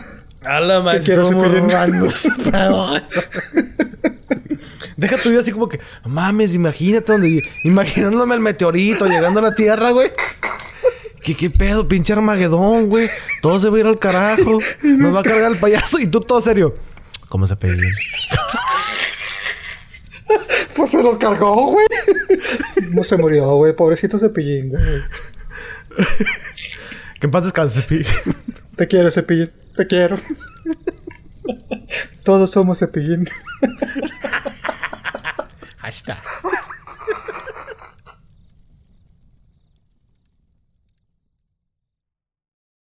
A 0.43 0.59
la 0.61 0.81
madre, 0.81 1.01
quiero. 1.01 1.23
Deja 4.97 5.17
tu 5.17 5.29
vida 5.29 5.41
así 5.41 5.51
como 5.51 5.67
que, 5.67 5.79
mames, 6.05 6.55
imagínate 6.55 7.11
donde, 7.11 7.41
imaginándome 7.63 8.35
el 8.35 8.41
meteorito 8.41 9.05
llegando 9.07 9.39
a 9.39 9.43
la 9.43 9.55
Tierra, 9.55 9.91
güey. 9.91 10.11
¿Qué, 11.21 11.35
qué 11.35 11.49
pedo, 11.49 11.87
pinche 11.87 12.13
Armagedón, 12.13 12.87
güey? 12.87 13.09
Todo 13.41 13.59
se 13.59 13.69
va 13.69 13.77
a 13.77 13.79
ir 13.81 13.85
al 13.87 13.99
carajo. 13.99 14.59
Nos 14.81 15.15
va 15.15 15.19
a 15.19 15.23
cargar 15.23 15.51
el 15.51 15.59
payaso 15.59 15.99
y 15.99 16.07
tú 16.07 16.21
todo 16.21 16.39
serio. 16.41 16.75
¿Cómo 17.27 17.45
se 17.47 17.55
pegó? 17.57 17.81
Pues 20.75 20.91
se 20.91 21.01
lo 21.01 21.17
cargó, 21.17 21.71
güey. 21.71 21.87
No 22.91 23.03
se 23.03 23.17
murió, 23.17 23.55
güey. 23.55 23.73
Pobrecito 23.73 24.19
Cepillín, 24.19 24.69
güey. 24.69 24.83
Que 27.19 27.27
en 27.27 27.31
paz 27.31 27.45
descanse. 27.45 27.83
Te 28.75 28.87
quiero, 28.87 29.09
Cepillín. 29.09 29.51
Te 29.75 29.87
quiero. 29.87 30.19
Todos 32.23 32.51
somos 32.51 32.79
Cepillín. 32.79 33.27
Hashtag. 35.77 36.19